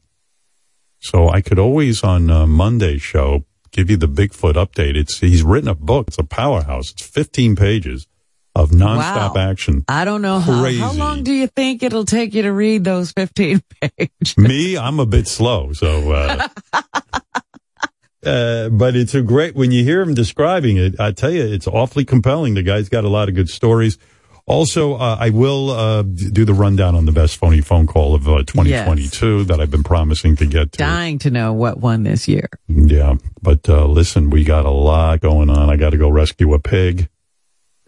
[1.00, 4.96] So I could always on uh, Monday's show give you the Bigfoot update.
[4.96, 6.08] It's he's written a book.
[6.08, 6.92] It's a powerhouse.
[6.92, 8.06] It's 15 pages
[8.54, 9.50] of nonstop Wow.
[9.50, 9.84] action.
[9.88, 13.12] I don't know how, how long do you think it'll take you to read those
[13.12, 14.36] 15 pages?
[14.38, 16.10] Me, I'm a bit slow, so.
[16.12, 16.48] Uh,
[18.24, 20.98] uh, but it's a great when you hear him describing it.
[20.98, 22.54] I tell you, it's awfully compelling.
[22.54, 23.98] The guy's got a lot of good stories.
[24.48, 28.28] Also, uh, I will uh, do the rundown on the best phony phone call of
[28.28, 30.78] uh, 2022 that I've been promising to get to.
[30.78, 32.48] Dying to know what won this year.
[32.68, 35.68] Yeah, but uh, listen, we got a lot going on.
[35.68, 37.08] I got to go rescue a pig.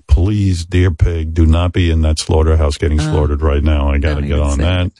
[0.08, 3.90] Please, dear pig, do not be in that slaughterhouse getting Uh, slaughtered right now.
[3.90, 4.90] I got to get on that.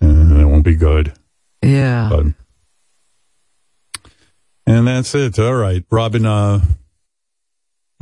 [0.00, 1.12] Uh, it won't be good.
[1.62, 2.08] Yeah.
[2.10, 2.26] But,
[4.66, 5.38] and that's it.
[5.38, 6.24] All right, Robin.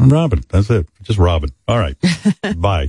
[0.00, 0.42] Uh, Robin.
[0.48, 0.88] That's it.
[1.02, 1.50] Just Robin.
[1.68, 1.96] All right.
[2.56, 2.88] Bye.